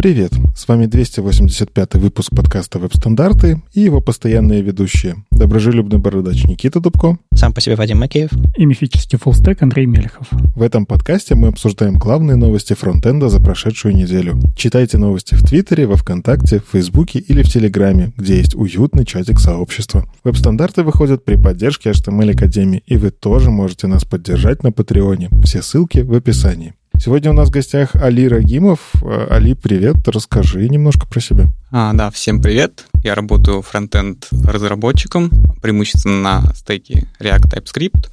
Привет! 0.00 0.32
С 0.56 0.66
вами 0.66 0.86
285 0.86 1.96
выпуск 1.96 2.34
подкаста 2.34 2.78
«Веб-стандарты» 2.78 3.60
и 3.74 3.80
его 3.80 4.00
постоянные 4.00 4.62
ведущие. 4.62 5.26
Доброжелюбный 5.30 5.98
бородач 5.98 6.42
Никита 6.44 6.80
Дубко. 6.80 7.18
Сам 7.34 7.52
по 7.52 7.60
себе 7.60 7.76
Вадим 7.76 7.98
Макеев. 7.98 8.30
И 8.56 8.64
мифический 8.64 9.18
фуллстек 9.18 9.60
Андрей 9.60 9.84
Мелехов. 9.84 10.26
В 10.30 10.62
этом 10.62 10.86
подкасте 10.86 11.34
мы 11.34 11.48
обсуждаем 11.48 11.98
главные 11.98 12.36
новости 12.36 12.72
фронтенда 12.72 13.28
за 13.28 13.40
прошедшую 13.40 13.94
неделю. 13.94 14.40
Читайте 14.56 14.96
новости 14.96 15.34
в 15.34 15.46
Твиттере, 15.46 15.86
во 15.86 15.96
Вконтакте, 15.96 16.60
в 16.60 16.72
Фейсбуке 16.72 17.18
или 17.18 17.42
в 17.42 17.50
Телеграме, 17.50 18.14
где 18.16 18.38
есть 18.38 18.54
уютный 18.54 19.04
чатик 19.04 19.38
сообщества. 19.38 20.06
Веб-стандарты 20.24 20.82
выходят 20.82 21.26
при 21.26 21.36
поддержке 21.36 21.90
HTML 21.90 22.30
Академии, 22.30 22.82
и 22.86 22.96
вы 22.96 23.10
тоже 23.10 23.50
можете 23.50 23.86
нас 23.86 24.06
поддержать 24.06 24.62
на 24.62 24.72
Патреоне. 24.72 25.28
Все 25.44 25.60
ссылки 25.60 25.98
в 25.98 26.14
описании. 26.14 26.72
Сегодня 27.02 27.30
у 27.30 27.32
нас 27.32 27.48
в 27.48 27.50
гостях 27.50 27.94
Али 27.94 28.28
Рагимов. 28.28 28.92
Э, 29.02 29.28
Али, 29.30 29.54
привет, 29.54 30.06
расскажи 30.06 30.68
немножко 30.68 31.06
про 31.06 31.20
себя. 31.20 31.46
А, 31.72 31.92
да, 31.92 32.10
всем 32.10 32.42
привет. 32.42 32.86
Я 33.04 33.14
работаю 33.14 33.62
фронтенд 33.62 34.28
разработчиком, 34.44 35.30
преимущественно 35.62 36.42
на 36.42 36.54
стеке 36.54 37.06
React 37.20 37.48
TypeScript. 37.48 38.10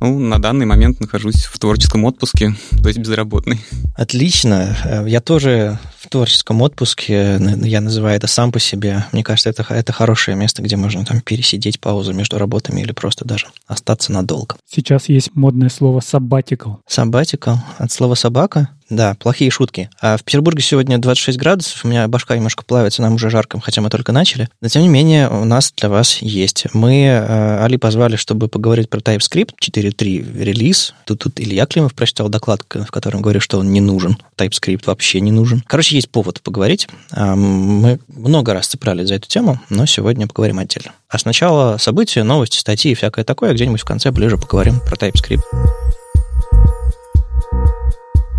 Ну, 0.00 0.20
на 0.20 0.40
данный 0.40 0.64
момент 0.64 1.00
нахожусь 1.00 1.44
в 1.44 1.58
творческом 1.58 2.04
отпуске, 2.04 2.54
то 2.80 2.88
есть 2.88 3.00
безработный. 3.00 3.60
Отлично. 3.96 4.76
Э, 4.84 5.04
я 5.08 5.20
тоже 5.20 5.80
в 5.98 6.08
творческом 6.08 6.62
отпуске. 6.62 7.40
Я 7.64 7.80
называю 7.80 8.16
это 8.16 8.28
сам 8.28 8.52
по 8.52 8.60
себе. 8.60 9.04
Мне 9.10 9.24
кажется, 9.24 9.50
это, 9.50 9.66
это 9.68 9.92
хорошее 9.92 10.36
место, 10.36 10.62
где 10.62 10.76
можно 10.76 11.04
там 11.04 11.20
пересидеть 11.20 11.80
паузу 11.80 12.12
между 12.12 12.38
работами 12.38 12.80
или 12.80 12.92
просто 12.92 13.24
даже 13.24 13.48
остаться 13.66 14.12
надолго. 14.12 14.54
Сейчас 14.72 15.08
есть 15.08 15.34
модное 15.34 15.68
слово 15.68 15.98
sabbatical. 15.98 16.76
Sabbatical 16.88 17.56
от 17.76 17.90
слова 17.90 18.14
собака. 18.14 18.68
Да, 18.90 19.14
плохие 19.14 19.52
шутки. 19.52 19.88
А 20.00 20.16
в 20.16 20.24
Петербурге 20.24 20.62
сегодня 20.62 20.98
26 20.98 21.38
градусов, 21.38 21.84
у 21.84 21.88
меня 21.88 22.06
башка 22.08 22.34
немножко 22.34 22.64
плавится, 22.64 23.02
нам 23.02 23.14
уже 23.14 23.30
жарко, 23.30 23.60
хотя 23.60 23.80
мы 23.80 23.88
только 23.88 24.10
начали. 24.10 24.48
Но, 24.60 24.68
тем 24.68 24.82
не 24.82 24.88
менее, 24.88 25.30
у 25.30 25.44
нас 25.44 25.72
для 25.76 25.88
вас 25.88 26.18
есть. 26.20 26.66
Мы 26.72 27.04
э, 27.04 27.64
Али 27.64 27.76
позвали, 27.76 28.16
чтобы 28.16 28.48
поговорить 28.48 28.90
про 28.90 28.98
TypeScript 28.98 29.50
4.3 29.60 30.42
релиз. 30.42 30.94
Тут, 31.06 31.20
тут 31.20 31.40
Илья 31.40 31.66
Климов 31.66 31.94
прочитал 31.94 32.28
доклад, 32.28 32.62
в 32.68 32.90
котором 32.90 33.22
говорит, 33.22 33.42
что 33.42 33.58
он 33.60 33.70
не 33.72 33.80
нужен. 33.80 34.18
TypeScript 34.36 34.82
вообще 34.86 35.20
не 35.20 35.30
нужен. 35.30 35.62
Короче, 35.68 35.94
есть 35.94 36.10
повод 36.10 36.42
поговорить. 36.42 36.88
А, 37.12 37.36
мы 37.36 38.00
много 38.08 38.54
раз 38.54 38.66
цеплялись 38.66 39.06
за 39.06 39.14
эту 39.14 39.28
тему, 39.28 39.60
но 39.68 39.86
сегодня 39.86 40.26
поговорим 40.26 40.58
отдельно. 40.58 40.92
А 41.08 41.18
сначала 41.18 41.76
события, 41.76 42.24
новости, 42.24 42.58
статьи 42.58 42.90
и 42.90 42.94
всякое 42.96 43.24
такое, 43.24 43.52
где-нибудь 43.52 43.80
в 43.80 43.84
конце 43.84 44.10
ближе 44.10 44.36
поговорим 44.36 44.80
про 44.80 44.96
TypeScript. 44.96 45.42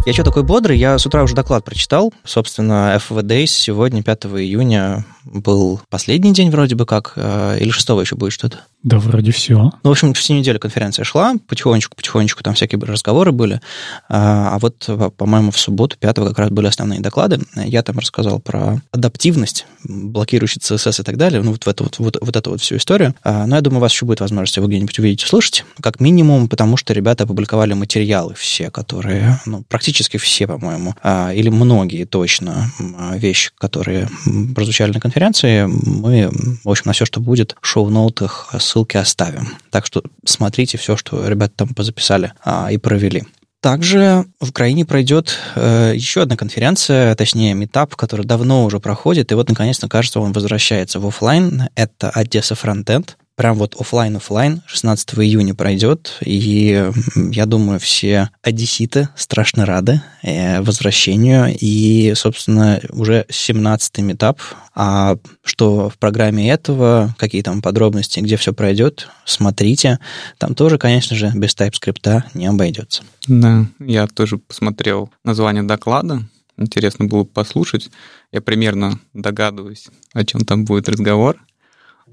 Я 0.04 0.14
что 0.14 0.24
такой 0.24 0.42
бодрый? 0.42 0.80
Я 0.80 0.98
с 0.98 1.06
утра 1.06 1.22
уже 1.22 1.36
доклад 1.36 1.64
прочитал. 1.64 2.12
Собственно, 2.24 3.00
FV 3.08 3.46
сегодня, 3.46 4.02
5 4.02 4.26
июня, 4.26 5.06
был 5.24 5.80
последний 5.90 6.34
день 6.34 6.50
вроде 6.50 6.76
бы 6.76 6.88
как, 6.88 7.14
э, 7.16 7.60
или 7.60 7.70
6 7.70 7.88
еще 8.02 8.16
будет 8.16 8.34
что-то. 8.34 8.62
Да, 8.84 8.98
вроде 8.98 9.32
все. 9.32 9.72
Ну, 9.84 9.90
в 9.90 9.92
общем, 9.92 10.14
всю 10.14 10.34
неделю 10.34 10.60
конференция 10.60 11.06
шла, 11.06 11.36
потихонечку-потихонечку 11.48 12.42
там 12.44 12.56
всякие 12.56 12.80
разговоры 12.82 13.32
были. 13.32 13.62
А, 14.10 14.56
а 14.56 14.60
вот, 14.60 14.90
по-моему, 15.18 15.52
в 15.52 15.60
субботу, 15.60 15.98
5 16.00 16.16
как 16.16 16.40
раз 16.40 16.50
были 16.50 16.66
основные 16.68 17.00
доклады. 17.00 17.40
Я 17.56 17.84
там 17.84 18.00
рассказал 18.00 18.40
про 18.40 18.82
адаптивность, 18.92 19.68
блокирующий 19.84 20.60
CSS 20.60 21.02
и 21.02 21.04
так 21.04 21.18
далее, 21.18 21.42
ну, 21.44 21.52
вот, 21.52 21.64
в 21.64 21.68
эту, 21.68 21.84
вот, 21.84 22.00
вот, 22.00 22.18
вот 22.22 22.36
эту 22.36 22.52
вот 22.52 22.62
всю 22.62 22.78
историю. 22.78 23.14
А, 23.24 23.46
но 23.46 23.56
я 23.56 23.62
думаю, 23.62 23.80
у 23.80 23.82
вас 23.82 23.92
еще 23.92 24.06
будет 24.06 24.20
возможность 24.20 24.58
его 24.58 24.68
где-нибудь 24.68 24.98
увидеть, 24.98 25.24
услышать, 25.24 25.64
как 25.80 26.00
минимум, 26.00 26.48
потому 26.48 26.76
что 26.76 26.94
ребята 26.94 27.26
опубликовали 27.26 27.74
материалы 27.74 28.34
все, 28.34 28.72
которые, 28.72 29.40
ну, 29.46 29.64
практически 29.70 30.18
все, 30.18 30.48
по-моему, 30.48 30.96
а, 31.04 31.32
или 31.34 31.50
многие 31.50 32.06
точно 32.06 32.72
вещи, 33.14 33.52
которые 33.58 34.10
прозвучали 34.56 34.92
на 34.92 35.00
конференции, 35.00 35.66
мы, 35.66 36.32
в 36.64 36.70
общем, 36.70 36.84
на 36.86 36.94
все, 36.94 37.06
что 37.06 37.20
будет, 37.20 37.56
шоу-ноутах 37.62 38.50
ссылки 38.72 38.98
оставим. 38.98 39.58
Так 39.70 39.86
что 39.86 40.02
смотрите 40.26 40.78
все, 40.78 40.96
что 40.96 41.28
ребята 41.28 41.54
там 41.58 41.70
позаписали 41.70 42.34
а, 42.44 42.72
и 42.72 42.78
провели. 42.78 43.24
Также 43.62 44.26
в 44.40 44.50
Украине 44.50 44.86
пройдет 44.86 45.38
э, 45.56 45.92
еще 45.94 46.24
одна 46.24 46.36
конференция, 46.36 47.14
точнее, 47.14 47.54
метап, 47.54 47.96
который 47.96 48.26
давно 48.26 48.66
уже 48.66 48.80
проходит, 48.80 49.32
и 49.32 49.36
вот, 49.36 49.50
наконец-то, 49.50 49.88
кажется, 49.88 50.20
он 50.20 50.32
возвращается 50.34 51.00
в 51.00 51.06
офлайн. 51.06 51.70
Это 51.76 52.10
Одесса 52.10 52.56
Фронтенд 52.56 53.18
прям 53.36 53.58
вот 53.58 53.76
офлайн 53.80 54.16
офлайн 54.18 54.62
16 54.66 55.16
июня 55.20 55.56
пройдет, 55.56 56.18
и 56.22 56.90
я 57.16 57.46
думаю, 57.46 57.80
все 57.80 58.30
одесситы 58.42 59.10
страшно 59.16 59.66
рады 59.66 60.02
э, 60.22 60.62
возвращению, 60.62 61.56
и, 61.60 62.14
собственно, 62.16 62.80
уже 62.90 63.26
17-й 63.30 64.02
метап, 64.02 64.40
а 64.76 65.18
что 65.44 65.90
в 65.90 65.98
программе 65.98 66.50
этого, 66.50 67.16
какие 67.18 67.42
там 67.42 67.62
подробности, 67.62 68.20
где 68.20 68.38
все 68.38 68.54
пройдет, 68.54 69.10
смотрите. 69.26 70.00
Там 70.38 70.56
тоже, 70.56 70.78
конечно 70.78 71.16
же, 71.16 71.32
без 71.34 71.56
TypeScript 71.56 72.24
не 72.34 72.48
обойдется. 72.48 73.04
Да, 73.28 73.66
я 73.80 74.08
тоже 74.08 74.38
посмотрел 74.38 75.10
название 75.24 75.64
доклада, 75.64 76.24
интересно 76.58 77.06
было 77.06 77.24
послушать. 77.24 77.90
Я 78.32 78.42
примерно 78.42 79.00
догадываюсь, 79.14 79.88
о 80.14 80.24
чем 80.24 80.42
там 80.42 80.66
будет 80.66 80.88
разговор. 80.88 81.38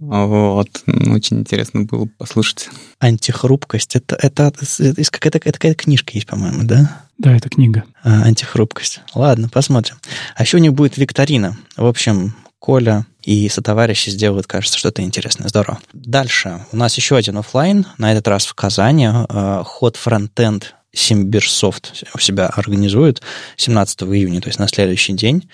Вот. 0.00 0.68
Очень 0.86 1.40
интересно 1.40 1.82
было 1.82 2.08
послушать. 2.18 2.68
Антихрупкость. 2.98 3.96
Это, 3.96 4.16
это, 4.16 4.52
это, 4.78 5.00
это 5.00 5.10
какая-то, 5.10 5.40
какая 5.40 5.74
книжка 5.74 6.12
есть, 6.14 6.26
по-моему, 6.26 6.62
да? 6.62 7.04
Да, 7.18 7.36
это 7.36 7.48
книга. 7.48 7.84
А, 8.02 8.22
антихрупкость. 8.22 9.00
Ладно, 9.14 9.48
посмотрим. 9.48 9.96
А 10.36 10.42
еще 10.42 10.56
у 10.56 10.60
них 10.60 10.72
будет 10.72 10.96
викторина. 10.96 11.56
В 11.76 11.86
общем, 11.86 12.34
Коля 12.58 13.06
и 13.22 13.48
сотоварищи 13.48 14.10
сделают, 14.10 14.46
кажется, 14.46 14.78
что-то 14.78 15.02
интересное. 15.02 15.48
Здорово. 15.48 15.78
Дальше. 15.92 16.64
У 16.72 16.76
нас 16.76 16.96
еще 16.96 17.16
один 17.16 17.38
офлайн, 17.38 17.86
на 17.98 18.12
этот 18.12 18.28
раз 18.28 18.46
в 18.46 18.54
Казани. 18.54 19.08
А, 19.10 19.62
ход 19.64 19.96
фронтенд 19.96 20.74
Симбирсофт 20.92 22.04
у 22.14 22.18
себя 22.18 22.46
организует 22.46 23.20
17 23.56 24.02
июня, 24.04 24.40
то 24.40 24.48
есть 24.48 24.58
на 24.58 24.68
следующий 24.68 25.12
день. 25.12 25.48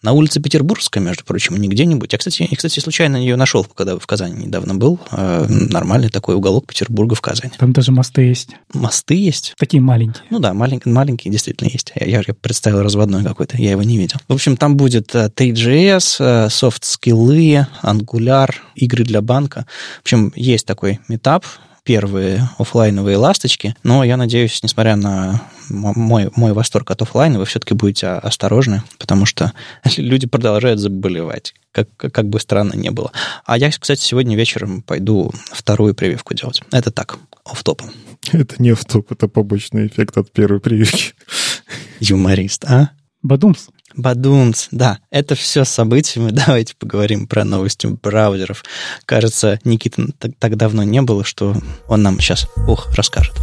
На 0.00 0.12
улице 0.12 0.40
Петербургская, 0.40 1.02
между 1.02 1.24
прочим, 1.24 1.56
не 1.56 1.66
где-нибудь. 1.66 2.12
Я, 2.12 2.18
кстати, 2.18 2.46
я, 2.48 2.56
кстати, 2.56 2.78
случайно 2.78 3.16
ее 3.16 3.34
нашел, 3.34 3.64
когда 3.64 3.98
в 3.98 4.06
Казани 4.06 4.44
недавно 4.44 4.76
был. 4.76 5.00
А, 5.10 5.44
нормальный 5.48 6.08
такой 6.08 6.36
уголок 6.36 6.66
Петербурга 6.68 7.16
в 7.16 7.20
Казани. 7.20 7.52
Там 7.58 7.72
даже 7.72 7.90
мосты 7.90 8.22
есть. 8.22 8.50
Мосты 8.72 9.14
есть? 9.14 9.54
Такие 9.58 9.80
маленькие. 9.80 10.22
Ну 10.30 10.38
да, 10.38 10.54
маленькие, 10.54 10.94
маленькие 10.94 11.32
действительно 11.32 11.68
есть. 11.68 11.92
Я, 11.96 12.06
я, 12.06 12.22
я 12.24 12.34
представил 12.34 12.82
разводной 12.82 13.24
какой-то, 13.24 13.56
я 13.56 13.72
его 13.72 13.82
не 13.82 13.98
видел. 13.98 14.18
В 14.28 14.34
общем, 14.34 14.56
там 14.56 14.76
будет 14.76 15.16
3GS, 15.16 16.48
софт-скиллы, 16.48 17.66
Angular, 17.82 18.54
игры 18.76 19.02
для 19.02 19.20
банка. 19.20 19.66
В 19.98 20.02
общем, 20.02 20.32
есть 20.36 20.64
такой 20.64 21.00
метап, 21.08 21.44
первые 21.88 22.50
офлайновые 22.58 23.16
ласточки, 23.16 23.74
но 23.82 24.04
я 24.04 24.18
надеюсь, 24.18 24.62
несмотря 24.62 24.94
на 24.94 25.40
мой, 25.70 26.30
мой 26.36 26.52
восторг 26.52 26.90
от 26.90 27.00
офлайна, 27.00 27.38
вы 27.38 27.46
все-таки 27.46 27.72
будете 27.72 28.08
осторожны, 28.08 28.82
потому 28.98 29.24
что 29.24 29.54
люди 29.96 30.26
продолжают 30.26 30.80
заболевать, 30.80 31.54
как, 31.72 31.88
как 31.96 32.28
бы 32.28 32.40
странно 32.40 32.74
не 32.74 32.90
было. 32.90 33.10
А 33.46 33.56
я, 33.56 33.70
кстати, 33.70 34.02
сегодня 34.02 34.36
вечером 34.36 34.82
пойду 34.82 35.32
вторую 35.50 35.94
прививку 35.94 36.34
делать. 36.34 36.60
Это 36.72 36.90
так, 36.90 37.16
оф-топом. 37.46 37.90
Это 38.32 38.62
не 38.62 38.72
оф-топ, 38.72 39.10
это 39.10 39.26
побочный 39.26 39.86
эффект 39.86 40.18
от 40.18 40.30
первой 40.30 40.60
прививки. 40.60 41.14
Юморист, 42.00 42.66
а? 42.66 42.90
Бадумс. 43.22 43.68
Бадумс, 43.96 44.68
да, 44.70 44.98
это 45.10 45.34
все 45.34 45.64
событиями. 45.64 46.30
Давайте 46.46 46.74
поговорим 46.78 47.26
про 47.26 47.44
новости 47.44 47.86
браузеров. 47.86 48.64
Кажется, 49.06 49.58
Никита 49.64 50.06
так, 50.18 50.32
так 50.38 50.56
давно 50.56 50.82
не 50.82 51.02
было, 51.02 51.24
что 51.24 51.54
он 51.88 52.02
нам 52.02 52.20
сейчас, 52.20 52.48
ух, 52.66 52.88
расскажет. 52.96 53.34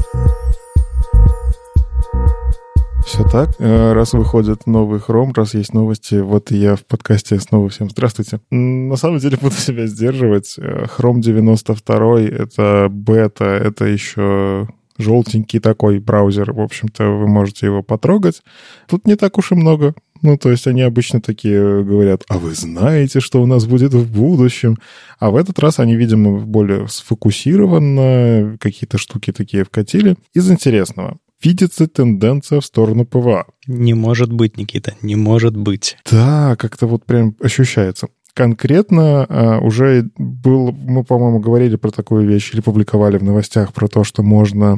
Все 3.06 3.24
так. 3.24 3.50
Э, 3.60 3.94
раз 3.94 4.14
выходит 4.14 4.66
новый 4.66 5.00
Chrome, 5.00 5.32
раз 5.36 5.54
есть 5.54 5.74
новости, 5.74 6.16
вот 6.16 6.50
я 6.50 6.76
в 6.76 6.86
подкасте 6.86 7.40
снова 7.40 7.70
всем 7.70 7.88
здравствуйте. 7.90 8.40
На 8.50 8.96
самом 8.96 9.20
деле 9.20 9.38
буду 9.42 9.56
себя 9.56 9.86
сдерживать. 9.86 10.56
Э, 10.58 10.86
Chrome 10.86 11.20
92— 11.20 12.22
это 12.22 12.88
бета, 12.90 13.46
это 13.46 13.86
еще 13.86 14.68
желтенький 14.98 15.60
такой 15.60 16.00
браузер. 16.00 16.52
В 16.52 16.62
общем-то, 16.62 17.04
вы 17.06 17.28
можете 17.28 17.68
его 17.68 17.84
потрогать. 17.84 18.42
Тут 18.88 19.06
не 19.06 19.16
так 19.16 19.38
уж 19.38 19.52
и 19.52 19.56
много. 19.56 19.94
Ну, 20.22 20.38
то 20.38 20.50
есть 20.50 20.68
они 20.68 20.82
обычно 20.82 21.22
такие 21.22 21.84
говорят, 21.84 22.24
а 22.28 22.38
вы 22.38 22.54
знаете, 22.54 23.20
что 23.20 23.42
у 23.42 23.46
нас 23.46 23.66
будет 23.66 23.94
в 23.94 24.12
будущем? 24.12 24.78
А 25.20 25.30
в 25.30 25.36
этот 25.36 25.60
раз 25.60 25.80
они, 25.80 25.96
видимо, 25.96 26.40
более 26.40 26.88
сфокусированно 26.88 28.58
какие-то 28.60 28.98
штуки 28.98 29.32
такие 29.32 29.64
вкатили. 29.64 30.16
Из 30.34 30.50
интересного. 30.50 31.18
Видится 31.44 31.88
тенденция 31.88 32.60
в 32.60 32.66
сторону 32.66 33.06
PWA. 33.06 33.46
Не 33.68 33.94
может 33.94 34.32
быть, 34.32 34.58
Никита, 34.58 34.96
не 35.02 35.16
может 35.16 35.56
быть. 35.56 35.98
Да, 36.10 36.56
как-то 36.58 36.88
вот 36.88 37.06
прям 37.06 37.36
ощущается. 37.42 38.08
Конкретно 38.36 39.26
а, 39.28 39.60
уже 39.60 40.10
был, 40.18 40.72
мы, 40.74 41.04
по-моему, 41.04 41.40
говорили 41.40 41.78
про 41.78 41.90
такую 41.90 42.28
вещь 42.28 42.54
или 42.54 42.60
публиковали 42.60 43.18
в 43.18 43.24
новостях 43.24 43.74
про 43.74 43.88
то, 43.88 44.04
что 44.04 44.24
можно 44.24 44.78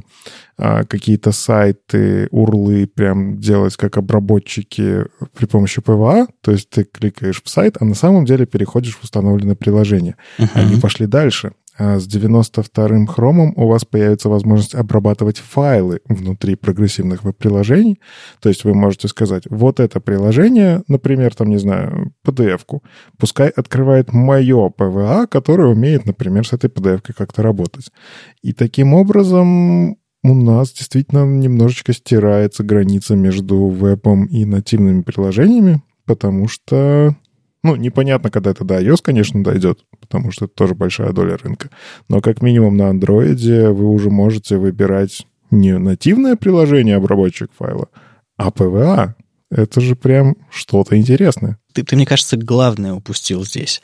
а, 0.57 0.83
какие-то 0.83 1.31
сайты, 1.31 2.27
урлы 2.29 2.87
прям 2.87 3.39
делать 3.39 3.75
как 3.75 3.97
обработчики 3.97 5.05
при 5.35 5.47
помощи 5.47 5.81
PWA. 5.81 6.27
То 6.41 6.51
есть 6.51 6.69
ты 6.69 6.83
кликаешь 6.83 7.41
в 7.43 7.49
сайт, 7.49 7.77
а 7.79 7.85
на 7.85 7.95
самом 7.95 8.25
деле 8.25 8.45
переходишь 8.45 8.95
в 8.95 9.03
установленное 9.03 9.55
приложение. 9.55 10.15
Uh-huh. 10.37 10.49
Они 10.53 10.79
пошли 10.79 11.07
дальше. 11.07 11.53
А 11.77 11.99
с 11.99 12.07
92-м 12.07 13.05
хромом 13.05 13.53
у 13.55 13.67
вас 13.67 13.85
появится 13.85 14.29
возможность 14.29 14.73
обрабатывать 14.73 15.37
файлы 15.37 16.01
внутри 16.05 16.55
прогрессивных 16.55 17.23
веб-приложений. 17.23 17.99
То 18.41 18.49
есть 18.49 18.63
вы 18.63 18.73
можете 18.73 19.07
сказать, 19.07 19.43
вот 19.49 19.79
это 19.79 19.99
приложение, 19.99 20.81
например, 20.87 21.35
там, 21.35 21.49
не 21.49 21.57
знаю, 21.57 22.13
PDF-ку, 22.25 22.83
пускай 23.19 23.49
открывает 23.49 24.11
мое 24.11 24.69
PWA, 24.69 25.27
которое 25.27 25.67
умеет, 25.67 26.05
например, 26.05 26.47
с 26.47 26.53
этой 26.53 26.69
PDF-кой 26.69 27.13
как-то 27.15 27.43
работать. 27.43 27.91
И 28.41 28.53
таким 28.53 28.93
образом 28.93 29.97
у 30.23 30.33
нас 30.33 30.71
действительно 30.71 31.25
немножечко 31.25 31.93
стирается 31.93 32.63
граница 32.63 33.15
между 33.15 33.67
вебом 33.67 34.25
и 34.25 34.45
нативными 34.45 35.01
приложениями, 35.01 35.83
потому 36.05 36.47
что, 36.47 37.15
ну, 37.63 37.75
непонятно, 37.75 38.29
когда 38.29 38.51
это 38.51 38.63
до 38.63 38.81
iOS, 38.81 38.99
конечно, 39.01 39.43
дойдет, 39.43 39.79
потому 39.99 40.31
что 40.31 40.45
это 40.45 40.53
тоже 40.53 40.75
большая 40.75 41.11
доля 41.11 41.37
рынка. 41.37 41.69
Но 42.07 42.21
как 42.21 42.41
минимум 42.41 42.77
на 42.77 42.91
Android 42.91 43.71
вы 43.71 43.85
уже 43.87 44.09
можете 44.09 44.57
выбирать 44.57 45.25
не 45.51 45.77
нативное 45.77 46.35
приложение 46.35 46.95
обработчик 46.95 47.49
файла, 47.57 47.89
а 48.37 48.49
PVA. 48.49 49.13
Это 49.49 49.79
же 49.81 49.95
прям 49.95 50.35
что-то 50.49 50.97
интересное 50.97 51.57
ты, 51.77 51.83
ты, 51.83 51.95
мне 51.95 52.07
кажется, 52.07 52.37
главное 52.37 52.93
упустил 52.93 53.45
здесь. 53.45 53.81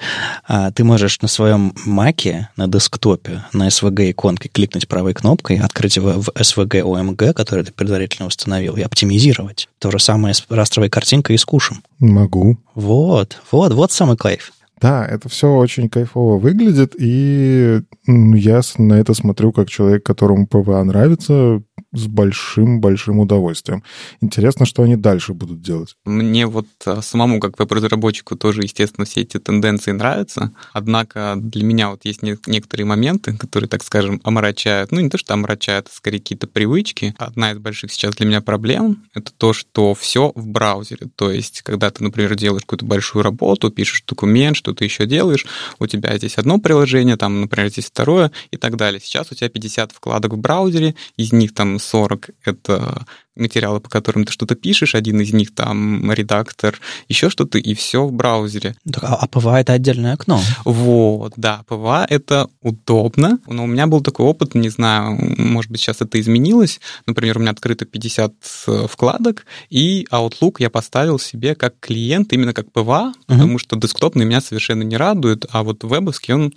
А, 0.47 0.71
ты 0.71 0.83
можешь 0.83 1.21
на 1.21 1.27
своем 1.27 1.75
маке, 1.85 2.49
на 2.57 2.67
десктопе, 2.67 3.43
на 3.53 3.67
SVG 3.67 4.11
иконкой 4.11 4.49
кликнуть 4.51 4.87
правой 4.87 5.13
кнопкой, 5.13 5.59
открыть 5.59 5.95
его 5.97 6.13
в 6.13 6.29
SVG 6.29 6.81
OMG, 6.81 7.33
который 7.33 7.63
ты 7.63 7.71
предварительно 7.71 8.27
установил, 8.27 8.75
и 8.77 8.81
оптимизировать. 8.81 9.69
То 9.77 9.91
же 9.91 9.99
самое 9.99 10.33
с 10.33 10.43
растровой 10.49 10.89
картинкой 10.89 11.35
и 11.35 11.37
Squoosh 11.37 11.45
ем. 11.45 11.83
Могу. 11.99 12.57
Вот, 12.73 13.37
вот, 13.51 13.73
вот 13.73 13.91
самый 13.91 14.17
кайф. 14.17 14.51
Да, 14.83 15.05
это 15.05 15.29
все 15.29 15.47
очень 15.47 15.87
кайфово 15.87 16.37
выглядит, 16.37 16.93
и 16.99 17.83
я 18.05 18.61
на 18.77 18.93
это 18.95 19.13
смотрю 19.13 19.53
как 19.53 19.69
человек, 19.69 20.03
которому 20.03 20.45
PWA 20.45 20.83
нравится, 20.83 21.63
с 21.93 22.07
большим-большим 22.07 23.19
удовольствием. 23.19 23.83
Интересно, 24.19 24.65
что 24.65 24.83
они 24.83 24.95
дальше 24.95 25.33
будут 25.33 25.61
делать. 25.61 25.95
Мне 26.05 26.47
вот 26.47 26.65
а, 26.85 27.01
самому, 27.01 27.39
как 27.39 27.59
веб-разработчику, 27.59 28.35
тоже, 28.35 28.63
естественно, 28.63 29.05
все 29.05 29.21
эти 29.21 29.37
тенденции 29.37 29.91
нравятся. 29.91 30.51
Однако 30.73 31.35
для 31.37 31.63
меня 31.63 31.91
вот 31.91 32.03
есть 32.03 32.23
некоторые 32.23 32.85
моменты, 32.85 33.37
которые, 33.37 33.69
так 33.69 33.83
скажем, 33.83 34.19
омрачают. 34.23 34.91
Ну, 34.91 35.01
не 35.01 35.09
то, 35.09 35.19
что 35.19 35.35
омрачают, 35.35 35.87
а 35.87 35.95
скорее 35.95 36.17
какие-то 36.17 36.47
привычки. 36.47 37.13
Одна 37.19 37.51
из 37.51 37.59
больших 37.59 37.91
сейчас 37.91 38.15
для 38.15 38.25
меня 38.25 38.41
проблем— 38.41 39.03
это 39.13 39.31
то, 39.31 39.53
что 39.53 39.93
все 39.93 40.31
в 40.33 40.47
браузере. 40.47 41.07
То 41.15 41.29
есть, 41.29 41.61
когда 41.61 41.91
ты, 41.91 42.03
например, 42.03 42.35
делаешь 42.35 42.63
какую-то 42.63 42.85
большую 42.85 43.21
работу, 43.21 43.69
пишешь 43.69 44.03
документ, 44.07 44.57
что 44.57 44.72
ты 44.73 44.85
еще 44.85 45.05
делаешь, 45.05 45.45
у 45.79 45.87
тебя 45.87 46.15
здесь 46.17 46.37
одно 46.37 46.59
приложение, 46.59 47.17
там, 47.17 47.41
например, 47.41 47.69
здесь 47.69 47.85
второе 47.85 48.31
и 48.51 48.57
так 48.57 48.75
далее. 48.75 48.99
Сейчас 48.99 49.31
у 49.31 49.35
тебя 49.35 49.49
50 49.49 49.91
вкладок 49.91 50.33
в 50.33 50.37
браузере, 50.37 50.95
из 51.17 51.31
них 51.31 51.53
там 51.53 51.79
40— 51.79 52.29
это 52.45 53.05
материалы, 53.35 53.79
по 53.79 53.89
которым 53.89 54.25
ты 54.25 54.31
что-то 54.31 54.55
пишешь, 54.55 54.95
один 54.95 55.19
из 55.21 55.33
них 55.33 55.53
там 55.53 56.11
редактор, 56.11 56.79
еще 57.07 57.29
что-то, 57.29 57.57
и 57.57 57.73
все 57.73 58.05
в 58.05 58.13
браузере. 58.13 58.75
А, 59.01 59.15
а 59.15 59.25
PWA— 59.25 59.57
это 59.59 59.73
отдельное 59.73 60.13
окно. 60.13 60.39
Вот, 60.65 61.33
да, 61.35 61.63
PWA— 61.67 62.05
это 62.09 62.47
удобно, 62.61 63.39
но 63.47 63.63
у 63.63 63.67
меня 63.67 63.87
был 63.87 64.01
такой 64.01 64.25
опыт, 64.25 64.55
не 64.55 64.69
знаю, 64.69 65.17
может 65.37 65.71
быть, 65.71 65.81
сейчас 65.81 66.01
это 66.01 66.19
изменилось. 66.19 66.79
Например, 67.05 67.37
у 67.37 67.41
меня 67.41 67.51
открыто 67.51 67.85
50 67.85 68.33
э, 68.67 68.87
вкладок, 68.89 69.45
и 69.69 70.07
Outlook 70.11 70.55
я 70.59 70.69
поставил 70.69 71.19
себе 71.19 71.55
как 71.55 71.79
клиент, 71.79 72.33
именно 72.33 72.53
как 72.53 72.67
PWA, 72.67 73.09
угу. 73.09 73.15
потому 73.27 73.57
что 73.57 73.75
десктопный 73.75 74.25
меня 74.25 74.41
совершенно 74.41 74.83
не 74.83 74.97
радует, 74.97 75.45
а 75.51 75.63
вот 75.63 75.83
вебовский 75.83 76.33
он 76.33 76.53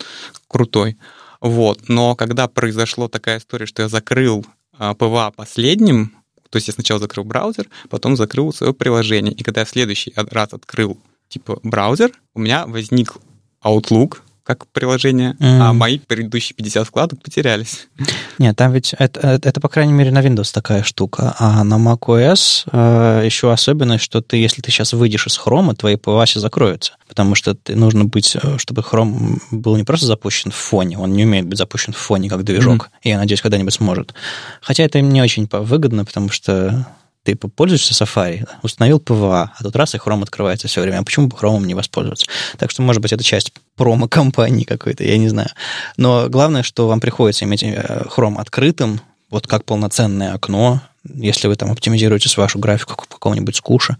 крутой. 0.47 0.97
Вот, 1.41 1.87
но 1.87 2.15
когда 2.15 2.47
произошла 2.47 3.07
такая 3.07 3.39
история, 3.39 3.65
что 3.65 3.83
я 3.83 3.89
закрыл 3.89 4.45
PWA 4.77 5.31
последним, 5.35 6.13
то 6.49 6.57
есть 6.57 6.67
я 6.67 6.73
сначала 6.73 6.99
закрыл 6.99 7.23
браузер, 7.23 7.67
потом 7.89 8.15
закрыл 8.15 8.53
свое 8.53 8.73
приложение. 8.73 9.33
И 9.33 9.43
когда 9.43 9.61
я 9.61 9.65
в 9.65 9.69
следующий 9.69 10.13
раз 10.15 10.53
открыл 10.53 10.97
типа 11.27 11.59
браузер, 11.63 12.11
у 12.33 12.39
меня 12.39 12.65
возник 12.65 13.15
Outlook, 13.63 14.19
как 14.47 14.65
приложение, 14.67 15.35
mm. 15.39 15.59
а 15.59 15.73
мои 15.73 15.99
предыдущие 15.99 16.55
50 16.55 16.87
вкладок 16.87 17.21
потерялись. 17.21 17.89
Нет, 18.37 18.55
там 18.55 18.71
ведь 18.71 18.93
это, 18.97 19.19
это, 19.19 19.49
это, 19.49 19.59
по 19.59 19.67
крайней 19.67 19.91
мере, 19.91 20.09
на 20.09 20.19
Windows 20.19 20.53
такая 20.53 20.83
штука. 20.83 21.35
А 21.37 21.65
на 21.65 21.75
macOS 21.75 22.63
э, 22.71 23.23
еще 23.25 23.51
особенность, 23.51 24.05
что 24.05 24.21
ты, 24.21 24.37
если 24.37 24.61
ты 24.61 24.71
сейчас 24.71 24.93
выйдешь 24.93 25.27
из 25.27 25.37
Chrome, 25.37 25.75
твои 25.75 25.95
PWA 25.95 26.17
все 26.17 26.39
закроются. 26.39 26.93
Потому 27.09 27.35
что 27.35 27.55
ты, 27.55 27.75
нужно 27.75 28.05
быть, 28.05 28.37
э, 28.41 28.57
чтобы 28.57 28.83
Chrome 28.83 29.41
был 29.51 29.75
не 29.75 29.83
просто 29.83 30.05
запущен 30.05 30.51
в 30.51 30.55
фоне, 30.55 30.97
он 30.97 31.11
не 31.11 31.25
умеет 31.25 31.45
быть 31.45 31.57
запущен 31.57 31.91
в 31.91 31.97
фоне 31.97 32.29
как 32.29 32.45
движок. 32.45 32.85
Mm. 32.85 32.89
И 33.01 33.09
я 33.09 33.17
надеюсь, 33.17 33.41
когда-нибудь 33.41 33.73
сможет. 33.73 34.13
Хотя 34.61 34.83
это 34.83 34.99
им 34.99 35.09
не 35.09 35.21
очень 35.21 35.49
выгодно, 35.51 36.05
потому 36.05 36.29
что 36.29 36.87
ты 37.27 37.35
пользуешься 37.35 37.93
Safari, 37.93 38.47
установил 38.61 38.99
PWA, 38.99 39.49
а 39.53 39.63
тут 39.63 39.75
раз 39.75 39.95
и 39.95 39.97
Chrome 39.97 40.23
открывается 40.23 40.69
все 40.69 40.81
время. 40.81 40.99
А 40.99 41.03
почему 41.03 41.27
бы 41.27 41.35
Chrome 41.35 41.65
не 41.65 41.73
воспользоваться? 41.73 42.27
Так 42.57 42.71
что, 42.71 42.81
может 42.81 43.01
быть, 43.01 43.11
это 43.11 43.23
часть 43.23 43.51
промо-компании 43.75 44.63
какой-то, 44.63 45.03
я 45.03 45.17
не 45.17 45.27
знаю. 45.27 45.49
Но 45.97 46.29
главное, 46.29 46.63
что 46.63 46.87
вам 46.87 47.01
приходится 47.01 47.43
иметь 47.43 47.63
э, 47.63 48.05
Chrome 48.15 48.39
открытым, 48.39 49.01
вот 49.29 49.45
как 49.45 49.65
полноценное 49.65 50.33
окно, 50.33 50.81
если 51.03 51.49
вы 51.49 51.55
там 51.55 51.69
оптимизируете 51.69 52.29
вашу 52.39 52.59
графику 52.59 52.95
какого-нибудь 52.95 53.57
скуша, 53.57 53.97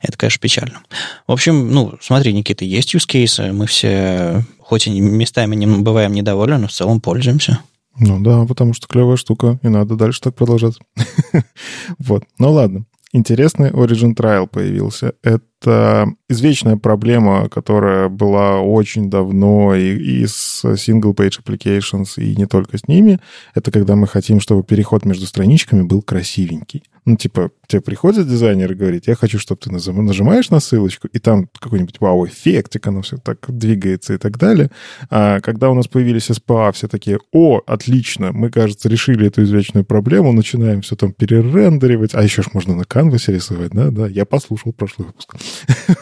это, 0.00 0.16
конечно, 0.16 0.40
печально. 0.40 0.80
В 1.26 1.32
общем, 1.32 1.72
ну, 1.72 1.98
смотри, 2.00 2.32
Никита, 2.32 2.64
есть 2.64 2.94
use 2.94 3.08
cases, 3.08 3.52
мы 3.52 3.66
все, 3.66 4.44
хоть 4.60 4.86
и 4.86 5.00
местами 5.00 5.56
не 5.56 5.66
бываем 5.66 6.12
недовольны, 6.12 6.58
но 6.58 6.68
в 6.68 6.72
целом 6.72 7.00
пользуемся. 7.00 7.58
Ну 7.98 8.20
да, 8.20 8.44
потому 8.46 8.74
что 8.74 8.86
клевая 8.86 9.16
штука, 9.16 9.58
и 9.62 9.68
надо 9.68 9.96
дальше 9.96 10.20
так 10.20 10.34
продолжать. 10.34 10.78
вот, 11.98 12.24
ну 12.38 12.52
ладно. 12.52 12.84
Интересный 13.12 13.70
Origin 13.70 14.14
Trial 14.14 14.46
появился. 14.46 15.14
Это 15.22 16.12
извечная 16.28 16.76
проблема, 16.76 17.48
которая 17.48 18.10
была 18.10 18.60
очень 18.60 19.08
давно 19.08 19.74
и, 19.74 19.96
и 19.96 20.26
с 20.26 20.62
single-page 20.62 21.40
applications, 21.42 22.22
и 22.22 22.36
не 22.36 22.46
только 22.46 22.76
с 22.76 22.86
ними. 22.86 23.18
Это 23.54 23.70
когда 23.70 23.96
мы 23.96 24.06
хотим, 24.06 24.40
чтобы 24.40 24.62
переход 24.62 25.06
между 25.06 25.24
страничками 25.24 25.82
был 25.82 26.02
красивенький. 26.02 26.82
Ну, 27.08 27.16
типа, 27.16 27.50
тебе 27.66 27.80
приходит 27.80 28.28
дизайнер 28.28 28.70
и 28.70 28.74
говорит, 28.74 29.06
я 29.06 29.14
хочу, 29.14 29.38
чтобы 29.38 29.62
ты 29.62 29.72
нажимаешь 29.72 30.50
на 30.50 30.60
ссылочку, 30.60 31.08
и 31.08 31.18
там 31.18 31.48
какой-нибудь 31.58 32.00
вау-эффектик, 32.00 32.86
оно 32.86 33.00
все 33.00 33.16
так 33.16 33.38
двигается 33.48 34.12
и 34.12 34.18
так 34.18 34.36
далее. 34.36 34.70
А 35.08 35.40
когда 35.40 35.70
у 35.70 35.74
нас 35.74 35.88
появились 35.88 36.28
SPA, 36.28 36.70
все 36.72 36.86
такие, 36.86 37.18
о, 37.32 37.62
отлично, 37.66 38.32
мы, 38.32 38.50
кажется, 38.50 38.90
решили 38.90 39.26
эту 39.26 39.42
извечную 39.42 39.86
проблему, 39.86 40.34
начинаем 40.34 40.82
все 40.82 40.96
там 40.96 41.14
перерендеривать, 41.14 42.14
а 42.14 42.22
еще 42.22 42.42
ж 42.42 42.48
можно 42.52 42.76
на 42.76 42.84
канвасе 42.84 43.32
рисовать, 43.32 43.70
да, 43.70 43.90
да, 43.90 44.06
я 44.06 44.26
послушал 44.26 44.74
прошлый 44.74 45.06
выпуск. 45.06 45.34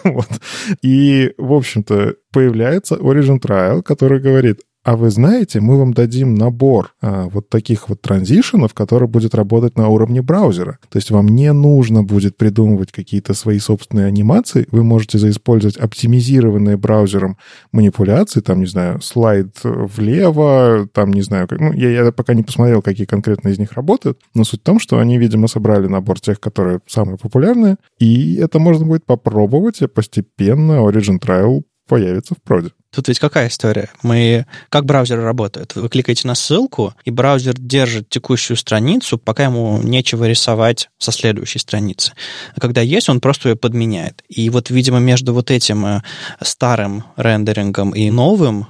И, 0.82 1.34
в 1.38 1.52
общем-то, 1.52 2.16
появляется 2.32 2.96
Origin 2.96 3.40
Trial, 3.40 3.84
который 3.84 4.18
говорит, 4.18 4.62
а 4.86 4.96
вы 4.96 5.10
знаете, 5.10 5.60
мы 5.60 5.78
вам 5.78 5.92
дадим 5.92 6.36
набор 6.36 6.94
а, 7.02 7.24
вот 7.24 7.48
таких 7.48 7.88
вот 7.88 8.02
транзишенов, 8.02 8.72
который 8.72 9.08
будет 9.08 9.34
работать 9.34 9.76
на 9.76 9.88
уровне 9.88 10.22
браузера. 10.22 10.78
То 10.88 10.98
есть 10.98 11.10
вам 11.10 11.26
не 11.26 11.52
нужно 11.52 12.04
будет 12.04 12.36
придумывать 12.36 12.92
какие-то 12.92 13.34
свои 13.34 13.58
собственные 13.58 14.06
анимации. 14.06 14.68
Вы 14.70 14.84
можете 14.84 15.18
заиспользовать 15.18 15.76
оптимизированные 15.76 16.76
браузером 16.76 17.36
манипуляции, 17.72 18.38
там, 18.38 18.60
не 18.60 18.66
знаю, 18.66 19.00
слайд 19.00 19.56
влево, 19.64 20.88
там, 20.92 21.12
не 21.12 21.22
знаю, 21.22 21.48
как, 21.48 21.58
ну, 21.58 21.72
я, 21.72 21.90
я 21.90 22.12
пока 22.12 22.34
не 22.34 22.44
посмотрел, 22.44 22.80
какие 22.80 23.06
конкретно 23.06 23.48
из 23.48 23.58
них 23.58 23.72
работают, 23.72 24.20
но 24.34 24.44
суть 24.44 24.60
в 24.60 24.64
том, 24.64 24.78
что 24.78 25.00
они, 25.00 25.18
видимо, 25.18 25.48
собрали 25.48 25.88
набор 25.88 26.20
тех, 26.20 26.38
которые 26.38 26.78
самые 26.86 27.18
популярные, 27.18 27.78
и 27.98 28.36
это 28.36 28.60
можно 28.60 28.86
будет 28.86 29.04
попробовать, 29.04 29.82
и 29.82 29.88
постепенно 29.88 30.74
Origin 30.74 31.18
Trial 31.18 31.64
появится 31.88 32.34
в 32.34 32.42
проде. 32.42 32.70
Тут 32.96 33.08
ведь 33.08 33.18
какая 33.18 33.48
история? 33.48 33.90
Мы... 34.02 34.46
Как 34.70 34.86
браузеры 34.86 35.22
работают? 35.22 35.74
Вы 35.74 35.90
кликаете 35.90 36.26
на 36.26 36.34
ссылку, 36.34 36.94
и 37.04 37.10
браузер 37.10 37.52
держит 37.52 38.08
текущую 38.08 38.56
страницу, 38.56 39.18
пока 39.18 39.44
ему 39.44 39.82
нечего 39.82 40.26
рисовать 40.26 40.88
со 40.96 41.12
следующей 41.12 41.58
страницы. 41.58 42.14
А 42.54 42.60
когда 42.60 42.80
есть, 42.80 43.10
он 43.10 43.20
просто 43.20 43.50
ее 43.50 43.56
подменяет. 43.56 44.24
И 44.30 44.48
вот, 44.48 44.70
видимо, 44.70 44.98
между 44.98 45.34
вот 45.34 45.50
этим 45.50 45.84
э, 45.84 46.02
старым 46.40 47.04
рендерингом 47.18 47.90
и 47.90 48.10
новым 48.10 48.68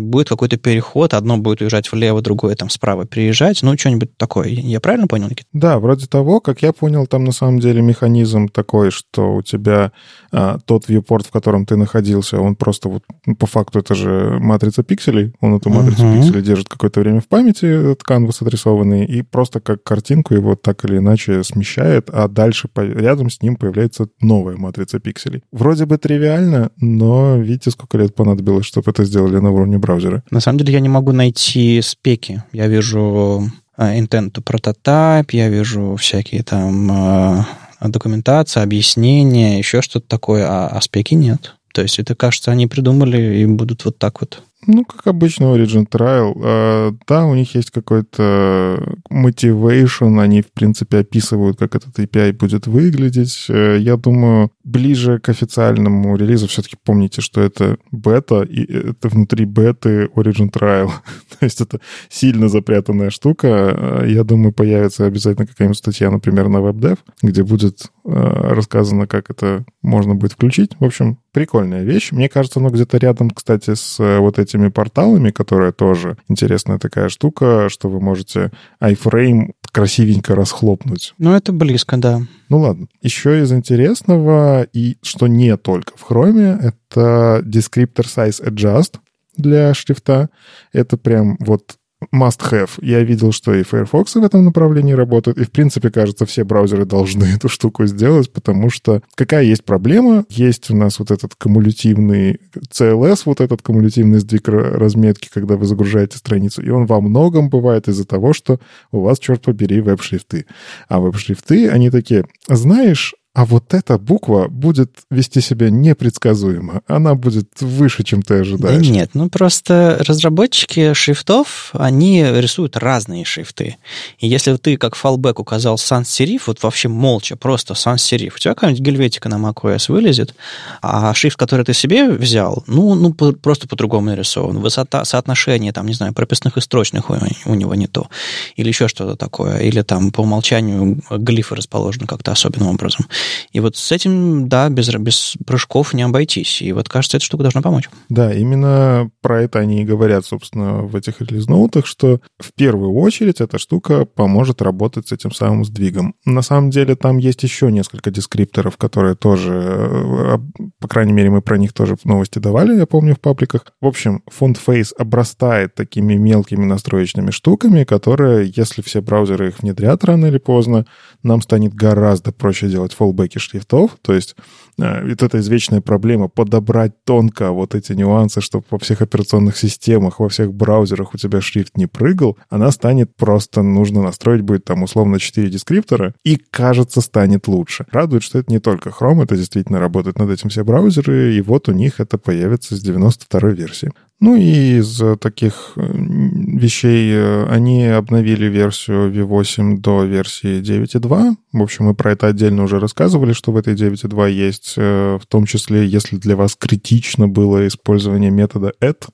будет 0.00 0.28
какой-то 0.28 0.56
переход, 0.56 1.14
одно 1.14 1.38
будет 1.38 1.60
уезжать 1.60 1.90
влево, 1.90 2.22
другое 2.22 2.54
там 2.54 2.70
справа 2.70 3.06
переезжать, 3.06 3.62
ну, 3.62 3.76
что-нибудь 3.76 4.16
такое. 4.16 4.48
Я 4.48 4.80
правильно 4.80 5.06
понял, 5.06 5.28
Никита? 5.28 5.48
Да, 5.52 5.78
вроде 5.78 6.06
того, 6.06 6.40
как 6.40 6.62
я 6.62 6.72
понял, 6.72 7.06
там 7.06 7.24
на 7.24 7.32
самом 7.32 7.58
деле 7.58 7.82
механизм 7.82 8.48
такой, 8.48 8.90
что 8.90 9.34
у 9.34 9.42
тебя 9.42 9.92
а, 10.32 10.58
тот 10.64 10.88
viewport, 10.88 11.26
в 11.26 11.30
котором 11.30 11.66
ты 11.66 11.76
находился, 11.76 12.40
он 12.40 12.56
просто 12.56 12.88
вот, 12.88 13.02
ну, 13.26 13.36
по 13.36 13.46
факту 13.46 13.78
это 13.78 13.94
же 13.94 14.38
матрица 14.40 14.82
пикселей, 14.82 15.32
он 15.40 15.56
эту 15.56 15.70
матрицу 15.70 16.02
uh-huh. 16.02 16.20
пикселей 16.20 16.42
держит 16.42 16.68
какое-то 16.68 17.00
время 17.00 17.20
в 17.20 17.28
памяти, 17.28 17.66
этот 17.66 18.02
канвас 18.02 18.42
отрисованный, 18.42 19.04
и 19.04 19.22
просто 19.22 19.60
как 19.60 19.82
картинку 19.82 20.34
его 20.34 20.56
так 20.56 20.84
или 20.84 20.98
иначе 20.98 21.42
смещает, 21.44 22.10
а 22.10 22.28
дальше 22.28 22.68
по, 22.68 22.80
рядом 22.80 23.30
с 23.30 23.42
ним 23.42 23.56
появляется 23.56 24.08
новая 24.20 24.56
матрица 24.56 24.98
пикселей. 25.00 25.42
Вроде 25.52 25.86
бы 25.86 25.98
тривиально, 25.98 26.70
но 26.76 27.36
видите, 27.36 27.70
сколько 27.70 27.98
лет 27.98 28.14
понадобилось, 28.14 28.66
чтобы 28.66 28.90
это 28.90 29.04
сделали 29.04 29.38
на 29.38 29.50
уровне 29.56 29.78
браузера. 29.78 30.22
На 30.30 30.40
самом 30.40 30.58
деле 30.58 30.74
я 30.74 30.80
не 30.80 30.88
могу 30.88 31.12
найти 31.12 31.80
спеки. 31.82 32.42
Я 32.52 32.68
вижу 32.68 33.50
э, 33.76 33.98
intent 33.98 34.32
to 34.32 34.42
prototype, 34.42 35.28
я 35.32 35.48
вижу 35.48 35.96
всякие 35.96 36.42
там 36.42 36.90
э, 36.90 37.44
документация, 37.88 38.62
объяснения, 38.62 39.58
еще 39.58 39.82
что-то 39.82 40.06
такое, 40.08 40.46
а, 40.48 40.68
а 40.68 40.80
спеки 40.80 41.14
нет. 41.14 41.56
То 41.72 41.82
есть 41.82 41.98
это, 41.98 42.14
кажется, 42.14 42.50
они 42.50 42.66
придумали 42.66 43.38
и 43.38 43.46
будут 43.46 43.84
вот 43.84 43.98
так 43.98 44.20
вот 44.20 44.42
ну, 44.66 44.84
как 44.84 45.06
обычно, 45.06 45.44
Origin 45.44 45.88
Trial. 45.88 46.32
А, 46.42 46.94
да, 47.06 47.26
у 47.26 47.34
них 47.34 47.54
есть 47.54 47.70
какой-то 47.70 48.96
motivation, 49.10 50.20
они, 50.20 50.42
в 50.42 50.52
принципе, 50.52 50.98
описывают, 50.98 51.58
как 51.58 51.74
этот 51.74 51.98
API 51.98 52.32
будет 52.32 52.66
выглядеть. 52.66 53.46
Э, 53.48 53.76
я 53.78 53.96
думаю, 53.96 54.50
ближе 54.64 55.18
к 55.18 55.28
официальному 55.28 56.16
релизу 56.16 56.48
все-таки 56.48 56.76
помните, 56.82 57.20
что 57.20 57.40
это 57.40 57.78
бета, 57.92 58.42
и 58.42 58.64
это 58.64 59.08
внутри 59.08 59.44
беты 59.44 60.06
Origin 60.14 60.50
Trial. 60.50 60.90
То 61.38 61.44
есть 61.44 61.60
это 61.60 61.80
сильно 62.08 62.48
запрятанная 62.48 63.10
штука. 63.10 63.46
Э, 63.48 64.04
я 64.08 64.24
думаю, 64.24 64.52
появится 64.52 65.06
обязательно 65.06 65.46
какая-нибудь 65.46 65.78
статья, 65.78 66.10
например, 66.10 66.48
на 66.48 66.58
WebDev, 66.58 66.98
где 67.22 67.42
будет 67.44 67.84
э, 67.84 67.95
рассказано, 68.06 69.06
как 69.06 69.30
это 69.30 69.64
можно 69.82 70.14
будет 70.14 70.32
включить. 70.32 70.72
В 70.80 70.84
общем, 70.84 71.18
прикольная 71.32 71.82
вещь. 71.82 72.12
Мне 72.12 72.28
кажется, 72.28 72.60
оно 72.60 72.70
где-то 72.70 72.96
рядом, 72.98 73.30
кстати, 73.30 73.74
с 73.74 73.98
вот 73.98 74.38
этим 74.38 74.56
этими 74.56 74.68
порталами, 74.68 75.30
которые 75.30 75.72
тоже 75.72 76.16
интересная 76.28 76.78
такая 76.78 77.08
штука, 77.08 77.68
что 77.68 77.88
вы 77.88 78.00
можете 78.00 78.50
iFrame 78.80 79.52
красивенько 79.72 80.34
расхлопнуть. 80.34 81.14
Ну, 81.18 81.34
это 81.34 81.52
близко, 81.52 81.96
да. 81.96 82.22
Ну 82.48 82.58
ладно. 82.58 82.86
Еще 83.02 83.42
из 83.42 83.52
интересного, 83.52 84.66
и 84.72 84.96
что 85.02 85.26
не 85.26 85.56
только 85.56 85.92
в 85.96 86.10
Chrome, 86.10 86.58
это 86.58 87.42
Descriptor 87.44 88.04
Size 88.04 88.42
Adjust 88.42 88.98
для 89.36 89.74
шрифта. 89.74 90.30
Это 90.72 90.96
прям 90.96 91.36
вот 91.40 91.76
must-have. 92.12 92.70
Я 92.82 93.02
видел, 93.02 93.32
что 93.32 93.54
и 93.54 93.62
Firefox 93.62 94.14
в 94.14 94.24
этом 94.24 94.44
направлении 94.44 94.92
работает, 94.92 95.38
и, 95.38 95.44
в 95.44 95.50
принципе, 95.50 95.90
кажется, 95.90 96.26
все 96.26 96.44
браузеры 96.44 96.84
должны 96.84 97.24
эту 97.36 97.48
штуку 97.48 97.86
сделать, 97.86 98.32
потому 98.32 98.70
что 98.70 99.02
какая 99.14 99.44
есть 99.44 99.64
проблема? 99.64 100.24
Есть 100.28 100.70
у 100.70 100.76
нас 100.76 100.98
вот 100.98 101.10
этот 101.10 101.34
кумулятивный 101.34 102.38
CLS, 102.70 103.22
вот 103.24 103.40
этот 103.40 103.62
кумулятивный 103.62 104.18
сдвиг 104.18 104.48
разметки, 104.48 105.30
когда 105.32 105.56
вы 105.56 105.66
загружаете 105.66 106.18
страницу, 106.18 106.62
и 106.62 106.70
он 106.70 106.86
во 106.86 107.00
многом 107.00 107.48
бывает 107.48 107.88
из-за 107.88 108.04
того, 108.04 108.32
что 108.32 108.60
у 108.92 109.00
вас, 109.00 109.18
черт 109.18 109.42
побери, 109.42 109.80
веб-шрифты. 109.80 110.46
А 110.88 111.00
веб-шрифты, 111.00 111.68
они 111.68 111.90
такие, 111.90 112.26
знаешь, 112.48 113.14
а 113.36 113.44
вот 113.44 113.74
эта 113.74 113.98
буква 113.98 114.48
будет 114.48 114.90
вести 115.10 115.42
себя 115.42 115.68
непредсказуемо. 115.68 116.80
Она 116.86 117.14
будет 117.14 117.60
выше, 117.60 118.02
чем 118.02 118.22
ты 118.22 118.36
ожидаешь. 118.36 118.86
Да 118.86 118.90
нет, 118.90 119.10
ну 119.12 119.28
просто 119.28 119.98
разработчики 120.08 120.94
шрифтов, 120.94 121.68
они 121.74 122.24
рисуют 122.24 122.78
разные 122.78 123.26
шрифты. 123.26 123.76
И 124.18 124.26
если 124.26 124.56
ты 124.56 124.78
как 124.78 124.94
фалбэк 124.94 125.38
указал 125.38 125.76
sans-serif, 125.76 126.44
вот 126.46 126.62
вообще 126.62 126.88
молча, 126.88 127.36
просто 127.36 127.74
sans-serif, 127.74 128.36
у 128.36 128.38
тебя 128.38 128.54
какая-нибудь 128.54 128.82
гельветика 128.82 129.28
на 129.28 129.34
macOS 129.34 129.92
вылезет, 129.92 130.34
а 130.80 131.12
шрифт, 131.12 131.36
который 131.36 131.66
ты 131.66 131.74
себе 131.74 132.08
взял, 132.08 132.64
ну, 132.66 132.94
ну 132.94 133.12
просто 133.12 133.68
по-другому 133.68 134.06
нарисован. 134.06 134.60
Высота, 134.60 135.04
соотношение, 135.04 135.74
там, 135.74 135.86
не 135.88 135.92
знаю, 135.92 136.14
прописных 136.14 136.56
и 136.56 136.62
строчных 136.62 137.10
у, 137.10 137.18
у 137.44 137.54
него 137.54 137.74
не 137.74 137.86
то. 137.86 138.08
Или 138.56 138.68
еще 138.68 138.88
что-то 138.88 139.14
такое. 139.14 139.58
Или 139.58 139.82
там 139.82 140.10
по 140.10 140.22
умолчанию 140.22 141.02
глифы 141.10 141.54
расположены 141.54 142.06
как-то 142.06 142.32
особенным 142.32 142.68
образом. 142.68 143.04
И 143.52 143.60
вот 143.60 143.76
с 143.76 143.92
этим, 143.92 144.48
да, 144.48 144.68
без, 144.68 144.92
без 144.94 145.34
прыжков 145.46 145.94
не 145.94 146.02
обойтись. 146.02 146.62
И 146.62 146.72
вот, 146.72 146.88
кажется, 146.88 147.16
эта 147.16 147.26
штука 147.26 147.44
должна 147.44 147.62
помочь. 147.62 147.88
Да, 148.08 148.32
именно 148.32 149.10
про 149.22 149.42
это 149.42 149.58
они 149.58 149.82
и 149.82 149.84
говорят, 149.84 150.24
собственно, 150.24 150.82
в 150.82 150.94
этих 150.96 151.20
релиз-ноутах, 151.20 151.86
что 151.86 152.20
в 152.38 152.52
первую 152.54 152.92
очередь 152.94 153.40
эта 153.40 153.58
штука 153.58 154.04
поможет 154.04 154.62
работать 154.62 155.08
с 155.08 155.12
этим 155.12 155.32
самым 155.32 155.64
сдвигом. 155.64 156.14
На 156.24 156.42
самом 156.42 156.70
деле 156.70 156.96
там 156.96 157.18
есть 157.18 157.42
еще 157.42 157.70
несколько 157.72 158.10
дескрипторов, 158.10 158.76
которые 158.76 159.14
тоже, 159.14 159.52
э, 159.52 160.38
по 160.80 160.88
крайней 160.88 161.12
мере, 161.12 161.30
мы 161.30 161.42
про 161.42 161.58
них 161.58 161.72
тоже 161.72 161.96
в 161.96 162.04
новости 162.04 162.38
давали, 162.38 162.76
я 162.76 162.86
помню, 162.86 163.14
в 163.14 163.20
пабликах. 163.20 163.66
В 163.80 163.86
общем, 163.86 164.22
FontFace 164.30 164.94
обрастает 164.98 165.74
такими 165.74 166.14
мелкими 166.14 166.64
настроечными 166.64 167.30
штуками, 167.30 167.84
которые, 167.84 168.52
если 168.54 168.82
все 168.82 169.00
браузеры 169.00 169.48
их 169.48 169.60
внедрят 169.60 170.04
рано 170.04 170.26
или 170.26 170.38
поздно, 170.38 170.86
нам 171.22 171.42
станет 171.42 171.74
гораздо 171.74 172.32
проще 172.32 172.68
делать 172.68 172.92
фолл 172.92 173.12
фоллбеки 173.16 173.38
шрифтов, 173.38 173.96
то 174.02 174.12
есть 174.12 174.36
э, 174.78 175.08
вот 175.08 175.22
эта 175.22 175.38
извечная 175.38 175.80
проблема 175.80 176.28
подобрать 176.28 176.92
тонко 177.04 177.50
вот 177.50 177.74
эти 177.74 177.92
нюансы, 177.92 178.40
чтобы 178.40 178.64
во 178.70 178.78
всех 178.78 179.02
операционных 179.02 179.56
системах, 179.56 180.20
во 180.20 180.28
всех 180.28 180.52
браузерах 180.52 181.14
у 181.14 181.18
тебя 181.18 181.40
шрифт 181.40 181.76
не 181.76 181.86
прыгал, 181.86 182.36
она 182.50 182.70
станет 182.70 183.14
просто, 183.16 183.62
нужно 183.62 184.02
настроить 184.02 184.42
будет 184.42 184.64
там 184.64 184.82
условно 184.82 185.18
4 185.18 185.48
дескриптора, 185.48 186.14
и, 186.24 186.36
кажется, 186.36 187.00
станет 187.00 187.48
лучше. 187.48 187.86
Радует, 187.90 188.22
что 188.22 188.38
это 188.38 188.52
не 188.52 188.58
только 188.58 188.90
Chrome, 188.90 189.24
это 189.24 189.36
действительно 189.36 189.80
работает 189.80 190.18
над 190.18 190.30
этим 190.30 190.50
все 190.50 190.64
браузеры, 190.64 191.34
и 191.34 191.40
вот 191.40 191.68
у 191.68 191.72
них 191.72 192.00
это 192.00 192.18
появится 192.18 192.76
с 192.76 192.80
92 192.80 193.50
версии. 193.50 193.90
Ну 194.18 194.34
и 194.34 194.78
из 194.78 195.02
таких 195.20 195.72
э, 195.76 195.82
вещей 195.82 197.12
э, 197.12 197.46
они 197.50 197.84
обновили 197.84 198.46
версию 198.46 199.12
V8 199.12 199.76
до 199.76 200.04
версии 200.04 200.62
9.2. 200.62 201.36
В 201.52 201.62
общем, 201.62 201.84
мы 201.84 201.94
про 201.94 202.12
это 202.12 202.28
отдельно 202.28 202.62
уже 202.62 202.80
рассказывали, 202.80 203.34
что 203.34 203.52
в 203.52 203.58
этой 203.58 203.74
9.2 203.74 204.30
есть, 204.30 204.74
э, 204.78 205.18
в 205.20 205.26
том 205.26 205.44
числе, 205.44 205.86
если 205.86 206.16
для 206.16 206.34
вас 206.34 206.56
критично 206.56 207.28
было 207.28 207.66
использование 207.66 208.30
метода 208.30 208.72
add 208.80 209.06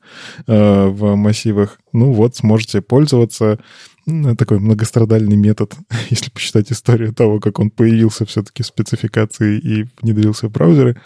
в 0.47 1.16
массивах, 1.16 1.78
ну 1.92 2.12
вот, 2.12 2.37
сможете 2.37 2.80
пользоваться 2.80 3.59
такой 4.38 4.61
многострадальный 4.61 5.37
метод, 5.37 5.75
если 6.11 6.30
посчитать 6.30 6.71
историю 6.71 7.12
того, 7.12 7.40
как 7.40 7.59
он 7.59 7.71
появился 7.71 8.25
все-таки 8.25 8.62
в 8.62 8.66
спецификации 8.66 9.59
и 9.59 9.87
внедрился 10.00 10.47
в 10.47 10.52
браузеры. 10.52 11.00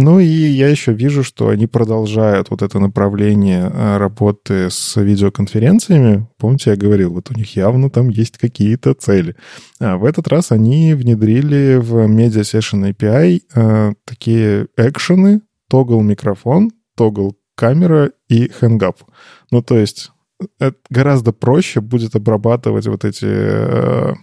Ну 0.00 0.20
и 0.20 0.26
я 0.26 0.68
еще 0.68 0.92
вижу, 0.92 1.24
что 1.24 1.48
они 1.48 1.66
продолжают 1.66 2.50
вот 2.50 2.62
это 2.62 2.78
направление 2.78 3.68
а, 3.68 3.98
работы 3.98 4.70
с 4.70 4.94
видеоконференциями. 4.94 6.28
Помните, 6.38 6.70
я 6.70 6.76
говорил, 6.76 7.12
вот 7.14 7.32
у 7.32 7.34
них 7.34 7.56
явно 7.56 7.90
там 7.90 8.08
есть 8.08 8.38
какие-то 8.38 8.94
цели. 8.94 9.34
А 9.80 9.96
в 9.96 10.04
этот 10.04 10.28
раз 10.28 10.52
они 10.52 10.94
внедрили 10.94 11.78
в 11.82 11.96
Media 12.06 12.42
Session 12.42 12.94
API 12.94 13.40
а, 13.56 13.92
такие 14.04 14.68
экшены, 14.76 15.40
тогл 15.68 16.00
микрофон, 16.00 16.70
тогл 16.96 17.36
камера 17.56 18.12
и 18.28 18.52
hang-up. 18.60 18.98
Ну, 19.50 19.62
то 19.62 19.76
есть 19.76 20.12
это 20.60 20.78
гораздо 20.90 21.32
проще 21.32 21.80
будет 21.80 22.14
обрабатывать 22.14 22.86
вот 22.86 23.04
эти 23.04 23.26
Э, 23.26 24.14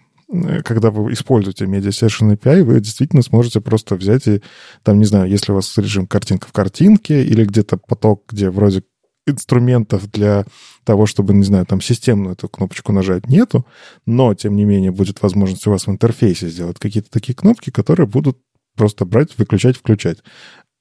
когда 0.64 0.92
вы 0.92 1.14
используете 1.14 1.66
Media 1.66 1.90
Session 1.90 2.36
API, 2.36 2.64
вы 2.64 2.80
действительно 2.80 3.22
сможете 3.22 3.62
просто 3.62 3.96
взять 3.96 4.28
и, 4.28 4.42
там, 4.84 5.00
не 5.00 5.06
знаю, 5.06 5.30
если 5.30 5.52
у 5.52 5.56
вас 5.56 5.78
режим 5.78 6.08
картинка 6.08 6.48
в 6.48 6.52
картинке 6.52 7.24
или 7.24 7.46
где-то 7.46 7.78
поток, 7.78 8.24
где 8.30 8.50
вроде 8.50 8.84
инструментов 9.28 10.10
для 10.12 10.46
того, 10.84 11.06
чтобы, 11.06 11.34
не 11.34 11.44
знаю, 11.44 11.66
там 11.66 11.82
системную 11.82 12.34
эту 12.34 12.48
кнопочку 12.48 12.92
нажать 12.92 13.28
нету, 13.28 13.66
но, 14.06 14.34
тем 14.34 14.56
не 14.56 14.66
менее, 14.66 14.92
будет 14.92 15.22
возможность 15.22 15.66
у 15.68 15.72
вас 15.72 15.88
в 15.88 15.92
интерфейсе 15.92 16.48
сделать 16.48 16.80
какие-то 16.80 17.10
такие 17.10 17.36
кнопки, 17.36 17.72
которые 17.72 18.08
будут 18.08 18.38
просто 18.76 19.06
брать, 19.06 19.38
выключать, 19.38 19.78
включать. 19.78 20.20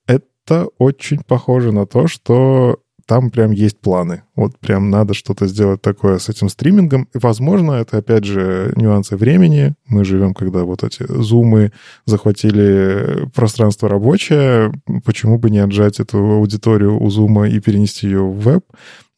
Это 0.06 0.66
очень 0.78 1.22
похоже 1.22 1.72
на 1.72 1.86
то, 1.86 2.06
что 2.06 2.80
там 3.06 3.30
прям 3.30 3.50
есть 3.50 3.78
планы. 3.80 4.23
Вот 4.34 4.58
прям 4.58 4.90
надо 4.90 5.14
что-то 5.14 5.46
сделать 5.46 5.82
такое 5.82 6.18
с 6.18 6.28
этим 6.28 6.49
стримингом. 6.49 7.08
И, 7.14 7.18
возможно, 7.18 7.73
это, 7.73 7.99
опять 7.99 8.25
же, 8.25 8.73
нюансы 8.76 9.16
времени. 9.16 9.75
Мы 9.87 10.04
живем, 10.04 10.34
когда 10.34 10.64
вот 10.64 10.82
эти 10.82 11.04
зумы 11.06 11.73
захватили 12.06 13.28
пространство 13.34 13.88
рабочее. 13.88 14.73
Почему 15.04 15.38
бы 15.38 15.50
не 15.50 15.58
отжать 15.58 16.00
эту 16.00 16.18
аудиторию 16.18 17.00
у 17.00 17.11
зума 17.11 17.49
и 17.49 17.61
перенести 17.61 18.06
ее 18.06 18.23
в 18.23 18.40
веб? 18.40 18.64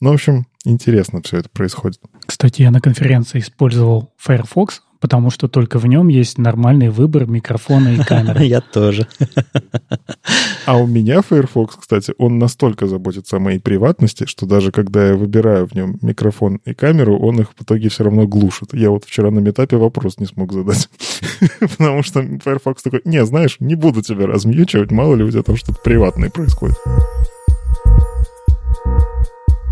Ну, 0.00 0.10
в 0.10 0.14
общем, 0.14 0.46
интересно 0.64 1.22
все 1.22 1.38
это 1.38 1.48
происходит. 1.48 2.00
Кстати, 2.26 2.62
я 2.62 2.70
на 2.70 2.80
конференции 2.80 3.38
использовал 3.38 4.12
Firefox, 4.18 4.82
потому 5.00 5.30
что 5.30 5.48
только 5.48 5.78
в 5.78 5.86
нем 5.86 6.08
есть 6.08 6.38
нормальный 6.38 6.90
выбор 6.90 7.26
микрофона 7.26 7.94
и 7.94 7.98
камеры. 7.98 8.44
Я 8.46 8.60
тоже. 8.60 9.06
А 10.66 10.76
у 10.78 10.86
меня 10.86 11.22
Firefox, 11.22 11.76
кстати, 11.76 12.12
он 12.18 12.38
настолько 12.38 12.88
заботится 12.88 13.36
о 13.36 13.40
моей 13.40 13.60
приватности, 13.60 14.26
что 14.26 14.46
даже 14.46 14.72
когда 14.72 15.08
я 15.08 15.14
выбираю 15.14 15.68
в 15.68 15.74
нем 15.74 15.96
микрофон 16.02 16.56
и 16.64 16.74
камеру, 16.74 17.16
он 17.18 17.40
их 17.40 17.52
в 17.56 17.62
итоге 17.62 17.88
все 17.88 18.02
равно 18.02 18.26
глушит. 18.26 18.74
Я 18.74 18.90
вот 18.90 19.04
вчера 19.04 19.30
на 19.30 19.38
метапе 19.38 19.76
вопрос 19.76 20.18
не 20.18 20.26
смог 20.26 20.52
задать. 20.52 20.88
Потому 21.60 22.02
что 22.02 22.20
Firefox 22.20 22.82
такой, 22.82 23.00
не, 23.04 23.24
знаешь, 23.24 23.58
не 23.60 23.76
буду 23.76 24.02
тебя 24.02 24.26
размьючивать, 24.26 24.90
мало 24.90 25.14
ли 25.14 25.22
у 25.22 25.30
тебя 25.30 25.44
там 25.44 25.56
что-то 25.56 25.78
приватное 25.80 26.30
происходит. 26.30 26.76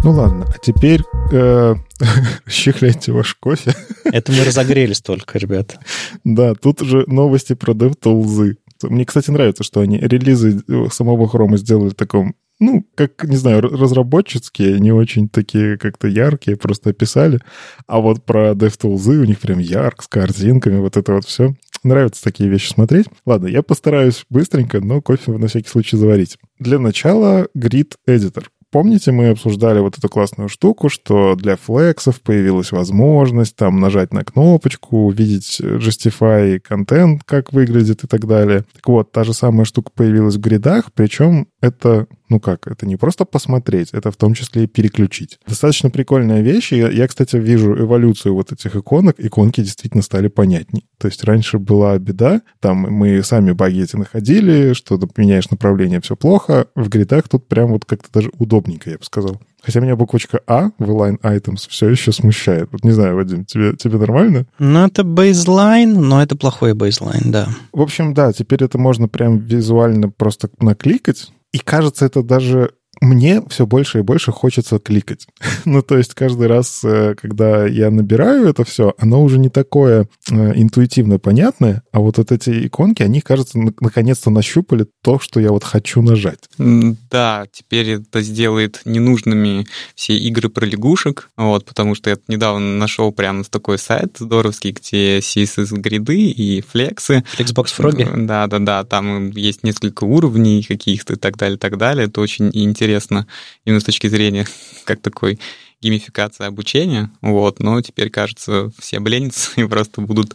Ну 0.05 0.11
ладно, 0.11 0.47
а 0.47 0.59
теперь 0.59 1.01
э, 1.33 1.75
щихляйте 2.47 3.11
ваш 3.11 3.35
кофе. 3.37 3.75
Это 4.05 4.33
мы 4.33 4.45
разогрелись 4.45 5.01
только, 5.01 5.39
ребята. 5.39 5.81
Да, 6.25 6.55
тут 6.55 6.83
уже 6.83 7.05
новости 7.07 7.55
про 7.55 7.73
DevTools. 7.73 8.57
Мне, 8.83 9.05
кстати, 9.05 9.31
нравится, 9.31 9.65
что 9.65 9.81
они 9.81 9.99
релизы 9.99 10.63
самого 10.91 11.29
хрома 11.29 11.57
сделали 11.57 11.91
в 11.91 11.95
таком 11.95 12.35
ну, 12.61 12.87
как, 12.95 13.25
не 13.25 13.37
знаю, 13.37 13.63
разработческие, 13.63 14.79
не 14.79 14.93
очень 14.93 15.29
такие 15.29 15.77
как-то 15.77 16.07
яркие, 16.07 16.57
просто 16.57 16.91
описали. 16.91 17.41
А 17.87 18.01
вот 18.01 18.25
про 18.25 18.53
DevTools 18.53 19.21
у 19.21 19.25
них 19.25 19.41
прям 19.41 19.59
ярк, 19.59 20.03
с 20.03 20.09
картинками, 20.09 20.79
вот 20.79 20.97
это 20.97 21.15
вот 21.15 21.25
все. 21.25 21.55
Нравится 21.83 22.23
такие 22.23 22.49
вещи 22.49 22.71
смотреть. 22.71 23.07
Ладно, 23.27 23.47
я 23.47 23.63
постараюсь 23.63 24.25
быстренько, 24.31 24.81
но 24.81 25.03
кофе 25.03 25.33
на 25.33 25.49
всякий 25.49 25.69
случай 25.69 25.97
заварить. 25.97 26.39
Для 26.59 26.79
начала 26.79 27.49
Grid 27.57 27.97
Editor. 28.09 28.45
Помните, 28.75 29.13
мы 29.13 29.29
обсуждали 29.29 29.79
вот 29.79 29.99
эту 29.99 30.09
классную 30.09 30.49
штуку, 30.49 30.89
что 30.89 31.37
для 31.37 31.55
флексов 31.57 32.21
появилась 32.21 32.73
возможность 32.73 33.55
там 33.55 33.79
нажать 33.79 34.13
на 34.13 34.25
кнопочку, 34.25 35.07
увидеть 35.07 35.61
Justify 35.61 36.59
контент, 36.59 37.23
как 37.25 37.53
выглядит 37.53 38.03
и 38.03 38.09
так 38.09 38.27
далее. 38.27 38.65
Так 38.75 38.89
вот, 38.89 39.13
та 39.13 39.23
же 39.23 39.33
самая 39.33 39.65
штука 39.65 39.93
появилась 39.95 40.35
в 40.35 40.41
гридах, 40.41 40.87
причем 40.93 41.47
это, 41.65 42.07
ну 42.29 42.41
как, 42.41 42.67
это 42.67 42.87
не 42.87 42.97
просто 42.97 43.25
посмотреть, 43.25 43.91
это 43.93 44.11
в 44.11 44.17
том 44.17 44.35
числе 44.35 44.65
и 44.65 44.67
переключить. 44.67 45.39
Достаточно 45.47 45.91
прикольная 45.91 46.43
вещь. 46.43 46.73
Я, 46.73 46.91
я, 46.91 47.09
кстати, 47.09 47.37
вижу 47.37 47.75
эволюцию 47.75 48.35
вот 48.35 48.53
этих 48.53 48.77
иконок. 48.77 49.17
Иконки 49.19 49.63
действительно 49.63 50.03
стали 50.03 50.29
понятней. 50.29 50.87
То 50.99 51.09
есть 51.09 51.25
раньше 51.25 51.59
была 51.59 51.99
беда, 51.99 52.43
там 52.61 52.77
мы 52.77 53.23
сами 53.23 53.53
баги 53.53 53.83
эти 53.83 53.97
находили, 53.97 54.75
что 54.75 55.01
меняешь 55.17 55.51
направление, 55.51 56.01
все 56.01 56.17
плохо. 56.17 56.67
В 56.75 56.89
гридах 56.89 57.29
тут 57.29 57.49
прям 57.49 57.71
вот 57.71 57.85
как-то 57.85 58.09
даже 58.13 58.31
удобненько, 58.39 58.91
я 58.91 58.99
бы 58.99 59.05
сказал. 59.05 59.41
Хотя 59.65 59.81
меня 59.81 59.97
буквочка 59.97 60.41
А 60.47 60.71
в 60.79 60.91
line 60.91 61.19
items 61.23 61.69
все 61.69 61.89
еще 61.89 62.13
смущает. 62.13 62.69
Вот 62.73 62.85
не 62.85 62.91
знаю, 62.91 63.17
Вадим, 63.17 63.45
тебе, 63.45 63.75
тебе 63.77 63.99
нормально? 63.99 64.47
Ну, 64.59 64.85
это 64.85 65.05
бейзлайн, 65.05 65.95
но 65.95 66.23
это 66.23 66.37
плохой 66.37 66.75
бейзлайн, 66.75 67.31
да. 67.31 67.49
В 67.73 67.81
общем, 67.81 68.13
да, 68.15 68.33
теперь 68.33 68.63
это 68.63 68.79
можно 68.79 69.09
прям 69.09 69.39
визуально 69.39 70.11
просто 70.11 70.51
накликать, 70.61 71.33
и 71.53 71.59
кажется, 71.59 72.05
это 72.05 72.23
даже 72.23 72.73
мне 73.01 73.43
все 73.49 73.67
больше 73.67 73.99
и 73.99 74.03
больше 74.03 74.33
хочется 74.33 74.79
кликать. 74.79 75.27
ну, 75.65 75.83
то 75.83 75.97
есть 75.97 76.15
каждый 76.15 76.47
раз, 76.47 76.83
э, 76.85 77.15
когда 77.21 77.67
я 77.67 77.91
набираю 77.91 78.49
это 78.49 78.65
все, 78.65 78.95
оно 78.99 79.23
уже 79.23 79.39
не 79.39 79.49
такое 79.49 80.09
э, 80.31 80.53
интуитивно 80.55 81.19
понятное, 81.19 81.83
а 81.93 82.01
вот, 82.01 82.19
вот 82.19 82.33
эти 82.33 82.67
иконки, 82.67 83.03
они, 83.03 83.21
кажется, 83.21 83.59
наконец-то 83.81 84.31
нащупали 84.31 84.87
то, 85.03 85.19
что 85.19 85.41
я 85.41 85.51
вот 85.51 85.65
хочу 85.65 86.03
нажать. 86.03 86.49
Да, 86.59 87.47
теперь 87.53 87.91
это 87.91 88.23
сделает 88.23 88.81
ненужными 88.85 89.67
все 89.95 90.17
игры 90.17 90.49
про 90.49 90.65
лягушек, 90.65 91.31
вот, 91.37 91.65
потому 91.65 91.95
что 91.95 92.11
я 92.11 92.17
недавно 92.29 92.79
нашел 92.79 93.13
прямо 93.13 93.45
такой 93.45 93.79
сайт 93.79 94.17
здоровский, 94.19 94.73
где 94.73 95.19
CSS-гриды 95.19 96.31
и 96.31 96.61
флексы. 96.61 97.25
Flexbox 97.37 97.67
Frog. 97.77 98.27
Да-да-да, 98.27 98.85
там 98.85 99.31
есть 99.31 99.65
несколько 99.65 100.05
уровней 100.05 100.63
каких-то 100.63 101.15
и 101.15 101.17
так 101.17 101.37
далее, 101.37 101.57
и 101.57 101.59
так 101.59 101.77
далее. 101.77 102.07
Это 102.07 102.21
очень 102.21 102.51
интересно 102.53 102.84
интересно 102.85 103.27
именно 103.65 103.81
с 103.81 103.85
точки 103.85 104.07
зрения 104.07 104.47
как 104.85 105.01
такой 105.01 105.39
геймификации 105.81 106.47
обучения, 106.47 107.11
вот, 107.21 107.61
но 107.61 107.81
теперь, 107.81 108.11
кажется, 108.11 108.71
все 108.79 108.99
обленятся 108.99 109.51
и 109.57 109.65
просто 109.65 110.01
будут 110.01 110.35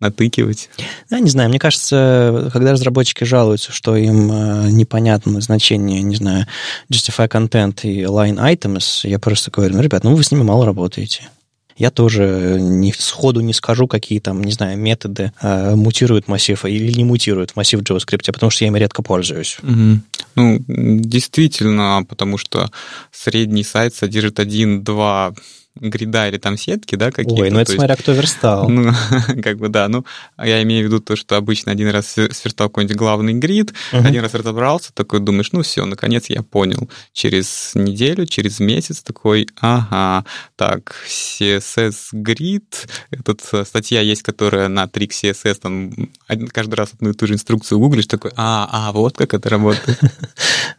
натыкивать. 0.00 0.70
Да, 1.10 1.18
не 1.18 1.28
знаю, 1.28 1.48
мне 1.48 1.58
кажется, 1.58 2.50
когда 2.52 2.70
разработчики 2.70 3.24
жалуются, 3.24 3.72
что 3.72 3.96
им 3.96 4.30
э, 4.30 4.70
непонятно 4.70 5.40
значение, 5.40 6.02
не 6.02 6.14
знаю, 6.14 6.46
justify 6.88 7.28
content 7.28 7.80
и 7.82 8.02
line 8.02 8.38
items, 8.38 9.08
я 9.08 9.18
просто 9.18 9.50
говорю, 9.50 9.74
ну, 9.74 9.82
ребят, 9.82 10.04
ну 10.04 10.14
вы 10.14 10.22
с 10.22 10.30
ними 10.30 10.44
мало 10.44 10.66
работаете 10.66 11.28
я 11.78 11.90
тоже 11.90 12.58
не, 12.60 12.92
сходу 12.92 13.40
не 13.40 13.54
скажу, 13.54 13.86
какие 13.86 14.18
там, 14.18 14.42
не 14.42 14.52
знаю, 14.52 14.76
методы 14.76 15.32
э, 15.40 15.74
мутируют 15.76 16.26
массив 16.28 16.64
или 16.64 16.92
не 16.92 17.04
мутируют 17.04 17.54
массив 17.56 17.80
в 17.80 17.82
JavaScript, 17.82 18.32
потому 18.32 18.50
что 18.50 18.64
я 18.64 18.68
ими 18.68 18.78
редко 18.78 19.02
пользуюсь. 19.02 19.58
Угу. 19.62 20.00
Ну, 20.34 20.64
действительно, 20.66 22.04
потому 22.08 22.36
что 22.36 22.70
средний 23.12 23.62
сайт 23.62 23.94
содержит 23.94 24.40
один-два 24.40 25.34
грида 25.80 26.28
или 26.28 26.38
там 26.38 26.56
сетки, 26.56 26.94
да, 26.94 27.10
какие-то. 27.10 27.42
Ой, 27.42 27.50
ну 27.50 27.60
это 27.60 27.72
смотря 27.72 27.96
кто 27.96 28.12
верстал. 28.12 28.68
Ну, 28.78 28.92
как 29.42 29.58
бы, 29.58 29.68
да, 29.68 29.88
ну, 29.88 30.04
я 30.38 30.62
имею 30.62 30.84
в 30.84 30.86
виду 30.86 31.00
то, 31.00 31.16
что 31.16 31.36
обычно 31.36 31.72
один 31.72 31.88
раз 31.88 32.12
сверстал 32.12 32.68
какой-нибудь 32.68 32.96
главный 32.96 33.34
грид, 33.34 33.72
uh-huh. 33.92 34.06
один 34.06 34.22
раз 34.22 34.34
разобрался, 34.34 34.92
такой 34.92 35.20
думаешь, 35.20 35.50
ну 35.52 35.62
все, 35.62 35.84
наконец 35.84 36.26
я 36.28 36.42
понял. 36.42 36.88
Через 37.12 37.72
неделю, 37.74 38.26
через 38.26 38.60
месяц 38.60 39.02
такой, 39.02 39.48
ага, 39.60 40.24
так, 40.56 40.94
CSS 41.08 41.94
грид, 42.12 42.86
этот 43.10 43.40
э, 43.52 43.64
статья 43.64 44.00
есть, 44.00 44.22
которая 44.22 44.68
на 44.68 44.86
трик 44.86 45.12
CSS, 45.12 45.54
там, 45.60 45.92
каждый 46.52 46.74
раз 46.74 46.90
одну 46.94 47.10
и 47.10 47.14
ту 47.14 47.26
же 47.26 47.34
инструкцию 47.34 47.78
гуглишь, 47.78 48.06
такой, 48.06 48.30
а, 48.36 48.68
а, 48.70 48.92
вот 48.92 49.16
как 49.16 49.34
это 49.34 49.48
работает. 49.48 49.98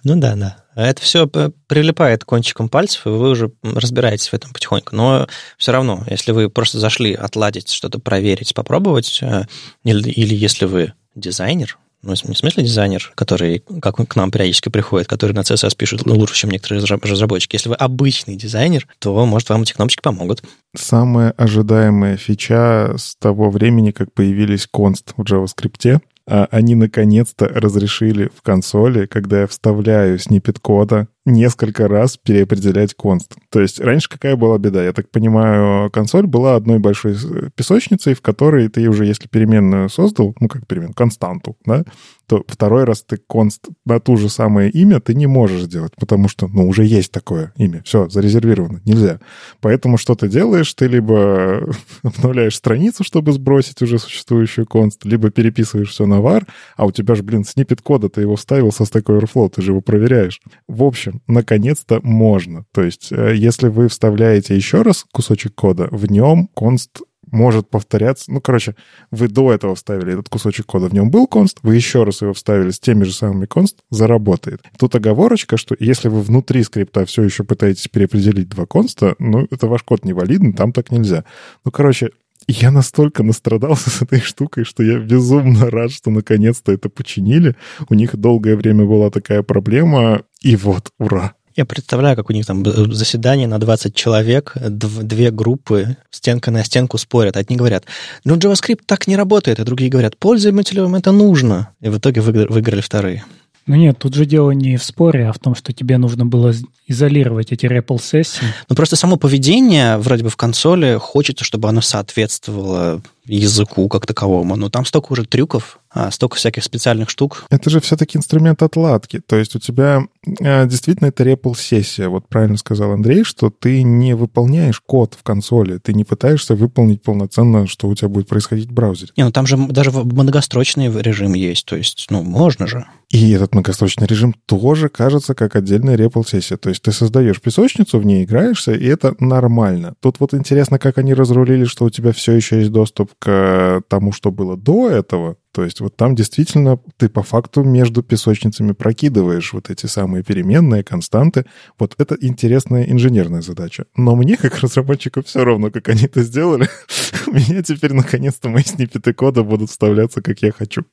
Ну 0.04 0.16
да, 0.16 0.36
да. 0.36 0.64
Это 0.76 1.02
все 1.02 1.28
прилипает 1.28 2.24
кончиком 2.24 2.70
пальцев, 2.70 3.06
и 3.06 3.10
вы 3.10 3.32
уже 3.32 3.52
разбираетесь 3.64 4.30
в 4.30 4.34
этом 4.34 4.54
потихоньку. 4.54 4.96
Но 4.96 5.28
все 5.58 5.72
равно, 5.72 6.04
если 6.10 6.32
вы 6.32 6.50
просто 6.50 6.80
зашли 6.80 7.14
отладить, 7.14 7.72
что-то 7.72 8.00
проверить, 8.00 8.54
попробовать, 8.54 9.20
э, 9.22 9.46
или, 9.84 10.10
или 10.10 10.36
если 10.36 10.66
вы 10.66 10.94
дизайнер, 11.16 11.78
ну, 12.02 12.14
не 12.24 12.34
в 12.34 12.38
смысле 12.38 12.64
дизайнер, 12.64 13.12
который, 13.16 13.62
как 13.82 13.96
к 13.96 14.16
нам 14.16 14.32
периодически 14.32 14.70
приходит, 14.70 15.08
который 15.08 15.34
на 15.34 15.42
CSS 15.42 15.76
пишет 15.76 16.06
лучше, 16.06 16.34
чем 16.34 16.50
некоторые 16.50 16.82
разработчики. 16.82 17.56
Если 17.56 17.68
вы 17.68 17.76
обычный 17.76 18.38
дизайнер, 18.38 18.88
то, 19.00 19.26
может, 19.26 19.50
вам 19.50 19.64
эти 19.64 19.74
кнопочки 19.74 20.02
помогут. 20.02 20.42
Самая 20.74 21.32
ожидаемая 21.32 22.16
фича 22.16 22.96
с 22.98 23.16
того 23.18 23.50
времени, 23.50 23.92
как 23.92 24.14
появились 24.14 24.66
конст 24.66 25.14
в 25.18 25.24
JavaScript, 25.24 26.00
а 26.19 26.19
они 26.30 26.76
наконец-то 26.76 27.48
разрешили 27.48 28.30
в 28.36 28.42
консоли, 28.42 29.06
когда 29.06 29.42
я 29.42 29.48
вставляю 29.48 30.20
снипет 30.20 30.60
кода, 30.60 31.08
несколько 31.30 31.88
раз 31.88 32.18
переопределять 32.18 32.94
конст. 32.94 33.36
То 33.50 33.60
есть 33.60 33.80
раньше 33.80 34.10
какая 34.10 34.36
была 34.36 34.58
беда? 34.58 34.84
Я 34.84 34.94
так 34.94 35.10
понимаю, 35.10 35.90
консоль 35.92 36.28
была 36.28 36.56
одной 36.56 36.80
большой 36.80 37.16
песочницей, 37.56 38.14
в 38.14 38.22
которой 38.22 38.68
ты 38.70 38.88
уже, 38.90 39.06
если 39.06 39.28
переменную 39.28 39.90
создал, 39.90 40.36
ну 40.40 40.48
как 40.48 40.68
переменную, 40.68 40.94
константу, 40.94 41.58
да, 41.66 41.84
то 42.30 42.44
второй 42.48 42.84
раз 42.84 43.02
ты 43.02 43.18
конст 43.18 43.68
на 43.86 44.00
ту 44.00 44.16
же 44.16 44.30
самое 44.30 44.70
имя 44.70 45.00
ты 45.00 45.16
не 45.16 45.26
можешь 45.26 45.64
сделать, 45.64 45.94
потому 46.00 46.28
что, 46.28 46.48
ну, 46.48 46.68
уже 46.68 46.86
есть 46.86 47.12
такое 47.12 47.52
имя. 47.58 47.82
Все, 47.84 48.08
зарезервировано, 48.08 48.82
нельзя. 48.86 49.20
Поэтому 49.62 49.98
что 49.98 50.14
ты 50.14 50.30
делаешь? 50.30 50.72
Ты 50.76 50.86
либо 50.86 51.68
обновляешь 52.04 52.56
страницу, 52.56 53.04
чтобы 53.04 53.32
сбросить 53.32 53.82
уже 53.82 53.98
существующую 53.98 54.68
конст, 54.68 55.06
либо 55.06 55.32
переписываешь 55.32 55.90
все 55.90 56.06
на 56.06 56.20
var, 56.20 56.46
а 56.78 56.86
у 56.86 56.92
тебя 56.92 57.16
же, 57.16 57.24
блин, 57.24 57.44
снипет 57.44 57.82
кода, 57.82 58.10
ты 58.10 58.22
его 58.22 58.36
вставил 58.36 58.72
со 58.72 58.84
Stack 58.84 59.06
Overflow, 59.06 59.50
ты 59.50 59.64
же 59.64 59.72
его 59.72 59.82
проверяешь. 59.82 60.40
В 60.68 60.84
общем, 60.84 61.19
наконец-то 61.28 62.00
можно. 62.04 62.66
То 62.72 62.84
есть, 62.84 63.12
э, 63.12 63.36
если 63.36 63.68
вы 63.68 63.88
вставляете 63.88 64.56
еще 64.56 64.82
раз 64.82 65.06
кусочек 65.12 65.56
кода, 65.56 65.88
в 65.92 66.12
нем 66.12 66.48
конст 66.48 67.02
может 67.32 67.70
повторяться. 67.70 68.32
Ну, 68.32 68.42
короче, 68.42 68.76
вы 69.12 69.28
до 69.28 69.54
этого 69.54 69.76
вставили 69.76 70.14
этот 70.14 70.30
кусочек 70.30 70.66
кода, 70.66 70.88
в 70.88 70.94
нем 70.94 71.12
был 71.12 71.28
конст, 71.28 71.60
вы 71.62 71.76
еще 71.76 72.04
раз 72.04 72.22
его 72.22 72.34
вставили 72.34 72.72
с 72.72 72.80
теми 72.80 73.04
же 73.04 73.14
самыми 73.14 73.46
конст, 73.46 73.80
заработает. 73.90 74.62
Тут 74.78 74.96
оговорочка, 74.96 75.58
что 75.58 75.76
если 75.80 76.10
вы 76.10 76.22
внутри 76.22 76.64
скрипта 76.64 77.06
все 77.06 77.24
еще 77.24 77.44
пытаетесь 77.44 77.88
переопределить 77.88 78.50
два 78.50 78.66
конста, 78.66 79.16
ну, 79.20 79.48
это 79.50 79.68
ваш 79.68 79.84
код 79.84 80.06
невалидный, 80.06 80.54
там 80.54 80.74
так 80.74 80.92
нельзя. 80.92 81.24
Ну, 81.66 81.72
короче, 81.72 82.12
я 82.52 82.72
настолько 82.72 83.24
настрадался 83.24 83.90
с 83.90 84.02
этой 84.02 84.20
штукой, 84.20 84.64
что 84.64 84.84
я 84.84 85.00
безумно 85.00 85.70
рад, 85.70 85.92
что 85.92 86.10
наконец-то 86.10 86.72
это 86.72 86.90
починили. 86.90 87.56
У 87.90 87.94
них 87.94 88.16
долгое 88.16 88.56
время 88.56 88.86
была 88.86 89.10
такая 89.10 89.44
проблема, 89.44 90.24
и 90.42 90.56
вот, 90.56 90.92
ура. 90.98 91.34
Я 91.56 91.66
представляю, 91.66 92.16
как 92.16 92.30
у 92.30 92.34
них 92.34 92.46
там 92.46 92.64
заседание 92.94 93.48
на 93.48 93.60
20 93.60 93.94
человек, 93.94 94.54
две 94.56 95.30
группы, 95.30 95.98
стенка 96.10 96.52
на 96.52 96.64
стенку 96.64 96.98
спорят. 96.98 97.36
Одни 97.36 97.58
говорят, 97.58 97.84
ну, 98.24 98.38
JavaScript 98.38 98.82
так 98.86 99.08
не 99.08 99.18
работает, 99.18 99.60
а 99.60 99.66
другие 99.66 99.92
говорят, 99.92 100.18
пользователям 100.18 100.96
это 100.96 101.12
нужно. 101.12 101.72
И 101.82 101.90
в 101.90 101.98
итоге 101.98 102.22
выиграли 102.22 102.80
вторые. 102.80 103.26
Ну 103.70 103.76
нет, 103.76 104.00
тут 104.00 104.16
же 104.16 104.26
дело 104.26 104.50
не 104.50 104.78
в 104.78 104.84
споре, 104.84 105.28
а 105.28 105.32
в 105.32 105.38
том, 105.38 105.54
что 105.54 105.74
тебе 105.74 106.00
нужно 106.00 106.26
было 106.26 106.56
изолировать 106.88 107.52
эти 107.52 107.68
REPL-сессии. 107.68 108.42
Ну 108.68 108.76
просто 108.76 108.96
само 108.96 109.16
поведение 109.16 109.98
вроде 109.98 110.24
бы 110.24 110.32
в 110.32 110.38
консоли 110.38 110.98
хочется, 111.00 111.46
чтобы 111.46 111.70
оно 111.70 111.82
соответствовало 111.82 113.04
языку 113.28 113.88
как 113.88 114.08
таковому. 114.08 114.56
Но 114.56 114.70
там 114.72 114.86
столько 114.86 115.14
уже 115.14 115.24
трюков, 115.24 115.79
а, 115.92 116.12
столько 116.12 116.36
всяких 116.38 116.64
специальных 116.64 117.10
штук. 117.10 117.46
Это 117.50 117.70
же 117.70 117.80
все-таки 117.80 118.18
инструмент 118.18 118.62
отладки. 118.62 119.20
То 119.20 119.36
есть 119.36 119.56
у 119.56 119.60
тебя 119.60 120.04
а, 120.42 120.66
действительно 120.66 121.08
это 121.08 121.24
REPL-сессия. 121.24 122.10
Вот 122.10 122.28
правильно 122.28 122.58
сказал 122.58 122.92
Андрей, 122.92 123.24
что 123.24 123.50
ты 123.50 123.84
не 123.84 124.16
выполняешь 124.16 124.80
код 124.80 125.16
в 125.20 125.24
консоли, 125.24 125.78
ты 125.78 125.94
не 125.94 126.04
пытаешься 126.04 126.56
выполнить 126.56 127.02
полноценно, 127.02 127.68
что 127.68 127.88
у 127.88 127.96
тебя 127.96 128.10
будет 128.10 128.28
происходить 128.28 128.70
в 128.70 128.74
браузере. 128.74 129.12
Не, 129.18 129.24
ну 129.24 129.32
там 129.32 129.48
же 129.48 129.58
даже 129.58 129.92
многострочный 129.92 130.92
режим 131.02 131.34
есть, 131.34 131.66
то 131.66 131.76
есть, 131.76 132.08
ну, 132.10 132.22
можно 132.24 132.68
же. 132.68 132.86
И 133.10 133.32
этот 133.32 133.54
многострочный 133.54 134.06
режим 134.06 134.36
тоже 134.46 134.88
кажется 134.88 135.34
как 135.34 135.56
отдельная 135.56 135.98
REPL-сессия. 135.98 136.58
То 136.58 136.70
есть 136.70 136.84
ты 136.84 136.92
создаешь 136.92 137.42
песочницу, 137.42 137.98
в 137.98 138.06
ней 138.06 138.24
играешься, 138.24 138.74
и 138.74 138.86
это 138.86 139.16
нормально. 139.20 139.96
Тут 140.00 140.20
вот 140.20 140.36
интересно, 140.36 140.78
как 140.78 141.00
они 141.00 141.16
разрулили, 141.16 141.66
что 141.66 141.86
у 141.86 141.90
тебя 141.90 142.12
все 142.12 142.34
еще 142.34 142.60
есть 142.60 142.72
доступ 142.72 143.12
к 143.18 143.82
тому, 143.88 144.12
что 144.12 144.32
было 144.32 144.56
до 144.56 144.90
этого, 144.92 145.38
то 145.52 145.64
есть 145.64 145.80
вот 145.80 145.96
там 145.96 146.16
действительно 146.16 146.80
ты 146.98 147.10
по 147.10 147.24
факту 147.24 147.64
между 147.64 148.04
песочницами 148.04 148.74
прокидываешь 148.74 149.52
вот 149.52 149.72
эти 149.72 149.88
самые 149.88 150.24
переменные, 150.24 150.84
константы. 150.84 151.46
Вот 151.80 151.96
это 151.98 152.16
интересная 152.20 152.84
инженерная 152.84 153.42
задача. 153.42 153.86
Но 153.96 154.16
мне, 154.16 154.38
как 154.38 154.60
разработчику, 154.60 155.24
все 155.24 155.44
равно, 155.44 155.72
как 155.72 155.90
они 155.90 156.04
это 156.04 156.22
сделали. 156.22 156.70
У 157.28 157.32
меня 157.32 157.64
теперь 157.64 157.94
наконец-то 157.94 158.50
мои 158.50 158.64
сниппеты 158.64 159.14
кода 159.14 159.44
будут 159.44 159.72
вставляться, 159.72 160.22
как 160.22 160.40
я 160.44 160.52
хочу. 160.52 160.84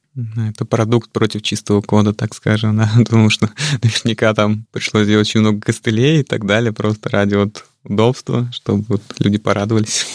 Это 0.48 0.64
продукт 0.64 1.10
против 1.10 1.42
чистого 1.42 1.82
кода, 1.82 2.14
так 2.14 2.34
скажем, 2.34 2.78
да, 2.78 2.90
потому 2.98 3.28
что 3.28 3.50
наверняка 3.82 4.32
там 4.32 4.66
пришлось 4.72 5.06
делать 5.06 5.28
очень 5.28 5.40
много 5.40 5.60
костылей 5.60 6.20
и 6.20 6.24
так 6.24 6.46
далее, 6.46 6.72
просто 6.72 7.10
ради 7.10 7.34
вот 7.34 7.64
удобства, 7.84 8.48
чтобы 8.52 8.84
вот 8.88 9.02
люди 9.18 9.36
порадовались. 9.36 10.06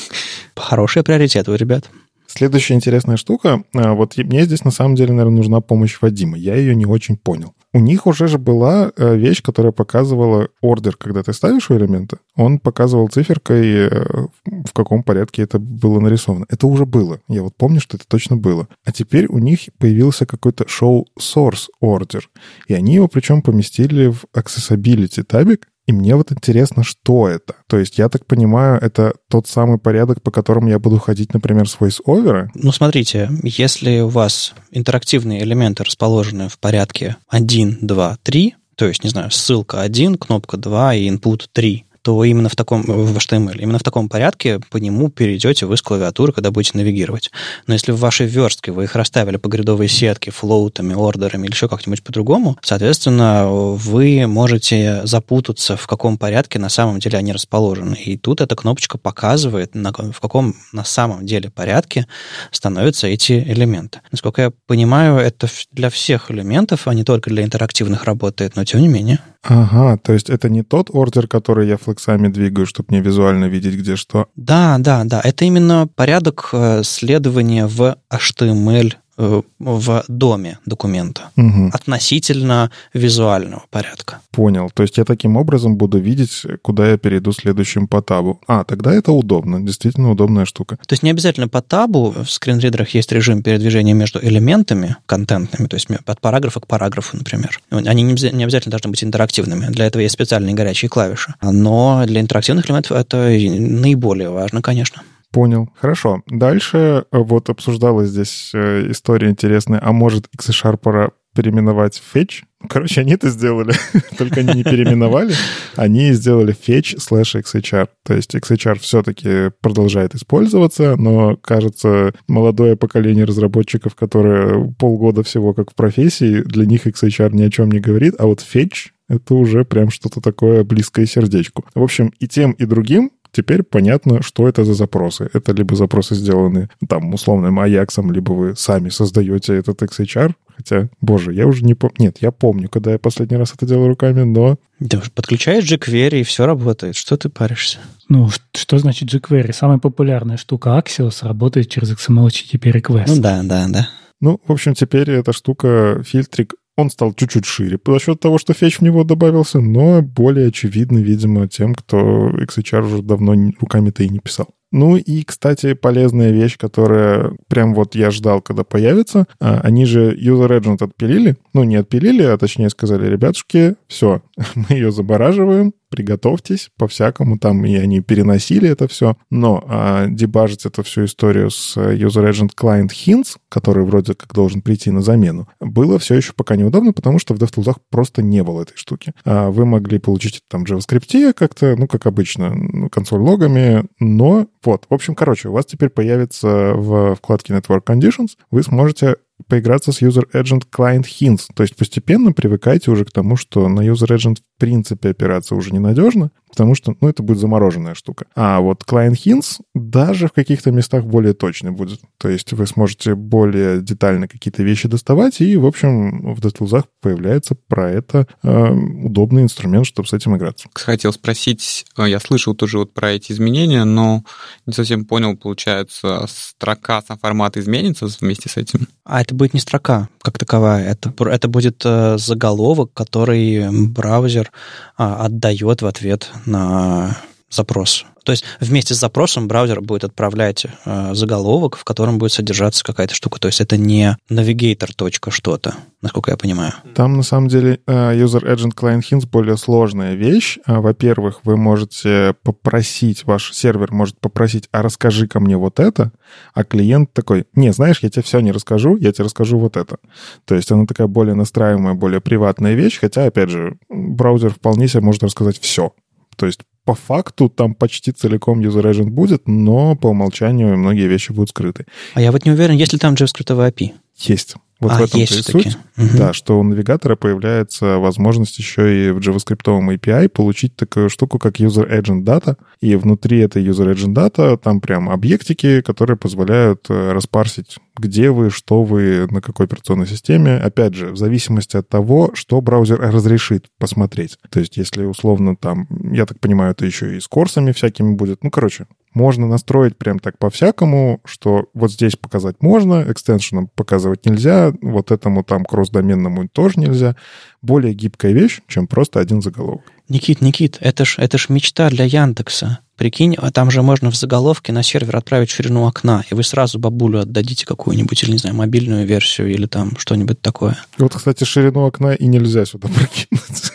Хороший 0.55 1.03
приоритет 1.03 1.47
у 1.47 1.55
ребят. 1.55 1.89
Следующая 2.33 2.75
интересная 2.75 3.17
штука, 3.17 3.63
а, 3.73 3.93
вот 3.93 4.15
мне 4.15 4.45
здесь 4.45 4.63
на 4.63 4.71
самом 4.71 4.95
деле, 4.95 5.11
наверное, 5.11 5.37
нужна 5.37 5.59
помощь 5.59 5.97
Вадима. 5.99 6.37
Я 6.37 6.55
ее 6.55 6.75
не 6.75 6.85
очень 6.85 7.17
понял. 7.17 7.53
У 7.73 7.79
них 7.79 8.07
уже 8.07 8.27
же 8.27 8.37
была 8.37 8.91
э, 8.95 9.15
вещь, 9.17 9.41
которая 9.41 9.73
показывала 9.73 10.47
ордер, 10.61 10.95
когда 10.95 11.23
ты 11.23 11.33
ставишь 11.33 11.69
у 11.69 11.77
элемента, 11.77 12.19
он 12.35 12.59
показывал 12.59 13.09
циферкой, 13.09 13.87
э, 13.87 14.27
в 14.45 14.73
каком 14.73 15.03
порядке 15.03 15.41
это 15.43 15.59
было 15.59 15.99
нарисовано. 15.99 16.45
Это 16.49 16.67
уже 16.67 16.85
было. 16.85 17.19
Я 17.27 17.43
вот 17.43 17.55
помню, 17.57 17.81
что 17.81 17.97
это 17.97 18.05
точно 18.07 18.37
было. 18.37 18.67
А 18.85 18.91
теперь 18.93 19.27
у 19.27 19.37
них 19.37 19.69
появился 19.77 20.25
какой-то 20.25 20.65
show 20.65 21.05
source 21.19 21.67
order. 21.83 22.21
И 22.67 22.73
они 22.73 22.95
его 22.95 23.07
причем 23.07 23.41
поместили 23.41 24.07
в 24.07 24.25
accessibility 24.35 25.23
табик, 25.23 25.67
и 25.87 25.93
мне 25.93 26.15
вот 26.15 26.31
интересно, 26.31 26.83
что 26.83 27.27
это. 27.27 27.55
То 27.67 27.77
есть, 27.77 27.97
я 27.97 28.07
так 28.09 28.25
понимаю, 28.25 28.79
это 28.81 29.13
тот 29.29 29.47
самый 29.47 29.77
порядок, 29.77 30.21
по 30.21 30.31
которому 30.31 30.69
я 30.69 30.79
буду 30.79 30.99
ходить, 30.99 31.33
например, 31.33 31.67
с 31.67 31.77
voice-over? 31.77 32.49
Ну, 32.53 32.71
смотрите, 32.71 33.29
если 33.43 33.99
у 33.99 34.07
вас 34.07 34.53
интерактивные 34.71 35.43
элементы 35.43 35.83
расположены 35.83 36.49
в 36.49 36.59
порядке 36.59 37.17
1, 37.29 37.79
2, 37.81 38.17
3, 38.23 38.55
то 38.75 38.87
есть, 38.87 39.03
не 39.03 39.09
знаю, 39.09 39.31
ссылка 39.31 39.81
1, 39.81 40.15
кнопка 40.15 40.57
2 40.57 40.95
и 40.95 41.09
input 41.09 41.45
3, 41.51 41.85
то 42.01 42.23
именно 42.23 42.49
в 42.49 42.55
таком, 42.55 42.83
в 42.83 43.17
HTML, 43.17 43.59
именно 43.59 43.79
в 43.79 43.83
таком 43.83 44.09
порядке 44.09 44.59
по 44.69 44.77
нему 44.77 45.09
перейдете 45.09 45.65
вы 45.65 45.77
с 45.77 45.81
клавиатуры, 45.81 46.33
когда 46.33 46.51
будете 46.51 46.77
навигировать. 46.77 47.31
Но 47.67 47.73
если 47.73 47.91
в 47.91 47.99
вашей 47.99 48.25
верстке 48.25 48.71
вы 48.71 48.85
их 48.85 48.95
расставили 48.95 49.37
по 49.37 49.49
грядовой 49.49 49.87
сетке, 49.87 50.31
флоутами, 50.31 50.93
ордерами 50.93 51.45
или 51.45 51.53
еще 51.53 51.67
как-нибудь 51.67 52.03
по-другому, 52.03 52.57
соответственно, 52.61 53.47
вы 53.47 54.25
можете 54.27 55.01
запутаться, 55.05 55.77
в 55.77 55.87
каком 55.87 56.17
порядке 56.17 56.59
на 56.59 56.69
самом 56.69 56.99
деле 56.99 57.17
они 57.17 57.33
расположены. 57.33 57.95
И 57.95 58.17
тут 58.17 58.41
эта 58.41 58.55
кнопочка 58.55 58.97
показывает, 58.97 59.75
на, 59.75 59.91
в 59.91 60.19
каком 60.19 60.55
на 60.71 60.83
самом 60.83 61.25
деле 61.25 61.49
порядке 61.49 62.07
становятся 62.51 63.07
эти 63.07 63.33
элементы. 63.33 64.01
Насколько 64.11 64.41
я 64.41 64.51
понимаю, 64.65 65.17
это 65.17 65.47
для 65.71 65.89
всех 65.89 66.31
элементов, 66.31 66.87
а 66.87 66.93
не 66.93 67.03
только 67.03 67.29
для 67.29 67.43
интерактивных 67.43 68.05
работает, 68.05 68.55
но 68.55 68.65
тем 68.65 68.81
не 68.81 68.87
менее. 68.87 69.19
Ага, 69.43 69.97
то 69.97 70.13
есть 70.13 70.29
это 70.29 70.49
не 70.49 70.61
тот 70.61 70.89
ордер, 70.91 71.27
который 71.27 71.67
я 71.67 71.77
флексами 71.77 72.27
двигаю, 72.27 72.67
чтобы 72.67 72.87
мне 72.89 73.01
визуально 73.01 73.45
видеть, 73.45 73.75
где 73.75 73.95
что. 73.95 74.27
Да, 74.35 74.77
да, 74.79 75.03
да. 75.03 75.19
Это 75.23 75.45
именно 75.45 75.87
порядок 75.87 76.49
э, 76.53 76.83
следования 76.83 77.65
в 77.65 77.97
HTML 78.11 78.93
в 79.17 80.03
доме 80.07 80.57
документа 80.65 81.29
угу. 81.37 81.69
относительно 81.73 82.71
визуального 82.93 83.63
порядка. 83.69 84.19
Понял. 84.31 84.69
То 84.73 84.83
есть 84.83 84.97
я 84.97 85.05
таким 85.05 85.37
образом 85.37 85.75
буду 85.75 85.99
видеть, 85.99 86.43
куда 86.61 86.89
я 86.91 86.97
перейду 86.97 87.31
следующим 87.31 87.87
по 87.87 88.01
табу. 88.01 88.39
А, 88.47 88.63
тогда 88.63 88.93
это 88.93 89.11
удобно. 89.11 89.61
Действительно 89.61 90.11
удобная 90.11 90.45
штука. 90.45 90.77
То 90.87 90.93
есть 90.93 91.03
не 91.03 91.11
обязательно 91.11 91.47
по 91.47 91.61
табу. 91.61 92.11
В 92.11 92.29
скринридерах 92.29 92.89
есть 92.89 93.11
режим 93.11 93.43
передвижения 93.43 93.93
между 93.93 94.19
элементами 94.23 94.95
контентными, 95.05 95.67
то 95.67 95.75
есть 95.75 95.87
от 96.05 96.21
параграфа 96.21 96.59
к 96.59 96.67
параграфу, 96.67 97.17
например. 97.17 97.59
Они 97.69 98.03
не 98.03 98.43
обязательно 98.43 98.71
должны 98.71 98.89
быть 98.89 99.03
интерактивными. 99.03 99.67
Для 99.67 99.85
этого 99.85 100.01
есть 100.01 100.13
специальные 100.13 100.55
горячие 100.55 100.89
клавиши. 100.89 101.35
Но 101.41 102.03
для 102.05 102.21
интерактивных 102.21 102.67
элементов 102.67 102.97
это 102.97 103.17
наиболее 103.17 104.29
важно, 104.29 104.61
конечно. 104.61 105.03
Понял. 105.31 105.69
Хорошо. 105.75 106.23
Дальше 106.27 107.05
э, 107.09 107.17
вот 107.17 107.49
обсуждалась 107.49 108.09
здесь 108.09 108.51
э, 108.53 108.91
история 108.91 109.29
интересная. 109.29 109.79
А 109.81 109.93
может 109.93 110.27
XSharp 110.37 110.77
пора 110.77 111.11
переименовать 111.33 112.01
fetch? 112.13 112.43
Короче, 112.69 113.01
они 113.01 113.13
это 113.13 113.29
сделали, 113.29 113.73
только 114.17 114.41
они 114.41 114.53
не 114.53 114.63
переименовали. 114.63 115.33
Они 115.75 116.11
сделали 116.11 116.53
fetch 116.53 116.97
slash 116.97 117.41
XHR. 117.41 117.87
То 118.03 118.13
есть 118.13 118.35
XHR 118.35 118.79
все-таки 118.79 119.51
продолжает 119.61 120.15
использоваться, 120.15 120.95
но, 120.97 121.37
кажется, 121.37 122.13
молодое 122.27 122.75
поколение 122.75 123.25
разработчиков, 123.25 123.95
которые 123.95 124.73
полгода 124.77 125.23
всего 125.23 125.53
как 125.53 125.71
в 125.71 125.75
профессии, 125.75 126.41
для 126.41 126.65
них 126.65 126.85
XHR 126.85 127.33
ни 127.33 127.43
о 127.43 127.49
чем 127.49 127.71
не 127.71 127.79
говорит, 127.79 128.15
а 128.19 128.25
вот 128.25 128.41
fetch— 128.41 128.89
это 129.09 129.33
уже 129.33 129.65
прям 129.65 129.89
что-то 129.89 130.21
такое 130.21 130.63
близкое 130.63 131.05
сердечку. 131.05 131.65
В 131.73 131.81
общем, 131.81 132.13
и 132.19 132.27
тем, 132.27 132.51
и 132.51 132.65
другим 132.65 133.11
Теперь 133.31 133.63
понятно, 133.63 134.21
что 134.21 134.47
это 134.47 134.65
за 134.65 134.73
запросы. 134.73 135.29
Это 135.33 135.53
либо 135.53 135.75
запросы 135.75 136.15
сделаны 136.15 136.69
там 136.87 137.13
условным 137.13 137.59
Аяксом, 137.59 138.11
либо 138.11 138.33
вы 138.33 138.55
сами 138.55 138.89
создаете 138.89 139.55
этот 139.55 139.81
XHR. 139.81 140.33
Хотя, 140.57 140.89
боже, 140.99 141.33
я 141.33 141.47
уже 141.47 141.63
не 141.63 141.73
помню. 141.73 141.95
Нет, 141.97 142.17
я 142.19 142.31
помню, 142.31 142.67
когда 142.69 142.91
я 142.91 142.99
последний 142.99 143.37
раз 143.37 143.53
это 143.55 143.65
делал 143.65 143.87
руками, 143.87 144.23
но... 144.23 144.57
Да, 144.79 145.01
подключаешь 145.15 145.63
jQuery, 145.63 146.21
и 146.21 146.23
все 146.23 146.45
работает. 146.45 146.95
Что 146.95 147.15
ты 147.15 147.29
паришься? 147.29 147.79
Ну, 148.09 148.29
что 148.53 148.77
значит 148.77 149.13
jQuery? 149.13 149.53
Самая 149.53 149.77
популярная 149.77 150.37
штука 150.37 150.77
Axios 150.77 151.25
работает 151.25 151.69
через 151.69 151.93
XML 151.93 152.27
HTTP 152.27 152.73
request. 152.73 153.05
Ну 153.07 153.21
да, 153.21 153.41
да, 153.43 153.67
да. 153.69 153.89
Ну, 154.19 154.39
в 154.45 154.51
общем, 154.51 154.75
теперь 154.75 155.09
эта 155.09 155.33
штука, 155.33 156.03
фильтрик, 156.05 156.53
он 156.77 156.89
стал 156.89 157.13
чуть-чуть 157.13 157.45
шире 157.45 157.79
за 157.85 157.99
счет 157.99 158.19
того, 158.19 158.37
что 158.37 158.53
фетч 158.53 158.79
в 158.79 158.81
него 158.81 159.03
добавился, 159.03 159.59
но 159.59 160.01
более 160.01 160.47
очевидный, 160.47 161.03
видимо, 161.03 161.47
тем, 161.47 161.75
кто 161.75 162.29
XHR 162.29 162.85
уже 162.85 163.01
давно 163.01 163.35
руками-то 163.59 164.03
и 164.03 164.09
не 164.09 164.19
писал. 164.19 164.47
Ну 164.71 164.95
и, 164.95 165.23
кстати, 165.23 165.73
полезная 165.73 166.31
вещь, 166.31 166.57
которая 166.57 167.33
прям 167.47 167.73
вот 167.73 167.95
я 167.95 168.11
ждал, 168.11 168.41
когда 168.41 168.63
появится. 168.63 169.27
А, 169.39 169.59
они 169.61 169.85
же 169.85 170.15
User 170.15 170.59
Agent 170.59 170.83
отпилили. 170.83 171.35
Ну, 171.53 171.63
не 171.63 171.75
отпилили, 171.75 172.23
а 172.23 172.37
точнее 172.37 172.69
сказали, 172.69 173.07
ребятушки, 173.07 173.75
все, 173.87 174.21
мы 174.55 174.65
ее 174.69 174.91
замораживаем, 174.91 175.73
приготовьтесь, 175.91 176.69
по-всякому 176.77 177.37
там, 177.37 177.65
и 177.65 177.75
они 177.75 177.99
переносили 177.99 178.69
это 178.69 178.87
все. 178.87 179.17
Но 179.29 179.63
а, 179.67 180.07
дебажить 180.07 180.65
эту 180.65 180.83
всю 180.83 181.05
историю 181.05 181.51
с 181.51 181.77
User 181.77 182.29
Agent 182.29 182.51
Client 182.59 182.89
Hints, 182.89 183.35
который 183.49 183.83
вроде 183.83 184.15
как 184.15 184.33
должен 184.33 184.61
прийти 184.61 184.89
на 184.89 185.01
замену, 185.01 185.47
было 185.59 185.99
все 185.99 186.15
еще 186.15 186.31
пока 186.33 186.55
неудобно, 186.55 186.93
потому 186.93 187.19
что 187.19 187.33
в 187.33 187.37
DevTools 187.37 187.75
просто 187.89 188.23
не 188.23 188.41
было 188.41 188.61
этой 188.61 188.77
штуки. 188.77 189.13
А 189.25 189.51
вы 189.51 189.65
могли 189.65 189.99
получить 189.99 190.37
это 190.37 190.45
там 190.49 190.65
в 190.65 190.71
JavaScript 190.71 191.33
как-то, 191.33 191.75
ну, 191.75 191.87
как 191.87 192.07
обычно, 192.07 192.89
консоль 192.89 193.19
логами, 193.19 193.83
но 193.99 194.47
вот, 194.63 194.85
в 194.89 194.93
общем, 194.93 195.15
короче, 195.15 195.49
у 195.49 195.53
вас 195.53 195.65
теперь 195.65 195.89
появится 195.89 196.73
в 196.73 197.15
вкладке 197.15 197.53
Network 197.53 197.83
Conditions, 197.83 198.37
вы 198.51 198.63
сможете 198.63 199.15
поиграться 199.47 199.91
с 199.91 200.01
User 200.01 200.23
Agent 200.33 200.63
Client 200.71 201.05
Hints. 201.05 201.47
То 201.53 201.63
есть 201.63 201.75
постепенно 201.75 202.33
привыкайте 202.33 202.91
уже 202.91 203.05
к 203.05 203.11
тому, 203.11 203.35
что 203.35 203.67
на 203.67 203.81
User 203.81 204.07
Agent 204.07 204.37
в 204.37 204.59
принципе 204.59 205.09
опираться 205.09 205.55
уже 205.55 205.71
ненадежно, 205.71 206.31
потому 206.47 206.75
что, 206.75 206.95
ну, 207.01 207.07
это 207.07 207.23
будет 207.23 207.39
замороженная 207.39 207.95
штука. 207.95 208.25
А 208.35 208.59
вот 208.59 208.83
Client 208.87 209.13
Hints 209.13 209.61
даже 209.73 210.27
в 210.27 210.33
каких-то 210.33 210.71
местах 210.71 211.05
более 211.05 211.33
точный 211.33 211.71
будет. 211.71 212.01
То 212.17 212.29
есть 212.29 212.53
вы 212.53 212.67
сможете 212.67 213.15
более 213.15 213.81
детально 213.81 214.27
какие-то 214.27 214.61
вещи 214.61 214.87
доставать, 214.87 215.41
и, 215.41 215.57
в 215.57 215.65
общем, 215.65 216.35
в 216.35 216.39
DevTools 216.39 216.85
появляется 217.01 217.55
про 217.67 217.89
это 217.89 218.27
э, 218.43 218.71
удобный 218.71 219.43
инструмент, 219.43 219.85
чтобы 219.85 220.07
с 220.07 220.13
этим 220.13 220.35
играться. 220.35 220.69
Хотел 220.75 221.13
спросить, 221.13 221.85
э, 221.97 222.09
я 222.09 222.19
слышал 222.19 222.53
тоже 222.53 222.77
вот 222.77 222.93
про 222.93 223.11
эти 223.11 223.31
изменения, 223.31 223.83
но 223.83 224.23
не 224.65 224.73
совсем 224.73 225.05
понял, 225.05 225.35
получается, 225.35 226.25
строка 226.27 227.01
сам 227.01 227.17
формат 227.17 227.57
изменится 227.57 228.07
вместе 228.19 228.49
с 228.49 228.57
этим? 228.57 228.87
А 229.03 229.21
это 229.21 229.30
будет 229.33 229.53
не 229.53 229.59
строка 229.59 230.09
как 230.21 230.37
таковая, 230.37 230.89
это, 230.91 231.13
это 231.25 231.47
будет 231.47 231.81
э, 231.85 232.17
заголовок, 232.17 232.93
который 232.93 233.67
браузер 233.87 234.51
а, 234.97 235.25
отдает 235.25 235.81
в 235.81 235.85
ответ 235.85 236.29
на 236.45 237.17
запрос. 237.49 238.05
То 238.31 238.33
есть 238.33 238.45
вместе 238.61 238.93
с 238.93 238.97
запросом 238.97 239.49
браузер 239.49 239.81
будет 239.81 240.05
отправлять 240.05 240.65
э, 240.85 241.13
заголовок, 241.13 241.75
в 241.75 241.83
котором 241.83 242.17
будет 242.17 242.31
содержаться 242.31 242.81
какая-то 242.81 243.13
штука. 243.13 243.41
То 243.41 243.49
есть 243.49 243.59
это 243.59 243.75
не 243.75 244.15
навигатор 244.29 244.91
что-то, 245.27 245.75
насколько 246.01 246.31
я 246.31 246.37
понимаю. 246.37 246.71
Там 246.95 247.17
на 247.17 247.23
самом 247.23 247.49
деле 247.49 247.81
э, 247.85 247.91
User 247.91 248.41
Agent 248.41 248.73
Client 248.73 249.01
Hints 249.01 249.27
более 249.29 249.57
сложная 249.57 250.13
вещь. 250.13 250.59
Э, 250.65 250.79
во-первых, 250.79 251.41
вы 251.43 251.57
можете 251.57 252.33
попросить, 252.41 253.25
ваш 253.25 253.51
сервер 253.51 253.91
может 253.91 254.17
попросить, 254.17 254.69
а 254.71 254.81
расскажи 254.81 255.27
ко 255.27 255.41
мне 255.41 255.57
вот 255.57 255.81
это, 255.81 256.13
а 256.53 256.63
клиент 256.63 257.11
такой, 257.11 257.47
не, 257.53 257.73
знаешь, 257.73 257.99
я 258.01 258.09
тебе 258.09 258.23
все 258.23 258.39
не 258.39 258.53
расскажу, 258.53 258.95
я 258.95 259.11
тебе 259.11 259.25
расскажу 259.25 259.59
вот 259.59 259.75
это. 259.75 259.97
То 260.45 260.55
есть 260.55 260.71
она 260.71 260.85
такая 260.85 261.07
более 261.07 261.35
настраиваемая, 261.35 261.95
более 261.95 262.21
приватная 262.21 262.75
вещь, 262.75 262.97
хотя, 262.97 263.25
опять 263.25 263.49
же, 263.49 263.75
браузер 263.89 264.53
вполне 264.53 264.87
себе 264.87 265.01
может 265.01 265.21
рассказать 265.21 265.59
все. 265.59 265.91
То 266.37 266.45
есть 266.45 266.61
по 266.85 266.95
факту 266.95 267.49
там 267.49 267.75
почти 267.75 268.11
целиком 268.11 268.59
user 268.59 268.83
agent 268.83 269.09
будет, 269.09 269.47
но 269.47 269.95
по 269.95 270.07
умолчанию 270.07 270.77
многие 270.77 271.07
вещи 271.07 271.31
будут 271.31 271.49
скрыты. 271.49 271.85
А 272.13 272.21
я 272.21 272.31
вот 272.31 272.45
не 272.45 272.51
уверен, 272.51 272.75
есть 272.75 272.93
ли 272.93 272.99
там 272.99 273.13
JavaScript 273.13 273.47
API. 273.47 273.93
Есть. 274.17 274.55
Вот 274.79 274.93
а, 274.93 274.97
в 274.97 275.03
этом 275.03 275.19
есть 275.19 275.37
и 275.37 275.43
суть. 275.43 275.77
Угу. 275.95 276.17
Да, 276.17 276.33
что 276.33 276.59
у 276.59 276.63
навигатора 276.63 277.15
появляется 277.15 277.97
возможность 277.99 278.57
еще 278.57 279.09
и 279.09 279.11
в 279.11 279.19
JavaScript 279.19 279.63
API 279.63 280.27
получить 280.27 280.75
такую 280.75 281.09
штуку, 281.09 281.37
как 281.37 281.59
User 281.59 281.87
Agent 281.87 282.23
Data. 282.23 282.57
И 282.81 282.95
внутри 282.95 283.39
этой 283.39 283.63
User 283.63 283.93
Agent 283.93 284.15
Data 284.15 284.57
там 284.57 284.81
прям 284.81 285.09
объектики, 285.09 285.81
которые 285.81 286.17
позволяют 286.17 286.87
э, 286.89 287.11
распарсить, 287.11 287.77
где 287.97 288.31
вы, 288.31 288.49
что 288.49 288.83
вы, 288.83 289.27
на 289.29 289.41
какой 289.41 289.65
операционной 289.65 290.07
системе. 290.07 290.57
Опять 290.57 290.93
же, 290.93 291.11
в 291.11 291.17
зависимости 291.17 291.77
от 291.77 291.89
того, 291.89 292.31
что 292.33 292.61
браузер 292.61 292.99
разрешит 292.99 293.67
посмотреть. 293.77 294.37
То 294.49 294.59
есть, 294.59 294.77
если 294.77 295.05
условно 295.05 295.55
там, 295.55 295.87
я 296.11 296.25
так 296.25 296.39
понимаю, 296.39 296.71
это 296.71 296.85
еще 296.85 297.17
и 297.17 297.19
с 297.19 297.27
курсами 297.27 297.71
всякими 297.71 298.13
будет. 298.13 298.43
Ну, 298.43 298.49
короче, 298.49 298.87
можно 299.13 299.45
настроить 299.47 299.97
прям 299.97 300.19
так 300.19 300.37
по-всякому, 300.37 301.21
что 301.25 301.65
вот 301.73 301.91
здесь 301.91 302.15
показать 302.15 302.61
можно, 302.61 303.05
экстеншеном 303.07 303.67
показывать 303.75 304.25
нельзя, 304.25 304.73
вот 304.81 305.11
этому 305.11 305.43
там 305.43 305.65
кросс-доменному 305.65 306.47
тоже 306.47 306.79
нельзя. 306.79 307.15
Более 307.61 307.93
гибкая 307.93 308.31
вещь, 308.31 308.61
чем 308.67 308.87
просто 308.87 309.19
один 309.19 309.41
заголовок. 309.41 309.83
Никит, 310.07 310.41
Никит, 310.41 310.77
это 310.81 311.05
ж, 311.05 311.15
это 311.17 311.37
ж 311.37 311.49
мечта 311.49 311.89
для 311.89 312.05
Яндекса. 312.05 312.79
Прикинь, 313.01 313.33
а 313.35 313.49
там 313.49 313.71
же 313.71 313.81
можно 313.81 314.11
в 314.11 314.15
заголовке 314.15 314.71
на 314.71 314.83
сервер 314.83 315.17
отправить 315.17 315.49
ширину 315.49 315.87
окна, 315.87 316.23
и 316.29 316.35
вы 316.35 316.43
сразу 316.43 316.77
бабулю 316.77 317.21
отдадите 317.21 317.65
какую-нибудь, 317.65 318.21
или, 318.21 318.33
не 318.33 318.37
знаю, 318.37 318.55
мобильную 318.55 319.07
версию, 319.07 319.51
или 319.51 319.65
там 319.65 319.97
что-нибудь 319.97 320.39
такое. 320.39 320.77
Вот, 320.99 321.15
кстати, 321.15 321.43
ширину 321.43 321.79
окна 321.87 322.13
и 322.13 322.27
нельзя 322.27 322.63
сюда 322.63 322.87
прокинуть. 322.93 323.71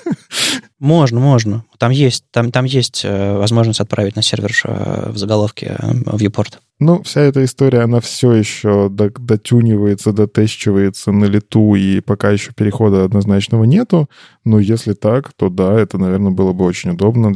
Можно, 0.78 1.18
можно. 1.18 1.64
Там 1.78 1.90
есть, 1.90 2.24
там, 2.30 2.50
там 2.50 2.64
есть 2.64 3.04
э, 3.04 3.36
возможность 3.36 3.80
отправить 3.80 4.16
на 4.16 4.22
сервер 4.22 4.52
э, 4.64 5.10
в 5.10 5.16
заголовке 5.18 5.76
э, 5.78 5.92
viewport. 6.16 6.58
Ну, 6.78 7.02
вся 7.02 7.22
эта 7.22 7.42
история, 7.42 7.80
она 7.80 8.00
все 8.00 8.32
еще 8.32 8.90
дотюнивается, 8.90 10.12
дотещивается 10.12 11.10
на 11.10 11.24
лету, 11.24 11.74
и 11.74 12.00
пока 12.00 12.30
еще 12.30 12.52
перехода 12.52 13.04
однозначного 13.04 13.64
нету. 13.64 14.10
Но 14.44 14.58
если 14.58 14.92
так, 14.92 15.32
то 15.32 15.48
да, 15.48 15.72
это, 15.80 15.96
наверное, 15.96 16.32
было 16.32 16.52
бы 16.52 16.66
очень 16.66 16.90
удобно. 16.90 17.32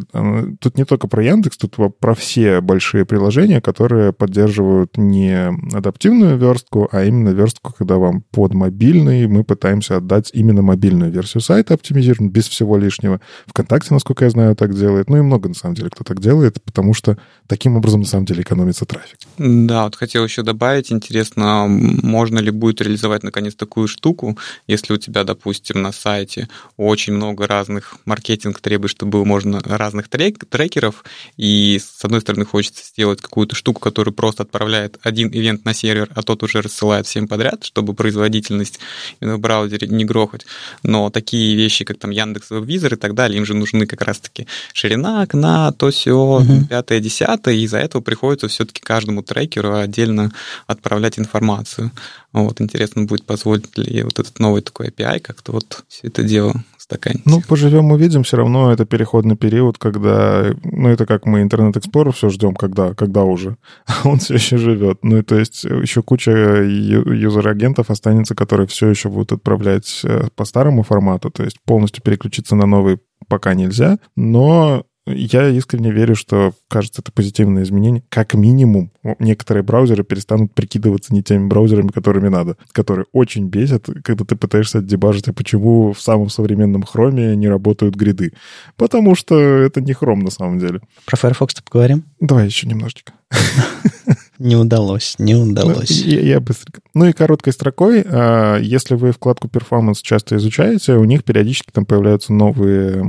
Тут 0.60 0.76
не 0.76 0.84
только 0.84 1.08
про 1.08 1.24
Яндекс, 1.24 1.56
тут 1.56 1.76
про 1.98 2.14
все 2.14 2.60
большие 2.60 3.06
приложения, 3.06 3.62
которые 3.62 4.12
поддерживают 4.12 4.98
не 4.98 5.48
адаптивную 5.74 6.36
верстку, 6.36 6.90
а 6.92 7.04
именно 7.04 7.30
верстку, 7.30 7.72
когда 7.72 7.96
вам 7.96 8.22
под 8.30 8.52
мобильный 8.52 9.26
мы 9.26 9.42
пытаемся 9.42 9.96
отдать 9.96 10.30
именно 10.34 10.60
мобильную 10.60 11.10
версию 11.10 11.40
сайта 11.40 11.74
оптимизированную, 11.74 12.30
без 12.30 12.46
всего 12.46 12.76
лишнего. 12.76 13.22
ВКонтакте, 13.46 13.94
насколько 13.94 14.24
я 14.26 14.29
знаю, 14.30 14.56
так 14.56 14.74
делает. 14.74 15.08
Ну 15.08 15.18
и 15.18 15.20
много, 15.20 15.48
на 15.48 15.54
самом 15.54 15.74
деле, 15.74 15.90
кто 15.90 16.04
так 16.04 16.20
делает, 16.20 16.62
потому 16.62 16.94
что 16.94 17.18
таким 17.46 17.76
образом, 17.76 18.00
на 18.00 18.06
самом 18.06 18.24
деле, 18.24 18.42
экономится 18.42 18.84
трафик. 18.84 19.18
Да, 19.38 19.84
вот 19.84 19.96
хотел 19.96 20.24
еще 20.24 20.42
добавить, 20.42 20.92
интересно, 20.92 21.66
можно 21.68 22.38
ли 22.38 22.50
будет 22.50 22.80
реализовать 22.80 23.22
наконец 23.22 23.54
такую 23.54 23.88
штуку, 23.88 24.38
если 24.66 24.92
у 24.92 24.96
тебя, 24.96 25.24
допустим, 25.24 25.82
на 25.82 25.92
сайте 25.92 26.48
очень 26.76 27.14
много 27.14 27.46
разных 27.46 27.96
маркетинг 28.04 28.60
требует, 28.60 28.90
чтобы 28.90 29.12
было 29.12 29.24
можно 29.24 29.60
разных 29.60 30.08
трек, 30.08 30.44
трекеров, 30.44 31.04
и 31.36 31.80
с 31.82 32.04
одной 32.04 32.20
стороны 32.20 32.44
хочется 32.44 32.84
сделать 32.84 33.20
какую-то 33.20 33.54
штуку, 33.56 33.80
которая 33.80 34.12
просто 34.12 34.42
отправляет 34.42 34.98
один 35.02 35.28
ивент 35.28 35.64
на 35.64 35.74
сервер, 35.74 36.10
а 36.14 36.22
тот 36.22 36.42
уже 36.42 36.60
рассылает 36.60 37.06
всем 37.06 37.28
подряд, 37.28 37.64
чтобы 37.64 37.94
производительность 37.94 38.80
в 39.20 39.38
браузере 39.38 39.88
не 39.88 40.04
грохать. 40.04 40.46
Но 40.82 41.10
такие 41.10 41.56
вещи, 41.56 41.84
как 41.84 41.98
там 41.98 42.10
Яндекс 42.10 42.50
Визор 42.50 42.94
и 42.94 42.96
так 42.96 43.14
далее, 43.14 43.38
им 43.38 43.44
же 43.44 43.54
нужны 43.54 43.86
как 43.86 44.02
раз-таки 44.20 44.46
ширина 44.72 45.22
окна, 45.22 45.72
то 45.72 45.90
все, 45.90 46.12
угу. 46.12 46.66
пятое, 46.68 47.00
десятое, 47.00 47.54
и 47.54 47.62
из-за 47.62 47.78
этого 47.78 48.02
приходится 48.02 48.48
все-таки 48.48 48.80
каждому 48.80 49.22
трекеру 49.22 49.74
отдельно 49.74 50.32
отправлять 50.66 51.18
информацию. 51.18 51.90
Вот, 52.32 52.60
интересно 52.60 53.04
будет, 53.04 53.24
позволит 53.24 53.76
ли 53.76 54.02
вот 54.02 54.18
этот 54.18 54.38
новый 54.38 54.62
такой 54.62 54.88
API 54.88 55.20
как-то 55.20 55.52
вот 55.52 55.84
все 55.88 56.06
это 56.06 56.22
дело 56.22 56.54
стаканить. 56.90 57.24
Ну, 57.24 57.40
поживем, 57.40 57.92
увидим. 57.92 58.22
Все 58.22 58.36
равно 58.36 58.72
это 58.72 58.84
переходный 58.84 59.36
период, 59.36 59.78
когда... 59.78 60.46
Ну, 60.64 60.88
это 60.88 61.06
как 61.06 61.26
мы 61.26 61.42
интернет 61.42 61.76
Explorer 61.76 62.12
все 62.12 62.30
ждем, 62.30 62.54
когда, 62.54 62.94
когда 62.94 63.22
уже. 63.22 63.56
А 63.86 63.92
он 64.08 64.18
все 64.18 64.34
еще 64.34 64.56
живет. 64.56 64.98
Ну, 65.02 65.18
и 65.18 65.22
то 65.22 65.38
есть 65.38 65.64
еще 65.64 66.02
куча 66.02 66.30
юзер-агентов 66.30 67.90
останется, 67.90 68.34
которые 68.34 68.66
все 68.66 68.88
еще 68.88 69.08
будут 69.08 69.32
отправлять 69.32 70.00
э, 70.04 70.28
по 70.34 70.44
старому 70.44 70.82
формату. 70.82 71.30
То 71.30 71.44
есть 71.44 71.58
полностью 71.64 72.02
переключиться 72.02 72.56
на 72.56 72.66
новый 72.66 72.98
пока 73.30 73.54
нельзя. 73.54 73.98
Но 74.16 74.84
я 75.06 75.48
искренне 75.48 75.90
верю, 75.90 76.14
что, 76.14 76.52
кажется, 76.68 77.00
это 77.00 77.10
позитивное 77.10 77.62
изменение. 77.62 78.04
Как 78.10 78.34
минимум, 78.34 78.92
некоторые 79.18 79.62
браузеры 79.62 80.04
перестанут 80.04 80.52
прикидываться 80.54 81.14
не 81.14 81.22
теми 81.22 81.46
браузерами, 81.46 81.88
которыми 81.88 82.28
надо, 82.28 82.56
которые 82.72 83.06
очень 83.12 83.48
бесят, 83.48 83.88
когда 84.04 84.24
ты 84.24 84.36
пытаешься 84.36 84.82
дебажить, 84.82 85.28
а 85.28 85.32
почему 85.32 85.92
в 85.92 86.00
самом 86.00 86.28
современном 86.28 86.82
хроме 86.82 87.34
не 87.36 87.48
работают 87.48 87.94
гриды. 87.94 88.32
Потому 88.76 89.14
что 89.14 89.38
это 89.38 89.80
не 89.80 89.94
хром 89.94 90.20
на 90.20 90.30
самом 90.30 90.58
деле. 90.58 90.80
Про 91.06 91.16
Firefox-то 91.16 91.62
поговорим? 91.62 92.04
Давай 92.20 92.46
еще 92.46 92.68
немножечко. 92.68 93.12
Не 94.40 94.56
удалось, 94.56 95.16
не 95.18 95.34
удалось. 95.34 96.02
Ну, 96.02 96.12
я, 96.12 96.20
я 96.20 96.40
быстренько. 96.40 96.80
Ну 96.94 97.04
и 97.04 97.12
короткой 97.12 97.52
строкой, 97.52 98.02
а, 98.06 98.56
если 98.56 98.94
вы 98.94 99.12
вкладку 99.12 99.48
Performance 99.48 99.98
часто 100.00 100.36
изучаете, 100.36 100.94
у 100.94 101.04
них 101.04 101.24
периодически 101.24 101.70
там 101.70 101.84
появляются 101.84 102.32
новые 102.32 103.04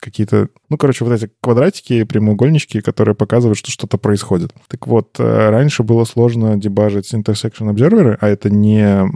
какие-то, 0.00 0.48
ну, 0.70 0.78
короче, 0.78 1.04
вот 1.04 1.12
эти 1.12 1.30
квадратики, 1.42 2.04
прямоугольнички, 2.04 2.80
которые 2.80 3.14
показывают, 3.14 3.58
что 3.58 3.70
что-то 3.70 3.98
происходит. 3.98 4.54
Так 4.68 4.86
вот, 4.86 5.16
э, 5.18 5.50
раньше 5.50 5.82
было 5.82 6.04
сложно 6.04 6.56
дебажить 6.56 7.12
intersection 7.12 7.70
observer, 7.70 8.16
а 8.18 8.28
это 8.28 8.48
не 8.48 9.06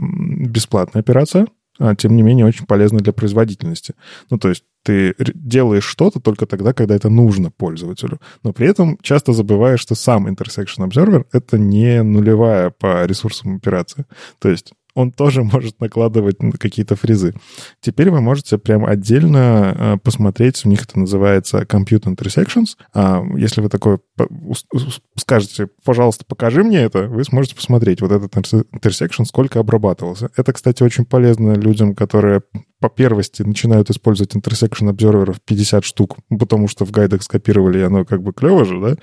бесплатная 0.47 1.01
операция, 1.01 1.47
а, 1.79 1.95
тем 1.95 2.15
не 2.15 2.21
менее 2.21 2.45
очень 2.45 2.67
полезно 2.67 2.99
для 2.99 3.13
производительности. 3.13 3.95
Ну, 4.29 4.37
то 4.37 4.49
есть 4.49 4.63
ты 4.87 5.15
делаешь 5.35 5.83
что-то 5.83 6.21
только 6.21 6.45
тогда, 6.45 6.71
когда 6.71 6.95
это 6.95 7.09
нужно 7.09 7.51
пользователю. 7.51 8.21
Но 8.43 8.53
при 8.53 8.69
этом 8.69 8.97
часто 9.01 9.33
забываешь, 9.33 9.81
что 9.81 9.95
сам 9.95 10.27
Intersection 10.27 10.87
Observer— 10.87 11.25
это 11.33 11.57
не 11.57 12.01
нулевая 12.03 12.69
по 12.69 13.05
ресурсам 13.05 13.57
операция. 13.57 14.05
То 14.39 14.47
есть 14.47 14.71
он 14.97 15.11
тоже 15.11 15.43
может 15.43 15.79
накладывать 15.79 16.37
какие-то 16.59 16.95
фризы. 16.95 17.35
Теперь 17.81 18.09
вы 18.09 18.19
можете 18.19 18.57
прям 18.57 18.83
отдельно 18.83 19.75
э, 19.77 19.97
посмотреть, 20.03 20.65
у 20.65 20.69
них 20.69 20.81
это 20.81 20.99
называется 20.99 21.59
Compute 21.59 22.05
Intersections. 22.05 22.77
А 22.95 23.23
если 23.35 23.61
вы 23.61 23.69
такой 23.69 23.99
скажете, 25.15 25.69
пожалуйста, 25.85 26.25
покажи 26.25 26.63
мне 26.63 26.79
это, 26.79 27.07
вы 27.07 27.23
сможете 27.23 27.55
посмотреть 27.55 28.01
вот 28.01 28.11
этот 28.11 28.35
intersection, 28.35 29.25
сколько 29.25 29.59
обрабатывался. 29.59 30.31
Это, 30.35 30.51
кстати, 30.51 30.81
очень 30.81 31.05
полезно 31.05 31.53
людям, 31.53 31.93
которые 31.93 32.41
по 32.79 32.89
первости 32.89 33.43
начинают 33.43 33.91
использовать 33.91 34.35
intersection 34.35 34.89
обзорверов 34.89 35.39
50 35.41 35.85
штук, 35.85 36.17
потому 36.39 36.67
что 36.67 36.85
в 36.85 36.91
гайдах 36.91 37.21
скопировали, 37.21 37.79
и 37.79 37.83
оно 37.83 38.03
как 38.03 38.23
бы 38.23 38.33
клево 38.33 38.65
же, 38.65 38.81
да? 38.81 38.97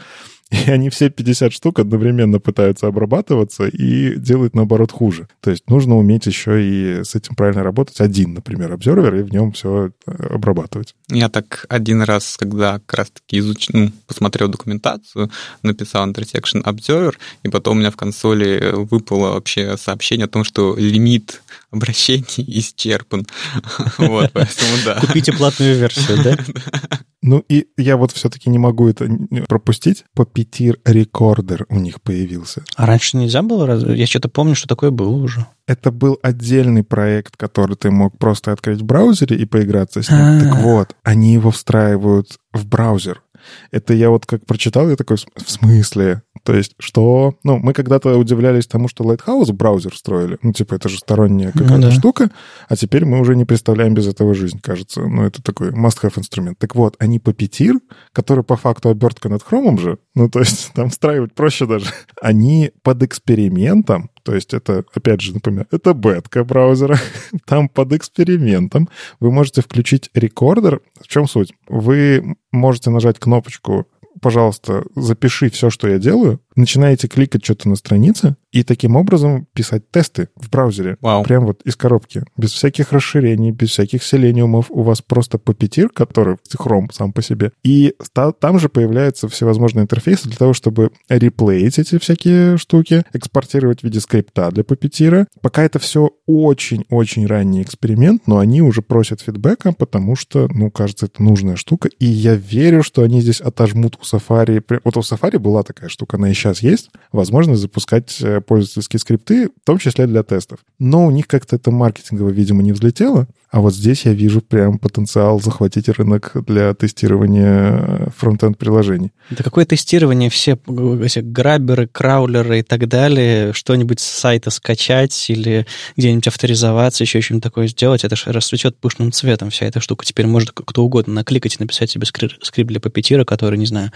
И 0.55 0.71
они 0.71 0.89
все 0.89 1.11
50 1.11 1.53
штук 1.53 1.81
одновременно 1.81 2.39
пытаются 2.39 2.87
обрабатываться 2.87 3.67
и 3.67 4.17
делают, 4.17 4.55
наоборот, 4.55 4.93
хуже. 4.93 5.29
То 5.41 5.51
есть 5.51 5.69
нужно 5.69 5.97
уметь 5.97 6.27
еще 6.27 6.65
и 6.65 7.03
с 7.05 7.15
этим 7.15 7.35
правильно 7.35 7.65
работать. 7.65 8.01
Один, 8.01 8.35
например, 8.35 8.73
обзорвер, 8.73 9.17
и 9.17 9.23
в 9.23 9.33
нем 9.33 9.53
все 9.53 9.91
э, 10.07 10.13
обрабатывать. 10.31 10.95
Я 11.09 11.29
так 11.29 11.67
один 11.69 12.03
раз, 12.03 12.37
когда 12.39 12.75
как 12.75 12.99
раз-таки 12.99 13.39
изуч... 13.39 13.69
ну, 13.71 13.91
посмотрел 14.07 14.49
документацию, 14.49 15.31
написал 15.63 16.09
intersection 16.09 16.63
observer, 16.63 17.15
и 17.43 17.49
потом 17.49 17.77
у 17.77 17.81
меня 17.81 17.91
в 17.91 17.97
консоли 17.97 18.71
выпало 18.73 19.33
вообще 19.33 19.77
сообщение 19.77 20.27
о 20.27 20.29
том, 20.29 20.45
что 20.45 20.77
лимит 20.77 21.43
обращений 21.75 22.45
исчерпан. 22.59 23.27
Вот, 23.99 24.31
поэтому 24.33 24.71
да. 24.85 25.01
Купите 25.01 25.33
платную 25.33 25.77
версию, 25.77 26.23
да? 26.23 26.37
Ну 27.27 27.43
и 27.49 27.69
я 27.79 27.97
вот 27.97 28.13
все-таки 28.13 28.51
не 28.51 28.59
могу 28.59 28.87
это 28.87 29.09
пропустить. 29.49 30.05
Puppeteer 30.15 30.75
Recorder 30.85 31.65
у 31.71 31.79
них 31.79 32.03
появился. 32.03 32.65
А 32.77 32.85
раньше 32.85 33.17
нельзя 33.17 33.41
было? 33.41 33.95
Я 33.95 34.07
что-то 34.07 34.29
помню, 34.29 34.55
что 34.55 34.69
такое 34.69 34.91
было 34.91 35.09
уже. 35.09 35.47
Это 35.67 35.91
был 35.91 36.19
отдельный 36.23 36.85
проект, 36.85 37.39
который 37.39 37.77
ты 37.77 37.91
мог 37.91 38.19
просто 38.19 38.53
открыть 38.53 38.83
в 38.83 38.85
браузере 38.85 39.39
и 39.39 39.47
поиграться 39.47 40.03
с 40.03 40.11
ним. 40.11 40.21
А-а-а. 40.21 40.41
Так 40.41 40.57
вот, 40.59 40.97
они 41.03 41.33
его 41.33 41.51
встраивают 41.51 42.39
в 42.53 42.67
браузер. 42.67 43.23
Это 43.71 43.95
я 43.95 44.11
вот 44.11 44.27
как 44.27 44.47
прочитал, 44.47 44.89
я 44.89 44.97
такой, 44.97 45.17
в 45.17 45.51
смысле? 45.51 46.23
То 46.43 46.55
есть, 46.55 46.75
что... 46.79 47.35
Ну, 47.43 47.59
мы 47.59 47.73
когда-то 47.73 48.17
удивлялись 48.17 48.67
тому, 48.67 48.89
что 48.89 49.05
Lighthouse 49.05 49.53
браузер 49.53 49.97
строили. 49.97 50.39
Ну, 50.43 50.53
типа, 50.53 50.75
это 50.75 50.89
же 50.89 50.99
сторонняя 50.99 51.53
ну 51.55 51.63
какая-то 51.63 51.87
ну, 51.87 51.91
да. 51.91 51.91
штука. 51.91 52.31
А 52.69 52.77
теперь 52.77 53.05
мы 53.05 53.21
уже 53.21 53.35
не 53.35 53.45
представляем 53.45 53.95
без 53.95 54.07
этого 54.07 54.35
жизнь, 54.35 54.61
кажется. 54.61 55.01
Ну, 55.01 55.25
это 55.25 55.43
такой 55.43 55.71
must-have 55.71 56.19
инструмент. 56.19 56.59
Так 56.59 56.75
вот, 56.75 56.97
они 56.99 57.19
Puppeteer, 57.19 57.75
который 58.13 58.45
по 58.45 58.57
факту 58.57 58.91
обертка 58.91 59.29
над 59.29 59.43
хромом 59.43 59.79
же, 59.79 59.99
ну, 60.15 60.29
то 60.29 60.41
есть 60.41 60.73
там 60.75 60.91
встраивать 60.91 61.35
проще 61.35 61.67
даже, 61.67 61.87
они 62.21 62.73
под 62.83 63.03
экспериментом 63.03 64.11
то 64.25 64.35
есть 64.35 64.55
это, 64.55 64.85
опять 64.95 65.21
же, 65.21 65.35
напоминаю, 65.35 65.67
это 65.71 65.93
бетка 65.93 66.45
браузера. 66.45 66.99
Там 67.47 67.69
под 67.69 67.93
экспериментом 67.93 68.89
вы 69.21 69.31
можете 69.31 69.61
включить 69.61 70.11
рекордер. 70.15 70.81
В 71.01 71.07
чем 71.07 71.29
суть? 71.29 71.53
Вы 71.69 72.37
можете 72.51 72.91
нажать 72.91 73.19
кнопочку 73.19 73.87
пожалуйста, 74.21 74.85
запиши 74.95 75.51
все, 75.51 75.71
что 75.71 75.89
я 75.89 75.99
делаю, 75.99 76.41
начинаете 76.57 77.09
кликать 77.09 77.45
что-то 77.45 77.69
на 77.69 77.77
странице 77.77 78.37
и 78.53 78.63
таким 78.63 78.95
образом 78.97 79.49
писать 79.53 79.91
тесты 79.91 80.29
в 80.37 80.49
браузере. 80.49 80.97
Вау. 81.01 81.25
Прям 81.25 81.47
вот 81.47 81.63
из 81.63 81.75
коробки. 81.75 82.23
Без 82.37 82.53
всяких 82.53 82.93
расширений, 82.93 83.51
без 83.51 83.71
всяких 83.71 84.03
селениумов. 84.05 84.67
У 84.71 84.83
вас 84.83 85.03
просто 85.03 85.39
папетир, 85.39 85.89
который 85.89 86.37
Chrome 86.57 86.87
сам 86.93 87.13
по 87.13 87.21
себе. 87.23 87.53
И 87.65 87.95
там 88.39 88.59
же 88.59 88.69
появляются 88.69 89.29
всевозможные 89.29 89.83
интерфейсы 89.83 90.29
для 90.29 90.37
того, 90.37 90.53
чтобы 90.53 90.93
реплеить 91.09 91.79
эти 91.79 91.99
всякие 91.99 92.57
штуки, 92.57 93.05
экспортировать 93.13 93.81
в 93.81 93.85
виде 93.85 93.99
скрипта 93.99 94.51
для 94.53 94.63
папетира. 94.63 95.27
Пока 95.41 95.65
это 95.65 95.81
все 95.81 96.11
очень-очень 96.27 97.27
ранний 97.27 97.63
эксперимент, 97.63 98.27
но 98.27 98.39
они 98.39 98.63
уже 98.63 98.83
просят 98.83 99.21
фидбэка, 99.21 99.73
потому 99.73 100.15
что, 100.15 100.49
ну, 100.53 100.71
кажется, 100.71 101.07
это 101.07 101.23
нужная 101.23 101.57
штука. 101.57 101.89
И 101.99 102.07
я 102.07 102.35
верю, 102.37 102.85
что 102.85 103.03
они 103.03 103.21
здесь 103.21 103.41
отожмут 103.41 103.99
у 104.01 104.05
Safari. 104.05 104.63
Вот 104.85 104.97
у 104.97 105.01
Safari 105.01 105.39
была 105.39 105.65
такая 105.65 105.89
штука, 105.89 106.19
она 106.19 106.29
еще 106.29 106.44
сейчас 106.45 106.63
есть 106.63 106.91
возможность 107.13 107.63
запускать 107.63 108.21
э, 108.21 108.41
пользовательские 108.41 109.01
скрипты, 109.01 109.49
в 109.49 109.65
том 109.65 109.79
числе 109.79 110.07
для 110.07 110.23
тестов. 110.23 110.59
Но 110.79 111.07
у 111.07 111.11
них 111.11 111.27
как-то 111.27 111.57
это 111.57 111.71
маркетингово, 111.71 112.29
видимо, 112.29 112.63
не 112.63 112.73
взлетело. 112.73 113.27
А 113.55 113.61
вот 113.61 113.73
здесь 113.73 114.05
я 114.05 114.13
вижу 114.13 114.41
прям 114.41 114.81
потенциал 114.81 115.41
захватить 115.41 115.89
рынок 115.89 116.33
для 116.45 116.75
тестирования 116.75 118.11
фронтенд 118.17 118.59
приложений. 118.59 119.13
Да 119.31 119.45
какое 119.45 119.65
тестирование? 119.65 120.29
Все 120.29 120.59
все 121.07 121.21
граберы, 121.21 121.87
краулеры 121.87 122.59
и 122.59 122.63
так 122.65 122.89
далее, 122.89 123.53
что-нибудь 123.53 124.01
с 124.01 124.07
сайта 124.07 124.51
скачать 124.51 125.31
или 125.31 125.69
где-нибудь 125.97 126.27
авторизоваться, 126.27 127.05
еще 127.05 127.21
что-нибудь 127.21 127.45
такое 127.45 127.69
сделать, 127.69 128.03
это 128.03 128.17
же 128.17 128.33
расцветет 128.33 128.77
пышным 128.77 129.13
цветом 129.13 129.51
вся 129.51 129.67
эта 129.67 129.79
штука. 129.79 130.05
Теперь 130.05 130.27
может 130.27 130.51
кто 130.51 130.83
угодно 130.83 131.15
накликать 131.15 131.55
и 131.55 131.59
написать 131.61 131.93
себе 131.93 132.07
скрипт 132.07 132.69
для 132.69 132.81
папетира, 132.81 133.25
который, 133.25 133.57
не 133.57 133.67
знаю, 133.67 133.93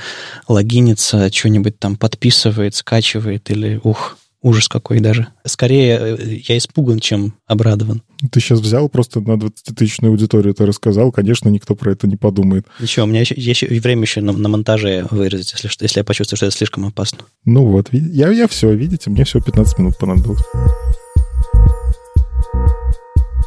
логинится, 0.46 1.32
что-нибудь 1.32 1.80
там 1.80 1.96
подписывает, 1.96 2.76
скачивает 2.76 3.50
или 3.50 3.80
ух, 3.82 4.18
Ужас 4.40 4.68
какой 4.68 5.00
даже. 5.00 5.28
Скорее, 5.44 5.98
э, 5.98 6.38
я 6.46 6.56
испуган, 6.56 7.00
чем 7.00 7.34
обрадован. 7.46 8.02
Ты 8.30 8.40
сейчас 8.40 8.60
взял 8.60 8.88
просто 8.88 9.20
на 9.20 9.32
20-тысячную 9.32 10.10
аудиторию 10.10 10.52
это 10.52 10.64
рассказал. 10.64 11.10
Конечно, 11.10 11.48
никто 11.48 11.74
про 11.74 11.92
это 11.92 12.06
не 12.06 12.16
подумает. 12.16 12.66
Ничего, 12.78 13.06
у 13.06 13.08
меня 13.08 13.20
еще, 13.20 13.34
еще 13.34 13.66
время 13.66 14.02
еще 14.02 14.20
на, 14.20 14.32
на 14.32 14.48
монтаже 14.48 15.06
вырезать, 15.10 15.52
если, 15.52 15.68
если 15.80 16.00
я 16.00 16.04
почувствую, 16.04 16.36
что 16.36 16.46
это 16.46 16.56
слишком 16.56 16.86
опасно. 16.86 17.18
Ну 17.44 17.66
вот, 17.66 17.88
я, 17.92 18.30
я 18.30 18.46
все, 18.46 18.72
видите, 18.72 19.10
мне 19.10 19.24
всего 19.24 19.42
15 19.42 19.78
минут 19.78 19.98
понадобилось. 19.98 20.42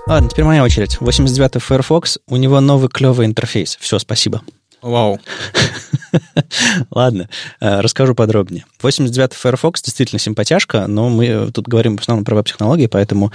Ладно, 0.08 0.30
теперь 0.30 0.44
моя 0.44 0.64
очередь. 0.64 0.98
89-й 1.00 1.60
Firefox, 1.62 2.20
у 2.28 2.36
него 2.36 2.60
новый 2.60 2.90
клевый 2.90 3.28
интерфейс. 3.28 3.78
Все, 3.80 3.98
спасибо. 3.98 4.42
Вау. 4.82 5.20
Ладно, 6.92 7.30
э, 7.60 7.80
расскажу 7.80 8.16
подробнее. 8.16 8.66
89-й 8.82 9.36
Firefox 9.36 9.82
действительно 9.82 10.20
симпатяшка, 10.20 10.88
но 10.88 11.10
мы 11.10 11.52
тут 11.52 11.68
говорим 11.68 11.98
в 11.98 12.02
основном 12.02 12.26
про 12.26 12.36
веб-технологии, 12.36 12.88
поэтому 12.88 13.32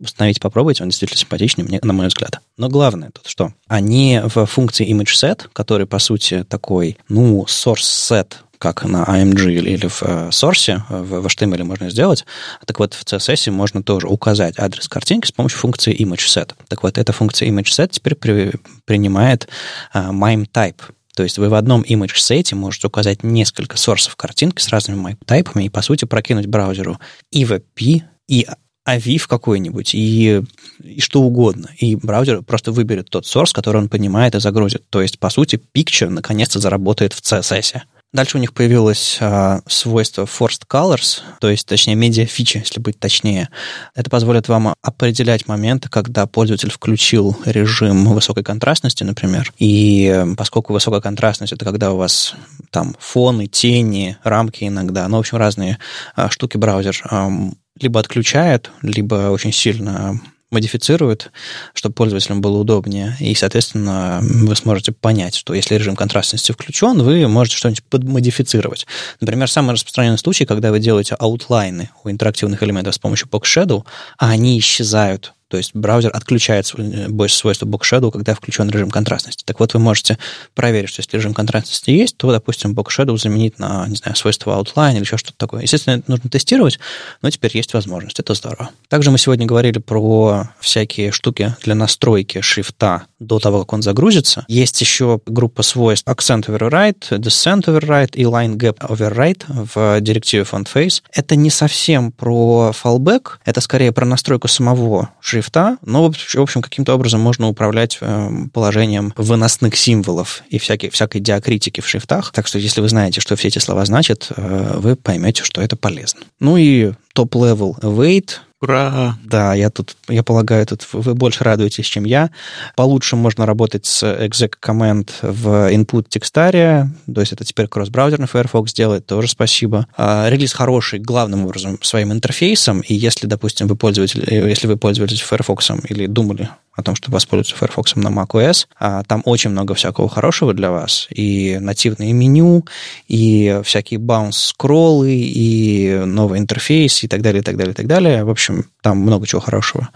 установить 0.00 0.40
попробовать, 0.40 0.80
он 0.80 0.88
действительно 0.88 1.18
симпатичный, 1.18 1.64
мне, 1.64 1.78
на 1.82 1.92
мой 1.92 2.08
взгляд. 2.08 2.40
Но 2.56 2.68
главное 2.68 3.10
тут 3.10 3.26
что? 3.26 3.52
Они 3.68 4.20
в 4.24 4.46
функции 4.46 4.90
ImageSet, 4.90 5.48
который, 5.52 5.86
по 5.86 5.98
сути, 5.98 6.44
такой, 6.44 6.96
ну, 7.08 7.44
source 7.44 7.82
set 7.82 8.32
как 8.60 8.84
на 8.84 9.04
AMG 9.04 9.54
или 9.54 9.88
в 9.88 10.02
э, 10.02 10.28
Source, 10.28 10.80
в 10.90 11.26
HTML 11.26 11.64
можно 11.64 11.88
сделать. 11.88 12.26
Так 12.66 12.78
вот, 12.78 12.92
в 12.92 13.04
CSS 13.04 13.50
можно 13.50 13.82
тоже 13.82 14.06
указать 14.06 14.58
адрес 14.58 14.86
картинки 14.86 15.26
с 15.26 15.32
помощью 15.32 15.58
функции 15.58 15.98
ImageSet. 15.98 16.52
Так 16.68 16.82
вот, 16.82 16.98
эта 16.98 17.12
функция 17.12 17.48
ImageSet 17.48 17.88
теперь 17.88 18.14
при, 18.14 18.52
принимает 18.84 19.48
uh, 19.94 20.10
MIME 20.10 20.46
type. 20.52 20.80
То 21.16 21.22
есть 21.22 21.38
вы 21.38 21.48
в 21.48 21.54
одном 21.54 21.82
image 21.82 22.16
сете 22.16 22.54
можете 22.54 22.86
указать 22.86 23.22
несколько 23.22 23.78
сорсов 23.78 24.14
картинки 24.16 24.60
с 24.60 24.68
разными 24.68 25.16
тайпами 25.24 25.64
и, 25.64 25.70
по 25.70 25.80
сути, 25.80 26.04
прокинуть 26.04 26.46
браузеру 26.46 26.98
и 27.32 27.44
WebP, 27.44 28.02
и 28.28 28.46
AVIF 28.86 29.26
какой-нибудь, 29.26 29.94
и, 29.94 30.42
и 30.82 31.00
что 31.00 31.22
угодно. 31.22 31.70
И 31.78 31.96
браузер 31.96 32.42
просто 32.42 32.72
выберет 32.72 33.08
тот 33.08 33.26
сорс, 33.26 33.52
который 33.52 33.78
он 33.78 33.88
понимает 33.88 34.34
и 34.34 34.40
загрузит. 34.40 34.84
То 34.90 35.00
есть, 35.00 35.18
по 35.18 35.30
сути, 35.30 35.60
Picture 35.74 36.10
наконец-то 36.10 36.58
заработает 36.58 37.14
в 37.14 37.22
CSS. 37.22 37.80
Дальше 38.12 38.38
у 38.38 38.40
них 38.40 38.52
появилось 38.52 39.18
а, 39.20 39.60
свойство 39.68 40.24
Forced 40.24 40.62
Colors, 40.68 41.20
то 41.40 41.48
есть, 41.48 41.64
точнее, 41.66 41.94
медиа-фича, 41.94 42.58
если 42.58 42.80
быть 42.80 42.98
точнее. 42.98 43.50
Это 43.94 44.10
позволит 44.10 44.48
вам 44.48 44.74
определять 44.82 45.46
моменты, 45.46 45.88
когда 45.88 46.26
пользователь 46.26 46.72
включил 46.72 47.36
режим 47.44 48.06
высокой 48.06 48.42
контрастности, 48.42 49.04
например. 49.04 49.52
И 49.58 50.24
поскольку 50.36 50.72
высокая 50.72 51.00
контрастность— 51.00 51.52
это 51.54 51.64
когда 51.64 51.92
у 51.92 51.98
вас 51.98 52.34
там 52.70 52.96
фоны, 52.98 53.46
тени, 53.46 54.16
рамки 54.24 54.64
иногда, 54.64 55.06
ну, 55.06 55.18
в 55.18 55.20
общем, 55.20 55.38
разные 55.38 55.78
а, 56.16 56.30
штуки 56.30 56.56
браузер 56.56 57.00
а, 57.08 57.30
либо 57.78 58.00
отключает, 58.00 58.72
либо 58.82 59.30
очень 59.30 59.52
сильно 59.52 60.20
модифицирует, 60.50 61.30
чтобы 61.74 61.94
пользователям 61.94 62.40
было 62.40 62.58
удобнее. 62.58 63.16
И, 63.20 63.34
соответственно, 63.34 64.20
вы 64.22 64.54
сможете 64.56 64.92
понять, 64.92 65.34
что 65.34 65.54
если 65.54 65.74
режим 65.76 65.96
контрастности 65.96 66.52
включен, 66.52 67.02
вы 67.02 67.26
можете 67.28 67.56
что-нибудь 67.56 67.84
подмодифицировать. 67.84 68.86
Например, 69.20 69.50
самый 69.50 69.72
распространенный 69.72 70.18
случай, 70.18 70.44
когда 70.44 70.70
вы 70.70 70.80
делаете 70.80 71.14
аутлайны 71.14 71.90
у 72.04 72.10
интерактивных 72.10 72.62
элементов 72.62 72.94
с 72.94 72.98
помощью 72.98 73.28
Box 73.28 73.42
Shadow, 73.42 73.84
а 74.18 74.30
они 74.30 74.58
исчезают 74.58 75.34
то 75.50 75.56
есть 75.56 75.72
браузер 75.74 76.12
отключает 76.14 76.72
э, 76.78 77.28
свойство 77.28 77.66
Box 77.66 77.80
Shadow, 77.80 78.12
когда 78.12 78.34
включен 78.34 78.70
режим 78.70 78.88
контрастности. 78.88 79.42
Так 79.44 79.58
вот, 79.58 79.74
вы 79.74 79.80
можете 79.80 80.16
проверить, 80.54 80.90
что 80.90 81.00
если 81.00 81.16
режим 81.16 81.34
контрастности 81.34 81.90
есть, 81.90 82.16
то, 82.16 82.30
допустим, 82.30 82.72
Box 82.72 82.86
Shadow 82.96 83.18
заменить 83.18 83.58
на, 83.58 83.84
не 83.88 83.96
знаю, 83.96 84.14
свойство 84.14 84.52
Outline 84.52 84.92
или 84.92 85.00
еще 85.00 85.16
что-то 85.16 85.36
такое. 85.36 85.62
Естественно, 85.62 85.96
это 85.96 86.08
нужно 86.08 86.30
тестировать, 86.30 86.78
но 87.20 87.30
теперь 87.30 87.50
есть 87.54 87.74
возможность. 87.74 88.20
Это 88.20 88.34
здорово. 88.34 88.70
Также 88.88 89.10
мы 89.10 89.18
сегодня 89.18 89.44
говорили 89.44 89.80
про 89.80 90.50
всякие 90.60 91.10
штуки 91.10 91.56
для 91.64 91.74
настройки 91.74 92.40
шрифта 92.42 93.06
до 93.18 93.40
того, 93.40 93.60
как 93.60 93.72
он 93.72 93.82
загрузится. 93.82 94.44
Есть 94.46 94.80
еще 94.80 95.20
группа 95.26 95.64
свойств 95.64 96.06
Ascent 96.06 96.46
Override, 96.46 97.18
Descent 97.18 97.64
Override 97.64 98.12
и 98.14 98.22
Line 98.22 98.54
Gap 98.54 98.78
Override 98.78 99.42
в 99.74 100.00
директиве 100.00 100.44
FontFace. 100.44 101.02
Это 101.12 101.34
не 101.34 101.50
совсем 101.50 102.12
про 102.12 102.72
fallback, 102.72 103.38
это 103.44 103.60
скорее 103.60 103.90
про 103.90 104.06
настройку 104.06 104.46
самого 104.46 105.10
шрифта 105.20 105.39
шрифта, 105.40 105.78
но, 105.84 106.02
в 106.02 106.36
общем, 106.36 106.62
каким-то 106.62 106.94
образом 106.94 107.20
можно 107.20 107.48
управлять 107.48 107.98
э, 108.00 108.30
положением 108.52 109.12
выносных 109.16 109.76
символов 109.76 110.42
и 110.50 110.58
всякой, 110.58 110.90
всякой 110.90 111.20
диакритики 111.20 111.80
в 111.80 111.88
шрифтах. 111.88 112.32
Так 112.32 112.46
что, 112.46 112.58
если 112.58 112.80
вы 112.80 112.88
знаете, 112.88 113.20
что 113.20 113.36
все 113.36 113.48
эти 113.48 113.58
слова 113.58 113.84
значат, 113.84 114.28
э, 114.36 114.74
вы 114.76 114.96
поймете, 114.96 115.42
что 115.42 115.62
это 115.62 115.76
полезно. 115.76 116.20
Ну 116.40 116.56
и 116.56 116.92
top-level 117.14 117.76
await— 117.82 118.36
Ура! 118.60 119.16
Да, 119.24 119.54
я 119.54 119.70
тут, 119.70 119.96
я 120.08 120.22
полагаю, 120.22 120.66
тут 120.66 120.86
вы 120.92 121.14
больше 121.14 121.44
радуетесь, 121.44 121.86
чем 121.86 122.04
я. 122.04 122.30
Получше 122.76 123.16
можно 123.16 123.46
работать 123.46 123.86
с 123.86 124.02
exec 124.02 124.54
command 124.62 125.08
в 125.22 125.72
input 125.72 126.06
текстаре, 126.08 126.90
то 127.12 127.20
есть 127.22 127.32
это 127.32 127.42
теперь 127.44 127.68
кросс-браузерный 127.68 128.26
Firefox 128.26 128.74
делает, 128.74 129.06
тоже 129.06 129.28
спасибо. 129.28 129.86
А, 129.96 130.28
релиз 130.28 130.52
хороший 130.52 130.98
главным 130.98 131.46
образом 131.46 131.78
своим 131.82 132.12
интерфейсом, 132.12 132.80
и 132.80 132.92
если, 132.94 133.26
допустим, 133.26 133.66
вы 133.66 133.76
пользователь, 133.76 134.26
если 134.28 134.66
вы 134.66 134.76
пользовались 134.76 135.22
Firefox 135.22 135.70
или 135.88 136.06
думали 136.06 136.50
о 136.80 136.82
том, 136.82 136.96
чтобы 136.96 137.14
воспользоваться 137.14 137.56
Firefox 137.56 137.96
на 137.96 138.08
macOS. 138.08 138.66
А 138.78 139.02
там 139.04 139.22
очень 139.24 139.50
много 139.50 139.74
всякого 139.74 140.08
хорошего 140.08 140.54
для 140.54 140.70
вас. 140.70 141.06
И 141.10 141.58
нативные 141.60 142.12
меню, 142.12 142.64
и 143.08 143.60
всякие 143.64 143.98
баунс-скроллы, 143.98 145.12
и 145.12 146.02
новый 146.04 146.38
интерфейс, 146.38 147.04
и 147.04 147.08
так 147.08 147.22
далее, 147.22 147.40
и 147.40 147.44
так 147.44 147.56
далее, 147.56 147.72
и 147.72 147.76
так 147.76 147.86
далее. 147.86 148.24
В 148.24 148.30
общем, 148.30 148.49
там 148.82 148.98
много 148.98 149.26
чего 149.26 149.40
хорошего. 149.40 149.88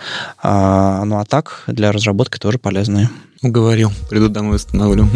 А, 0.42 1.04
ну 1.04 1.18
а 1.18 1.24
так, 1.24 1.64
для 1.66 1.92
разработки 1.92 2.38
тоже 2.38 2.58
полезные. 2.58 3.10
Уговорил. 3.42 3.92
Приду 4.08 4.28
домой 4.28 4.56
установлю. 4.56 5.08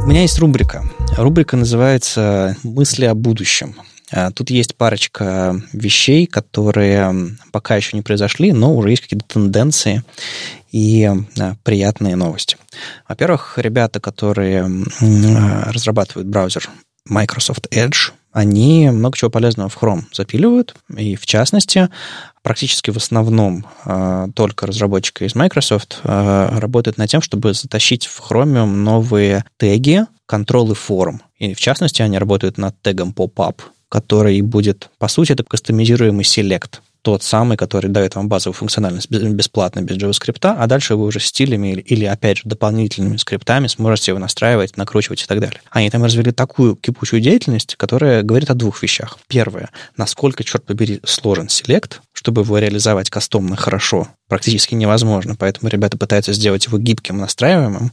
У 0.00 0.06
меня 0.06 0.22
есть 0.22 0.38
рубрика. 0.38 0.84
Рубрика 1.16 1.56
называется 1.56 2.56
«Мысли 2.62 3.06
о 3.06 3.14
будущем». 3.14 3.74
А, 4.12 4.30
тут 4.30 4.50
есть 4.50 4.76
парочка 4.76 5.60
вещей, 5.72 6.26
которые 6.26 7.36
пока 7.52 7.76
еще 7.76 7.96
не 7.96 8.02
произошли, 8.02 8.52
но 8.52 8.76
уже 8.76 8.90
есть 8.90 9.02
какие-то 9.02 9.26
тенденции 9.26 10.02
и 10.72 11.10
приятные 11.62 12.16
новости. 12.16 12.56
Во-первых, 13.08 13.54
ребята, 13.56 13.98
которые 14.00 14.70
разрабатывают 15.66 16.28
браузер 16.28 16.68
Microsoft 17.08 17.66
Edge, 17.70 18.12
они 18.34 18.90
много 18.90 19.16
чего 19.16 19.30
полезного 19.30 19.68
в 19.68 19.80
Chrome 19.80 20.02
запиливают, 20.12 20.74
и 20.94 21.14
в 21.14 21.24
частности, 21.24 21.88
практически 22.42 22.90
в 22.90 22.96
основном 22.96 23.64
э, 23.84 24.26
только 24.34 24.66
разработчики 24.66 25.22
из 25.22 25.36
Microsoft 25.36 26.00
э, 26.02 26.58
работают 26.58 26.98
над 26.98 27.08
тем, 27.08 27.22
чтобы 27.22 27.54
затащить 27.54 28.06
в 28.06 28.20
Chromium 28.28 28.66
новые 28.66 29.44
теги, 29.56 30.06
контролы 30.26 30.74
форм. 30.74 31.22
И 31.38 31.54
в 31.54 31.60
частности, 31.60 32.02
они 32.02 32.18
работают 32.18 32.58
над 32.58 32.74
тегом 32.82 33.14
pop-up, 33.16 33.60
который 33.88 34.40
будет, 34.40 34.90
по 34.98 35.06
сути, 35.06 35.30
это 35.30 35.44
кастомизируемый 35.44 36.24
селект 36.24 36.82
тот 37.04 37.22
самый, 37.22 37.58
который 37.58 37.90
дает 37.90 38.14
вам 38.14 38.28
базовую 38.28 38.54
функциональность 38.54 39.10
бесплатно, 39.10 39.82
без 39.82 39.98
JavaScript, 39.98 40.38
а 40.42 40.66
дальше 40.66 40.96
вы 40.96 41.04
уже 41.04 41.20
стилями 41.20 41.72
или, 41.72 41.80
или, 41.82 42.04
опять 42.06 42.38
же, 42.38 42.44
дополнительными 42.46 43.18
скриптами 43.18 43.66
сможете 43.66 44.12
его 44.12 44.18
настраивать, 44.18 44.78
накручивать 44.78 45.22
и 45.22 45.26
так 45.26 45.38
далее. 45.38 45.60
Они 45.70 45.90
там 45.90 46.02
развели 46.02 46.32
такую 46.32 46.76
кипучую 46.76 47.20
деятельность, 47.20 47.76
которая 47.76 48.22
говорит 48.22 48.50
о 48.50 48.54
двух 48.54 48.82
вещах. 48.82 49.18
Первое, 49.28 49.68
насколько, 49.98 50.44
черт 50.44 50.64
побери, 50.64 51.00
сложен 51.04 51.50
селект, 51.50 52.00
чтобы 52.24 52.40
его 52.40 52.56
реализовать 52.56 53.10
кастомно 53.10 53.54
хорошо, 53.54 54.08
практически 54.28 54.74
невозможно, 54.74 55.36
поэтому 55.36 55.68
ребята 55.68 55.98
пытаются 55.98 56.32
сделать 56.32 56.64
его 56.64 56.78
гибким, 56.78 57.18
настраиваемым, 57.18 57.92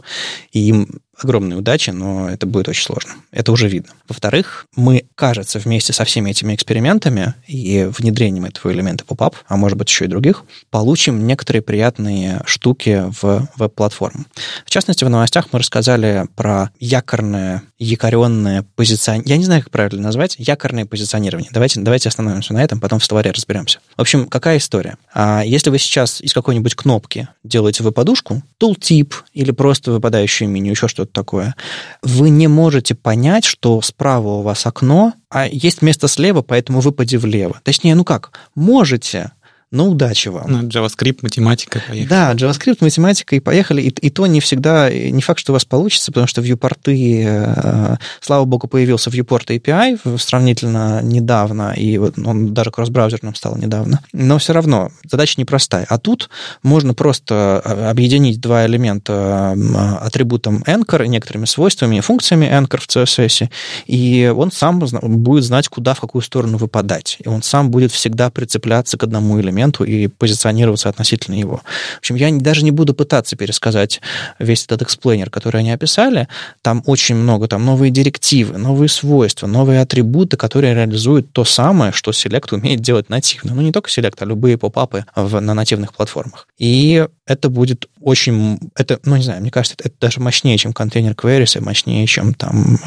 и 0.53 0.69
им 0.69 1.01
огромной 1.21 1.57
удачи, 1.57 1.89
но 1.89 2.29
это 2.29 2.45
будет 2.45 2.69
очень 2.69 2.83
сложно. 2.83 3.11
Это 3.31 3.51
уже 3.51 3.67
видно. 3.67 3.91
Во-вторых, 4.07 4.65
мы, 4.75 5.05
кажется, 5.15 5.59
вместе 5.59 5.93
со 5.93 6.05
всеми 6.05 6.31
этими 6.31 6.55
экспериментами 6.55 7.35
и 7.45 7.89
внедрением 7.97 8.45
этого 8.45 8.71
элемента 8.71 9.03
pop-up, 9.03 9.35
а 9.47 9.57
может 9.57 9.77
быть 9.77 9.89
еще 9.89 10.05
и 10.05 10.07
других, 10.07 10.43
получим 10.69 11.27
некоторые 11.27 11.61
приятные 11.61 12.41
штуки 12.45 13.03
в 13.21 13.49
веб-платформу. 13.57 14.25
В 14.65 14.69
частности, 14.69 15.03
в 15.03 15.09
новостях 15.09 15.47
мы 15.51 15.59
рассказали 15.59 16.25
про 16.35 16.71
якорное, 16.79 17.63
якоренное 17.83 18.63
позиционирование. 18.75 19.33
Я 19.33 19.37
не 19.37 19.43
знаю, 19.43 19.63
как 19.63 19.71
правильно 19.71 20.03
назвать. 20.03 20.35
Якорное 20.37 20.85
позиционирование. 20.85 21.49
Давайте, 21.51 21.79
давайте 21.81 22.09
остановимся 22.09 22.53
на 22.53 22.63
этом, 22.63 22.79
потом 22.79 22.99
в 22.99 23.03
словаре 23.03 23.31
разберемся. 23.31 23.79
В 23.97 24.01
общем, 24.01 24.27
какая 24.27 24.57
история? 24.57 24.97
А 25.13 25.41
если 25.43 25.71
вы 25.71 25.79
сейчас 25.79 26.21
из 26.21 26.31
какой-нибудь 26.33 26.75
кнопки 26.75 27.27
делаете 27.43 27.83
веб-подушку, 27.83 28.43
tooltip 28.59 29.13
или 29.33 29.49
просто 29.49 29.91
выпадающее 29.91 30.47
меню, 30.47 30.71
еще 30.71 30.87
что-то 30.87 31.11
такое, 31.11 31.55
вы 32.03 32.29
не 32.29 32.47
можете 32.47 32.93
понять, 32.93 33.45
что 33.45 33.81
справа 33.81 34.27
у 34.27 34.41
вас 34.43 34.67
окно, 34.67 35.13
а 35.31 35.47
есть 35.47 35.81
место 35.81 36.07
слева, 36.07 36.43
поэтому 36.43 36.81
выпади 36.81 37.15
влево. 37.15 37.59
Точнее, 37.63 37.95
ну 37.95 38.03
как, 38.03 38.31
можете, 38.53 39.31
но 39.71 39.85
ну, 39.85 39.91
удачи 39.91 40.27
вам. 40.27 40.51
Ну, 40.51 40.61
JavaScript, 40.63 41.19
математика, 41.21 41.81
поехали. 41.87 42.09
Да, 42.09 42.33
JavaScript, 42.33 42.79
математика, 42.81 43.37
и 43.37 43.39
поехали. 43.39 43.81
И, 43.81 43.87
и 43.87 44.09
то 44.09 44.27
не 44.27 44.41
всегда, 44.41 44.89
не 44.91 45.21
факт, 45.21 45.39
что 45.39 45.53
у 45.53 45.55
вас 45.55 45.63
получится, 45.63 46.11
потому 46.11 46.27
что 46.27 46.41
viewporты, 46.41 47.23
э, 47.25 47.95
слава 48.19 48.43
богу, 48.43 48.67
появился 48.67 49.09
viewport 49.09 49.47
API 49.47 50.17
сравнительно 50.19 51.01
недавно, 51.01 51.71
и 51.71 51.97
вот 51.97 52.19
он 52.19 52.53
даже 52.53 52.69
кросс-браузерным 52.69 53.33
стал 53.33 53.55
недавно. 53.55 54.01
Но 54.11 54.39
все 54.39 54.51
равно 54.51 54.91
задача 55.09 55.35
непростая. 55.37 55.85
А 55.87 55.97
тут 55.97 56.29
можно 56.63 56.93
просто 56.93 57.61
э, 57.63 57.89
объединить 57.89 58.41
два 58.41 58.65
элемента 58.65 59.55
э, 59.55 60.05
атрибутом 60.05 60.63
anchor 60.67 61.07
некоторыми 61.07 61.45
свойствами 61.45 61.95
и 61.95 62.01
функциями 62.01 62.45
anchor 62.45 62.79
в 62.79 62.87
CSS, 62.87 63.49
и 63.87 64.33
он 64.35 64.51
сам 64.51 64.79
будет 64.79 65.45
знать, 65.45 65.69
куда, 65.69 65.93
в 65.93 66.01
какую 66.01 66.23
сторону 66.23 66.57
выпадать. 66.57 67.19
И 67.23 67.29
он 67.29 67.41
сам 67.41 67.71
будет 67.71 67.93
всегда 67.93 68.29
прицепляться 68.29 68.97
к 68.97 69.03
одному 69.03 69.39
элементу 69.39 69.60
инструменту 69.61 69.83
и 69.83 70.07
позиционироваться 70.07 70.89
относительно 70.89 71.35
его. 71.35 71.61
В 71.95 71.99
общем, 71.99 72.15
я 72.15 72.31
даже 72.31 72.63
не 72.63 72.71
буду 72.71 72.93
пытаться 72.93 73.35
пересказать 73.35 74.01
весь 74.39 74.65
этот 74.65 74.81
explainer, 74.81 75.29
который 75.29 75.61
они 75.61 75.71
описали. 75.71 76.27
Там 76.61 76.83
очень 76.85 77.15
много, 77.15 77.47
там 77.47 77.65
новые 77.65 77.91
директивы, 77.91 78.57
новые 78.57 78.89
свойства, 78.89 79.47
новые 79.47 79.81
атрибуты, 79.81 80.37
которые 80.37 80.73
реализуют 80.73 81.31
то 81.31 81.45
самое, 81.45 81.91
что 81.91 82.11
Select 82.11 82.53
умеет 82.53 82.81
делать 82.81 83.09
нативно. 83.09 83.53
Ну, 83.53 83.61
не 83.61 83.71
только 83.71 83.89
Select, 83.89 84.17
а 84.19 84.25
любые 84.25 84.57
поп-апы 84.57 85.05
на 85.15 85.53
нативных 85.53 85.93
платформах. 85.93 86.47
И 86.57 87.07
это 87.31 87.49
будет 87.49 87.87
очень, 88.01 88.59
это, 88.75 88.99
ну, 89.05 89.15
не 89.15 89.23
знаю, 89.23 89.41
мне 89.41 89.51
кажется, 89.51 89.75
это, 89.79 89.87
это 89.87 89.97
даже 90.01 90.19
мощнее, 90.19 90.57
чем 90.57 90.73
container 90.73 91.13
queries, 91.13 91.57
и 91.57 91.61
мощнее, 91.61 92.05
чем 92.07 92.33
там 92.33 92.77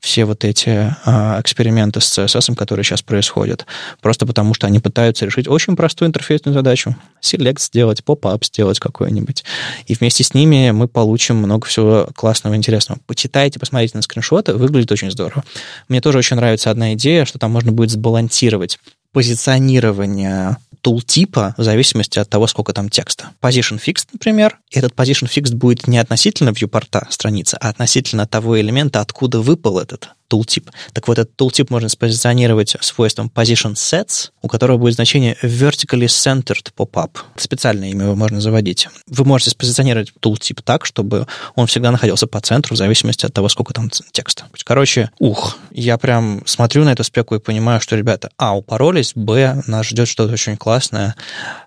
все 0.00 0.24
вот 0.24 0.44
эти 0.44 0.94
а, 1.04 1.40
эксперименты 1.40 2.00
с 2.00 2.18
CSS, 2.18 2.54
которые 2.54 2.84
сейчас 2.84 3.02
происходят. 3.02 3.66
Просто 4.00 4.26
потому, 4.26 4.54
что 4.54 4.66
они 4.66 4.78
пытаются 4.78 5.24
решить 5.24 5.48
очень 5.48 5.76
простую 5.76 6.08
интерфейсную 6.08 6.54
задачу. 6.54 6.96
Select 7.22 7.60
сделать, 7.60 8.04
поп-ап 8.04 8.44
сделать 8.44 8.78
какой-нибудь. 8.78 9.44
И 9.86 9.94
вместе 9.94 10.22
с 10.22 10.34
ними 10.34 10.70
мы 10.70 10.86
получим 10.86 11.36
много 11.36 11.66
всего 11.66 12.08
классного, 12.14 12.54
интересного. 12.54 13.00
Почитайте, 13.06 13.58
посмотрите 13.58 13.96
на 13.96 14.02
скриншоты, 14.02 14.54
выглядит 14.54 14.92
очень 14.92 15.10
здорово. 15.10 15.44
Мне 15.88 16.00
тоже 16.00 16.18
очень 16.18 16.36
нравится 16.36 16.70
одна 16.70 16.94
идея, 16.94 17.24
что 17.24 17.38
там 17.38 17.50
можно 17.50 17.72
будет 17.72 17.90
сбалансировать 17.90 18.78
позиционирование 19.12 20.58
тултипа 20.80 21.54
в 21.56 21.62
зависимости 21.62 22.18
от 22.18 22.28
того, 22.28 22.46
сколько 22.46 22.72
там 22.72 22.88
текста. 22.88 23.30
Position 23.40 23.80
fixed, 23.80 24.08
например, 24.12 24.58
этот 24.72 24.94
position 24.94 25.28
fixed 25.28 25.54
будет 25.54 25.86
не 25.86 25.98
относительно 25.98 26.50
viewporta 26.50 27.06
страницы, 27.10 27.56
а 27.60 27.68
относительно 27.68 28.26
того 28.26 28.60
элемента, 28.60 29.00
откуда 29.00 29.40
выпал 29.40 29.78
этот 29.78 30.10
tooltip. 30.30 30.70
Так 30.92 31.08
вот, 31.08 31.18
этот 31.18 31.34
tooltip 31.40 31.66
можно 31.70 31.88
спозиционировать 31.88 32.76
свойством 32.80 33.30
position 33.34 33.74
sets, 33.74 34.30
у 34.42 34.48
которого 34.48 34.78
будет 34.78 34.94
значение 34.94 35.36
vertically 35.42 36.06
centered 36.06 36.72
pop-up. 36.76 37.18
Специальное 37.36 37.90
имя 37.90 38.04
его 38.04 38.14
можно 38.14 38.40
заводить. 38.40 38.88
Вы 39.06 39.24
можете 39.24 39.50
спозиционировать 39.50 40.12
tooltip 40.20 40.60
так, 40.62 40.86
чтобы 40.86 41.26
он 41.54 41.66
всегда 41.66 41.90
находился 41.90 42.26
по 42.26 42.40
центру 42.40 42.74
в 42.74 42.78
зависимости 42.78 43.26
от 43.26 43.32
того, 43.32 43.48
сколько 43.48 43.72
там 43.74 43.90
текста. 43.90 44.46
Короче, 44.64 45.10
ух, 45.18 45.58
я 45.70 45.98
прям 45.98 46.42
смотрю 46.46 46.84
на 46.84 46.92
эту 46.92 47.04
спеку 47.04 47.34
и 47.34 47.38
понимаю, 47.38 47.80
что 47.80 47.96
ребята, 47.96 48.30
а, 48.36 48.56
упоролись, 48.56 49.12
б, 49.14 49.62
нас 49.66 49.86
ждет 49.86 50.08
что-то 50.08 50.32
очень 50.32 50.56
классное, 50.56 51.14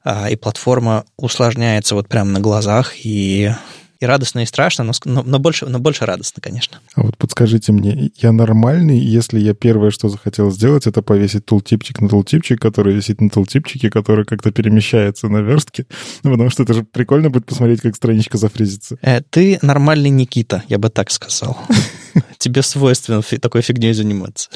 а, 0.03 0.29
и 0.29 0.35
платформа 0.35 1.05
усложняется 1.17 1.95
вот 1.95 2.07
прямо 2.07 2.31
на 2.31 2.39
глазах, 2.39 2.93
и 3.03 3.51
и 4.01 4.05
радостно, 4.05 4.39
и 4.39 4.45
страшно, 4.45 4.83
но, 4.83 4.93
но, 5.05 5.23
но, 5.23 5.39
больше, 5.39 5.67
но 5.67 5.79
больше 5.79 6.05
радостно, 6.05 6.41
конечно. 6.41 6.79
А 6.95 7.03
вот 7.03 7.17
подскажите 7.17 7.71
мне, 7.71 8.11
я 8.17 8.31
нормальный, 8.31 8.97
если 8.97 9.39
я 9.39 9.53
первое, 9.53 9.91
что 9.91 10.09
захотел 10.09 10.51
сделать, 10.51 10.87
это 10.87 11.03
повесить 11.03 11.45
тултипчик 11.45 12.01
на 12.01 12.09
тултипчик, 12.09 12.59
который 12.59 12.95
висит 12.95 13.21
на 13.21 13.29
тултипчике, 13.29 13.91
который 13.91 14.25
как-то 14.25 14.51
перемещается 14.51 15.29
на 15.29 15.37
верстке, 15.37 15.85
ну, 16.23 16.31
потому 16.31 16.49
что 16.49 16.63
это 16.63 16.73
же 16.73 16.83
прикольно 16.83 17.29
будет 17.29 17.45
посмотреть, 17.45 17.81
как 17.81 17.95
страничка 17.95 18.37
зафризится. 18.37 18.97
Э, 19.03 19.21
ты 19.21 19.59
нормальный 19.61 20.09
Никита, 20.09 20.63
я 20.67 20.79
бы 20.79 20.89
так 20.89 21.11
сказал. 21.11 21.57
Тебе 22.37 22.61
свойственно 22.61 23.21
такой 23.21 23.61
фигней 23.61 23.93
заниматься. 23.93 24.49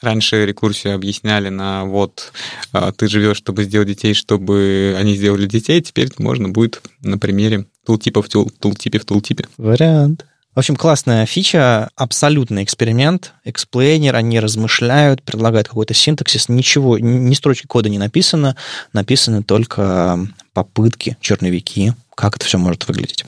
Раньше 0.00 0.46
рекурсию 0.46 0.94
объясняли 0.94 1.48
на 1.48 1.84
вот 1.84 2.32
а, 2.72 2.92
ты 2.92 3.08
живешь, 3.08 3.36
чтобы 3.36 3.64
сделать 3.64 3.88
детей, 3.88 4.14
чтобы 4.14 4.96
они 4.98 5.16
сделали 5.16 5.46
детей. 5.46 5.80
Теперь 5.80 6.10
можно 6.18 6.48
будет 6.48 6.82
на 7.02 7.18
примере 7.18 7.66
тултипа 7.84 8.22
в 8.22 8.28
тултипе 8.28 8.98
в 8.98 9.04
тултипе. 9.04 9.46
Вариант. 9.56 10.26
В 10.52 10.58
общем, 10.58 10.74
классная 10.74 11.26
фича, 11.26 11.90
абсолютный 11.94 12.64
эксперимент, 12.64 13.34
explainer, 13.44 14.16
они 14.16 14.40
размышляют, 14.40 15.22
предлагают 15.22 15.68
какой-то 15.68 15.94
синтаксис, 15.94 16.48
ничего, 16.48 16.98
ни 16.98 17.32
строчки 17.34 17.68
кода 17.68 17.88
не 17.88 17.98
написано, 17.98 18.56
написаны 18.92 19.44
только 19.44 20.18
попытки, 20.52 21.16
черновики, 21.20 21.92
как 22.16 22.34
это 22.34 22.46
все 22.46 22.58
может 22.58 22.88
выглядеть. 22.88 23.24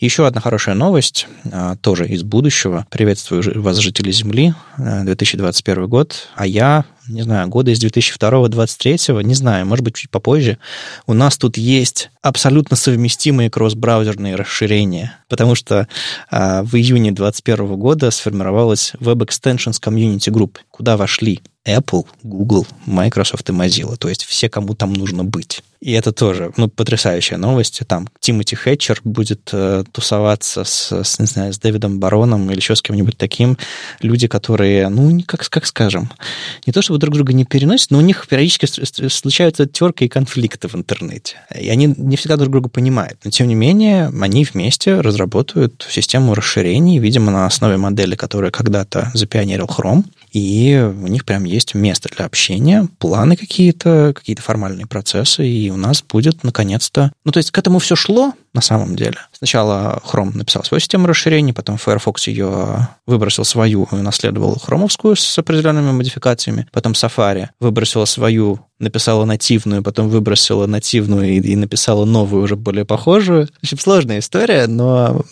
Еще 0.00 0.26
одна 0.26 0.42
хорошая 0.42 0.74
новость, 0.74 1.26
а, 1.50 1.76
тоже 1.76 2.06
из 2.08 2.22
будущего. 2.22 2.86
Приветствую 2.90 3.62
вас, 3.62 3.78
жители 3.78 4.12
Земли, 4.12 4.54
2021 4.76 5.82
э, 5.82 5.86
год, 5.86 6.28
а 6.34 6.46
я, 6.46 6.84
не 7.08 7.22
знаю, 7.22 7.48
года 7.48 7.70
из 7.70 7.82
2002-2023, 7.82 9.22
не 9.22 9.34
знаю, 9.34 9.66
может 9.66 9.84
быть, 9.84 9.94
чуть 9.94 10.10
попозже, 10.10 10.58
у 11.06 11.12
нас 11.12 11.36
тут 11.36 11.56
есть 11.56 12.10
абсолютно 12.22 12.76
совместимые 12.76 13.50
кросс-браузерные 13.50 14.34
расширения, 14.34 15.18
потому 15.28 15.54
что 15.54 15.88
а, 16.30 16.62
в 16.62 16.74
июне 16.74 17.12
2021 17.12 17.76
года 17.76 18.10
сформировалась 18.10 18.92
Web 19.00 19.26
Extensions 19.26 19.80
Community 19.80 20.32
Group, 20.32 20.56
куда 20.76 20.96
вошли 20.96 21.40
Apple, 21.66 22.06
Google, 22.22 22.66
Microsoft 22.84 23.48
и 23.48 23.52
Mozilla, 23.52 23.96
то 23.96 24.08
есть 24.08 24.24
все, 24.24 24.48
кому 24.48 24.74
там 24.74 24.92
нужно 24.92 25.24
быть. 25.24 25.62
И 25.80 25.92
это 25.92 26.10
тоже, 26.10 26.52
ну, 26.56 26.68
потрясающая 26.68 27.36
новость. 27.36 27.80
Там 27.86 28.08
Тимоти 28.18 28.56
Хэтчер 28.56 29.00
будет 29.04 29.50
э, 29.52 29.84
тусоваться 29.92 30.64
с, 30.64 30.90
с, 30.90 31.18
не 31.18 31.26
знаю, 31.26 31.52
с 31.52 31.58
Дэвидом 31.58 32.00
Бароном 32.00 32.50
или 32.50 32.56
еще 32.56 32.74
с 32.74 32.82
кем-нибудь 32.82 33.18
таким. 33.18 33.58
Люди, 34.00 34.26
которые, 34.26 34.88
ну, 34.88 35.20
как, 35.26 35.48
как 35.48 35.66
скажем, 35.66 36.10
не 36.66 36.72
то 36.72 36.80
чтобы 36.80 36.98
друг 36.98 37.14
друга 37.14 37.34
не 37.34 37.44
переносят, 37.44 37.90
но 37.90 37.98
у 37.98 38.00
них 38.00 38.26
периодически 38.26 38.66
случаются 39.08 39.66
терки 39.66 40.06
и 40.06 40.08
конфликты 40.08 40.68
в 40.68 40.74
интернете. 40.74 41.36
И 41.54 41.68
они 41.68 41.92
не 41.96 42.16
всегда 42.16 42.36
друг 42.36 42.52
друга 42.52 42.68
понимают. 42.68 43.18
Но, 43.24 43.30
тем 43.30 43.48
не 43.48 43.54
менее, 43.54 44.10
они 44.20 44.44
вместе 44.44 45.00
разработают 45.00 45.86
систему 45.88 46.34
расширений, 46.34 46.98
видимо, 46.98 47.30
на 47.30 47.46
основе 47.46 47.76
модели, 47.76 48.16
которая 48.16 48.50
когда-то 48.50 49.10
запионерил 49.14 49.66
Chrome. 49.66 50.04
И 50.32 50.65
у 50.74 51.06
них 51.06 51.24
прям 51.24 51.44
есть 51.44 51.74
место 51.74 52.08
для 52.14 52.24
общения, 52.24 52.88
планы 52.98 53.36
какие-то, 53.36 54.12
какие-то 54.14 54.42
формальные 54.42 54.86
процессы, 54.86 55.46
и 55.46 55.70
у 55.70 55.76
нас 55.76 56.02
будет 56.02 56.42
наконец-то... 56.44 57.12
Ну, 57.24 57.32
то 57.32 57.38
есть 57.38 57.50
к 57.50 57.58
этому 57.58 57.78
все 57.78 57.96
шло, 57.96 58.32
на 58.56 58.62
самом 58.62 58.96
деле. 58.96 59.18
Сначала 59.32 60.02
Chrome 60.04 60.36
написал 60.36 60.64
свою 60.64 60.80
систему 60.80 61.06
расширений, 61.06 61.52
потом 61.52 61.76
Firefox 61.76 62.26
ее 62.26 62.88
выбросил 63.06 63.44
свою 63.44 63.86
и 63.92 63.96
наследовал 63.96 64.58
хромовскую 64.58 65.14
с 65.14 65.38
определенными 65.38 65.92
модификациями, 65.92 66.66
потом 66.72 66.92
Safari 66.92 67.48
выбросила 67.60 68.06
свою 68.06 68.60
написала 68.78 69.24
нативную, 69.24 69.82
потом 69.82 70.08
выбросила 70.08 70.66
нативную 70.66 71.30
и, 71.30 71.40
и 71.40 71.56
написала 71.56 72.04
новую, 72.04 72.42
уже 72.42 72.56
более 72.56 72.84
похожую. 72.84 73.46
В 73.46 73.62
общем, 73.62 73.78
сложная 73.78 74.18
история, 74.18 74.66
но 74.66 75.22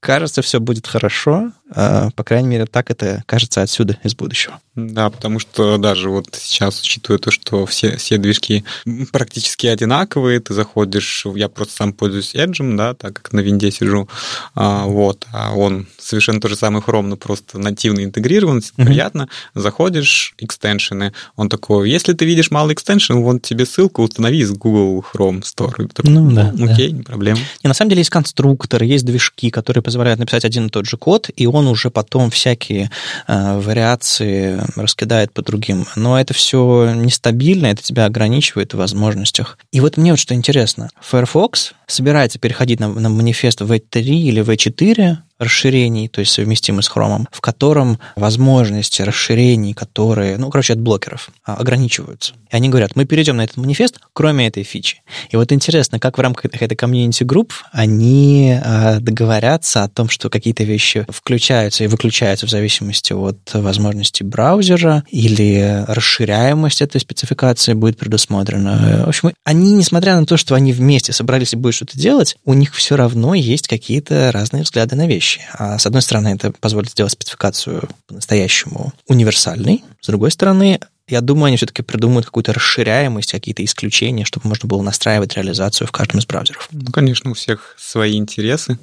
кажется, 0.00 0.42
все 0.42 0.60
будет 0.60 0.86
хорошо. 0.86 1.52
А, 1.70 2.10
по 2.14 2.22
крайней 2.22 2.48
мере, 2.48 2.66
так 2.66 2.90
это 2.90 3.22
кажется 3.26 3.62
отсюда, 3.62 3.98
из 4.02 4.14
будущего. 4.14 4.60
Да, 4.74 5.08
потому 5.08 5.38
что 5.38 5.78
даже 5.78 6.10
вот 6.10 6.26
сейчас, 6.34 6.80
учитывая 6.80 7.18
то, 7.18 7.30
что 7.30 7.64
все, 7.64 7.96
все 7.96 8.18
движки 8.18 8.64
практически 9.12 9.66
одинаковые, 9.66 10.40
ты 10.40 10.52
заходишь, 10.52 11.26
я 11.34 11.48
просто 11.48 11.74
сам 11.74 11.92
пользуюсь 11.92 12.13
Edge, 12.20 12.76
да, 12.76 12.94
так 12.94 13.14
как 13.14 13.32
на 13.32 13.40
винде 13.40 13.70
сижу, 13.70 14.08
а, 14.54 14.86
вот, 14.86 15.26
а 15.32 15.54
он 15.54 15.86
совершенно 15.98 16.40
то 16.40 16.48
же 16.48 16.56
самое 16.56 16.82
Chrome, 16.84 17.06
но 17.06 17.16
просто 17.16 17.58
нативно 17.58 18.04
интегрирован, 18.04 18.58
mm-hmm. 18.58 18.84
приятно, 18.84 19.28
заходишь, 19.54 20.34
экстеншены, 20.38 21.12
он 21.36 21.48
такой, 21.48 21.90
если 21.90 22.12
ты 22.12 22.24
видишь 22.24 22.50
малый 22.50 22.74
экстеншн, 22.74 23.14
вон 23.14 23.40
тебе 23.40 23.66
ссылка, 23.66 24.00
установи 24.00 24.38
из 24.38 24.52
Google 24.52 25.04
Chrome 25.12 25.42
Store. 25.42 25.88
Такой, 25.92 26.10
ну, 26.10 26.30
да, 26.30 26.52
окей, 26.60 26.90
да. 26.90 26.96
не 26.96 27.02
проблема. 27.02 27.38
И 27.62 27.68
на 27.68 27.74
самом 27.74 27.90
деле 27.90 28.00
есть 28.00 28.10
конструкторы, 28.10 28.86
есть 28.86 29.04
движки, 29.04 29.50
которые 29.50 29.82
позволяют 29.82 30.20
написать 30.20 30.44
один 30.44 30.66
и 30.66 30.70
тот 30.70 30.86
же 30.86 30.96
код, 30.96 31.30
и 31.34 31.46
он 31.46 31.66
уже 31.66 31.90
потом 31.90 32.30
всякие 32.30 32.90
э, 33.26 33.58
вариации 33.58 34.60
раскидает 34.76 35.32
по 35.32 35.42
другим. 35.42 35.86
Но 35.96 36.18
это 36.18 36.34
все 36.34 36.92
нестабильно, 36.94 37.66
это 37.66 37.82
тебя 37.82 38.06
ограничивает 38.06 38.74
в 38.74 38.78
возможностях. 38.78 39.58
И 39.72 39.80
вот 39.80 39.96
мне 39.96 40.12
вот 40.12 40.18
что 40.18 40.34
интересно. 40.34 40.90
Firefox 41.00 41.72
собирается 42.04 42.38
переходить 42.38 42.80
на, 42.80 42.88
на 42.88 43.08
манифест 43.08 43.62
V3 43.62 44.00
или 44.00 44.42
V4, 44.42 45.16
расширений, 45.38 46.08
то 46.08 46.20
есть 46.20 46.32
совместимый 46.32 46.82
с 46.82 46.90
Chrome, 46.90 47.26
в 47.32 47.40
котором 47.40 47.98
возможности 48.14 49.02
расширений, 49.02 49.74
которые, 49.74 50.36
ну, 50.38 50.50
короче, 50.50 50.74
от 50.74 50.80
блокеров, 50.80 51.30
а, 51.44 51.54
ограничиваются. 51.54 52.34
И 52.52 52.56
они 52.56 52.68
говорят, 52.68 52.94
мы 52.94 53.04
перейдем 53.04 53.36
на 53.36 53.44
этот 53.44 53.56
манифест, 53.56 53.98
кроме 54.12 54.46
этой 54.46 54.62
фичи. 54.62 55.02
И 55.30 55.36
вот 55.36 55.50
интересно, 55.50 55.98
как 55.98 56.18
в 56.18 56.20
рамках 56.20 56.52
этой 56.52 56.76
community 56.76 57.25
group 57.25 57.52
они 57.72 58.58
а, 58.62 59.00
договорятся 59.00 59.82
о 59.82 59.88
том, 59.88 60.08
что 60.08 60.30
какие-то 60.30 60.62
вещи 60.62 61.04
включаются 61.08 61.82
и 61.82 61.88
выключаются 61.88 62.46
в 62.46 62.50
зависимости 62.50 63.12
от 63.12 63.38
возможности 63.54 64.22
браузера 64.22 65.02
или 65.10 65.84
расширяемость 65.88 66.80
этой 66.80 67.00
спецификации 67.00 67.72
будет 67.72 67.98
предусмотрена. 67.98 69.02
В 69.04 69.08
общем, 69.08 69.32
они, 69.42 69.72
несмотря 69.72 70.18
на 70.18 70.26
то, 70.26 70.36
что 70.36 70.54
они 70.54 70.72
вместе 70.72 71.12
собрались 71.12 71.54
и 71.54 71.56
будут 71.56 71.74
что-то 71.74 71.98
делать, 71.98 72.36
у 72.44 72.54
них 72.54 72.74
все 72.74 72.94
равно 72.96 73.34
есть 73.34 73.66
какие-то 73.66 74.30
разные 74.32 74.62
взгляды 74.62 74.94
на 74.94 75.06
вещи 75.06 75.23
вещи. 75.24 75.40
А 75.52 75.78
с 75.78 75.86
одной 75.86 76.02
стороны, 76.02 76.28
это 76.28 76.52
позволит 76.52 76.90
сделать 76.90 77.12
спецификацию 77.12 77.88
по-настоящему 78.06 78.92
универсальной. 79.06 79.82
С 80.00 80.06
другой 80.06 80.30
стороны, 80.30 80.80
я 81.08 81.20
думаю, 81.20 81.46
они 81.46 81.56
все-таки 81.56 81.82
придумают 81.82 82.26
какую-то 82.26 82.52
расширяемость, 82.52 83.32
какие-то 83.32 83.64
исключения, 83.64 84.24
чтобы 84.24 84.48
можно 84.48 84.68
было 84.68 84.82
настраивать 84.82 85.34
реализацию 85.34 85.86
в 85.86 85.92
каждом 85.92 86.20
из 86.20 86.26
браузеров. 86.26 86.68
Ну, 86.72 86.90
конечно, 86.92 87.30
у 87.30 87.34
всех 87.34 87.74
свои 87.78 88.16
интересы. 88.16 88.78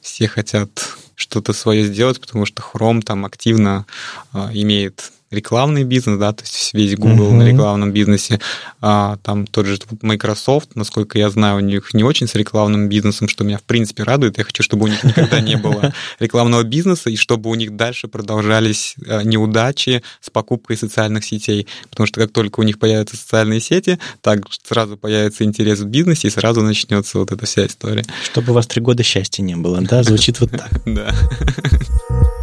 Все 0.00 0.26
хотят 0.28 0.70
что-то 1.14 1.52
свое 1.52 1.84
сделать, 1.86 2.20
потому 2.20 2.44
что 2.46 2.62
Chrome 2.62 3.02
там 3.02 3.24
активно 3.24 3.86
э, 4.32 4.50
имеет 4.52 5.12
рекламный 5.30 5.84
бизнес, 5.84 6.18
да, 6.18 6.32
то 6.32 6.42
есть 6.42 6.72
весь 6.74 6.96
Google 6.96 7.32
uh-huh. 7.32 7.36
на 7.36 7.48
рекламном 7.48 7.92
бизнесе, 7.92 8.40
а, 8.80 9.16
там 9.22 9.46
тот 9.46 9.66
же 9.66 9.78
Microsoft, 10.02 10.76
насколько 10.76 11.18
я 11.18 11.30
знаю, 11.30 11.56
у 11.56 11.60
них 11.60 11.92
не 11.94 12.04
очень 12.04 12.28
с 12.28 12.34
рекламным 12.34 12.88
бизнесом, 12.88 13.28
что 13.28 13.44
меня 13.44 13.58
в 13.58 13.62
принципе 13.62 14.02
радует. 14.02 14.38
Я 14.38 14.44
хочу, 14.44 14.62
чтобы 14.62 14.84
у 14.84 14.88
них 14.88 15.02
никогда 15.04 15.40
не 15.40 15.56
было 15.56 15.92
рекламного 16.18 16.62
бизнеса 16.62 17.10
и 17.10 17.16
чтобы 17.16 17.50
у 17.50 17.54
них 17.54 17.76
дальше 17.76 18.08
продолжались 18.08 18.94
а, 19.06 19.22
неудачи 19.22 20.02
с 20.20 20.30
покупкой 20.30 20.76
социальных 20.76 21.24
сетей, 21.24 21.66
потому 21.90 22.06
что 22.06 22.20
как 22.20 22.32
только 22.32 22.60
у 22.60 22.62
них 22.62 22.78
появятся 22.78 23.16
социальные 23.16 23.60
сети, 23.60 23.98
так 24.20 24.40
сразу 24.62 24.96
появится 24.96 25.44
интерес 25.44 25.80
в 25.80 25.86
бизнесе 25.86 26.28
и 26.28 26.30
сразу 26.30 26.62
начнется 26.62 27.18
вот 27.18 27.32
эта 27.32 27.46
вся 27.46 27.66
история. 27.66 28.04
Чтобы 28.24 28.52
у 28.52 28.54
вас 28.54 28.66
три 28.66 28.80
года 28.80 29.02
счастья 29.02 29.42
не 29.42 29.56
было, 29.56 29.80
да? 29.80 30.02
Звучит 30.02 30.40
вот 30.40 30.50
так. 30.50 30.70
Да. 30.84 31.12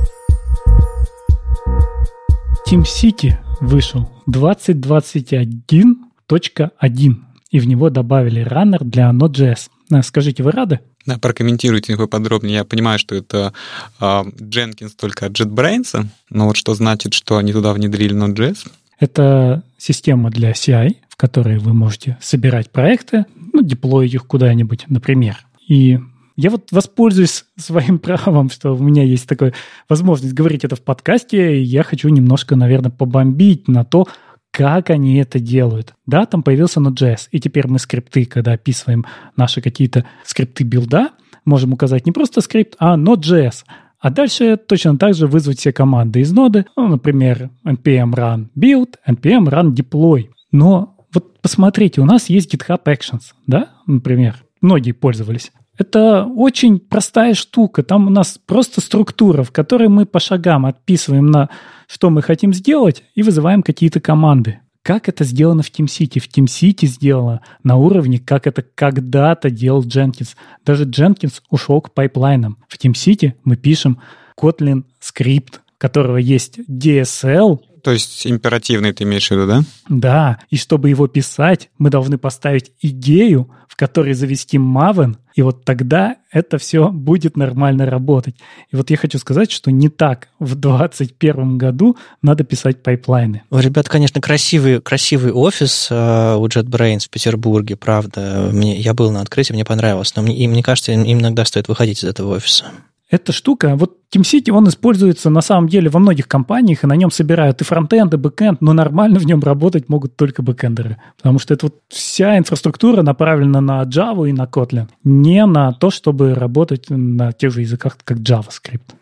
SimCity 2.71 3.35
вышел 3.59 4.09
2021.1, 4.27 7.15
и 7.51 7.59
в 7.59 7.67
него 7.67 7.89
добавили 7.89 8.39
раннер 8.39 8.81
для 8.85 9.09
Node.js. 9.09 9.69
Э, 9.91 10.01
скажите, 10.01 10.41
вы 10.41 10.51
рады? 10.51 10.79
Да, 11.05 11.17
прокомментируйте 11.17 11.91
его 11.91 12.07
подробнее. 12.07 12.55
Я 12.55 12.63
понимаю, 12.63 12.97
что 12.97 13.13
это 13.13 13.51
э, 13.99 14.03
Jenkins 14.03 14.91
только 14.97 15.25
от 15.25 15.33
JetBrains, 15.33 16.05
но 16.29 16.47
вот 16.47 16.55
что 16.55 16.73
значит, 16.73 17.13
что 17.13 17.35
они 17.35 17.51
туда 17.51 17.73
внедрили 17.73 18.15
Node.js? 18.15 18.69
Это 18.99 19.63
система 19.77 20.29
для 20.29 20.51
CI, 20.51 20.95
в 21.09 21.17
которой 21.17 21.57
вы 21.57 21.73
можете 21.73 22.17
собирать 22.21 22.71
проекты, 22.71 23.25
ну, 23.51 23.63
деплоить 23.63 24.13
их 24.13 24.27
куда-нибудь, 24.27 24.85
например. 24.87 25.45
И 25.67 25.99
я 26.41 26.49
вот 26.49 26.71
воспользуюсь 26.71 27.45
своим 27.55 27.99
правом, 27.99 28.49
что 28.49 28.75
у 28.75 28.79
меня 28.83 29.03
есть 29.03 29.27
такая 29.27 29.53
возможность 29.87 30.33
говорить 30.33 30.63
это 30.63 30.75
в 30.75 30.81
подкасте, 30.81 31.59
и 31.59 31.61
я 31.61 31.83
хочу 31.83 32.09
немножко, 32.09 32.55
наверное, 32.55 32.91
побомбить 32.91 33.67
на 33.67 33.85
то, 33.85 34.07
как 34.51 34.89
они 34.89 35.15
это 35.17 35.39
делают. 35.39 35.93
Да, 36.05 36.25
там 36.25 36.43
появился 36.43 36.79
Node.js, 36.79 37.27
и 37.31 37.39
теперь 37.39 37.67
мы 37.67 37.79
скрипты, 37.79 38.25
когда 38.25 38.53
описываем 38.53 39.05
наши 39.37 39.61
какие-то 39.61 40.05
скрипты 40.25 40.63
билда, 40.63 41.11
можем 41.45 41.73
указать 41.73 42.05
не 42.05 42.11
просто 42.11 42.41
скрипт, 42.41 42.75
а 42.79 42.97
Node.js. 42.97 43.63
А 43.99 44.09
дальше 44.09 44.57
точно 44.57 44.97
так 44.97 45.13
же 45.13 45.27
вызвать 45.27 45.59
все 45.59 45.71
команды 45.71 46.21
из 46.21 46.31
ноды, 46.33 46.65
ну, 46.75 46.87
например, 46.87 47.51
npm 47.63 48.13
run 48.13 48.47
build, 48.57 48.95
npm 49.07 49.47
run 49.47 49.75
deploy. 49.75 50.29
Но 50.51 50.97
вот 51.13 51.39
посмотрите, 51.39 52.01
у 52.01 52.05
нас 52.05 52.29
есть 52.29 52.53
GitHub 52.53 52.83
Actions, 52.83 53.33
да, 53.45 53.69
например, 53.85 54.43
многие 54.59 54.93
пользовались. 54.93 55.51
Это 55.81 56.25
очень 56.25 56.77
простая 56.77 57.33
штука. 57.33 57.81
Там 57.81 58.05
у 58.05 58.11
нас 58.11 58.39
просто 58.45 58.81
структура, 58.81 59.41
в 59.41 59.51
которой 59.51 59.89
мы 59.89 60.05
по 60.05 60.19
шагам 60.19 60.67
отписываем 60.67 61.25
на 61.25 61.49
что 61.87 62.11
мы 62.11 62.21
хотим 62.21 62.53
сделать 62.53 63.03
и 63.15 63.23
вызываем 63.23 63.63
какие-то 63.63 63.99
команды. 63.99 64.59
Как 64.83 65.09
это 65.09 65.23
сделано 65.23 65.63
в 65.63 65.71
TeamCity? 65.71 66.19
В 66.19 66.27
TeamCity 66.27 66.85
сделано 66.85 67.41
на 67.63 67.77
уровне, 67.77 68.19
как 68.19 68.45
это 68.45 68.61
когда-то 68.61 69.49
делал 69.49 69.83
Jenkins. 69.83 70.35
Даже 70.63 70.85
Jenkins 70.85 71.41
ушел 71.49 71.81
к 71.81 71.91
пайплайнам. 71.95 72.59
В 72.67 72.77
TeamCity 72.77 73.33
мы 73.43 73.55
пишем 73.55 73.99
Kotlin 74.39 74.83
скрипт, 74.99 75.61
у 75.67 75.79
которого 75.79 76.17
есть 76.17 76.59
DSL, 76.69 77.59
то 77.81 77.91
есть 77.91 78.25
императивный 78.27 78.93
ты 78.93 79.03
имеешь 79.03 79.27
в 79.27 79.31
виду, 79.31 79.47
да? 79.47 79.61
Да, 79.89 80.39
и 80.49 80.57
чтобы 80.57 80.89
его 80.89 81.07
писать, 81.07 81.69
мы 81.77 81.89
должны 81.89 82.17
поставить 82.17 82.71
идею, 82.81 83.49
в 83.67 83.75
которой 83.75 84.13
завести 84.13 84.57
Maven, 84.57 85.15
и 85.33 85.41
вот 85.41 85.63
тогда 85.63 86.17
это 86.31 86.57
все 86.57 86.89
будет 86.89 87.37
нормально 87.37 87.85
работать. 87.85 88.35
И 88.69 88.75
вот 88.75 88.89
я 88.89 88.97
хочу 88.97 89.17
сказать, 89.17 89.51
что 89.51 89.71
не 89.71 89.89
так 89.89 90.27
в 90.39 90.55
2021 90.55 91.57
году 91.57 91.97
надо 92.21 92.43
писать 92.43 92.83
пайплайны. 92.83 93.43
У 93.49 93.57
ребят, 93.57 93.87
конечно, 93.87 94.19
красивый, 94.19 94.81
красивый 94.81 95.31
офис 95.31 95.87
э, 95.89 96.35
у 96.35 96.45
JetBrains 96.47 97.05
в 97.05 97.09
Петербурге, 97.09 97.77
правда. 97.77 98.49
Мне, 98.51 98.77
я 98.77 98.93
был 98.93 99.09
на 99.11 99.21
открытии, 99.21 99.53
мне 99.53 99.65
понравилось, 99.65 100.13
но 100.15 100.21
мне, 100.21 100.35
и 100.35 100.47
мне 100.47 100.63
кажется, 100.63 100.91
им 100.91 101.19
иногда 101.19 101.45
стоит 101.45 101.67
выходить 101.67 102.03
из 102.03 102.03
этого 102.03 102.35
офиса 102.35 102.65
эта 103.11 103.33
штука, 103.33 103.75
вот 103.75 103.97
TeamCity, 104.15 104.51
он 104.51 104.67
используется 104.69 105.29
на 105.29 105.41
самом 105.41 105.67
деле 105.67 105.89
во 105.89 105.99
многих 105.99 106.27
компаниях, 106.27 106.83
и 106.83 106.87
на 106.87 106.95
нем 106.95 107.11
собирают 107.11 107.61
и 107.61 107.65
фронтенд, 107.65 108.13
и 108.13 108.17
бэкенд, 108.17 108.61
но 108.61 108.71
нормально 108.73 109.19
в 109.19 109.25
нем 109.25 109.41
работать 109.41 109.89
могут 109.89 110.15
только 110.15 110.41
бэкендеры. 110.41 110.97
Потому 111.17 111.37
что 111.37 111.53
это 111.53 111.67
вот 111.67 111.75
вся 111.89 112.37
инфраструктура 112.37 113.03
направлена 113.03 113.59
на 113.59 113.83
Java 113.83 114.29
и 114.29 114.33
на 114.33 114.45
Kotlin, 114.45 114.87
не 115.03 115.45
на 115.45 115.73
то, 115.73 115.91
чтобы 115.91 116.33
работать 116.33 116.89
на 116.89 117.33
тех 117.33 117.51
же 117.51 117.61
языках, 117.61 117.97
как 118.03 118.19
JavaScript. 118.19 118.95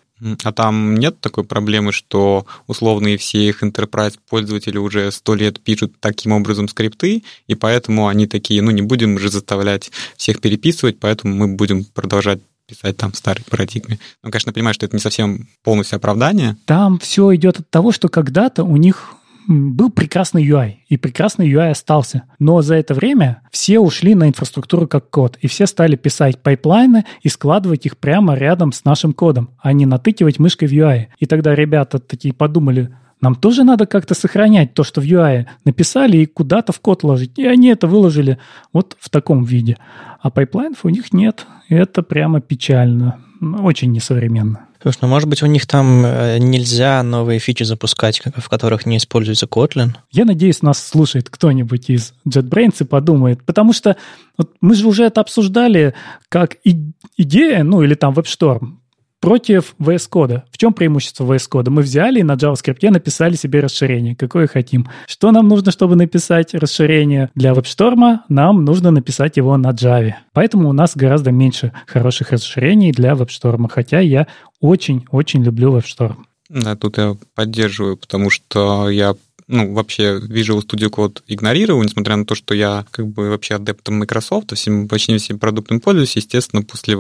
А 0.44 0.52
там 0.52 0.96
нет 0.96 1.22
такой 1.22 1.46
проблемы, 1.46 1.94
что 1.94 2.46
условные 2.68 3.18
все 3.18 3.48
их 3.48 3.64
enterprise 3.64 4.16
пользователи 4.30 4.78
уже 4.78 5.12
сто 5.12 5.34
лет 5.34 5.62
пишут 5.62 5.94
таким 6.02 6.34
образом 6.34 6.68
скрипты, 6.68 7.24
и 7.48 7.56
поэтому 7.56 8.08
они 8.08 8.28
такие, 8.28 8.62
ну 8.62 8.72
не 8.72 8.82
будем 8.82 9.18
же 9.18 9.30
заставлять 9.30 9.92
всех 10.18 10.42
переписывать, 10.42 11.00
поэтому 11.00 11.36
мы 11.36 11.56
будем 11.56 11.86
продолжать 11.86 12.40
писать 12.70 12.98
там 12.98 13.12
в 13.12 13.18
старой 13.18 13.44
парадигме. 13.50 14.00
Ну, 14.24 14.32
конечно, 14.32 14.54
понимаю, 14.54 14.74
что 14.74 14.86
это 14.86 14.96
не 14.96 15.02
совсем 15.02 15.48
полностью 15.64 15.98
оправдание. 15.98 16.56
Там 16.66 17.00
все 17.00 17.36
идет 17.36 17.60
от 17.60 17.70
того, 17.70 17.92
что 17.92 18.10
когда-то 18.10 18.64
у 18.64 18.78
них 18.78 19.16
был 19.48 19.90
прекрасный 19.90 20.48
UI, 20.48 20.76
и 20.88 20.98
прекрасный 20.98 21.52
UI 21.52 21.72
остался. 21.72 22.24
Но 22.38 22.62
за 22.62 22.76
это 22.76 22.94
время 22.94 23.42
все 23.52 23.80
ушли 23.80 24.14
на 24.14 24.28
инфраструктуру 24.28 24.88
как 24.88 25.10
код, 25.10 25.38
и 25.42 25.48
все 25.48 25.66
стали 25.66 25.96
писать 25.96 26.44
пайплайны 26.44 27.06
и 27.24 27.30
складывать 27.30 27.88
их 27.88 27.98
прямо 27.98 28.36
рядом 28.36 28.72
с 28.72 28.86
нашим 28.86 29.12
кодом, 29.14 29.50
а 29.60 29.74
не 29.74 29.88
натыкивать 29.88 30.38
мышкой 30.38 30.68
в 30.68 30.72
UI. 30.72 31.08
И 31.18 31.26
тогда 31.26 31.56
ребята 31.56 31.98
такие 31.98 32.34
подумали, 32.34 32.96
нам 33.22 33.36
тоже 33.36 33.64
надо 33.64 33.86
как-то 33.86 34.14
сохранять 34.14 34.74
то, 34.74 34.84
что 34.84 35.02
в 35.02 35.04
UI 35.04 35.46
написали, 35.66 36.18
и 36.18 36.26
куда-то 36.26 36.72
в 36.72 36.80
код 36.80 37.04
ложить. 37.04 37.38
И 37.38 37.46
они 37.46 37.68
это 37.68 37.88
выложили 37.88 38.38
вот 38.72 38.96
в 39.00 39.10
таком 39.10 39.44
виде. 39.44 39.78
А 40.22 40.30
пайплайнов 40.30 40.86
у 40.86 40.90
них 40.90 41.12
нет. 41.14 41.46
И 41.68 41.76
это 41.76 42.02
прямо 42.02 42.42
печально. 42.42 43.20
Очень 43.42 43.92
несовременно. 43.92 44.66
Слушай, 44.82 45.00
ну 45.02 45.08
может 45.10 45.28
быть 45.28 45.44
у 45.44 45.46
них 45.46 45.68
там 45.68 46.06
э, 46.06 46.38
нельзя 46.40 47.04
новые 47.04 47.40
фичи 47.40 47.64
запускать, 47.64 48.22
в 48.36 48.50
которых 48.50 48.86
не 48.86 48.96
используется 48.96 49.46
Kotlin? 49.46 49.90
Я 50.10 50.24
надеюсь, 50.24 50.62
нас 50.62 50.86
слушает 50.86 51.30
кто-нибудь 51.30 51.90
из 51.90 52.14
JetBrains 52.28 52.76
и 52.80 52.84
подумает, 52.86 53.44
потому 53.44 53.74
что 53.74 53.98
вот 54.38 54.52
мы 54.62 54.76
же 54.76 54.88
уже 54.88 55.04
это 55.04 55.20
обсуждали 55.20 55.96
как 56.30 56.56
и, 56.64 56.94
идея, 57.18 57.64
ну 57.64 57.82
или 57.82 57.94
там 57.94 58.14
WebStorm 58.14 58.78
против 59.20 59.76
VS 59.80 60.10
Code. 60.10 60.42
В 60.52 60.58
чем 60.58 60.74
преимущество 60.74 61.26
VS 61.26 61.50
Code? 61.52 61.70
Мы 61.70 61.82
взяли 61.82 62.20
и 62.20 62.24
на 62.24 62.34
JavaScript 62.34 62.90
написали 62.90 63.36
себе 63.36 63.60
расширение, 63.60 64.16
какое 64.16 64.48
хотим. 64.48 64.88
Что 65.08 65.32
нам 65.32 65.48
нужно, 65.48 65.72
чтобы 65.72 65.96
написать 65.96 66.54
расширение 66.54 67.30
для 67.36 67.52
WebStorm? 67.52 68.20
Нам 68.30 68.66
нужно 68.66 68.92
написать 68.92 69.38
его 69.38 69.58
на 69.58 69.72
Java. 69.72 70.14
Поэтому 70.34 70.70
у 70.70 70.74
нас 70.74 70.96
гораздо 70.96 71.32
меньше 71.32 71.74
хороших 71.86 72.32
расширений 72.32 72.92
для 72.92 73.12
WebStorm, 73.14 73.68
хотя 73.70 74.00
я 74.00 74.28
очень-очень 74.62 75.44
люблю 75.44 75.78
WebStorm. 75.78 76.18
Да, 76.50 76.76
тут 76.76 76.98
я 76.98 77.16
поддерживаю, 77.36 77.96
потому 77.98 78.30
что 78.30 78.90
я 78.90 79.16
ну, 79.50 79.74
вообще 79.74 80.20
Visual 80.20 80.62
Studio 80.62 80.90
Code 80.90 81.22
игнорировал, 81.28 81.84
несмотря 81.84 82.16
на 82.16 82.26
то, 82.26 82.36
что 82.36 82.54
я 82.54 82.86
как 82.92 83.08
бы 83.08 83.30
вообще 83.30 83.56
адептом 83.56 84.00
Microsoft, 84.00 84.56
всем, 84.56 84.88
почти 84.88 85.18
всем 85.18 85.40
продуктами 85.40 85.80
пользуюсь, 85.80 86.16
естественно, 86.16 86.62
после 86.62 86.96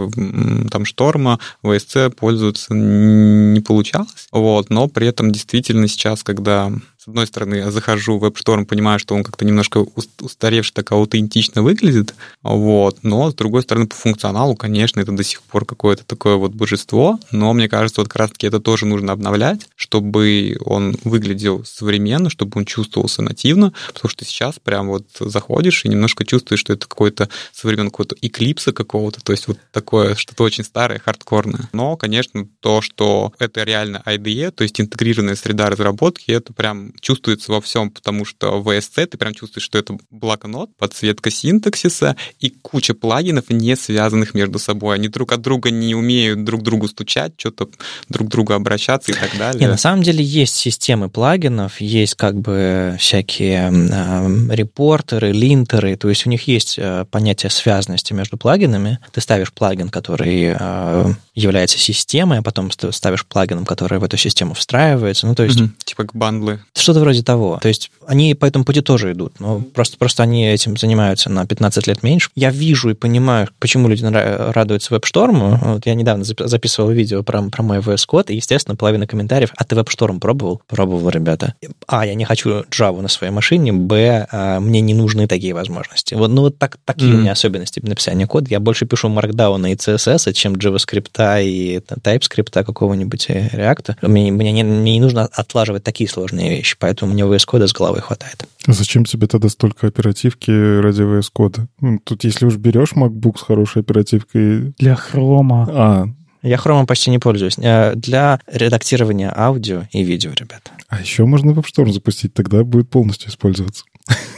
там 0.70 0.84
шторма 0.84 1.40
VSC 1.64 2.10
пользоваться 2.10 2.74
не 2.74 3.62
получалось, 3.62 4.28
вот, 4.32 4.70
но 4.72 4.88
при 4.88 5.08
этом 5.08 5.32
действительно 5.32 5.88
сейчас, 5.88 6.24
когда 6.24 6.72
с 7.00 7.08
одной 7.08 7.28
стороны, 7.28 7.72
захожу 7.72 8.20
в 8.20 8.26
WebStorm, 8.26 8.66
понимаю, 8.66 9.00
что 9.00 9.16
он 9.16 9.24
как-то 9.24 9.46
немножко 9.46 9.86
устаревший, 10.20 10.74
так 10.74 10.92
аутентично 10.92 11.64
выглядит, 11.64 12.14
вот, 12.44 12.98
но 13.04 13.32
с 13.32 13.34
другой 13.34 13.62
стороны, 13.62 13.88
по 13.88 13.96
функционалу, 13.96 14.58
конечно, 14.58 15.00
это 15.00 15.14
до 15.14 15.24
сих 15.24 15.42
пор 15.44 15.66
какое-то 15.66 16.04
такое 16.04 16.36
вот 16.36 16.52
божество, 16.52 17.18
но 17.32 17.54
мне 17.54 17.70
кажется, 17.70 18.02
вот 18.02 18.10
как 18.10 18.18
раз-таки 18.18 18.48
это 18.48 18.60
тоже 18.60 18.86
нужно 18.86 19.14
обновлять, 19.14 19.70
чтобы 19.78 20.58
он 20.66 20.98
выглядел 21.06 21.64
современно, 21.64 22.30
чтобы 22.30 22.60
он 22.60 22.66
чувствовался 22.66 23.22
нативно, 23.22 23.72
потому 23.94 24.10
что 24.10 24.26
сейчас 24.26 24.60
прям 24.60 24.90
вот 24.90 25.06
заходишь 25.22 25.86
и 25.86 25.90
немножко 25.90 26.26
чувствуешь, 26.26 26.60
что 26.60 26.74
это 26.74 26.86
какой-то 26.86 27.30
современный 27.54 27.92
какой-то 27.92 28.18
эклипса 28.22 28.74
какого-то, 28.74 29.22
то 29.22 29.32
есть 29.32 29.48
вот 29.48 29.58
такое 29.72 30.16
что-то 30.16 30.44
очень 30.44 30.66
старое, 30.66 31.00
хардкорное. 31.00 31.70
Но, 31.72 31.96
конечно, 31.96 32.46
то, 32.60 32.82
что 32.82 33.32
это 33.40 33.64
реально 33.64 34.04
IDE, 34.06 34.52
то 34.52 34.64
есть 34.64 34.82
интегрированная 34.82 35.36
среда 35.36 35.70
разработки, 35.70 36.32
это 36.32 36.52
прям 36.52 36.89
чувствуется 37.00 37.52
во 37.52 37.62
всем, 37.62 37.90
потому 37.92 38.26
что 38.26 38.62
в 38.62 38.70
VSC 38.70 39.06
ты 39.08 39.18
прям 39.18 39.34
чувствуешь, 39.34 39.66
что 39.66 39.78
это 39.78 39.98
блокнот, 40.10 40.76
подсветка 40.78 41.32
синтаксиса 41.32 42.16
и 42.40 42.50
куча 42.50 42.94
плагинов, 42.94 43.50
не 43.50 43.76
связанных 43.76 44.34
между 44.34 44.60
собой. 44.60 44.96
Они 44.96 45.08
друг 45.08 45.32
от 45.32 45.42
друга 45.42 45.72
не 45.72 45.96
умеют 45.96 46.44
друг 46.44 46.64
другу 46.64 46.88
стучать, 46.88 47.34
что-то 47.38 47.70
друг 48.10 48.28
к 48.28 48.32
другу 48.32 48.54
обращаться 48.54 49.12
и 49.12 49.16
так 49.16 49.38
далее. 49.38 49.62
Не, 49.62 49.68
на 49.68 49.78
самом 49.78 50.04
деле 50.04 50.24
есть 50.24 50.56
системы 50.56 51.10
плагинов, 51.10 51.82
есть 51.82 52.16
как 52.16 52.40
бы 52.40 52.96
всякие 53.00 53.72
э, 53.72 54.56
репортеры, 54.56 55.32
линтеры, 55.32 55.96
то 55.96 56.10
есть 56.10 56.26
у 56.26 56.30
них 56.30 56.48
есть 56.48 56.76
э, 56.78 57.06
понятие 57.10 57.50
связанности 57.50 58.14
между 58.14 58.38
плагинами. 58.38 59.00
Ты 59.12 59.22
ставишь 59.22 59.54
плагин, 59.54 59.90
который 59.90 60.56
э, 60.58 61.14
является 61.34 61.78
системой, 61.78 62.40
а 62.40 62.42
потом 62.42 62.72
ставишь 62.72 63.26
плагином, 63.26 63.66
который 63.66 64.00
в 64.00 64.04
эту 64.04 64.18
систему 64.18 64.54
встраивается. 64.54 65.28
Ну, 65.28 65.36
то 65.36 65.44
есть... 65.44 65.60
Угу. 65.60 65.70
Типа 65.84 66.08
бандлы. 66.14 66.62
Что-то 66.80 67.00
вроде 67.00 67.24
того. 67.24 67.60
То 67.62 67.68
есть 67.68 67.92
они 68.08 68.34
по 68.34 68.46
этому 68.46 68.66
пути 68.66 68.82
тоже 68.82 69.12
идут, 69.12 69.40
но 69.40 69.62
просто, 69.62 69.98
просто 69.98 70.24
они 70.24 70.48
этим 70.48 70.78
занимаются 70.78 71.30
на 71.30 71.46
15 71.46 71.88
лет 71.88 72.04
меньше. 72.04 72.30
Я 72.36 72.52
вижу 72.52 72.90
и 72.90 72.94
понимаю, 72.94 73.50
почему 73.60 73.88
люди 73.88 74.04
радуются 74.04 74.94
веб-шторму. 74.94 75.60
Вот 75.62 75.86
я 75.86 75.94
недавно 75.94 76.24
записывал 76.24 76.90
видео 76.90 77.24
про, 77.24 77.44
про 77.44 77.64
мой 77.64 77.80
VS 77.80 78.06
Code, 78.10 78.32
и, 78.32 78.36
естественно, 78.36 78.76
половина 78.76 79.08
комментариев, 79.08 79.52
а 79.56 79.64
ты 79.64 79.76
веб-шторм 79.76 80.20
пробовал? 80.20 80.62
Пробовал, 80.68 81.10
ребята. 81.10 81.54
А, 81.88 82.06
я 82.06 82.16
не 82.16 82.26
хочу 82.26 82.64
Java 82.70 83.02
на 83.02 83.08
своей 83.08 83.32
машине, 83.32 83.74
Б, 83.74 84.28
а, 84.32 84.60
мне 84.60 84.82
не 84.82 84.94
нужны 84.94 85.28
такие 85.28 85.54
возможности. 85.54 86.16
Вот, 86.16 86.30
ну, 86.30 86.42
вот 86.42 86.58
так, 86.58 86.78
такие 86.86 87.12
mm-hmm. 87.12 87.16
у 87.16 87.20
меня 87.20 87.32
особенности 87.34 87.80
написания 87.84 88.28
кода. 88.28 88.48
Я 88.50 88.60
больше 88.60 88.86
пишу 88.86 89.10
Markdown 89.10 89.70
и 89.70 89.76
CSS, 89.76 90.34
чем 90.34 90.54
JavaScript 90.54 91.44
и 91.44 91.78
TypeScript 91.78 92.64
какого-нибудь 92.64 93.26
э, 93.30 93.50
React. 93.50 93.96
Мне, 94.02 94.32
мне, 94.32 94.52
не, 94.52 94.64
мне 94.64 94.94
не 94.94 95.00
нужно 95.00 95.26
отлаживать 95.32 95.84
такие 95.84 96.10
сложные 96.10 96.50
вещи, 96.50 96.69
поэтому 96.78 97.14
мне 97.14 97.24
VS 97.24 97.48
Code 97.48 97.68
с 97.68 97.74
головой 97.74 98.02
хватает. 98.02 98.46
А 98.66 98.74
зачем 98.74 99.06
тебе 99.06 99.28
тогда 99.28 99.50
столько 99.50 99.88
оперативки 99.88 100.52
ради 100.82 101.02
VS 101.02 101.30
Code? 101.36 101.68
Ну, 101.82 102.00
тут 102.04 102.24
если 102.24 102.46
уж 102.46 102.58
берешь 102.58 102.94
MacBook 102.94 103.38
с 103.38 103.42
хорошей 103.42 103.82
оперативкой... 103.82 104.74
Для 104.78 104.96
хрома. 104.96 105.68
А, 105.70 106.06
я 106.42 106.58
хромом 106.58 106.88
почти 106.88 107.10
не 107.12 107.20
пользуюсь. 107.20 107.58
Э, 107.58 107.96
для 107.96 108.40
редактирования 108.48 109.34
аудио 109.36 109.84
и 109.92 110.04
видео, 110.04 110.32
ребята. 110.32 110.72
А 110.88 111.02
еще 111.02 111.26
можно 111.26 111.52
WebStorm 111.52 111.92
запустить, 111.92 112.34
тогда 112.34 112.64
будет 112.64 112.90
полностью 112.90 113.30
использоваться. 113.30 113.84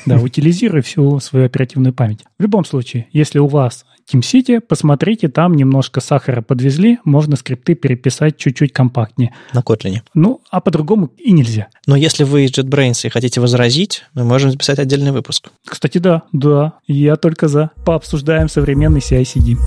Да, 0.05 0.17
утилизируй 0.17 0.81
всю 0.81 1.19
свою 1.19 1.45
оперативную 1.45 1.93
память. 1.93 2.25
В 2.39 2.41
любом 2.41 2.65
случае, 2.65 3.07
если 3.13 3.39
у 3.39 3.47
вас 3.47 3.85
TeamCity, 4.11 4.59
посмотрите, 4.59 5.27
там 5.29 5.53
немножко 5.53 6.01
сахара 6.01 6.41
подвезли, 6.41 6.99
можно 7.03 7.35
скрипты 7.35 7.75
переписать 7.75 8.37
чуть-чуть 8.37 8.73
компактнее. 8.73 9.33
На 9.53 9.59
Kotlin. 9.59 10.01
Ну, 10.13 10.41
а 10.49 10.59
по-другому 10.61 11.11
и 11.17 11.31
нельзя. 11.31 11.67
Но 11.87 11.95
если 11.95 12.23
вы 12.23 12.45
из 12.45 12.51
JetBrains 12.51 13.05
и 13.05 13.09
хотите 13.09 13.39
возразить, 13.39 14.03
мы 14.13 14.23
можем 14.23 14.51
записать 14.51 14.79
отдельный 14.79 15.11
выпуск. 15.11 15.49
Кстати, 15.65 15.97
да, 15.99 16.23
да, 16.31 16.73
я 16.87 17.15
только 17.15 17.47
за. 17.47 17.71
Пообсуждаем 17.85 18.49
современный 18.49 18.99
CI-CD. 18.99 19.57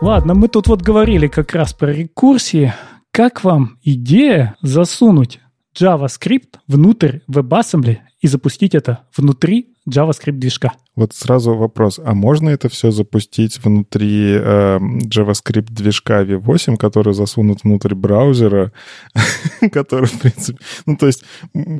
Ладно, 0.00 0.34
мы 0.34 0.48
тут 0.48 0.68
вот 0.68 0.82
говорили 0.82 1.26
как 1.26 1.54
раз 1.54 1.72
про 1.72 1.92
рекурсии. 1.92 2.72
Как 3.10 3.42
вам 3.42 3.78
идея 3.82 4.56
засунуть 4.62 5.40
JavaScript 5.76 6.58
внутрь 6.66 7.18
WebAssembly 7.28 7.98
и 8.20 8.28
запустить 8.28 8.74
это 8.74 9.06
внутри 9.16 9.74
JavaScript 9.88 10.32
движка? 10.32 10.72
Вот 10.96 11.14
сразу 11.14 11.54
вопрос, 11.54 12.00
а 12.04 12.12
можно 12.12 12.48
это 12.48 12.68
все 12.68 12.90
запустить 12.90 13.62
внутри 13.62 14.32
э, 14.32 14.78
JavaScript 14.78 15.68
движка 15.70 16.24
V8, 16.24 16.76
который 16.76 17.14
засунут 17.14 17.62
внутрь 17.62 17.94
браузера, 17.94 18.72
который, 19.72 20.06
в 20.06 20.18
принципе... 20.18 20.58
Ну, 20.86 20.96
то 20.96 21.06
есть, 21.06 21.22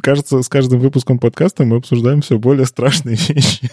кажется, 0.03 0.41
с 0.41 0.49
каждым 0.49 0.79
выпуском 0.79 1.19
подкаста 1.19 1.65
мы 1.65 1.79
обсуждаем 1.79 2.21
все 2.21 2.39
более 2.39 2.67
страшные 2.67 3.17
вещи. 3.29 3.71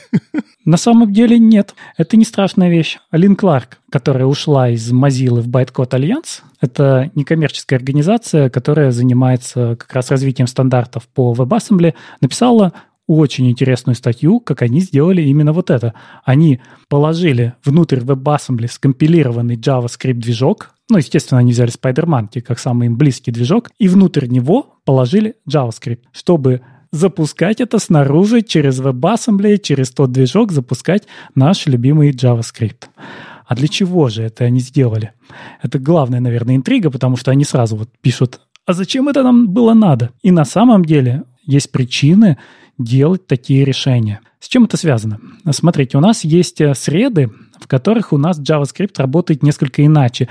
На 0.65 0.77
самом 0.77 1.13
деле 1.13 1.37
нет, 1.37 1.75
это 1.95 2.17
не 2.17 2.25
страшная 2.25 2.71
вещь. 2.71 2.97
Алин 3.11 3.35
Кларк, 3.35 3.77
которая 3.91 4.25
ушла 4.25 4.69
из 4.69 4.91
Mozilla 4.91 5.41
в 5.41 5.47
Bytecode 5.47 5.91
Alliance, 5.91 6.41
это 6.59 7.11
некоммерческая 7.13 7.77
организация, 7.77 8.49
которая 8.49 8.89
занимается 8.89 9.75
как 9.79 9.93
раз 9.93 10.09
развитием 10.09 10.47
стандартов 10.47 11.07
по 11.13 11.35
WebAssembly, 11.35 11.93
написала 12.19 12.73
очень 13.07 13.49
интересную 13.49 13.95
статью, 13.95 14.39
как 14.39 14.61
они 14.61 14.79
сделали 14.79 15.21
именно 15.21 15.53
вот 15.53 15.69
это. 15.69 15.93
Они 16.23 16.59
положили 16.89 17.53
внутрь 17.63 17.99
WebAssembly 17.99 18.67
скомпилированный 18.67 19.55
JavaScript-движок, 19.55 20.71
ну, 20.89 20.97
естественно, 20.97 21.39
они 21.39 21.51
взяли 21.51 21.71
Spider-Monkey 21.71 22.41
как 22.41 22.59
самый 22.59 22.87
им 22.87 22.95
близкий 22.95 23.31
движок, 23.31 23.71
и 23.79 23.87
внутрь 23.87 24.27
него 24.27 24.77
положили 24.85 25.35
JavaScript, 25.49 26.01
чтобы 26.11 26.61
запускать 26.91 27.59
это 27.59 27.79
снаружи 27.79 28.41
через 28.41 28.79
WebAssembly, 28.79 29.57
через 29.57 29.91
тот 29.91 30.11
движок 30.11 30.51
запускать 30.51 31.07
наш 31.33 31.65
любимый 31.65 32.11
JavaScript. 32.11 32.85
А 33.47 33.55
для 33.55 33.67
чего 33.67 34.09
же 34.09 34.23
это 34.23 34.45
они 34.45 34.59
сделали? 34.59 35.11
Это 35.61 35.79
главная, 35.79 36.19
наверное, 36.19 36.55
интрига, 36.55 36.89
потому 36.89 37.17
что 37.17 37.31
они 37.31 37.43
сразу 37.43 37.75
вот 37.75 37.89
пишут, 38.01 38.41
а 38.65 38.73
зачем 38.73 39.09
это 39.09 39.23
нам 39.23 39.49
было 39.49 39.73
надо? 39.73 40.11
И 40.23 40.31
на 40.31 40.45
самом 40.45 40.85
деле 40.85 41.23
есть 41.45 41.71
причины 41.71 42.37
делать 42.77 43.27
такие 43.27 43.65
решения. 43.65 44.21
С 44.39 44.47
чем 44.47 44.65
это 44.65 44.77
связано? 44.77 45.19
Смотрите, 45.51 45.97
у 45.97 46.01
нас 46.01 46.23
есть 46.23 46.61
э, 46.61 46.73
среды, 46.75 47.31
в 47.59 47.67
которых 47.67 48.13
у 48.13 48.17
нас 48.17 48.39
JavaScript 48.39 48.93
работает 48.97 49.43
несколько 49.43 49.85
иначе. 49.85 50.27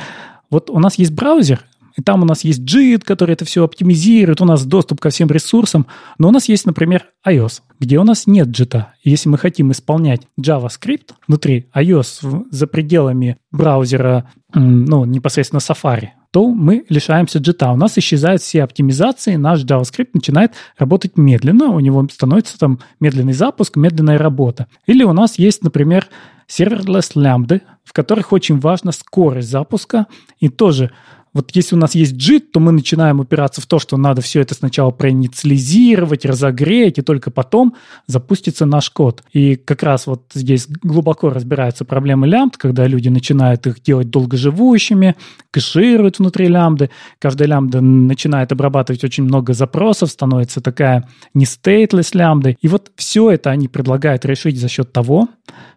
Вот 0.51 0.70
у 0.70 0.78
нас 0.78 0.97
есть 0.97 1.12
браузер, 1.12 1.64
и 1.97 2.03
там 2.03 2.22
у 2.22 2.24
нас 2.24 2.45
есть 2.45 2.61
JIT, 2.61 3.05
который 3.05 3.32
это 3.32 3.45
все 3.45 3.64
оптимизирует, 3.64 4.40
у 4.40 4.45
нас 4.45 4.64
доступ 4.64 5.01
ко 5.01 5.11
всем 5.11 5.28
ресурсам. 5.28 5.86
Но 6.18 6.28
у 6.28 6.30
нас 6.32 6.49
есть, 6.49 6.66
например, 6.66 7.07
iOS, 7.26 7.62
где 7.78 7.99
у 7.99 8.05
нас 8.05 8.26
нет 8.26 8.49
JIT. 8.49 8.84
Если 9.05 9.28
мы 9.28 9.38
хотим 9.38 9.70
исполнять 9.70 10.22
JavaScript 10.40 11.12
внутри 11.26 11.68
iOS 11.74 12.47
за 12.51 12.66
пределами 12.66 13.38
браузера, 13.53 14.30
ну, 14.53 15.05
непосредственно 15.05 15.61
Safari, 15.61 16.09
то 16.35 16.49
мы 16.49 16.85
лишаемся 16.89 17.39
JIT. 17.39 17.72
У 17.72 17.76
нас 17.76 17.97
исчезают 17.97 18.43
все 18.43 18.64
оптимизации, 18.64 19.37
наш 19.37 19.62
JavaScript 19.62 20.11
начинает 20.14 20.55
работать 20.76 21.16
медленно, 21.16 21.66
у 21.66 21.78
него 21.78 22.09
становится 22.11 22.59
там 22.59 22.80
медленный 22.99 23.35
запуск, 23.35 23.76
медленная 23.76 24.18
работа. 24.18 24.66
Или 24.87 25.05
у 25.05 25.12
нас 25.12 25.39
есть, 25.39 25.62
например, 25.62 26.09
serverless 26.49 27.12
лямбды, 27.14 27.62
в 27.85 27.93
которых 27.93 28.32
очень 28.32 28.59
важна 28.59 28.91
скорость 28.91 29.49
запуска, 29.49 30.07
и 30.41 30.49
тоже 30.49 30.91
вот 31.35 31.51
если 31.53 31.74
у 31.74 31.78
нас 31.78 31.97
есть 31.97 32.14
JIT, 32.14 32.51
то 32.53 32.61
мы 32.61 32.70
начинаем 32.70 33.18
упираться 33.18 33.61
в 33.61 33.66
то, 33.66 33.80
что 33.80 33.97
надо 33.97 34.22
все 34.22 34.41
это 34.41 34.55
сначала 34.55 34.93
проинициализировать, 34.93 36.24
разогреть, 36.24 36.99
и 36.99 37.03
только 37.03 37.32
потом 37.32 37.74
запустится 38.07 38.66
наш 38.66 38.89
код. 38.91 39.24
И 39.32 39.57
как 39.57 39.82
раз 39.82 40.07
вот 40.07 40.22
здесь 40.32 40.68
глубоко 40.68 41.30
разбираются 41.30 41.85
проблемы 41.85 42.28
лямбд, 42.28 42.57
когда 42.57 42.87
люди 42.87 43.09
начинают 43.09 43.66
их 43.66 43.82
делать 43.82 44.11
долгоживущими, 44.11 45.16
кэшируют 45.51 46.20
внутри 46.20 46.47
лямбды. 46.47 46.91
Каждая 47.18 47.49
лямбда 47.49 47.80
начинает 47.80 48.53
обрабатывать 48.53 49.03
очень 49.03 49.24
много 49.24 49.55
запросов, 49.55 50.11
становится 50.11 50.61
такая 50.61 51.09
не 51.35 51.47
stateless 51.47 52.16
лямбдой. 52.16 52.57
И 52.61 52.68
вот 52.68 52.93
все 52.95 53.32
это 53.32 53.51
они 53.51 53.66
предлагают 53.66 54.24
решить 54.24 54.59
за 54.59 54.68
счет 54.68 54.93
того, 54.93 55.28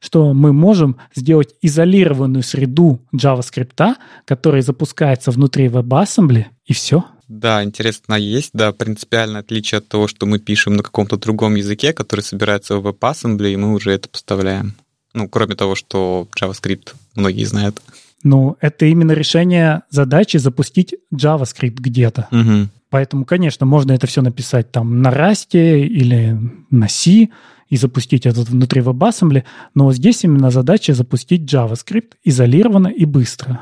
что 0.02 0.34
мы 0.34 0.54
можем 0.54 0.98
сделать 1.16 1.56
изолированную 1.64 2.44
среду 2.44 3.00
JavaScript, 3.16 3.96
которая 4.26 4.62
запускается 4.62 5.32
внутри 5.32 5.47
WebAssembly, 5.48 6.46
и 6.66 6.74
все. 6.74 7.06
Да, 7.28 7.64
интересно, 7.64 8.16
есть, 8.16 8.52
да, 8.54 8.72
принципиальное 8.72 9.42
отличие 9.42 9.80
от 9.80 9.88
того, 9.88 10.08
что 10.08 10.26
мы 10.26 10.40
пишем 10.40 10.76
на 10.76 10.84
каком-то 10.84 11.18
другом 11.18 11.56
языке, 11.56 11.92
который 11.94 12.22
собирается 12.22 12.78
в 12.78 12.88
WebAssembly, 12.88 13.54
и 13.54 13.58
мы 13.58 13.74
уже 13.74 13.92
это 13.92 14.08
поставляем. 14.08 14.76
Ну, 15.14 15.28
кроме 15.28 15.56
того, 15.56 15.76
что 15.76 16.28
JavaScript 16.40 16.94
многие 17.16 17.44
знают. 17.46 17.82
Ну, 18.24 18.56
это 18.62 18.86
именно 18.86 19.12
решение 19.12 19.84
задачи 19.90 20.38
запустить 20.38 20.96
JavaScript 21.14 21.78
где-то. 21.78 22.28
Угу. 22.32 22.70
Поэтому, 22.90 23.26
конечно, 23.26 23.66
можно 23.66 23.92
это 23.92 24.08
все 24.08 24.22
написать 24.22 24.72
там 24.72 25.02
на 25.02 25.10
Rust 25.10 25.54
или 25.54 26.40
на 26.70 26.88
C, 26.88 27.30
и 27.70 27.76
запустить 27.76 28.26
это 28.26 28.42
внутри 28.42 28.82
WebAssembly, 28.82 29.44
но 29.76 29.92
здесь 29.92 30.24
именно 30.24 30.52
задача 30.52 30.94
запустить 30.94 31.42
JavaScript 31.42 32.14
изолированно 32.24 32.88
и 32.88 33.06
быстро. 33.06 33.60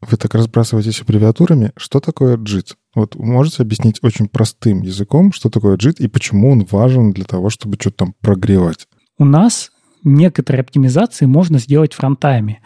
Вы 0.00 0.16
так 0.16 0.34
разбрасываетесь 0.34 1.02
аббревиатурами. 1.02 1.72
Что 1.76 2.00
такое 2.00 2.36
JIT? 2.36 2.74
Вот 2.94 3.16
можете 3.16 3.62
объяснить 3.62 3.98
очень 4.02 4.28
простым 4.28 4.82
языком, 4.82 5.32
что 5.32 5.50
такое 5.50 5.76
JIT 5.76 5.96
и 5.98 6.08
почему 6.08 6.50
он 6.50 6.64
важен 6.70 7.12
для 7.12 7.24
того, 7.24 7.50
чтобы 7.50 7.76
что-то 7.78 7.96
там 7.98 8.14
прогревать? 8.20 8.88
У 9.18 9.24
нас 9.24 9.70
некоторые 10.02 10.62
оптимизации 10.62 11.26
можно 11.26 11.58
сделать 11.58 11.92
фронтами. 11.92 12.62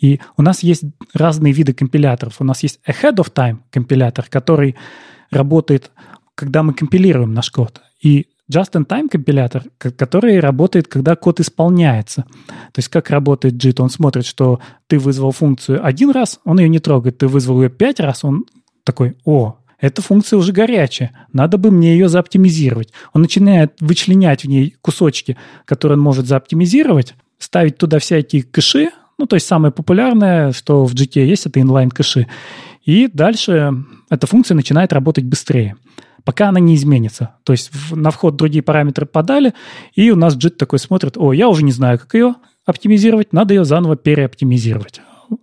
И 0.00 0.20
у 0.36 0.42
нас 0.42 0.62
есть 0.62 0.84
разные 1.12 1.52
виды 1.52 1.74
компиляторов. 1.74 2.36
У 2.40 2.44
нас 2.44 2.62
есть 2.62 2.80
ahead 2.88 3.16
of 3.16 3.32
time 3.32 3.58
компилятор, 3.70 4.26
который 4.30 4.76
работает, 5.30 5.90
когда 6.34 6.62
мы 6.62 6.72
компилируем 6.72 7.34
наш 7.34 7.50
код. 7.50 7.82
И 8.00 8.28
Just-in-time 8.52 9.08
компилятор, 9.08 9.64
который 9.78 10.40
работает, 10.40 10.88
когда 10.88 11.16
код 11.16 11.40
исполняется. 11.40 12.22
То 12.72 12.78
есть 12.78 12.88
как 12.88 13.10
работает 13.10 13.54
JIT? 13.54 13.82
Он 13.82 13.90
смотрит, 13.90 14.24
что 14.24 14.60
ты 14.86 14.98
вызвал 14.98 15.32
функцию 15.32 15.84
один 15.84 16.10
раз, 16.10 16.40
он 16.44 16.58
ее 16.58 16.68
не 16.68 16.78
трогает. 16.78 17.18
Ты 17.18 17.28
вызвал 17.28 17.62
ее 17.62 17.68
пять 17.68 18.00
раз, 18.00 18.24
он 18.24 18.46
такой, 18.84 19.16
о, 19.24 19.58
эта 19.80 20.02
функция 20.02 20.38
уже 20.38 20.52
горячая, 20.52 21.12
надо 21.32 21.58
бы 21.58 21.70
мне 21.70 21.92
ее 21.92 22.08
заоптимизировать. 22.08 22.92
Он 23.12 23.22
начинает 23.22 23.74
вычленять 23.80 24.44
в 24.44 24.48
ней 24.48 24.74
кусочки, 24.80 25.36
которые 25.66 25.98
он 25.98 26.02
может 26.02 26.26
заоптимизировать, 26.26 27.14
ставить 27.38 27.76
туда 27.76 27.98
всякие 27.98 28.42
кэши, 28.42 28.90
ну, 29.18 29.26
то 29.26 29.34
есть 29.34 29.46
самое 29.46 29.72
популярное, 29.72 30.52
что 30.52 30.84
в 30.84 30.94
JIT 30.94 31.24
есть, 31.24 31.46
это 31.46 31.60
inline 31.60 31.90
кэши. 31.90 32.28
И 32.84 33.08
дальше 33.12 33.74
эта 34.08 34.26
функция 34.26 34.54
начинает 34.54 34.92
работать 34.92 35.24
быстрее 35.24 35.76
пока 36.28 36.50
она 36.50 36.60
не 36.60 36.74
изменится. 36.74 37.36
То 37.42 37.54
есть 37.54 37.70
на 37.90 38.10
вход 38.10 38.36
другие 38.36 38.62
параметры 38.62 39.06
подали, 39.06 39.54
и 39.94 40.10
у 40.10 40.14
нас 40.14 40.36
JIT 40.36 40.56
такой 40.56 40.78
смотрит, 40.78 41.16
о, 41.16 41.32
я 41.32 41.48
уже 41.48 41.64
не 41.64 41.72
знаю, 41.72 41.98
как 41.98 42.12
ее 42.12 42.34
оптимизировать, 42.66 43.32
надо 43.32 43.54
ее 43.54 43.64
заново 43.64 43.96
переоптимизировать. 43.96 45.00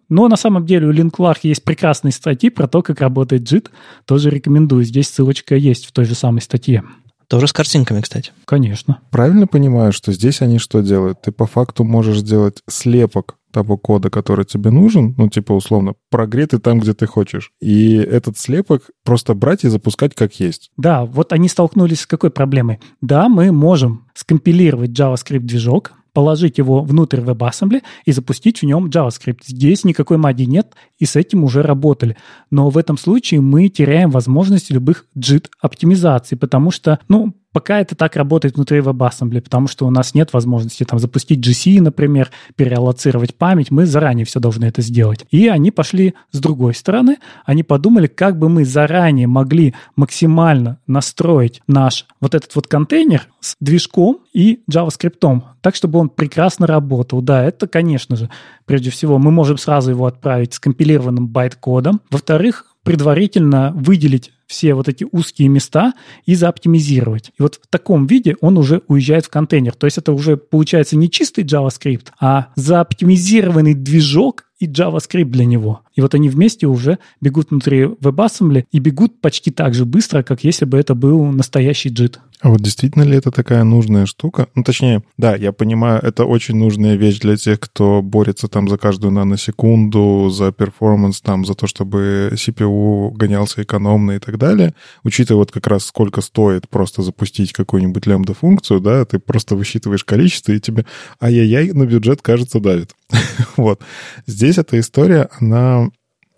Но 0.10 0.28
на 0.28 0.36
самом 0.36 0.64
деле 0.68 0.86
у 0.86 0.94
LinkLark 0.94 1.40
есть 1.42 1.64
прекрасные 1.64 2.12
статьи 2.12 2.52
про 2.52 2.68
то, 2.68 2.84
как 2.84 3.02
работает 3.02 3.52
JIT. 3.52 3.72
Тоже 4.06 4.30
рекомендую. 4.30 4.84
Здесь 4.84 5.10
ссылочка 5.10 5.56
есть 5.56 5.88
в 5.88 5.92
той 5.92 6.06
же 6.06 6.14
самой 6.14 6.42
статье. 6.42 6.84
Тоже 7.28 7.48
с 7.48 7.54
картинками, 7.54 8.02
кстати. 8.02 8.32
Конечно. 8.46 9.00
Правильно 9.10 9.48
понимаю, 9.48 9.92
что 9.92 10.12
здесь 10.12 10.44
они 10.44 10.60
что 10.60 10.82
делают? 10.82 11.20
Ты 11.24 11.32
по 11.32 11.48
факту 11.48 11.84
можешь 11.84 12.20
сделать 12.20 12.62
слепок 12.70 13.38
того 13.56 13.78
кода, 13.78 14.10
который 14.10 14.44
тебе 14.44 14.70
нужен, 14.70 15.16
ну, 15.18 15.30
типа, 15.30 15.54
условно, 15.54 15.94
прогретый 16.12 16.60
там, 16.60 16.82
где 16.82 16.94
ты 16.94 17.06
хочешь. 17.06 17.52
И 17.62 17.96
этот 17.96 18.38
слепок 18.38 18.90
просто 19.06 19.34
брать 19.34 19.64
и 19.64 19.70
запускать 19.70 20.14
как 20.14 20.42
есть. 20.42 20.72
Да, 20.76 21.06
вот 21.06 21.32
они 21.32 21.48
столкнулись 21.48 22.02
с 22.02 22.06
какой 22.06 22.32
проблемой? 22.32 22.82
Да, 23.00 23.30
мы 23.30 23.54
можем 23.54 24.08
скомпилировать 24.14 24.92
JavaScript-движок, 24.92 25.94
положить 26.12 26.58
его 26.58 26.82
внутрь 26.82 27.22
WebAssembly 27.22 27.82
и 28.04 28.12
запустить 28.12 28.62
в 28.62 28.66
нем 28.66 28.88
JavaScript. 28.88 29.40
Здесь 29.46 29.86
никакой 29.86 30.18
магии 30.18 30.44
нет, 30.44 30.74
и 31.00 31.06
с 31.06 31.16
этим 31.16 31.46
уже 31.46 31.62
работали. 31.62 32.18
Но 32.52 32.70
в 32.70 32.78
этом 32.78 32.98
случае 32.98 33.40
мы 33.40 33.70
теряем 33.70 34.10
возможность 34.12 34.70
любых 34.70 35.06
JIT-оптимизаций, 35.18 36.38
потому 36.38 36.72
что, 36.72 37.00
ну, 37.08 37.34
Пока 37.56 37.80
это 37.80 37.96
так 37.96 38.18
работает 38.18 38.56
внутри 38.56 38.80
WebAssembly, 38.80 39.40
потому 39.40 39.70
что 39.70 39.88
у 39.88 39.90
нас 39.90 40.14
нет 40.14 40.34
возможности 40.34 40.84
там 40.84 41.00
запустить 41.00 41.40
GC, 41.40 41.80
например, 41.80 42.30
переаллоцировать 42.58 43.34
память, 43.34 43.72
мы 43.72 43.86
заранее 43.86 44.26
все 44.26 44.42
должны 44.42 44.66
это 44.66 44.82
сделать. 44.82 45.26
И 45.32 45.48
они 45.48 45.72
пошли 45.72 46.16
с 46.32 46.42
другой 46.42 46.76
стороны, 46.76 47.16
они 47.46 47.64
подумали, 47.64 48.08
как 48.08 48.38
бы 48.38 48.50
мы 48.50 48.66
заранее 48.66 49.28
могли 49.28 49.74
максимально 49.96 50.80
настроить 50.86 51.62
наш 51.66 52.08
вот 52.20 52.36
этот 52.36 52.54
вот 52.56 52.68
контейнер 52.68 53.26
с 53.40 53.56
движком 53.62 54.20
и 54.34 54.60
JavaScript, 54.70 55.42
так, 55.62 55.76
чтобы 55.76 56.00
он 56.00 56.10
прекрасно 56.10 56.68
работал. 56.68 57.22
Да, 57.22 57.42
это, 57.42 57.68
конечно 57.68 58.18
же, 58.18 58.30
прежде 58.66 58.90
всего, 58.90 59.18
мы 59.18 59.32
можем 59.32 59.58
сразу 59.58 59.92
его 59.92 60.08
отправить 60.08 60.54
с 60.54 60.60
компилированным 60.60 61.30
байт-кодом. 61.30 62.02
Во-вторых, 62.12 62.66
предварительно 62.84 63.72
выделить 63.74 64.32
все 64.48 64.74
вот 64.74 64.88
эти 64.88 65.06
узкие 65.12 65.48
места 65.48 65.94
и 66.26 66.36
заоптимизировать. 66.36 67.32
И 67.38 67.42
вот 67.42 67.60
в 67.62 67.68
таком 67.68 68.08
виде 68.08 68.36
он 68.42 68.58
уже 68.58 68.82
уезжает 68.88 69.26
в 69.26 69.30
контейнер. 69.30 69.74
То 69.74 69.86
есть 69.86 69.98
это 69.98 70.14
уже 70.14 70.38
получается 70.38 70.98
не 70.98 71.10
чистый 71.10 71.44
JavaScript, 71.44 72.08
а 72.20 72.48
заоптимизированный 72.56 73.74
движок 73.74 74.46
и 74.60 74.68
JavaScript 74.68 75.26
для 75.26 75.46
него. 75.46 75.82
И 75.96 76.02
вот 76.02 76.14
они 76.14 76.30
вместе 76.30 76.68
уже 76.68 77.00
бегут 77.22 77.52
внутри 77.52 77.84
WebAssembly 77.84 78.66
и 78.72 78.80
бегут 78.80 79.20
почти 79.22 79.52
так 79.52 79.74
же 79.74 79.86
быстро, 79.86 80.24
как 80.24 80.44
если 80.44 80.66
бы 80.66 80.78
это 80.78 80.96
был 80.96 81.26
настоящий 81.26 81.90
JIT. 81.90 82.18
А 82.42 82.50
вот 82.50 82.62
действительно 82.62 83.04
ли 83.04 83.18
это 83.18 83.32
такая 83.32 83.64
нужная 83.64 84.06
штука? 84.06 84.48
Ну, 84.56 84.64
точнее, 84.64 85.04
да, 85.18 85.36
я 85.36 85.52
понимаю, 85.52 86.02
это 86.04 86.26
очень 86.26 86.56
нужная 86.56 86.96
вещь 86.96 87.20
для 87.20 87.38
тех, 87.38 87.60
кто 87.60 88.02
борется 88.02 88.48
там 88.48 88.68
за 88.68 88.78
каждую 88.78 89.12
наносекунду, 89.12 90.30
за 90.30 90.52
перформанс, 90.52 91.22
там, 91.22 91.46
за 91.46 91.54
то, 91.56 91.68
чтобы 91.68 92.32
CPU 92.34 93.12
гонялся 93.12 93.64
экономно 93.64 94.12
и 94.12 94.20
так 94.20 94.35
далее. 94.38 94.74
Учитывая 95.04 95.40
вот 95.40 95.52
как 95.52 95.68
раз 95.68 95.86
сколько 95.86 96.22
стоит 96.22 96.70
просто 96.70 97.02
запустить 97.02 97.54
какую-нибудь 97.54 98.06
лямбда-функцию, 98.06 98.80
да, 98.80 99.06
ты 99.06 99.20
просто 99.20 99.56
высчитываешь 99.56 100.04
количество, 100.04 100.52
и 100.52 100.60
тебе 100.60 100.86
ай-яй-яй 101.22 101.72
на 101.72 101.86
бюджет, 101.86 102.22
кажется, 102.22 102.60
давит. 102.60 102.96
вот. 103.58 103.82
Здесь 104.26 104.58
эта 104.58 104.80
история, 104.80 105.30
она 105.40 105.90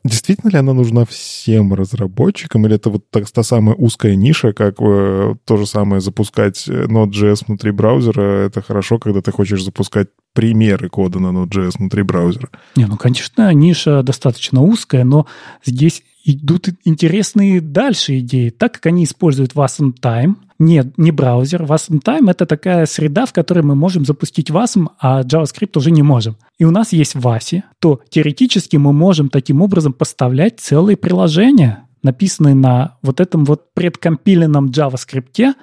Действительно 0.08 0.50
ли 0.50 0.58
она 0.58 0.74
нужна 0.74 1.04
всем 1.04 1.74
разработчикам, 1.74 2.66
или 2.66 2.76
это 2.76 2.90
вот 2.90 3.10
так, 3.10 3.30
та 3.30 3.44
самая 3.44 3.76
узкая 3.76 4.16
ниша, 4.16 4.54
как 4.54 4.76
э, 4.80 5.36
то 5.44 5.58
же 5.58 5.66
самое 5.66 6.00
запускать 6.00 6.66
э, 6.70 6.86
Node.js 6.86 7.44
внутри 7.46 7.72
браузера? 7.72 8.46
Это 8.46 8.62
хорошо, 8.62 9.00
когда 9.00 9.22
ты 9.22 9.32
хочешь 9.32 9.64
запускать 9.64 10.08
примеры 10.34 10.88
кода 10.88 11.20
на 11.20 11.28
Node.js 11.28 11.74
внутри 11.78 12.04
браузера. 12.04 12.50
Не, 12.78 12.86
ну, 12.86 12.96
конечно, 12.96 13.52
ниша 13.54 14.02
достаточно 14.02 14.62
узкая, 14.62 15.04
но 15.04 15.28
здесь 15.66 16.04
идут 16.28 16.70
интересные 16.84 17.62
дальше 17.62 18.20
идеи. 18.20 18.50
Так 18.50 18.74
как 18.74 18.88
они 18.88 19.06
используют 19.06 19.54
Wasm 19.54 19.94
Time, 20.00 20.36
нет, 20.60 20.98
не 20.98 21.12
браузер. 21.12 21.64
Wasm 21.64 22.02
Time— 22.02 22.30
это 22.32 22.46
такая 22.46 22.86
среда, 22.86 23.26
в 23.26 23.34
которой 23.34 23.64
мы 23.64 23.76
можем 23.76 24.06
запустить 24.06 24.50
Wasm, 24.50 24.88
а 25.00 25.22
JavaScript 25.22 25.78
уже 25.78 25.92
не 25.92 26.02
можем. 26.02 26.38
И 26.58 26.66
у 26.66 26.72
нас 26.72 26.94
есть 26.94 27.16
Васи, 27.16 27.64
то 27.80 28.02
теоретически 28.10 28.78
мы 28.78 28.92
можем 28.92 29.30
таким 29.30 29.62
образом 29.62 29.94
поставлять 29.94 30.60
целые 30.60 30.98
приложения, 30.98 31.87
написанные 32.04 32.56
на 32.56 32.98
вот 33.02 33.20
этом 33.20 33.46
вот 33.46 33.74
предкомпиленном 33.74 34.68
JavaScript, 34.68 35.54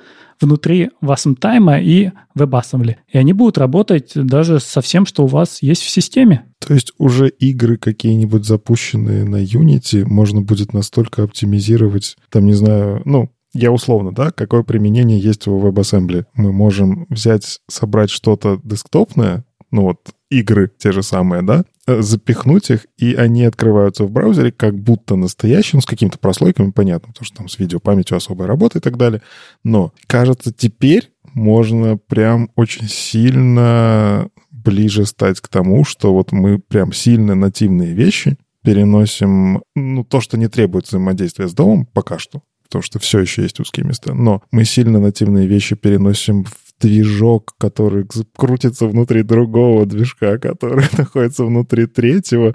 внутри 0.41 0.91
WasmTime 1.03 1.83
и 1.83 2.11
WebAssembly. 2.37 2.97
И 3.13 3.19
они 3.19 3.33
будут 3.33 3.59
работать 3.59 4.13
даже 4.15 4.61
со 4.61 4.81
всем, 4.81 5.07
что 5.07 5.25
у 5.25 5.29
вас 5.29 5.63
есть 5.63 5.83
в 5.83 5.89
системе. 5.89 6.45
То 6.59 6.75
есть 6.75 6.93
уже 6.99 7.29
игры 7.29 7.77
какие-нибудь 7.77 8.45
запущенные 8.45 9.25
на 9.25 9.43
Unity 9.43 10.05
можно 10.05 10.41
будет 10.41 10.73
настолько 10.73 11.23
оптимизировать, 11.23 12.17
там, 12.31 12.47
не 12.47 12.55
знаю, 12.55 13.03
ну, 13.05 13.31
я 13.53 13.71
условно, 13.71 14.13
да, 14.13 14.33
какое 14.33 14.65
применение 14.65 15.19
есть 15.19 15.47
у 15.47 15.59
WebAssembly. 15.61 16.25
Мы 16.35 16.53
можем 16.53 17.07
взять, 17.09 17.61
собрать 17.69 18.11
что-то 18.11 18.61
десктопное, 18.65 19.45
ну 19.71 19.83
вот 19.83 20.01
игры 20.31 20.71
те 20.77 20.93
же 20.93 21.03
самые, 21.03 21.43
да, 21.43 21.65
запихнуть 21.87 22.71
их, 22.71 22.87
и 22.97 23.15
они 23.15 23.45
открываются 23.45 24.05
в 24.05 24.11
браузере 24.11 24.53
как 24.53 24.79
будто 24.79 25.17
настоящим, 25.17 25.81
с 25.81 25.87
какими-то 25.87 26.19
прослойками, 26.19 26.71
понятно, 26.71 27.09
потому 27.09 27.27
что 27.27 27.37
там 27.37 27.49
с 27.49 27.59
видеопамятью 27.59 28.17
особая 28.17 28.49
работа 28.49 28.79
и 28.79 28.81
так 28.81 28.97
далее. 28.97 29.23
Но, 29.63 29.93
кажется, 30.07 30.53
теперь 30.53 31.11
можно 31.35 31.97
прям 31.97 32.51
очень 32.57 32.89
сильно 32.89 34.29
ближе 34.51 35.05
стать 35.05 35.41
к 35.41 35.49
тому, 35.49 35.85
что 35.85 36.15
вот 36.15 36.33
мы 36.33 36.59
прям 36.59 36.93
сильно 36.93 37.35
нативные 37.35 37.93
вещи 37.93 38.39
переносим 38.63 39.63
ну, 39.75 40.05
то, 40.05 40.21
что 40.21 40.39
не 40.39 40.49
требует 40.49 40.87
взаимодействия 40.87 41.49
с 41.49 41.55
домом 41.55 41.87
пока 41.87 42.19
что, 42.19 42.43
потому 42.63 42.83
что 42.83 42.99
все 42.99 43.19
еще 43.21 43.43
есть 43.43 43.61
узкие 43.61 43.85
места, 43.85 44.15
но 44.15 44.43
мы 44.51 44.65
сильно 44.65 44.99
нативные 44.99 45.47
вещи 45.47 45.77
переносим 45.77 46.45
в 46.45 46.64
движок, 46.81 47.55
который 47.59 48.07
крутится 48.37 48.87
внутри 48.87 49.23
другого 49.23 49.87
движка, 49.87 50.39
который 50.39 50.87
находится 50.99 51.45
внутри 51.45 51.87
третьего. 51.87 52.55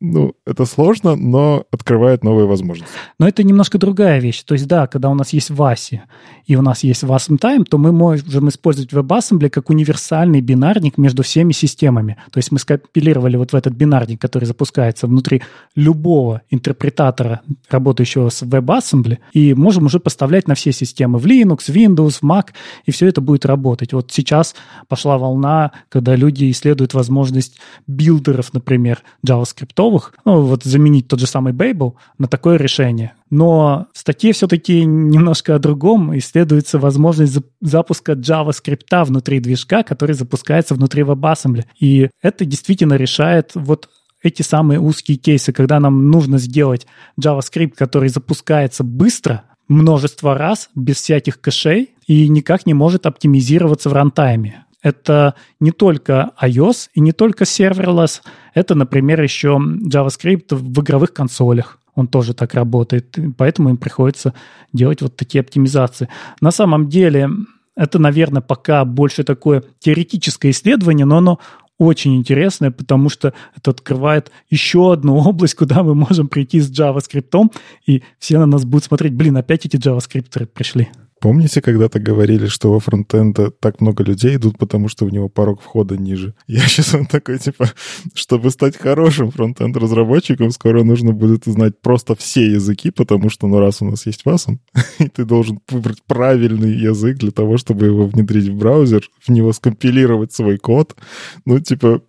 Ну, 0.00 0.34
это 0.46 0.64
сложно, 0.64 1.14
но 1.14 1.64
открывает 1.70 2.24
новые 2.24 2.46
возможности. 2.46 2.94
Но 3.18 3.28
это 3.28 3.42
немножко 3.42 3.76
другая 3.76 4.18
вещь. 4.18 4.42
То 4.44 4.54
есть, 4.54 4.66
да, 4.66 4.86
когда 4.86 5.10
у 5.10 5.14
нас 5.14 5.34
есть 5.34 5.50
VASI 5.50 6.00
и 6.46 6.56
у 6.56 6.62
нас 6.62 6.82
есть 6.82 7.04
WASM-Time, 7.04 7.64
то 7.64 7.78
мы 7.78 7.92
можем 7.92 8.48
использовать 8.48 8.92
WebAssembly 8.92 9.50
как 9.50 9.70
универсальный 9.70 10.40
бинарник 10.40 10.98
между 10.98 11.22
всеми 11.22 11.52
системами. 11.52 12.16
То 12.32 12.38
есть 12.38 12.50
мы 12.50 12.58
скомпилировали 12.58 13.36
вот 13.36 13.52
в 13.52 13.54
этот 13.54 13.74
бинарник, 13.74 14.20
который 14.20 14.46
запускается 14.46 15.06
внутри 15.06 15.42
любого 15.76 16.42
интерпретатора, 16.50 17.42
работающего 17.68 18.30
с 18.30 18.42
WebAssembly, 18.42 19.18
и 19.32 19.54
можем 19.54 19.86
уже 19.86 20.00
поставлять 20.00 20.48
на 20.48 20.54
все 20.54 20.72
системы 20.72 21.18
в 21.18 21.26
Linux, 21.26 21.68
Windows, 21.68 22.20
Mac, 22.22 22.48
и 22.86 22.90
все 22.90 23.06
это 23.06 23.20
будет 23.20 23.44
работать. 23.44 23.92
Вот 23.92 24.10
сейчас 24.10 24.54
пошла 24.88 25.18
волна, 25.18 25.72
когда 25.88 26.16
люди 26.16 26.50
исследуют 26.50 26.94
возможность 26.94 27.60
билдеров, 27.86 28.54
например, 28.54 29.02
JavaScript, 29.24 29.74
готовых, 29.90 30.14
ну, 30.24 30.42
вот 30.42 30.64
заменить 30.64 31.08
тот 31.08 31.20
же 31.20 31.26
самый 31.26 31.52
Babel 31.52 31.94
на 32.18 32.28
такое 32.28 32.56
решение. 32.56 33.14
Но 33.30 33.86
в 33.92 33.98
статье 33.98 34.32
все-таки 34.32 34.84
немножко 34.84 35.54
о 35.54 35.58
другом. 35.58 36.16
Исследуется 36.18 36.78
возможность 36.78 37.38
запуска 37.60 38.12
JavaScript 38.12 39.04
внутри 39.04 39.40
движка, 39.40 39.82
который 39.82 40.14
запускается 40.14 40.74
внутри 40.74 41.02
WebAssembly. 41.02 41.64
И 41.78 42.10
это 42.22 42.44
действительно 42.44 42.94
решает 42.94 43.52
вот 43.54 43.88
эти 44.22 44.42
самые 44.42 44.80
узкие 44.80 45.16
кейсы, 45.16 45.52
когда 45.52 45.80
нам 45.80 46.10
нужно 46.10 46.38
сделать 46.38 46.86
JavaScript, 47.20 47.72
который 47.76 48.08
запускается 48.08 48.84
быстро, 48.84 49.44
множество 49.68 50.34
раз, 50.34 50.68
без 50.74 50.96
всяких 50.96 51.40
кэшей, 51.40 51.90
и 52.06 52.28
никак 52.28 52.66
не 52.66 52.74
может 52.74 53.06
оптимизироваться 53.06 53.88
в 53.88 53.92
рантайме 53.92 54.64
это 54.82 55.34
не 55.58 55.72
только 55.72 56.30
iOS 56.40 56.88
и 56.94 57.00
не 57.00 57.12
только 57.12 57.44
serverless, 57.44 58.22
это, 58.54 58.74
например, 58.74 59.22
еще 59.22 59.58
JavaScript 59.58 60.54
в 60.54 60.80
игровых 60.80 61.12
консолях. 61.12 61.78
Он 61.94 62.06
тоже 62.06 62.34
так 62.34 62.54
работает, 62.54 63.16
поэтому 63.36 63.70
им 63.70 63.76
приходится 63.76 64.32
делать 64.72 65.02
вот 65.02 65.16
такие 65.16 65.40
оптимизации. 65.40 66.08
На 66.40 66.50
самом 66.50 66.88
деле, 66.88 67.28
это, 67.76 67.98
наверное, 67.98 68.42
пока 68.42 68.84
больше 68.84 69.24
такое 69.24 69.64
теоретическое 69.80 70.50
исследование, 70.50 71.04
но 71.04 71.18
оно 71.18 71.40
очень 71.78 72.16
интересное, 72.16 72.70
потому 72.70 73.08
что 73.08 73.32
это 73.56 73.70
открывает 73.70 74.30
еще 74.50 74.92
одну 74.92 75.16
область, 75.16 75.54
куда 75.54 75.82
мы 75.82 75.94
можем 75.94 76.28
прийти 76.28 76.60
с 76.60 76.70
JavaScript, 76.70 77.52
и 77.86 78.02
все 78.18 78.38
на 78.38 78.46
нас 78.46 78.64
будут 78.64 78.84
смотреть, 78.84 79.14
блин, 79.14 79.36
опять 79.36 79.64
эти 79.64 79.76
JavaScript 79.76 80.46
пришли. 80.46 80.90
Помните, 81.20 81.60
когда-то 81.60 82.00
говорили, 82.00 82.46
что 82.46 82.72
во 82.72 82.80
фронтенда 82.80 83.50
так 83.50 83.82
много 83.82 84.02
людей 84.02 84.36
идут, 84.36 84.56
потому 84.58 84.88
что 84.88 85.04
у 85.04 85.10
него 85.10 85.28
порог 85.28 85.60
входа 85.60 85.98
ниже? 85.98 86.34
Я 86.46 86.60
сейчас 86.66 86.94
он 86.94 87.04
такой, 87.04 87.38
типа, 87.38 87.70
чтобы 88.14 88.50
стать 88.50 88.76
хорошим 88.78 89.30
фронтенд-разработчиком, 89.30 90.50
скоро 90.50 90.82
нужно 90.82 91.12
будет 91.12 91.44
знать 91.44 91.78
просто 91.80 92.14
все 92.14 92.50
языки, 92.50 92.90
потому 92.90 93.28
что, 93.28 93.46
ну, 93.46 93.60
раз 93.60 93.82
у 93.82 93.84
нас 93.84 94.06
есть 94.06 94.22
WASM, 94.24 94.58
и 94.98 95.08
ты 95.08 95.26
должен 95.26 95.60
выбрать 95.68 96.02
правильный 96.06 96.72
язык 96.72 97.18
для 97.18 97.30
того, 97.30 97.58
чтобы 97.58 97.86
его 97.86 98.06
внедрить 98.06 98.48
в 98.48 98.56
браузер, 98.56 99.02
в 99.20 99.28
него 99.28 99.52
скомпилировать 99.52 100.32
свой 100.32 100.56
код. 100.56 100.96
Ну, 101.44 101.60
типа, 101.60 102.02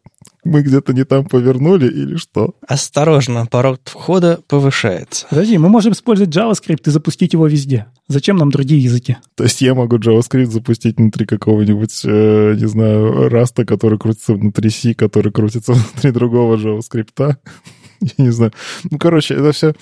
мы 0.44 0.62
где-то 0.62 0.94
не 0.94 1.04
там 1.04 1.26
повернули 1.26 1.88
или 1.88 2.16
что? 2.16 2.56
Осторожно, 2.68 3.46
порог 3.46 3.80
входа 3.86 4.40
повышается. 4.48 5.28
Подожди, 5.30 5.58
мы 5.58 5.70
можем 5.70 5.94
использовать 5.94 6.36
JavaScript 6.36 6.82
и 6.88 6.92
запустить 6.92 7.34
его 7.34 7.48
везде. 7.48 7.88
Зачем 8.08 8.38
нам 8.38 8.50
другие 8.52 8.84
языки? 8.84 9.18
То 9.36 9.44
есть 9.44 9.62
я 9.62 9.76
могу 9.76 9.98
JavaScript 9.98 10.48
запустить 10.48 10.98
внутри 10.98 11.26
какого-нибудь, 11.26 12.02
э, 12.06 12.56
не 12.58 12.68
знаю, 12.68 13.30
раста, 13.30 13.66
который 13.66 14.00
крутится 14.00 14.34
внутри 14.34 14.70
C, 14.70 14.94
который 14.94 15.32
крутится 15.32 15.74
внутри 15.74 16.12
другого 16.12 16.56
JavaScript. 16.56 17.38
Я 18.18 18.26
не 18.26 18.32
знаю. 18.32 18.52
Ну, 18.90 18.98
короче, 18.98 19.36
это 19.36 19.52
все... 19.52 19.74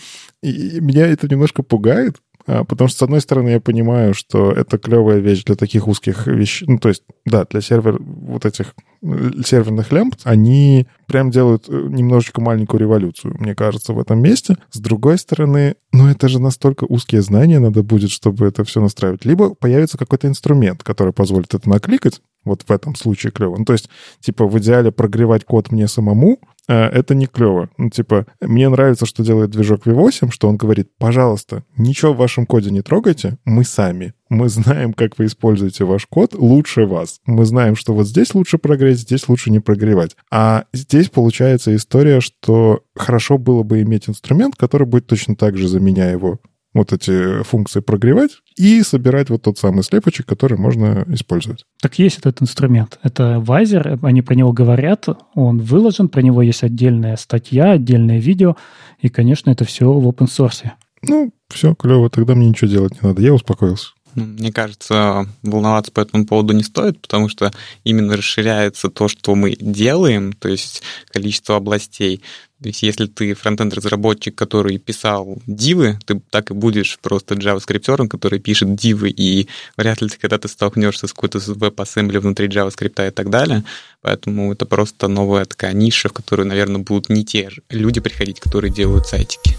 И 0.42 0.80
меня 0.80 1.08
это 1.08 1.28
немножко 1.28 1.64
пугает, 1.64 2.18
потому 2.68 2.88
что, 2.88 3.00
с 3.00 3.02
одной 3.04 3.22
стороны, 3.22 3.50
я 3.50 3.60
понимаю, 3.60 4.14
что 4.14 4.52
это 4.52 4.78
клевая 4.78 5.20
вещь 5.20 5.44
для 5.44 5.56
таких 5.56 5.88
узких 5.88 6.28
вещей. 6.28 6.66
Ну, 6.68 6.80
то 6.80 6.90
есть, 6.90 7.04
да, 7.26 7.46
для 7.46 7.62
сервер 7.62 8.00
вот 8.02 8.46
этих 8.46 8.74
э, 9.04 9.32
серверных 9.46 9.92
лямп, 9.92 10.16
они 10.24 10.88
прям 11.08 11.32
делают 11.32 11.66
э, 11.68 11.72
немножечко 11.74 12.42
маленькую 12.42 12.80
революцию, 12.80 13.36
мне 13.40 13.56
кажется, 13.56 13.94
в 13.94 14.00
этом 14.00 14.22
месте. 14.22 14.58
С 14.72 14.80
другой 14.80 15.18
стороны, 15.18 15.76
ну, 15.92 16.08
это 16.08 16.28
же 16.28 16.40
настолько 16.40 16.86
узкие 16.86 17.22
знания 17.22 17.60
надо 17.60 17.84
будет, 17.84 18.10
чтобы 18.10 18.48
это 18.48 18.64
все 18.64 18.82
настраивать. 18.82 19.26
Либо 19.26 19.54
появится 19.54 19.98
какой-то 19.98 20.28
инструмент, 20.28 20.84
который 20.84 21.14
позволит 21.14 21.54
это 21.54 21.70
накликать, 21.70 22.22
вот 22.50 22.64
в 22.68 22.72
этом 22.72 22.96
случае 22.96 23.32
клево. 23.32 23.56
Ну, 23.58 23.66
то 23.66 23.74
есть, 23.74 23.90
типа, 24.20 24.46
в 24.46 24.58
идеале 24.60 24.92
прогревать 24.92 25.46
код 25.46 25.72
мне 25.72 25.88
самому, 25.88 26.40
Э, 26.70 26.86
это 26.86 27.16
не 27.16 27.26
клево. 27.26 27.70
Ну, 27.78 27.90
типа, 27.90 28.28
мне 28.40 28.70
нравится, 28.70 29.08
что 29.08 29.24
делает 29.24 29.50
движок 29.50 29.88
V8, 29.88 30.32
что 30.32 30.48
он 30.48 30.56
говорит, 30.56 30.90
пожалуйста, 31.00 31.64
ничего 31.76 32.14
в 32.14 32.18
вашем 32.18 32.46
коде 32.46 32.70
не 32.70 32.82
трогайте, 32.82 33.40
мы 33.44 33.64
сами. 33.64 34.14
Мы 34.30 34.48
знаем, 34.50 34.94
как 34.94 35.18
вы 35.18 35.26
используете 35.26 35.84
ваш 35.84 36.06
код 36.06 36.36
лучше 36.36 36.86
вас. 36.86 37.22
Мы 37.26 37.46
знаем, 37.46 37.76
что 37.76 37.94
вот 37.94 38.08
здесь 38.08 38.36
лучше 38.36 38.60
прогреть, 38.60 39.00
здесь 39.00 39.28
лучше 39.28 39.50
не 39.50 39.60
прогревать. 39.60 40.16
А 40.32 40.66
здесь 40.72 41.10
получается 41.10 41.76
история, 41.76 42.22
что 42.22 42.84
хорошо 42.96 43.40
было 43.40 43.64
бы 43.64 43.82
иметь 43.82 44.08
инструмент, 44.08 44.56
который 44.56 44.86
будет 44.86 45.08
точно 45.08 45.36
так 45.36 45.58
же, 45.58 45.68
заменяя 45.68 46.12
его 46.12 46.40
вот 46.74 46.94
эти 46.94 47.44
функции 47.44 47.80
прогревать 47.80 48.32
и 48.58 48.82
собирать 48.84 49.30
вот 49.30 49.44
тот 49.44 49.58
самый 49.58 49.84
слепочек, 49.84 50.26
который 50.26 50.58
можно 50.58 51.06
использовать. 51.08 51.66
Так 51.82 51.98
есть 52.00 52.20
этот 52.20 52.42
инструмент. 52.42 53.00
Это 53.04 53.40
Вайзер, 53.40 54.00
они 54.04 54.22
про 54.22 54.36
него 54.36 54.52
говорят, 54.54 55.08
он 55.34 55.60
выложен, 55.60 56.10
про 56.10 56.22
него 56.22 56.42
есть 56.42 56.64
отдельная 56.64 57.16
статья, 57.16 57.72
отдельное 57.72 58.20
видео, 58.20 58.56
и, 59.00 59.10
конечно, 59.10 59.50
это 59.50 59.66
все 59.66 59.92
в 59.92 60.08
open 60.08 60.28
source. 60.28 60.72
Ну, 61.02 61.32
все, 61.50 61.76
клево, 61.76 62.10
тогда 62.10 62.36
мне 62.36 62.50
ничего 62.50 62.70
делать 62.70 63.02
не 63.02 63.08
надо, 63.08 63.22
я 63.22 63.34
успокоился. 63.34 63.92
Ну, 64.20 64.26
мне 64.26 64.52
кажется, 64.52 65.28
волноваться 65.44 65.92
по 65.94 66.02
этому 66.02 66.26
поводу 66.26 66.54
не 66.54 66.64
стоит, 66.64 67.00
потому 67.00 67.30
что 67.30 67.52
именно 67.86 68.18
расширяется 68.18 68.90
то, 68.90 69.08
что 69.08 69.34
мы 69.34 69.56
делаем, 69.60 70.34
то 70.34 70.50
есть 70.50 70.84
количество 71.10 71.56
областей. 71.56 72.22
То 72.62 72.68
есть 72.68 72.84
если 72.84 73.06
ты 73.06 73.34
фронтенд-разработчик, 73.34 74.36
который 74.36 74.78
писал 74.78 75.42
дивы, 75.48 75.98
ты 76.06 76.22
так 76.30 76.52
и 76.52 76.54
будешь 76.54 77.00
просто 77.00 77.36
JavaScript, 77.36 78.10
который 78.10 78.40
пишет 78.40 78.76
дивы, 78.76 79.10
и 79.10 79.48
вряд 79.78 80.02
ли 80.02 80.10
ты 80.10 80.18
когда-то 80.18 80.50
столкнешься 80.50 81.08
с 81.08 81.14
какой-то 81.14 81.40
веб-ассембли 81.40 82.18
внутри 82.18 82.50
JavaScript 82.50 83.08
и 83.08 83.12
так 83.12 83.30
далее. 83.30 83.64
Поэтому 84.02 84.52
это 84.52 84.66
просто 84.66 85.08
новая 85.08 85.46
такая 85.46 85.72
ниша, 85.72 86.10
в 86.10 86.14
которую, 86.14 86.48
наверное, 86.48 86.82
будут 86.82 87.08
не 87.08 87.24
те 87.24 87.50
люди 87.70 88.02
приходить, 88.02 88.42
которые 88.42 88.74
делают 88.74 89.08
сайтики. 89.08 89.56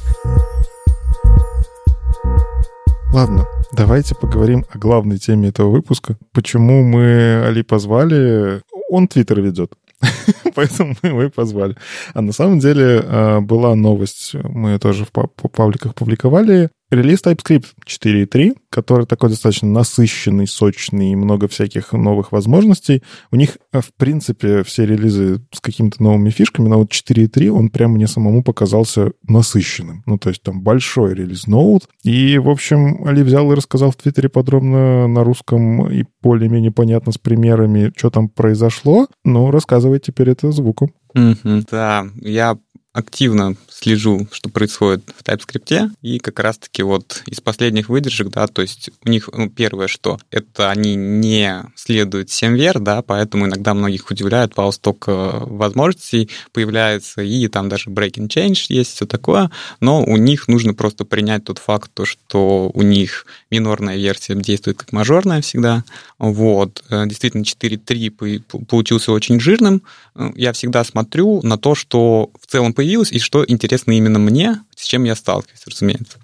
Ладно, 3.12 3.44
давайте 3.72 4.14
поговорим 4.14 4.64
о 4.72 4.78
главной 4.78 5.18
теме 5.18 5.48
этого 5.48 5.68
выпуска. 5.68 6.16
Почему 6.32 6.84
мы 6.84 7.42
Али 7.44 7.62
позвали? 7.62 8.62
Он 8.88 9.08
Твиттер 9.08 9.40
ведет. 9.40 9.72
Поэтому 10.54 10.94
мы 11.02 11.08
его 11.08 11.22
и 11.24 11.28
позвали. 11.28 11.76
А 12.14 12.20
на 12.20 12.32
самом 12.32 12.60
деле 12.60 13.02
а, 13.04 13.40
была 13.40 13.74
новость, 13.74 14.34
мы 14.34 14.78
тоже 14.78 15.04
в 15.04 15.10
пабликах 15.10 15.96
публиковали. 15.96 16.70
Релиз 16.90 17.22
TypeScript 17.22 17.66
4.3, 17.86 18.56
который 18.68 19.06
такой 19.06 19.30
достаточно 19.30 19.68
насыщенный, 19.68 20.48
сочный 20.48 21.12
и 21.12 21.16
много 21.16 21.46
всяких 21.46 21.92
новых 21.92 22.32
возможностей. 22.32 23.02
У 23.30 23.36
них, 23.36 23.58
э, 23.72 23.80
в 23.80 23.94
принципе, 23.96 24.64
все 24.64 24.86
релизы 24.86 25.40
с 25.52 25.60
какими-то 25.60 26.02
новыми 26.02 26.30
фишками, 26.30 26.68
но 26.68 26.78
вот 26.78 26.90
4.3, 26.90 27.48
он 27.48 27.70
прямо 27.70 27.94
мне 27.94 28.08
самому 28.08 28.42
показался 28.42 29.12
насыщенным. 29.26 30.02
Ну, 30.06 30.18
то 30.18 30.30
есть 30.30 30.42
там 30.42 30.62
большой 30.62 31.14
релиз 31.14 31.46
ноут. 31.46 31.88
И, 32.02 32.38
в 32.38 32.48
общем, 32.48 33.06
Али 33.06 33.22
взял 33.22 33.50
и 33.52 33.56
рассказал 33.56 33.92
в 33.92 33.96
Твиттере 33.96 34.28
подробно 34.28 35.06
на 35.06 35.22
русском 35.22 35.88
и 35.88 36.04
более-менее 36.22 36.72
понятно 36.72 37.12
с 37.12 37.18
примерами, 37.18 37.92
что 37.96 38.10
там 38.10 38.28
произошло. 38.28 39.06
Ну, 39.24 39.50
рассказывай 39.50 40.00
теперь 40.00 40.30
это 40.30 40.50
звуком. 40.50 40.92
Mm-hmm. 41.16 41.66
Да, 41.70 42.06
я 42.20 42.56
активно 42.92 43.56
слежу, 43.68 44.26
что 44.32 44.50
происходит 44.50 45.04
в 45.16 45.22
TypeScript, 45.22 45.90
и 46.02 46.18
как 46.18 46.40
раз-таки 46.40 46.82
вот 46.82 47.22
из 47.26 47.40
последних 47.40 47.88
выдержек, 47.88 48.28
да, 48.28 48.46
то 48.48 48.62
есть 48.62 48.90
у 49.04 49.08
них, 49.08 49.28
ну, 49.32 49.48
первое, 49.48 49.86
что 49.86 50.18
это 50.30 50.70
они 50.70 50.96
не 50.96 51.62
следуют 51.76 52.30
семвер, 52.30 52.80
да, 52.80 53.02
поэтому 53.02 53.46
иногда 53.46 53.74
многих 53.74 54.10
удивляет, 54.10 54.56
вау, 54.56 54.72
столько 54.72 55.40
возможностей 55.40 56.30
появляется, 56.52 57.22
и 57.22 57.46
там 57.46 57.68
даже 57.68 57.90
breaking 57.90 58.28
change 58.28 58.66
есть, 58.68 58.96
все 58.96 59.06
такое, 59.06 59.50
но 59.78 60.02
у 60.02 60.16
них 60.16 60.48
нужно 60.48 60.74
просто 60.74 61.04
принять 61.04 61.44
тот 61.44 61.58
факт, 61.58 61.90
то, 61.94 62.04
что 62.04 62.70
у 62.74 62.82
них 62.82 63.24
минорная 63.50 63.96
версия 63.96 64.34
действует 64.34 64.78
как 64.78 64.92
мажорная 64.92 65.42
всегда, 65.42 65.84
вот, 66.18 66.82
э, 66.90 67.06
действительно 67.06 67.44
4.3 67.44 68.40
получился 68.66 69.12
очень 69.12 69.38
жирным, 69.38 69.82
э, 70.16 70.30
я 70.34 70.52
всегда 70.52 70.82
смотрю 70.82 71.40
на 71.42 71.56
то, 71.56 71.76
что 71.76 72.30
в 72.40 72.46
целом 72.46 72.74
появилось 72.80 73.12
и 73.12 73.18
что 73.18 73.44
интересно 73.46 73.92
именно 73.92 74.18
мне, 74.18 74.62
с 74.74 74.86
чем 74.86 75.04
я 75.04 75.14
сталкиваюсь, 75.14 75.66
разумеется. 75.66 76.16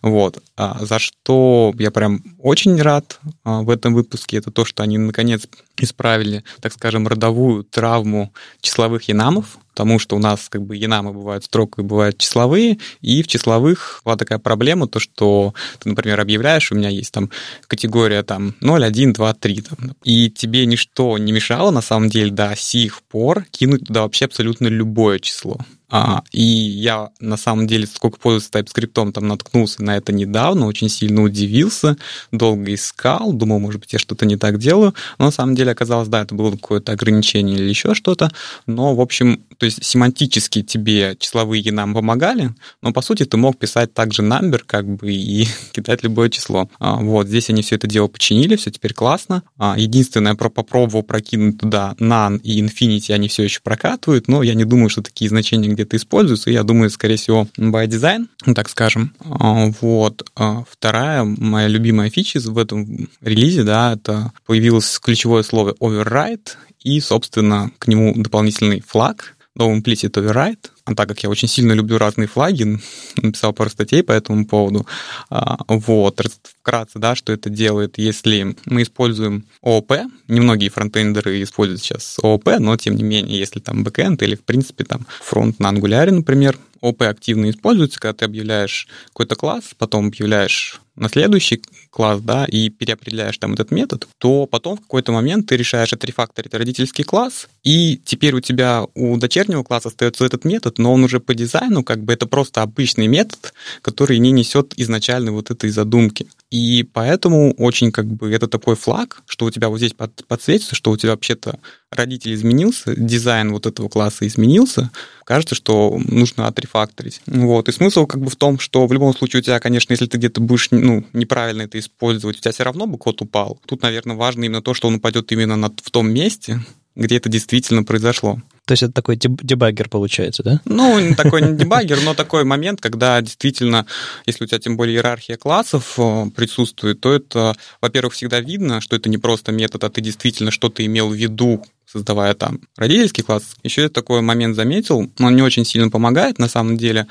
Вот. 0.00 0.42
А 0.56 0.82
за 0.86 0.98
что 0.98 1.74
я 1.78 1.90
прям 1.90 2.22
очень 2.38 2.80
рад 2.80 3.20
а, 3.44 3.60
в 3.60 3.68
этом 3.68 3.92
выпуске, 3.92 4.38
это 4.38 4.50
то, 4.50 4.64
что 4.64 4.82
они 4.82 4.96
наконец 4.96 5.46
исправили, 5.76 6.44
так 6.62 6.72
скажем, 6.72 7.06
родовую 7.06 7.64
травму 7.64 8.32
числовых 8.62 9.02
янамов, 9.08 9.58
потому 9.78 9.98
что 9.98 10.16
у 10.16 10.18
нас 10.18 10.48
как 10.48 10.62
бы 10.62 10.76
янамы 10.76 11.12
бывают 11.12 11.44
строковые, 11.44 11.86
бывают 11.86 12.16
числовые, 12.16 12.78
и 13.02 13.22
в 13.22 13.28
числовых 13.28 14.00
была 14.04 14.16
такая 14.16 14.38
проблема, 14.38 14.88
то, 14.88 14.98
что 15.00 15.52
ты, 15.78 15.90
например, 15.90 16.18
объявляешь, 16.20 16.72
у 16.72 16.74
меня 16.74 16.88
есть 16.88 17.12
там 17.12 17.30
категория 17.66 18.22
там 18.22 18.54
0, 18.60 18.84
1, 18.84 19.12
2, 19.12 19.34
3, 19.34 19.60
там, 19.60 19.94
и 20.04 20.30
тебе 20.30 20.64
ничто 20.64 21.18
не 21.18 21.32
мешало 21.32 21.70
на 21.70 21.82
самом 21.82 22.08
деле 22.08 22.30
до 22.30 22.56
сих 22.56 23.02
пор 23.02 23.44
кинуть 23.50 23.86
туда 23.86 24.02
вообще 24.02 24.24
абсолютно 24.24 24.68
любое 24.68 25.18
число. 25.18 25.58
А, 25.90 26.22
и 26.32 26.42
я, 26.42 27.10
на 27.20 27.36
самом 27.36 27.66
деле, 27.66 27.86
сколько 27.86 28.18
пользуюсь 28.18 28.50
TypeScript, 28.50 29.12
там 29.12 29.28
наткнулся 29.28 29.82
на 29.82 29.96
это 29.96 30.12
недавно, 30.12 30.66
очень 30.66 30.88
сильно 30.88 31.22
удивился, 31.22 31.96
долго 32.32 32.74
искал, 32.74 33.32
думал, 33.32 33.58
может 33.58 33.80
быть, 33.80 33.92
я 33.92 33.98
что-то 33.98 34.26
не 34.26 34.36
так 34.36 34.58
делаю, 34.58 34.94
но 35.18 35.26
на 35.26 35.30
самом 35.30 35.54
деле 35.54 35.72
оказалось, 35.72 36.08
да, 36.08 36.22
это 36.22 36.34
было 36.34 36.50
какое-то 36.52 36.92
ограничение 36.92 37.56
или 37.56 37.68
еще 37.68 37.94
что-то, 37.94 38.30
но, 38.66 38.94
в 38.94 39.00
общем, 39.00 39.44
то 39.56 39.66
есть 39.66 39.84
семантически 39.84 40.62
тебе 40.62 41.16
числовые 41.18 41.72
нам 41.72 41.94
помогали, 41.94 42.54
но, 42.82 42.92
по 42.92 43.02
сути, 43.02 43.24
ты 43.24 43.36
мог 43.36 43.58
писать 43.58 43.92
также 43.94 44.22
number, 44.22 44.60
как 44.64 44.86
бы, 44.86 45.12
и 45.12 45.46
кидать 45.72 46.02
любое 46.02 46.30
число. 46.30 46.70
А, 46.78 46.96
вот, 46.96 47.26
здесь 47.28 47.50
они 47.50 47.62
все 47.62 47.76
это 47.76 47.86
дело 47.86 48.08
починили, 48.08 48.56
все 48.56 48.70
теперь 48.70 48.94
классно. 48.94 49.42
А, 49.58 49.74
единственное, 49.78 50.34
про 50.34 50.48
попробовал 50.48 51.02
прокинуть 51.02 51.60
туда 51.60 51.94
none 51.98 52.40
и 52.42 52.62
infinity, 52.62 53.12
они 53.12 53.28
все 53.28 53.42
еще 53.42 53.60
прокатывают, 53.62 54.28
но 54.28 54.42
я 54.42 54.54
не 54.54 54.64
думаю, 54.64 54.88
что 54.88 55.02
такие 55.02 55.28
значения 55.28 55.68
где-то 55.78 55.96
используются. 55.96 56.50
Я 56.50 56.64
думаю, 56.64 56.90
скорее 56.90 57.16
всего, 57.16 57.46
by 57.56 57.86
design, 57.86 58.26
так 58.54 58.68
скажем. 58.68 59.14
А, 59.20 59.70
вот. 59.80 60.28
А 60.34 60.64
вторая 60.68 61.22
моя 61.24 61.68
любимая 61.68 62.10
фича 62.10 62.40
в 62.40 62.58
этом 62.58 63.08
релизе, 63.20 63.62
да, 63.62 63.94
это 63.94 64.32
появилось 64.46 64.98
ключевое 64.98 65.42
слово 65.44 65.74
override, 65.80 66.56
и, 66.82 67.00
собственно, 67.00 67.70
к 67.78 67.86
нему 67.88 68.12
дополнительный 68.16 68.80
флаг, 68.80 69.36
no 69.56 69.72
implicit 69.72 70.12
override, 70.12 70.70
а 70.88 70.94
так 70.94 71.08
как 71.08 71.22
я 71.22 71.28
очень 71.28 71.48
сильно 71.48 71.72
люблю 71.72 71.98
разные 71.98 72.28
флаги, 72.28 72.80
написал 73.16 73.52
пару 73.52 73.68
статей 73.68 74.02
по 74.02 74.12
этому 74.12 74.46
поводу. 74.46 74.86
А, 75.28 75.58
вот, 75.68 76.18
вкратце, 76.60 76.98
да, 76.98 77.14
что 77.14 77.32
это 77.32 77.50
делает, 77.50 77.98
если 77.98 78.56
мы 78.64 78.82
используем 78.82 79.44
ООП, 79.62 79.92
немногие 80.28 80.70
фронтендеры 80.70 81.42
используют 81.42 81.82
сейчас 81.82 82.16
ООП, 82.22 82.58
но 82.58 82.76
тем 82.78 82.96
не 82.96 83.02
менее, 83.02 83.38
если 83.38 83.60
там 83.60 83.84
бэкэнд 83.84 84.22
или, 84.22 84.34
в 84.34 84.44
принципе, 84.44 84.84
там 84.84 85.06
фронт 85.20 85.60
на 85.60 85.70
Angular, 85.70 86.10
например, 86.10 86.58
ОП 86.80 87.02
активно 87.02 87.50
используется, 87.50 88.00
когда 88.00 88.14
ты 88.14 88.24
объявляешь 88.24 88.88
какой-то 89.08 89.36
класс, 89.36 89.74
потом 89.76 90.06
объявляешь 90.06 90.80
на 90.98 91.08
следующий 91.08 91.62
класс, 91.90 92.20
да, 92.20 92.44
и 92.44 92.70
переопределяешь 92.70 93.38
там 93.38 93.54
этот 93.54 93.70
метод, 93.70 94.08
то 94.18 94.46
потом 94.46 94.76
в 94.76 94.80
какой-то 94.80 95.12
момент 95.12 95.46
ты 95.46 95.56
решаешь 95.56 95.92
отрефакторить 95.92 96.54
родительский 96.54 97.04
класс, 97.04 97.48
и 97.62 98.00
теперь 98.04 98.34
у 98.34 98.40
тебя 98.40 98.84
у 98.94 99.16
дочернего 99.16 99.62
класса 99.62 99.88
остается 99.88 100.24
этот 100.24 100.44
метод, 100.44 100.77
но 100.78 100.92
он 100.92 101.04
уже 101.04 101.20
по 101.20 101.34
дизайну 101.34 101.84
как 101.84 102.02
бы 102.02 102.12
это 102.12 102.26
просто 102.26 102.62
обычный 102.62 103.06
метод, 103.06 103.52
который 103.82 104.18
не 104.18 104.30
несет 104.30 104.72
изначально 104.76 105.32
вот 105.32 105.50
этой 105.50 105.70
задумки. 105.70 106.26
И 106.50 106.88
поэтому 106.92 107.52
очень 107.54 107.92
как 107.92 108.06
бы 108.06 108.32
это 108.32 108.48
такой 108.48 108.74
флаг, 108.74 109.22
что 109.26 109.44
у 109.44 109.50
тебя 109.50 109.68
вот 109.68 109.78
здесь 109.78 109.92
под, 109.92 110.24
подсветится, 110.26 110.74
что 110.74 110.90
у 110.90 110.96
тебя 110.96 111.10
вообще-то 111.10 111.58
родитель 111.90 112.34
изменился, 112.34 112.94
дизайн 112.96 113.52
вот 113.52 113.66
этого 113.66 113.88
класса 113.88 114.26
изменился, 114.26 114.90
кажется, 115.24 115.54
что 115.54 115.98
нужно 116.06 116.46
отрефакторить. 116.46 117.20
Вот. 117.26 117.68
И 117.68 117.72
смысл 117.72 118.06
как 118.06 118.22
бы 118.22 118.30
в 118.30 118.36
том, 118.36 118.58
что 118.58 118.86
в 118.86 118.92
любом 118.92 119.14
случае 119.14 119.40
у 119.40 119.42
тебя, 119.42 119.60
конечно, 119.60 119.92
если 119.92 120.06
ты 120.06 120.16
где-то 120.16 120.40
будешь 120.40 120.68
ну, 120.70 121.04
неправильно 121.12 121.62
это 121.62 121.78
использовать, 121.78 122.38
у 122.38 122.40
тебя 122.40 122.52
все 122.52 122.62
равно 122.62 122.86
бы 122.86 122.96
код 122.98 123.20
упал. 123.20 123.60
Тут, 123.66 123.82
наверное, 123.82 124.16
важно 124.16 124.44
именно 124.44 124.62
то, 124.62 124.72
что 124.72 124.88
он 124.88 124.96
упадет 124.96 125.30
именно 125.32 125.56
на, 125.56 125.68
в 125.68 125.90
том 125.90 126.10
месте, 126.10 126.60
где 126.96 127.16
это 127.16 127.28
действительно 127.28 127.84
произошло. 127.84 128.40
То 128.68 128.72
есть 128.72 128.82
это 128.82 128.92
такой 128.92 129.16
дебаггер 129.16 129.88
получается, 129.88 130.42
да? 130.42 130.60
Ну, 130.66 131.14
такой 131.16 131.40
не 131.40 131.56
дебаггер, 131.56 132.00
но 132.04 132.12
такой 132.12 132.44
момент, 132.44 132.82
когда 132.82 133.18
действительно, 133.22 133.86
если 134.26 134.44
у 134.44 134.46
тебя 134.46 134.58
тем 134.58 134.76
более 134.76 134.96
иерархия 134.96 135.38
классов 135.38 135.94
э, 135.96 136.26
присутствует, 136.36 137.00
то 137.00 137.14
это, 137.14 137.56
во-первых, 137.80 138.12
всегда 138.12 138.40
видно, 138.40 138.82
что 138.82 138.94
это 138.94 139.08
не 139.08 139.16
просто 139.16 139.52
метод, 139.52 139.84
а 139.84 139.88
ты 139.88 140.02
действительно 140.02 140.50
что-то 140.50 140.84
имел 140.84 141.08
в 141.08 141.14
виду, 141.14 141.64
создавая 141.90 142.34
там 142.34 142.60
родительский 142.76 143.24
класс. 143.24 143.56
Еще 143.62 143.82
я 143.82 143.88
такой 143.88 144.20
момент 144.20 144.56
заметил, 144.56 145.10
он 145.18 145.36
не 145.36 145.42
очень 145.42 145.64
сильно 145.64 145.88
помогает 145.88 146.38
на 146.38 146.48
самом 146.48 146.76
деле, 146.76 147.06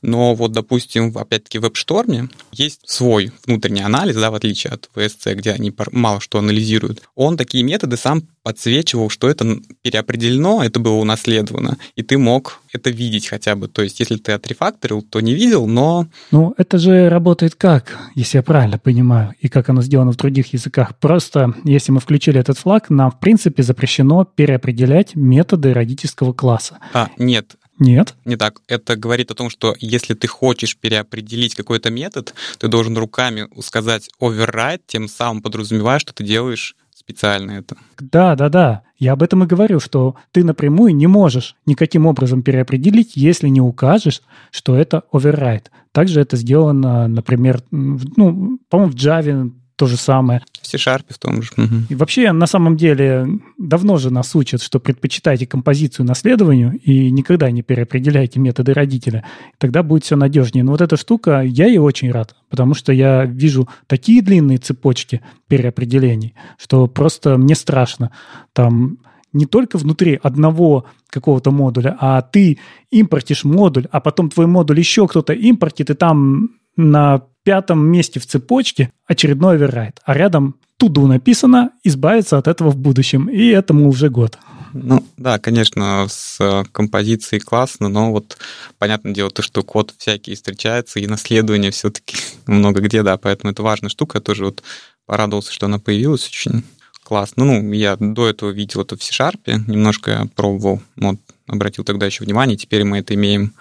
но 0.00 0.34
вот, 0.34 0.52
допустим, 0.52 1.16
опять-таки 1.16 1.58
в 1.58 1.64
WebStorm 1.64 2.30
есть 2.52 2.80
свой 2.86 3.32
внутренний 3.46 3.82
анализ, 3.82 4.16
да, 4.16 4.30
в 4.30 4.34
отличие 4.34 4.72
от 4.72 4.88
VSC, 4.94 5.34
где 5.34 5.52
они 5.52 5.72
мало 5.92 6.20
что 6.20 6.38
анализируют. 6.38 7.02
Он 7.14 7.36
такие 7.36 7.62
методы 7.62 7.96
сам 7.96 8.22
подсвечивал, 8.42 9.10
что 9.10 9.28
это 9.28 9.58
переопределено, 9.82 10.64
это 10.64 10.80
было 10.80 10.94
унаследовано, 11.02 11.76
и 11.96 12.02
ты 12.02 12.18
мог 12.18 12.60
это 12.72 12.90
видеть 12.90 13.28
хотя 13.28 13.54
бы. 13.54 13.68
То 13.68 13.82
есть, 13.82 14.00
если 14.00 14.16
ты 14.16 14.32
отрефакторил, 14.32 15.02
то 15.02 15.20
не 15.20 15.34
видел, 15.34 15.66
но... 15.66 16.06
Ну, 16.30 16.54
это 16.56 16.78
же 16.78 17.08
работает 17.08 17.54
как, 17.54 17.98
если 18.14 18.38
я 18.38 18.42
правильно 18.42 18.78
понимаю, 18.78 19.34
и 19.40 19.48
как 19.48 19.68
оно 19.68 19.82
сделано 19.82 20.12
в 20.12 20.16
других 20.16 20.52
языках. 20.52 20.98
Просто, 20.98 21.54
если 21.64 21.92
мы 21.92 22.00
включили 22.00 22.40
этот 22.40 22.58
флаг, 22.58 22.90
нам, 22.90 23.10
в 23.10 23.20
принципе, 23.20 23.62
запрещено 23.62 24.24
переопределять 24.24 25.14
методы 25.14 25.74
родительского 25.74 26.32
класса. 26.32 26.78
А, 26.94 27.08
нет, 27.18 27.56
нет. 27.78 28.14
Не 28.24 28.36
так. 28.36 28.60
Это 28.68 28.96
говорит 28.96 29.30
о 29.30 29.34
том, 29.34 29.50
что 29.50 29.74
если 29.80 30.14
ты 30.14 30.28
хочешь 30.28 30.76
переопределить 30.76 31.54
какой-то 31.54 31.90
метод, 31.90 32.34
ты 32.58 32.68
должен 32.68 32.96
руками 32.96 33.48
сказать 33.60 34.08
override, 34.20 34.82
тем 34.86 35.08
самым 35.08 35.42
подразумевая, 35.42 35.98
что 35.98 36.12
ты 36.12 36.24
делаешь 36.24 36.76
специально 37.04 37.52
это. 37.52 37.76
Да, 37.98 38.34
да, 38.36 38.48
да. 38.48 38.82
Я 38.98 39.12
об 39.12 39.22
этом 39.22 39.42
и 39.44 39.46
говорю, 39.46 39.80
что 39.80 40.14
ты 40.30 40.44
напрямую 40.44 40.94
не 40.94 41.06
можешь 41.06 41.56
никаким 41.66 42.06
образом 42.06 42.42
переопределить, 42.42 43.16
если 43.16 43.48
не 43.48 43.60
укажешь, 43.60 44.22
что 44.50 44.76
это 44.76 45.02
override. 45.12 45.66
Также 45.92 46.20
это 46.20 46.36
сделано, 46.36 47.08
например, 47.08 47.62
ну, 47.70 48.58
по-моему, 48.68 48.92
в 48.92 48.94
Java 48.94 49.52
то 49.76 49.86
же 49.86 49.96
самое. 49.96 50.42
В 50.60 50.66
C-Sharp 50.66 51.04
в 51.08 51.18
том 51.18 51.42
же. 51.42 51.50
И 51.88 51.94
вообще, 51.94 52.32
на 52.32 52.46
самом 52.46 52.76
деле, 52.76 53.26
давно 53.58 53.98
же 53.98 54.10
нас 54.10 54.34
учат, 54.34 54.62
что 54.62 54.80
предпочитайте 54.80 55.46
композицию 55.46 56.06
наследованию 56.06 56.78
и 56.78 57.10
никогда 57.10 57.50
не 57.50 57.62
переопределяйте 57.62 58.38
методы 58.40 58.72
родителя. 58.74 59.24
Тогда 59.58 59.82
будет 59.82 60.04
все 60.04 60.16
надежнее. 60.16 60.64
Но 60.64 60.72
вот 60.72 60.80
эта 60.80 60.96
штука, 60.96 61.40
я 61.40 61.66
ей 61.66 61.78
очень 61.78 62.10
рад, 62.10 62.36
потому 62.48 62.74
что 62.74 62.92
я 62.92 63.24
вижу 63.24 63.68
такие 63.86 64.22
длинные 64.22 64.58
цепочки 64.58 65.22
переопределений, 65.48 66.34
что 66.58 66.86
просто 66.86 67.36
мне 67.38 67.54
страшно. 67.54 68.12
Там 68.52 68.98
не 69.32 69.46
только 69.46 69.78
внутри 69.78 70.18
одного 70.22 70.84
какого-то 71.08 71.50
модуля, 71.50 71.96
а 71.98 72.22
ты 72.22 72.58
импортишь 72.90 73.44
модуль, 73.44 73.86
а 73.90 74.00
потом 74.00 74.30
твой 74.30 74.46
модуль 74.46 74.78
еще 74.78 75.08
кто-то 75.08 75.32
импортит, 75.32 75.90
и 75.90 75.94
там 75.94 76.50
на 76.76 77.22
пятом 77.44 77.84
месте 77.84 78.20
в 78.20 78.26
цепочке 78.26 78.92
очередной 79.06 79.54
оверрайт, 79.54 80.00
а 80.04 80.14
рядом 80.14 80.56
туду 80.76 81.06
написано 81.06 81.70
«избавиться 81.84 82.38
от 82.38 82.48
этого 82.48 82.70
в 82.70 82.76
будущем», 82.76 83.28
и 83.28 83.48
этому 83.48 83.88
уже 83.88 84.08
год. 84.08 84.38
Ну, 84.72 85.04
да, 85.16 85.38
конечно, 85.38 86.06
с 86.08 86.64
композицией 86.72 87.40
классно, 87.40 87.88
но 87.88 88.10
вот 88.10 88.38
понятное 88.78 89.12
дело 89.12 89.30
то, 89.30 89.42
что 89.42 89.62
код 89.62 89.92
всякий 89.98 90.34
встречается, 90.34 90.98
и 90.98 91.06
наследование 91.06 91.70
все-таки 91.70 92.16
много 92.46 92.80
где, 92.80 93.02
да, 93.02 93.16
поэтому 93.18 93.52
это 93.52 93.62
важная 93.62 93.90
штука. 93.90 94.18
Я 94.18 94.22
тоже 94.22 94.46
вот 94.46 94.62
порадовался, 95.06 95.52
что 95.52 95.66
она 95.66 95.78
появилась, 95.78 96.26
очень 96.26 96.64
классно. 97.02 97.44
Ну, 97.44 97.72
я 97.72 97.96
до 97.96 98.28
этого 98.28 98.50
видел 98.50 98.80
это 98.80 98.96
в 98.96 99.02
C-Sharp, 99.02 99.40
немножко 99.66 100.28
пробовал, 100.34 100.80
вот, 100.96 101.16
обратил 101.46 101.84
тогда 101.84 102.06
еще 102.06 102.24
внимание, 102.24 102.56
теперь 102.56 102.84
мы 102.84 102.98
это 102.98 103.14
имеем 103.14 103.52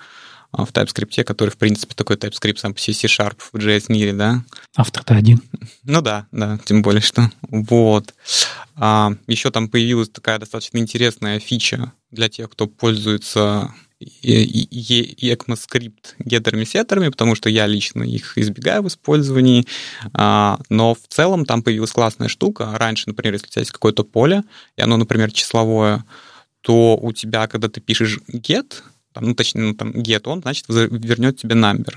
в 0.51 0.71
TypeScript, 0.71 1.23
который, 1.23 1.49
в 1.49 1.57
принципе, 1.57 1.93
такой 1.95 2.17
TypeScript 2.17 2.57
сам 2.57 2.73
по 2.73 2.79
себе 2.79 2.95
C-Sharp 2.95 3.37
в 3.51 3.57
JS-мире, 3.57 4.13
да? 4.13 4.43
Автор-то 4.75 5.15
один. 5.15 5.41
Ну 5.83 6.01
да, 6.01 6.27
да, 6.31 6.59
тем 6.65 6.81
более 6.81 7.01
что. 7.01 7.31
Вот. 7.49 8.13
А, 8.75 9.13
еще 9.27 9.51
там 9.51 9.69
появилась 9.69 10.09
такая 10.09 10.39
достаточно 10.39 10.77
интересная 10.77 11.39
фича 11.39 11.93
для 12.11 12.29
тех, 12.29 12.49
кто 12.49 12.67
пользуется 12.67 13.73
ECMAScript 14.23 16.15
гетерами 16.19 16.63
сеттерами, 16.63 17.09
потому 17.09 17.35
что 17.35 17.49
я 17.49 17.67
лично 17.67 18.03
их 18.03 18.37
избегаю 18.37 18.83
в 18.83 18.87
использовании. 18.87 19.67
А, 20.13 20.59
но 20.69 20.95
в 20.95 21.07
целом 21.07 21.45
там 21.45 21.63
появилась 21.63 21.91
классная 21.91 22.27
штука. 22.27 22.77
Раньше, 22.77 23.03
например, 23.07 23.33
если 23.33 23.47
у 23.47 23.49
тебя 23.49 23.61
есть 23.61 23.71
какое-то 23.71 24.03
поле, 24.03 24.43
и 24.75 24.81
оно, 24.81 24.97
например, 24.97 25.31
числовое, 25.31 26.03
то 26.61 26.97
у 26.97 27.11
тебя, 27.11 27.47
когда 27.47 27.69
ты 27.69 27.81
пишешь 27.81 28.19
get, 28.31 28.83
там, 29.13 29.25
ну, 29.25 29.35
точнее, 29.35 29.61
ну, 29.61 29.73
там, 29.73 29.91
get 29.91 30.21
он, 30.25 30.41
значит, 30.41 30.65
вернет 30.69 31.37
тебе 31.37 31.55
number. 31.55 31.95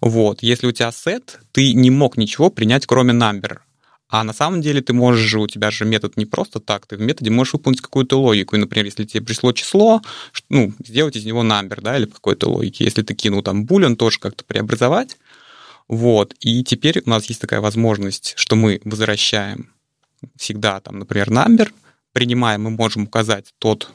Вот. 0.00 0.42
Если 0.42 0.66
у 0.66 0.72
тебя 0.72 0.88
set, 0.88 1.38
ты 1.52 1.72
не 1.74 1.90
мог 1.90 2.16
ничего 2.16 2.50
принять, 2.50 2.86
кроме 2.86 3.12
number. 3.12 3.58
А 4.08 4.22
на 4.22 4.32
самом 4.32 4.60
деле 4.60 4.80
ты 4.80 4.92
можешь 4.92 5.26
же, 5.26 5.40
у 5.40 5.46
тебя 5.46 5.70
же 5.70 5.84
метод 5.84 6.16
не 6.16 6.24
просто 6.24 6.60
так, 6.60 6.86
ты 6.86 6.96
в 6.96 7.00
методе 7.00 7.30
можешь 7.30 7.54
выполнить 7.54 7.80
какую-то 7.80 8.20
логику. 8.20 8.54
И, 8.54 8.58
например, 8.58 8.84
если 8.84 9.04
тебе 9.04 9.24
пришло 9.24 9.52
число, 9.52 10.02
ну, 10.48 10.72
сделать 10.84 11.16
из 11.16 11.24
него 11.24 11.42
number, 11.42 11.80
да, 11.80 11.96
или 11.96 12.04
по 12.04 12.14
какой-то 12.14 12.48
логике. 12.48 12.84
Если 12.84 13.02
ты 13.02 13.14
кинул 13.14 13.42
там 13.42 13.64
boolean, 13.64 13.96
тоже 13.96 14.18
как-то 14.20 14.44
преобразовать. 14.44 15.16
Вот. 15.88 16.34
И 16.40 16.62
теперь 16.64 17.02
у 17.04 17.10
нас 17.10 17.26
есть 17.26 17.40
такая 17.40 17.60
возможность, 17.60 18.34
что 18.36 18.56
мы 18.56 18.80
возвращаем 18.84 19.70
всегда 20.36 20.80
там, 20.80 20.98
например, 20.98 21.30
number, 21.30 21.70
принимаем, 22.12 22.62
мы 22.62 22.70
можем 22.70 23.04
указать 23.04 23.52
тот 23.58 23.90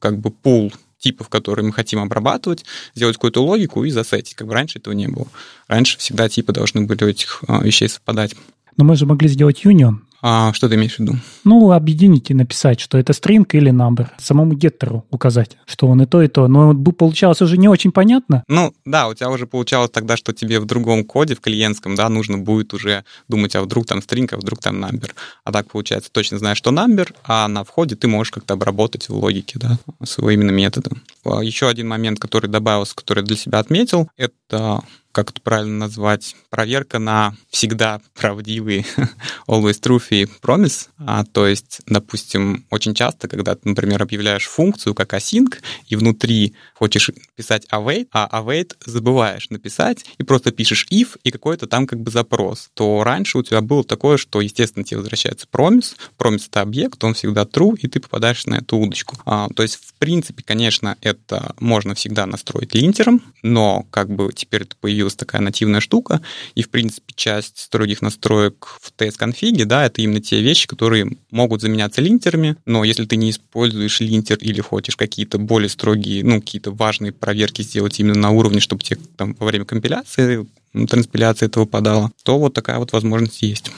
как 0.00 0.18
бы 0.18 0.30
пул 0.30 0.72
типов, 1.00 1.28
которые 1.28 1.66
мы 1.66 1.72
хотим 1.72 1.98
обрабатывать, 1.98 2.64
сделать 2.94 3.16
какую-то 3.16 3.42
логику 3.42 3.84
и 3.84 3.90
засетить. 3.90 4.34
Как 4.34 4.46
бы 4.46 4.54
раньше 4.54 4.78
этого 4.78 4.94
не 4.94 5.08
было. 5.08 5.26
Раньше 5.66 5.98
всегда 5.98 6.28
типы 6.28 6.52
должны 6.52 6.82
были 6.82 7.02
у 7.04 7.08
этих 7.08 7.42
а, 7.48 7.62
вещей 7.62 7.88
совпадать. 7.88 8.36
Но 8.76 8.84
мы 8.84 8.96
же 8.96 9.06
могли 9.06 9.28
сделать 9.28 9.64
union. 9.64 9.96
А 10.22 10.52
что 10.52 10.68
ты 10.68 10.74
имеешь 10.74 10.96
в 10.96 10.98
виду? 11.00 11.16
Ну, 11.44 11.72
объединить 11.72 12.30
и 12.30 12.34
написать, 12.34 12.80
что 12.80 12.98
это 12.98 13.12
string 13.12 13.46
или 13.52 13.72
number. 13.72 14.08
Самому 14.18 14.54
геттеру 14.54 15.06
указать, 15.10 15.56
что 15.66 15.86
он 15.86 16.02
и 16.02 16.06
то, 16.06 16.20
и 16.22 16.28
то. 16.28 16.46
Но 16.48 16.74
получалось 16.74 17.40
уже 17.40 17.56
не 17.56 17.68
очень 17.68 17.92
понятно. 17.92 18.44
Ну, 18.48 18.74
да, 18.84 19.08
у 19.08 19.14
тебя 19.14 19.30
уже 19.30 19.46
получалось 19.46 19.90
тогда, 19.90 20.16
что 20.16 20.32
тебе 20.32 20.60
в 20.60 20.66
другом 20.66 21.04
коде, 21.04 21.34
в 21.34 21.40
клиентском, 21.40 21.94
да, 21.94 22.08
нужно 22.08 22.38
будет 22.38 22.74
уже 22.74 23.04
думать, 23.28 23.54
а 23.56 23.62
вдруг 23.62 23.86
там 23.86 24.00
string, 24.00 24.28
а 24.32 24.36
вдруг 24.36 24.60
там 24.60 24.84
number. 24.84 25.10
А 25.44 25.52
так, 25.52 25.68
получается, 25.68 26.10
точно 26.12 26.38
знаешь, 26.38 26.58
что 26.58 26.70
number, 26.70 27.14
а 27.24 27.48
на 27.48 27.64
входе 27.64 27.96
ты 27.96 28.08
можешь 28.08 28.30
как-то 28.30 28.54
обработать 28.54 29.08
в 29.08 29.14
логике, 29.14 29.58
да, 29.58 29.78
своего 30.04 30.30
именно 30.30 30.50
метода. 30.50 30.90
Еще 31.24 31.68
один 31.68 31.88
момент, 31.88 32.18
который 32.18 32.48
добавился, 32.48 32.94
который 32.94 33.20
я 33.20 33.24
для 33.24 33.36
себя 33.36 33.58
отметил, 33.58 34.08
это 34.16 34.82
как 35.12 35.30
это 35.30 35.40
правильно 35.40 35.78
назвать, 35.78 36.36
проверка 36.50 36.98
на 36.98 37.34
всегда 37.50 38.00
правдивый 38.14 38.86
always 39.48 39.80
true 39.80 40.02
и 40.10 40.24
promise. 40.42 40.88
А, 40.98 41.24
то 41.24 41.46
есть, 41.46 41.80
допустим, 41.86 42.66
очень 42.70 42.94
часто, 42.94 43.28
когда 43.28 43.54
ты, 43.54 43.68
например, 43.68 44.02
объявляешь 44.02 44.46
функцию 44.46 44.94
как 44.94 45.14
async, 45.14 45.56
и 45.88 45.96
внутри 45.96 46.54
хочешь 46.74 47.10
писать 47.36 47.66
await, 47.72 48.08
а 48.12 48.40
await 48.40 48.74
забываешь 48.84 49.50
написать, 49.50 50.04
и 50.18 50.22
просто 50.22 50.52
пишешь 50.52 50.86
if, 50.90 51.18
и 51.24 51.30
какой-то 51.30 51.66
там 51.66 51.86
как 51.86 52.00
бы 52.00 52.10
запрос, 52.10 52.70
то 52.74 53.02
раньше 53.04 53.38
у 53.38 53.42
тебя 53.42 53.60
было 53.60 53.84
такое, 53.84 54.16
что, 54.16 54.40
естественно, 54.40 54.84
тебе 54.84 54.98
возвращается 54.98 55.46
promise, 55.52 55.96
promise— 56.18 56.46
это 56.48 56.60
объект, 56.60 57.02
он 57.02 57.14
всегда 57.14 57.42
true, 57.42 57.76
и 57.78 57.88
ты 57.88 58.00
попадаешь 58.00 58.46
на 58.46 58.56
эту 58.56 58.76
удочку. 58.76 59.16
А, 59.24 59.48
то 59.54 59.62
есть, 59.62 59.76
в 59.76 59.94
принципе, 59.94 60.42
конечно, 60.42 60.96
это 61.00 61.54
можно 61.60 61.94
всегда 61.94 62.26
настроить 62.26 62.74
линтером, 62.74 63.22
но 63.42 63.84
как 63.90 64.10
бы 64.10 64.30
теперь 64.34 64.62
это 64.62 64.76
появилось 64.76 64.99
появилась 65.00 65.14
такая 65.14 65.40
нативная 65.40 65.80
штука, 65.80 66.20
и, 66.54 66.62
в 66.62 66.68
принципе, 66.68 67.14
часть 67.16 67.58
строгих 67.58 68.02
настроек 68.02 68.66
в 68.82 68.92
TS-конфиге, 68.98 69.64
да, 69.64 69.86
это 69.86 70.02
именно 70.02 70.20
те 70.20 70.42
вещи, 70.42 70.68
которые 70.68 71.16
могут 71.30 71.62
заменяться 71.62 72.02
линтерами, 72.02 72.56
но 72.66 72.84
если 72.84 73.06
ты 73.06 73.16
не 73.16 73.30
используешь 73.30 74.00
линтер 74.00 74.36
или 74.36 74.60
хочешь 74.60 74.96
какие-то 74.96 75.38
более 75.38 75.70
строгие, 75.70 76.22
ну, 76.22 76.40
какие-то 76.40 76.70
важные 76.70 77.12
проверки 77.12 77.62
сделать 77.62 77.98
именно 77.98 78.18
на 78.18 78.30
уровне, 78.30 78.60
чтобы 78.60 78.82
тебе 78.82 79.00
там 79.16 79.34
во 79.38 79.46
время 79.46 79.64
компиляции 79.64 80.46
транспиляция 80.88 81.46
этого 81.48 81.64
подала, 81.64 82.10
то 82.22 82.38
вот 82.38 82.54
такая 82.54 82.78
вот 82.78 82.92
возможность 82.92 83.42
есть. 83.42 83.72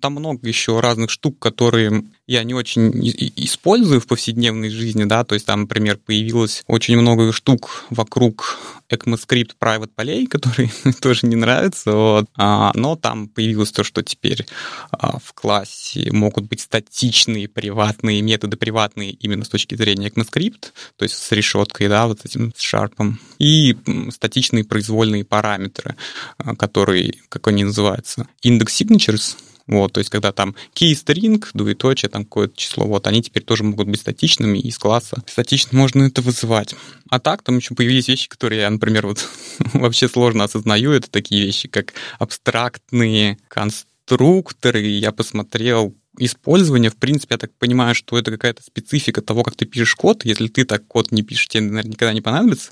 Там 0.00 0.14
много 0.14 0.46
еще 0.46 0.80
разных 0.80 1.10
штук, 1.10 1.38
которые 1.38 2.04
я 2.26 2.42
не 2.44 2.54
очень 2.54 2.92
использую 3.36 4.00
в 4.00 4.06
повседневной 4.06 4.70
жизни, 4.70 5.04
да, 5.04 5.24
то 5.24 5.34
есть 5.34 5.46
там, 5.46 5.62
например, 5.62 5.98
появилось 5.98 6.62
очень 6.66 6.96
много 6.96 7.32
штук 7.32 7.84
вокруг 7.90 8.58
ECMAScript 8.90 9.52
private 9.60 9.90
полей, 9.94 10.26
которые 10.30 10.70
тоже 11.00 11.26
не 11.26 11.36
нравятся, 11.36 11.92
вот. 11.92 12.26
а, 12.36 12.72
но 12.74 12.96
там 12.96 13.28
появилось 13.28 13.72
то, 13.72 13.84
что 13.84 14.02
теперь 14.02 14.46
а, 14.90 15.18
в 15.18 15.32
классе 15.34 16.10
могут 16.12 16.44
быть 16.44 16.60
статичные 16.60 17.48
приватные 17.48 18.22
методы, 18.22 18.56
приватные 18.56 19.10
именно 19.10 19.44
с 19.44 19.48
точки 19.48 19.74
зрения 19.74 20.08
ECMAScript, 20.08 20.72
то 20.96 21.02
есть 21.02 21.16
с 21.16 21.32
решеткой, 21.32 21.88
да, 21.88 22.06
вот 22.06 22.24
этим 22.24 22.52
с 22.56 22.60
шарпом, 22.60 23.20
и 23.38 23.76
статичные 24.10 24.64
произвольные 24.64 25.24
параметры, 25.24 25.96
а, 26.38 26.56
которые, 26.56 27.14
как 27.28 27.48
они 27.48 27.64
называются, 27.64 28.26
index 28.44 28.66
signatures, 28.66 29.36
вот, 29.66 29.92
то 29.92 29.98
есть, 29.98 30.10
когда 30.10 30.32
там 30.32 30.54
key 30.74 30.92
string, 30.92 31.44
двоеточие, 31.54 32.10
там 32.10 32.24
какое-то 32.24 32.56
число, 32.56 32.86
вот, 32.86 33.06
они 33.06 33.22
теперь 33.22 33.42
тоже 33.42 33.64
могут 33.64 33.88
быть 33.88 34.00
статичными, 34.00 34.58
из 34.58 34.78
класса 34.78 35.22
статично 35.26 35.78
можно 35.78 36.04
это 36.04 36.20
вызывать. 36.20 36.74
А 37.08 37.18
так, 37.18 37.42
там 37.42 37.56
еще 37.56 37.74
появились 37.74 38.08
вещи, 38.08 38.28
которые 38.28 38.62
я, 38.62 38.70
например, 38.70 39.06
вот 39.06 39.26
вообще 39.72 40.08
сложно 40.08 40.44
осознаю, 40.44 40.92
это 40.92 41.10
такие 41.10 41.44
вещи, 41.44 41.68
как 41.68 41.94
абстрактные 42.18 43.38
конструкторы, 43.48 44.82
я 44.82 45.12
посмотрел 45.12 45.94
использование, 46.18 46.90
в 46.90 46.96
принципе, 46.96 47.34
я 47.34 47.38
так 47.38 47.52
понимаю, 47.54 47.94
что 47.94 48.18
это 48.18 48.30
какая-то 48.30 48.62
специфика 48.62 49.20
того, 49.20 49.42
как 49.42 49.56
ты 49.56 49.66
пишешь 49.66 49.96
код. 49.96 50.24
Если 50.24 50.46
ты 50.46 50.64
так 50.64 50.86
код 50.86 51.10
не 51.10 51.22
пишешь, 51.22 51.48
тебе, 51.48 51.64
наверное, 51.64 51.92
никогда 51.92 52.12
не 52.12 52.20
понадобится. 52.20 52.70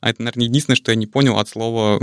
А 0.00 0.10
это, 0.10 0.22
наверное, 0.22 0.46
единственное, 0.46 0.76
что 0.76 0.92
я 0.92 0.96
не 0.96 1.06
понял 1.06 1.38
от 1.38 1.48
слова 1.48 2.00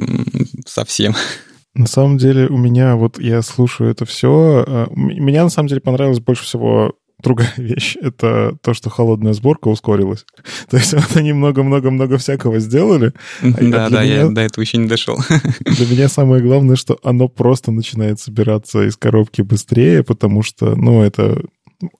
совсем. 0.66 1.16
На 1.78 1.86
самом 1.86 2.18
деле 2.18 2.48
у 2.48 2.58
меня 2.58 2.96
вот 2.96 3.20
я 3.20 3.42
слушаю 3.44 3.92
это 3.92 4.06
все. 4.06 4.66
А, 4.68 4.88
меня 4.96 5.44
на 5.44 5.50
самом 5.50 5.70
деле 5.70 5.80
понравилось 5.80 6.20
больше 6.20 6.44
всего 6.44 6.96
другая 7.22 7.54
вещь— 7.58 7.96
это 8.02 8.58
то, 8.62 8.74
что 8.74 8.90
холодная 8.90 9.34
сборка 9.34 9.68
ускорилась. 9.68 10.26
То 10.70 10.78
есть 10.78 10.94
вот 10.94 11.16
они 11.16 11.34
много-много-много 11.34 12.18
всякого 12.18 12.60
сделали. 12.60 13.14
А 13.42 13.52
да, 13.62 13.90
да, 13.90 14.04
меня, 14.04 14.16
я 14.16 14.30
до 14.30 14.42
этого 14.42 14.64
еще 14.64 14.78
не 14.78 14.88
дошел. 14.88 15.18
Для 15.66 15.86
меня 15.86 16.10
самое 16.10 16.42
главное, 16.42 16.76
что 16.76 16.98
оно 17.04 17.28
просто 17.28 17.72
начинает 17.72 18.20
собираться 18.20 18.88
из 18.88 18.98
коробки 18.98 19.42
быстрее, 19.42 20.04
потому 20.04 20.42
что, 20.42 20.76
ну, 20.76 21.04
это 21.04 21.44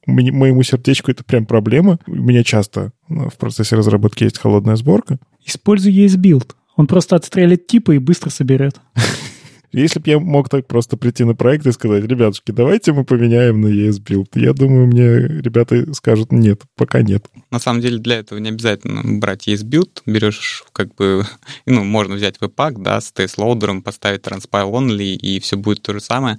моему 0.08 0.64
сердечку 0.64 1.12
это 1.12 1.24
прям 1.24 1.46
проблема. 1.46 2.00
У 2.08 2.16
меня 2.16 2.44
часто 2.44 2.94
ну, 3.10 3.30
в 3.30 3.38
процессе 3.38 3.76
разработки 3.76 4.24
есть 4.24 4.40
холодная 4.40 4.76
сборка. 4.76 5.20
Используй 5.46 5.94
ESBuild. 5.94 6.54
Он 6.76 6.88
просто 6.88 7.16
отстрелит 7.16 7.68
типа 7.68 7.92
и 7.92 8.00
быстро 8.00 8.32
соберет. 8.32 8.76
Если 9.72 10.00
бы 10.00 10.10
я 10.10 10.20
мог 10.20 10.50
так 10.50 10.66
просто 10.66 10.96
прийти 10.98 11.24
на 11.24 11.36
проект 11.36 11.66
и 11.66 11.72
сказать, 11.72 12.04
ребятушки, 12.06 12.52
давайте 12.52 12.94
мы 12.94 13.04
поменяем 13.04 13.60
на 13.60 13.68
ES 13.68 14.02
Build, 14.02 14.28
я 14.36 14.54
думаю, 14.54 14.88
мне 14.88 15.20
ребята 15.42 15.94
скажут, 15.94 16.32
нет, 16.32 16.62
пока 16.76 17.02
нет. 17.02 17.26
На 17.52 17.60
самом 17.60 17.82
деле 17.82 17.98
для 18.00 18.18
этого 18.20 18.40
не 18.40 18.50
обязательно 18.50 19.20
брать 19.20 19.48
ES 19.48 19.64
Build, 19.66 20.02
берешь 20.06 20.64
как 20.72 20.96
бы, 20.96 21.26
ну, 21.66 21.84
можно 21.84 22.16
взять 22.16 22.38
Webpack, 22.38 22.82
да, 22.82 23.02
с 23.02 23.12
TS-лоудером, 23.14 23.82
поставить 23.82 24.22
Transpile 24.22 24.72
Only, 24.72 25.16
и 25.16 25.40
все 25.40 25.58
будет 25.58 25.82
то 25.82 25.94
же 25.94 26.00
самое. 26.00 26.38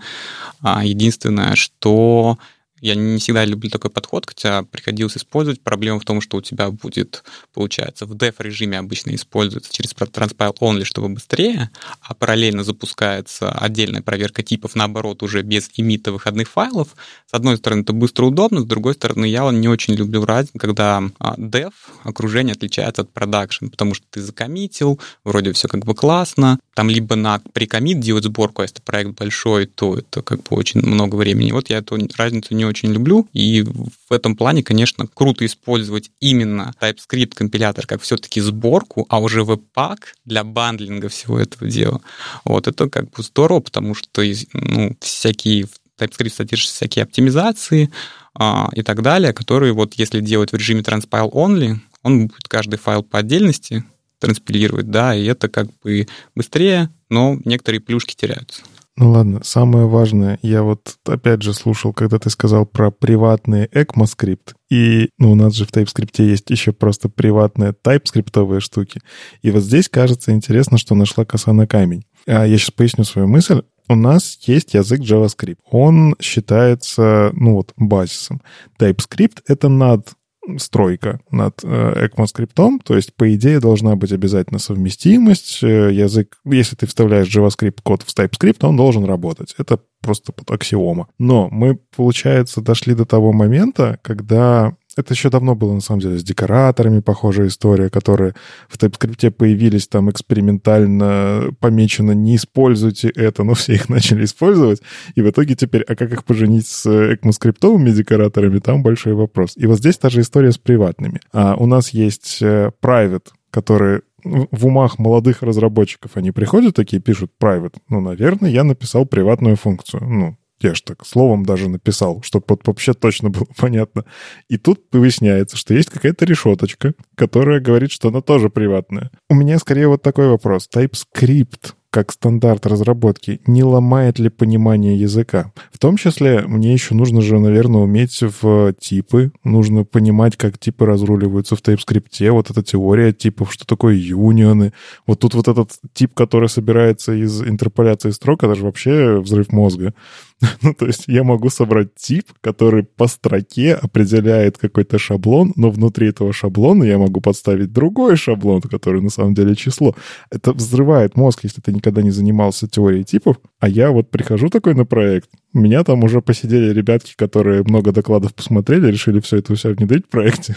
А 0.60 0.84
единственное, 0.84 1.54
что 1.54 2.38
я 2.80 2.94
не 2.94 3.18
всегда 3.18 3.44
люблю 3.44 3.70
такой 3.70 3.90
подход, 3.90 4.26
хотя 4.26 4.62
приходилось 4.62 5.16
использовать. 5.16 5.60
Проблема 5.60 6.00
в 6.00 6.04
том, 6.04 6.20
что 6.20 6.36
у 6.36 6.40
тебя 6.40 6.70
будет, 6.70 7.24
получается, 7.52 8.06
в 8.06 8.12
def-режиме 8.12 8.78
обычно 8.78 9.14
используется 9.14 9.72
через 9.72 9.92
transpile 9.92 10.54
only, 10.60 10.84
чтобы 10.84 11.08
быстрее, 11.08 11.70
а 12.00 12.14
параллельно 12.14 12.64
запускается 12.64 13.50
отдельная 13.50 14.02
проверка 14.02 14.42
типов, 14.42 14.74
наоборот, 14.74 15.22
уже 15.22 15.42
без 15.42 15.70
имита 15.74 16.12
выходных 16.12 16.48
файлов. 16.48 16.94
С 17.30 17.34
одной 17.34 17.56
стороны, 17.56 17.82
это 17.82 17.92
быстро 17.92 18.26
удобно, 18.26 18.60
с 18.60 18.64
другой 18.64 18.94
стороны, 18.94 19.26
я 19.26 19.50
не 19.50 19.68
очень 19.68 19.94
люблю 19.94 20.24
разницу, 20.24 20.58
когда 20.58 21.02
а, 21.18 21.34
dev 21.36 21.72
окружение 22.04 22.52
отличается 22.52 23.02
от 23.02 23.12
production, 23.12 23.70
потому 23.70 23.94
что 23.94 24.06
ты 24.10 24.20
закоммитил, 24.20 25.00
вроде 25.24 25.52
все 25.52 25.68
как 25.68 25.84
бы 25.84 25.94
классно, 25.94 26.58
там 26.74 26.88
либо 26.90 27.16
на 27.16 27.40
прикоммит 27.52 28.00
делать 28.00 28.24
сборку, 28.24 28.62
а 28.62 28.64
если 28.64 28.80
проект 28.80 29.10
большой, 29.18 29.66
то 29.66 29.98
это 29.98 30.22
как 30.22 30.42
бы 30.44 30.56
очень 30.56 30.80
много 30.80 31.16
времени. 31.16 31.50
Вот 31.50 31.70
я 31.70 31.78
эту 31.78 31.98
разницу 32.16 32.54
не 32.54 32.64
очень 32.68 32.92
люблю, 32.92 33.28
и 33.32 33.62
в 33.62 34.12
этом 34.12 34.36
плане, 34.36 34.62
конечно, 34.62 35.06
круто 35.06 35.44
использовать 35.44 36.10
именно 36.20 36.74
TypeScript 36.80 37.34
компилятор 37.34 37.86
как 37.86 38.02
все-таки 38.02 38.40
сборку, 38.40 39.06
а 39.08 39.20
уже 39.20 39.40
Webpack 39.40 39.98
для 40.24 40.44
бандлинга 40.44 41.08
всего 41.08 41.38
этого 41.38 41.68
дела. 41.70 42.00
Вот 42.44 42.68
это 42.68 42.88
как 42.88 43.10
бы 43.10 43.22
здорово, 43.22 43.60
потому 43.60 43.94
что 43.94 44.22
ну, 44.52 44.96
всякие 45.00 45.66
TypeScript 45.98 46.34
содержат 46.34 46.70
всякие 46.70 47.02
оптимизации 47.02 47.90
а, 48.34 48.70
и 48.74 48.82
так 48.82 49.02
далее, 49.02 49.32
которые 49.32 49.72
вот 49.72 49.94
если 49.94 50.20
делать 50.20 50.52
в 50.52 50.56
режиме 50.56 50.82
transpile 50.82 51.30
only, 51.30 51.76
он 52.02 52.28
будет 52.28 52.46
каждый 52.48 52.78
файл 52.78 53.02
по 53.02 53.18
отдельности 53.18 53.84
транспилировать, 54.18 54.90
да, 54.90 55.14
и 55.14 55.24
это 55.24 55.48
как 55.48 55.68
бы 55.82 56.06
быстрее, 56.34 56.90
но 57.08 57.38
некоторые 57.44 57.80
плюшки 57.80 58.14
теряются. 58.14 58.62
Ну 59.00 59.12
ладно, 59.12 59.38
самое 59.44 59.86
важное, 59.86 60.40
я 60.42 60.64
вот 60.64 60.96
опять 61.06 61.42
же 61.42 61.54
слушал, 61.54 61.92
когда 61.92 62.18
ты 62.18 62.30
сказал 62.30 62.66
про 62.66 62.90
приватный 62.90 63.66
ECMAScript, 63.66 64.54
и 64.70 65.10
ну, 65.18 65.30
у 65.30 65.34
нас 65.36 65.54
же 65.54 65.66
в 65.66 65.70
TypeScript 65.70 66.20
есть 66.24 66.50
еще 66.50 66.72
просто 66.72 67.08
приватные 67.08 67.72
TypeScript 67.72 68.58
штуки. 68.58 69.00
И 69.40 69.52
вот 69.52 69.62
здесь 69.62 69.88
кажется 69.88 70.32
интересно, 70.32 70.78
что 70.78 70.96
нашла 70.96 71.24
коса 71.24 71.52
на 71.52 71.68
камень. 71.68 72.06
А 72.26 72.44
я 72.44 72.58
сейчас 72.58 72.72
поясню 72.72 73.04
свою 73.04 73.28
мысль. 73.28 73.62
У 73.88 73.94
нас 73.94 74.36
есть 74.42 74.74
язык 74.74 75.00
JavaScript. 75.00 75.58
Он 75.70 76.16
считается, 76.20 77.30
ну 77.34 77.54
вот, 77.54 77.74
базисом. 77.76 78.42
TypeScript— 78.80 79.42
это 79.46 79.68
над 79.68 80.08
стройка 80.56 81.20
над 81.30 81.60
э, 81.62 82.08
ECMAScript, 82.08 82.78
то 82.84 82.96
есть, 82.96 83.14
по 83.14 83.34
идее, 83.34 83.60
должна 83.60 83.96
быть 83.96 84.12
обязательно 84.12 84.58
совместимость. 84.58 85.62
Э, 85.62 85.92
язык, 85.92 86.38
если 86.44 86.76
ты 86.76 86.86
вставляешь 86.86 87.34
JavaScript 87.34 87.78
код 87.82 88.02
в 88.02 88.18
TypeScript, 88.18 88.58
он 88.62 88.76
должен 88.76 89.04
работать. 89.04 89.54
Это 89.58 89.80
просто 90.00 90.32
под 90.32 90.50
аксиома. 90.50 91.08
Но 91.18 91.48
мы, 91.50 91.78
получается, 91.94 92.60
дошли 92.60 92.94
до 92.94 93.04
того 93.04 93.32
момента, 93.32 93.98
когда 94.02 94.74
это 94.98 95.14
еще 95.14 95.30
давно 95.30 95.54
было, 95.54 95.74
на 95.74 95.80
самом 95.80 96.00
деле, 96.00 96.18
с 96.18 96.24
декораторами 96.24 97.00
похожая 97.00 97.46
история, 97.46 97.88
которые 97.88 98.34
в 98.68 98.76
TypeScript 98.76 99.30
появились 99.30 99.86
там 99.86 100.10
экспериментально 100.10 101.50
помечено 101.60 102.12
«не 102.12 102.34
используйте 102.36 103.08
это», 103.08 103.44
но 103.44 103.54
все 103.54 103.74
их 103.74 103.88
начали 103.88 104.24
использовать. 104.24 104.82
И 105.14 105.22
в 105.22 105.30
итоге 105.30 105.54
теперь, 105.54 105.82
а 105.82 105.94
как 105.94 106.12
их 106.12 106.24
поженить 106.24 106.66
с 106.66 106.86
ECMAScript 106.86 107.92
декораторами, 107.92 108.58
там 108.58 108.82
большой 108.82 109.14
вопрос. 109.14 109.52
И 109.56 109.66
вот 109.66 109.78
здесь 109.78 109.98
та 109.98 110.10
же 110.10 110.20
история 110.20 110.50
с 110.50 110.58
приватными. 110.58 111.20
А 111.32 111.54
у 111.54 111.66
нас 111.66 111.90
есть 111.90 112.38
э, 112.40 112.70
private, 112.82 113.28
которые 113.50 114.02
в 114.24 114.66
умах 114.66 114.98
молодых 114.98 115.42
разработчиков 115.42 116.16
они 116.16 116.32
приходят 116.32 116.74
такие, 116.74 117.00
пишут 117.00 117.30
private. 117.40 117.76
Ну, 117.88 118.00
наверное, 118.00 118.50
я 118.50 118.64
написал 118.64 119.06
приватную 119.06 119.56
функцию. 119.56 120.02
Ну, 120.04 120.36
я 120.60 120.74
же 120.74 120.82
так 120.82 121.06
словом 121.06 121.44
даже 121.44 121.68
написал, 121.68 122.22
чтобы 122.22 122.44
вот 122.48 122.66
вообще 122.66 122.94
точно 122.94 123.30
было 123.30 123.46
понятно. 123.56 124.04
И 124.48 124.58
тут 124.58 124.80
выясняется, 124.92 125.56
что 125.56 125.74
есть 125.74 125.90
какая-то 125.90 126.24
решеточка, 126.24 126.94
которая 127.14 127.60
говорит, 127.60 127.90
что 127.90 128.08
она 128.08 128.20
тоже 128.20 128.50
приватная. 128.50 129.10
У 129.28 129.34
меня 129.34 129.58
скорее 129.58 129.88
вот 129.88 130.02
такой 130.02 130.28
вопрос. 130.28 130.68
TypeScript 130.72 131.74
как 131.90 132.12
стандарт 132.12 132.66
разработки 132.66 133.40
не 133.46 133.64
ломает 133.64 134.18
ли 134.18 134.28
понимание 134.28 134.94
языка? 134.96 135.52
В 135.72 135.78
том 135.78 135.96
числе 135.96 136.42
мне 136.42 136.72
еще 136.72 136.94
нужно 136.94 137.22
же, 137.22 137.38
наверное, 137.38 137.80
уметь 137.80 138.20
в 138.20 138.74
типы, 138.74 139.32
нужно 139.42 139.84
понимать, 139.84 140.36
как 140.36 140.58
типы 140.58 140.84
разруливаются 140.84 141.56
в 141.56 141.62
TypeScript, 141.62 142.30
вот 142.30 142.50
эта 142.50 142.62
теория 142.62 143.12
типов, 143.12 143.52
что 143.52 143.66
такое 143.66 143.94
юнионы. 143.94 144.72
Вот 145.06 145.20
тут 145.20 145.34
вот 145.34 145.48
этот 145.48 145.72
тип, 145.94 146.12
который 146.14 146.48
собирается 146.48 147.12
из 147.12 147.40
интерполяции 147.42 148.10
строк, 148.10 148.44
это 148.44 148.54
же 148.54 148.64
вообще 148.64 149.18
взрыв 149.20 149.50
мозга. 149.50 149.94
Ну, 150.62 150.74
то 150.74 150.86
есть 150.86 151.04
я 151.06 151.24
могу 151.24 151.50
собрать 151.50 151.94
тип, 151.94 152.32
который 152.40 152.84
по 152.84 153.06
строке 153.06 153.74
определяет 153.74 154.58
какой-то 154.58 154.98
шаблон, 154.98 155.52
но 155.56 155.70
внутри 155.70 156.08
этого 156.08 156.32
шаблона 156.32 156.84
я 156.84 156.98
могу 156.98 157.20
подставить 157.20 157.72
другой 157.72 158.16
шаблон, 158.16 158.60
который 158.62 159.00
на 159.00 159.10
самом 159.10 159.34
деле 159.34 159.54
число. 159.54 159.94
Это 160.30 160.52
взрывает 160.52 161.16
мозг, 161.16 161.40
если 161.42 161.60
ты 161.60 161.72
никогда 161.72 162.02
не 162.02 162.10
занимался 162.10 162.68
теорией 162.68 163.04
типов. 163.04 163.36
А 163.60 163.68
я 163.68 163.90
вот 163.90 164.10
прихожу 164.10 164.48
такой 164.48 164.74
на 164.74 164.84
проект, 164.84 165.30
у 165.54 165.60
меня 165.60 165.82
там 165.82 166.04
уже 166.04 166.20
посидели 166.20 166.72
ребятки, 166.72 167.14
которые 167.16 167.62
много 167.62 167.90
докладов 167.90 168.34
посмотрели, 168.34 168.90
решили 168.90 169.20
все 169.20 169.38
это 169.38 169.52
у 169.52 169.56
себя 169.56 169.72
внедрить 169.72 170.06
в 170.06 170.10
проекте. 170.10 170.56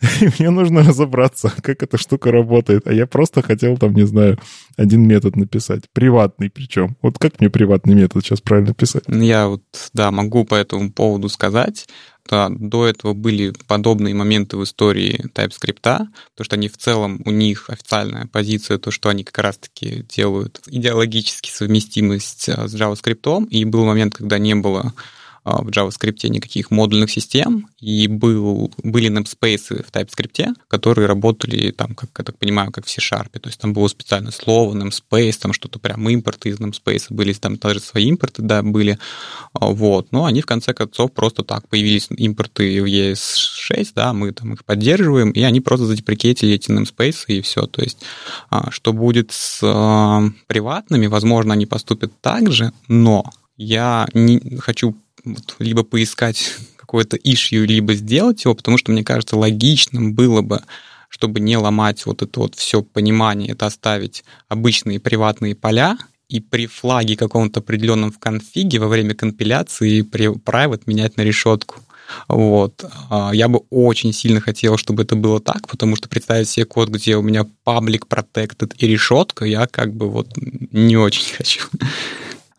И 0.20 0.28
мне 0.38 0.50
нужно 0.50 0.82
разобраться, 0.82 1.52
как 1.60 1.82
эта 1.82 1.98
штука 1.98 2.32
работает. 2.32 2.86
А 2.86 2.92
я 2.92 3.06
просто 3.06 3.42
хотел 3.42 3.76
там, 3.76 3.94
не 3.94 4.06
знаю, 4.06 4.38
один 4.76 5.06
метод 5.06 5.36
написать. 5.36 5.84
Приватный 5.92 6.48
причем. 6.50 6.96
Вот 7.02 7.18
как 7.18 7.38
мне 7.40 7.50
приватный 7.50 7.94
метод 7.94 8.24
сейчас 8.24 8.40
правильно 8.40 8.72
писать? 8.72 9.04
Я 9.08 9.48
вот, 9.48 9.62
да, 9.92 10.10
могу 10.10 10.44
по 10.44 10.54
этому 10.54 10.90
поводу 10.90 11.28
сказать. 11.28 11.86
Да, 12.30 12.48
до 12.48 12.86
этого 12.86 13.12
были 13.12 13.52
подобные 13.66 14.14
моменты 14.14 14.56
в 14.56 14.62
истории 14.62 15.24
TypeScript, 15.34 15.82
то 15.82 16.44
что 16.44 16.54
они 16.54 16.68
в 16.68 16.78
целом, 16.78 17.20
у 17.24 17.32
них 17.32 17.68
официальная 17.68 18.26
позиция, 18.26 18.78
то, 18.78 18.92
что 18.92 19.08
они 19.08 19.24
как 19.24 19.38
раз-таки 19.38 20.06
делают 20.08 20.60
идеологически 20.66 21.50
совместимость 21.50 22.48
а, 22.48 22.68
с 22.68 22.74
JavaScript, 22.74 23.48
и 23.48 23.64
был 23.64 23.84
момент, 23.84 24.14
когда 24.14 24.38
не 24.38 24.54
было 24.54 24.94
в 25.44 25.68
JavaScript 25.68 26.28
никаких 26.28 26.70
модульных 26.70 27.10
систем, 27.10 27.68
и 27.78 28.06
был, 28.06 28.72
были 28.82 29.10
namespace 29.10 29.82
в 29.82 29.90
TypeScript, 29.90 30.54
которые 30.68 31.06
работали 31.06 31.70
там, 31.70 31.94
как 31.94 32.10
я 32.18 32.24
так 32.24 32.38
понимаю, 32.38 32.70
как 32.72 32.86
в 32.86 32.90
C-Sharp. 32.90 33.38
То 33.38 33.48
есть 33.48 33.60
там 33.60 33.72
было 33.72 33.88
специальное 33.88 34.32
слово, 34.32 34.76
namespace, 34.76 35.38
там 35.40 35.52
что-то 35.52 35.78
прям 35.78 36.08
импорты 36.08 36.50
из 36.50 36.58
namespace 36.58 37.06
были, 37.10 37.32
там 37.32 37.56
даже 37.56 37.80
свои 37.80 38.06
импорты, 38.06 38.42
да, 38.42 38.62
были. 38.62 38.98
А, 39.54 39.68
вот. 39.68 40.12
Но 40.12 40.26
они 40.26 40.42
в 40.42 40.46
конце 40.46 40.74
концов 40.74 41.12
просто 41.12 41.42
так 41.42 41.68
появились 41.68 42.08
импорты 42.10 42.82
в 42.82 42.86
ES6, 42.86 43.92
да, 43.94 44.12
мы 44.12 44.32
там 44.32 44.52
их 44.52 44.64
поддерживаем, 44.64 45.30
и 45.30 45.42
они 45.42 45.60
просто 45.60 45.86
задеприкетили 45.86 46.54
эти 46.54 46.70
namespace, 46.70 47.24
и 47.28 47.40
все. 47.40 47.66
То 47.66 47.82
есть 47.82 47.98
а, 48.50 48.70
что 48.70 48.92
будет 48.92 49.32
с 49.32 49.60
приватными, 50.46 51.06
возможно, 51.06 51.54
они 51.54 51.66
поступят 51.66 52.12
так 52.20 52.50
же, 52.52 52.72
но 52.88 53.24
я 53.56 54.08
не 54.14 54.58
хочу 54.58 54.96
вот, 55.24 55.56
либо 55.58 55.82
поискать 55.82 56.56
какое-то 56.76 57.16
ишью, 57.16 57.66
либо 57.66 57.94
сделать 57.94 58.44
его, 58.44 58.54
потому 58.54 58.78
что 58.78 58.92
мне 58.92 59.04
кажется 59.04 59.36
логичным 59.36 60.14
было 60.14 60.42
бы 60.42 60.62
чтобы 61.12 61.40
не 61.40 61.56
ломать 61.56 62.06
вот 62.06 62.22
это 62.22 62.38
вот 62.38 62.54
все 62.54 62.82
понимание, 62.82 63.50
это 63.50 63.66
оставить 63.66 64.22
обычные 64.48 65.00
приватные 65.00 65.56
поля, 65.56 65.98
и 66.30 66.38
при 66.38 66.66
флаге 66.66 67.16
каком-то 67.16 67.58
определенном 67.58 68.12
в 68.12 68.18
конфиге 68.20 68.78
во 68.78 68.86
время 68.86 69.14
компиляции 69.14 70.02
при 70.02 70.28
private 70.28 70.82
менять 70.86 71.16
на 71.16 71.22
решетку. 71.22 71.80
Вот. 72.28 72.84
А, 73.08 73.32
я 73.32 73.48
бы 73.48 73.62
очень 73.70 74.12
сильно 74.12 74.40
хотел, 74.40 74.76
чтобы 74.76 75.02
это 75.02 75.16
было 75.16 75.40
так, 75.40 75.68
потому 75.68 75.96
что 75.96 76.08
представить 76.08 76.48
себе 76.48 76.66
код, 76.66 76.88
где 76.88 77.16
у 77.16 77.22
меня 77.22 77.46
public 77.66 78.02
protected 78.08 78.74
и 78.78 78.86
решетка, 78.86 79.44
я 79.44 79.66
как 79.66 79.92
бы 79.92 80.08
вот 80.08 80.28
не 80.36 80.96
очень 80.96 81.34
хочу. 81.36 81.62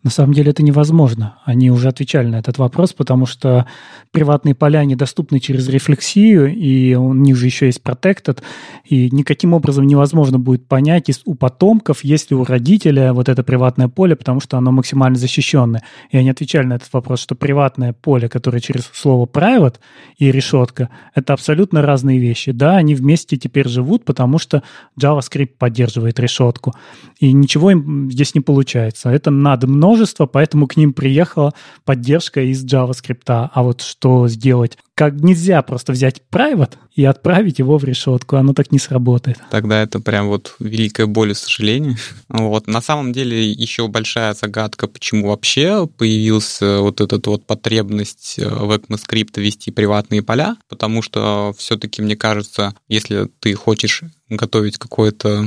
На 0.03 0.09
самом 0.09 0.33
деле 0.33 0.49
это 0.49 0.63
невозможно. 0.63 1.37
Они 1.45 1.69
уже 1.69 1.87
отвечали 1.87 2.27
на 2.27 2.37
этот 2.37 2.57
вопрос, 2.57 2.91
потому 2.93 3.27
что 3.27 3.67
приватные 4.11 4.55
поля 4.55 4.83
недоступны 4.83 5.39
через 5.39 5.67
рефлексию, 5.69 6.51
и 6.55 6.95
у 6.95 7.13
них 7.13 7.35
же 7.35 7.45
еще 7.45 7.67
есть 7.67 7.81
protected, 7.83 8.39
и 8.83 9.09
никаким 9.11 9.53
образом 9.53 9.85
невозможно 9.85 10.39
будет 10.39 10.67
понять 10.67 11.11
у 11.25 11.35
потомков, 11.35 12.03
есть 12.03 12.31
ли 12.31 12.37
у 12.37 12.43
родителя 12.43 13.13
вот 13.13 13.29
это 13.29 13.43
приватное 13.43 13.89
поле, 13.89 14.15
потому 14.15 14.39
что 14.39 14.57
оно 14.57 14.71
максимально 14.71 15.17
защищенное. 15.17 15.83
И 16.09 16.17
они 16.17 16.29
отвечали 16.29 16.65
на 16.65 16.73
этот 16.73 16.91
вопрос, 16.93 17.21
что 17.21 17.35
приватное 17.35 17.93
поле, 17.93 18.27
которое 18.27 18.59
через 18.59 18.89
слово 18.93 19.25
private 19.25 19.75
и 20.17 20.31
решетка, 20.31 20.89
это 21.13 21.33
абсолютно 21.33 21.81
разные 21.81 22.17
вещи. 22.17 22.51
Да, 22.51 22.77
они 22.77 22.95
вместе 22.95 23.37
теперь 23.37 23.67
живут, 23.67 24.05
потому 24.05 24.39
что 24.39 24.63
JavaScript 24.99 25.51
поддерживает 25.57 26.19
решетку, 26.19 26.73
и 27.19 27.31
ничего 27.33 27.71
им 27.71 28.09
здесь 28.11 28.33
не 28.33 28.41
получается. 28.41 29.09
Это 29.09 29.29
надо 29.29 29.67
много 29.67 29.90
множество, 29.91 30.25
поэтому 30.25 30.67
к 30.67 30.77
ним 30.77 30.93
приехала 30.93 31.53
поддержка 31.83 32.41
из 32.41 32.65
JavaScript. 32.65 33.19
А 33.27 33.63
вот 33.63 33.81
что 33.81 34.27
сделать? 34.29 34.77
Как 34.95 35.15
нельзя 35.15 35.61
просто 35.61 35.91
взять 35.91 36.21
private 36.31 36.73
и 36.95 37.03
отправить 37.03 37.59
его 37.59 37.77
в 37.77 37.83
решетку, 37.83 38.37
оно 38.37 38.53
так 38.53 38.71
не 38.71 38.79
сработает. 38.79 39.37
Тогда 39.49 39.81
это 39.81 39.99
прям 39.99 40.27
вот 40.27 40.55
великая 40.59 41.07
боль 41.07 41.31
и 41.31 41.33
сожаление. 41.33 41.97
Вот. 42.29 42.67
На 42.67 42.81
самом 42.81 43.11
деле 43.11 43.51
еще 43.51 43.87
большая 43.87 44.33
загадка, 44.33 44.87
почему 44.87 45.27
вообще 45.27 45.87
появилась 45.87 46.59
вот 46.61 47.01
эта 47.01 47.29
вот 47.29 47.45
потребность 47.45 48.35
э, 48.39 48.47
в 48.47 48.71
ECMAScript 48.71 49.39
вести 49.39 49.69
приватные 49.71 50.21
поля, 50.21 50.55
потому 50.69 51.01
что 51.01 51.53
все-таки, 51.57 52.01
мне 52.01 52.15
кажется, 52.15 52.73
если 52.87 53.27
ты 53.39 53.53
хочешь 53.53 54.03
готовить 54.29 54.77
какое-то 54.77 55.45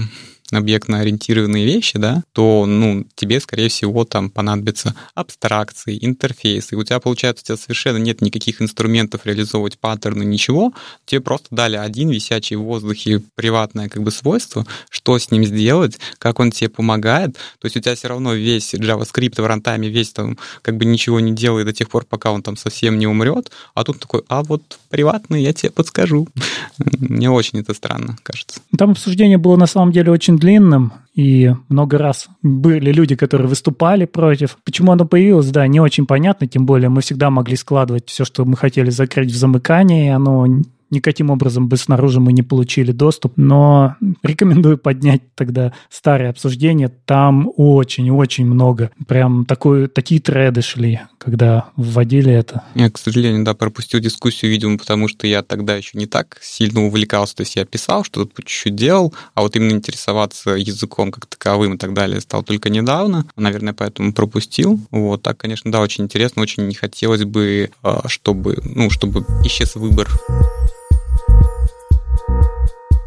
объектно-ориентированные 0.52 1.64
вещи, 1.64 1.98
да, 1.98 2.22
то, 2.32 2.66
ну, 2.66 3.06
тебе, 3.14 3.40
скорее 3.40 3.68
всего, 3.68 4.04
там 4.04 4.30
понадобятся 4.30 4.94
абстракции, 5.14 5.98
интерфейсы. 6.00 6.76
У 6.76 6.84
тебя, 6.84 7.00
получается, 7.00 7.42
у 7.42 7.46
тебя 7.46 7.56
совершенно 7.56 7.96
нет 7.96 8.20
никаких 8.20 8.60
инструментов 8.60 9.22
реализовывать 9.24 9.78
паттерны, 9.78 10.22
ничего. 10.22 10.72
Тебе 11.06 11.20
просто 11.20 11.48
дали 11.50 11.76
один 11.76 12.10
висячий 12.10 12.56
в 12.56 12.62
воздухе 12.62 13.22
приватное 13.34 13.88
как 13.88 14.02
бы 14.02 14.10
свойство, 14.10 14.66
что 14.90 15.18
с 15.18 15.30
ним 15.30 15.44
сделать, 15.44 15.98
как 16.18 16.40
он 16.40 16.50
тебе 16.50 16.68
помогает. 16.68 17.34
То 17.34 17.66
есть 17.66 17.76
у 17.76 17.80
тебя 17.80 17.94
все 17.94 18.08
равно 18.08 18.34
весь 18.34 18.74
JavaScript 18.74 19.40
в 19.40 19.46
рантайме 19.46 19.88
весь 19.88 20.12
там 20.12 20.38
как 20.62 20.76
бы 20.76 20.84
ничего 20.84 21.20
не 21.20 21.32
делает 21.32 21.66
до 21.66 21.72
тех 21.72 21.88
пор, 21.88 22.04
пока 22.04 22.32
он 22.32 22.42
там 22.42 22.56
совсем 22.56 22.98
не 22.98 23.06
умрет. 23.06 23.50
А 23.74 23.84
тут 23.84 24.00
такой, 24.00 24.22
а 24.28 24.42
вот 24.42 24.78
приватный 24.90 25.42
я 25.42 25.52
тебе 25.52 25.70
подскажу. 25.70 26.28
Мне 26.78 27.30
очень 27.30 27.60
это 27.60 27.74
странно 27.74 28.16
кажется. 28.22 28.60
Там 28.76 28.90
обсуждение 28.90 29.38
было 29.38 29.56
на 29.56 29.66
самом 29.66 29.92
деле 29.92 30.12
очень 30.12 30.33
длинным, 30.36 30.92
и 31.14 31.52
много 31.68 31.98
раз 31.98 32.28
были 32.42 32.92
люди, 32.92 33.14
которые 33.14 33.48
выступали 33.48 34.04
против. 34.04 34.58
Почему 34.64 34.92
оно 34.92 35.06
появилось, 35.06 35.50
да, 35.50 35.66
не 35.66 35.80
очень 35.80 36.06
понятно, 36.06 36.46
тем 36.46 36.66
более 36.66 36.88
мы 36.88 37.02
всегда 37.02 37.30
могли 37.30 37.56
складывать 37.56 38.08
все, 38.08 38.24
что 38.24 38.44
мы 38.44 38.56
хотели 38.56 38.90
закрыть 38.90 39.30
в 39.30 39.36
замыкании, 39.36 40.10
оно 40.10 40.46
никаким 40.94 41.30
образом 41.30 41.68
бы 41.68 41.76
снаружи 41.76 42.20
мы 42.20 42.32
не 42.32 42.42
получили 42.42 42.92
доступ, 42.92 43.34
но 43.36 43.96
рекомендую 44.22 44.78
поднять 44.78 45.22
тогда 45.34 45.72
старое 45.90 46.30
обсуждение. 46.30 46.90
Там 47.04 47.50
очень-очень 47.56 48.46
много. 48.46 48.90
Прям 49.06 49.44
такой, 49.44 49.88
такие 49.88 50.20
треды 50.20 50.62
шли, 50.62 51.00
когда 51.18 51.70
вводили 51.76 52.32
это. 52.32 52.62
Я, 52.74 52.90
к 52.90 52.98
сожалению, 52.98 53.44
да, 53.44 53.54
пропустил 53.54 54.00
дискуссию, 54.00 54.50
видимо, 54.50 54.78
потому 54.78 55.08
что 55.08 55.26
я 55.26 55.42
тогда 55.42 55.76
еще 55.76 55.98
не 55.98 56.06
так 56.06 56.38
сильно 56.40 56.84
увлекался. 56.84 57.36
То 57.36 57.42
есть 57.42 57.56
я 57.56 57.64
писал, 57.64 58.04
что-то 58.04 58.30
по 58.34 58.42
чуть-чуть 58.42 58.74
делал, 58.74 59.12
а 59.34 59.42
вот 59.42 59.56
именно 59.56 59.72
интересоваться 59.72 60.50
языком 60.50 61.10
как 61.10 61.26
таковым 61.26 61.74
и 61.74 61.78
так 61.78 61.92
далее 61.94 62.20
стал 62.20 62.42
только 62.42 62.70
недавно. 62.70 63.26
Наверное, 63.36 63.74
поэтому 63.74 64.12
пропустил. 64.12 64.80
Вот 64.90 65.22
так, 65.22 65.36
конечно, 65.36 65.70
да, 65.70 65.80
очень 65.80 66.04
интересно, 66.04 66.42
очень 66.42 66.66
не 66.66 66.74
хотелось 66.74 67.24
бы, 67.24 67.70
а, 67.82 68.08
чтобы, 68.08 68.58
ну, 68.64 68.90
чтобы 68.90 69.24
исчез 69.44 69.74
выбор 69.74 70.08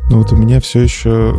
Но 0.09 0.19
вот 0.19 0.31
у 0.31 0.37
меня 0.37 0.61
все 0.61 0.81
еще 0.81 1.35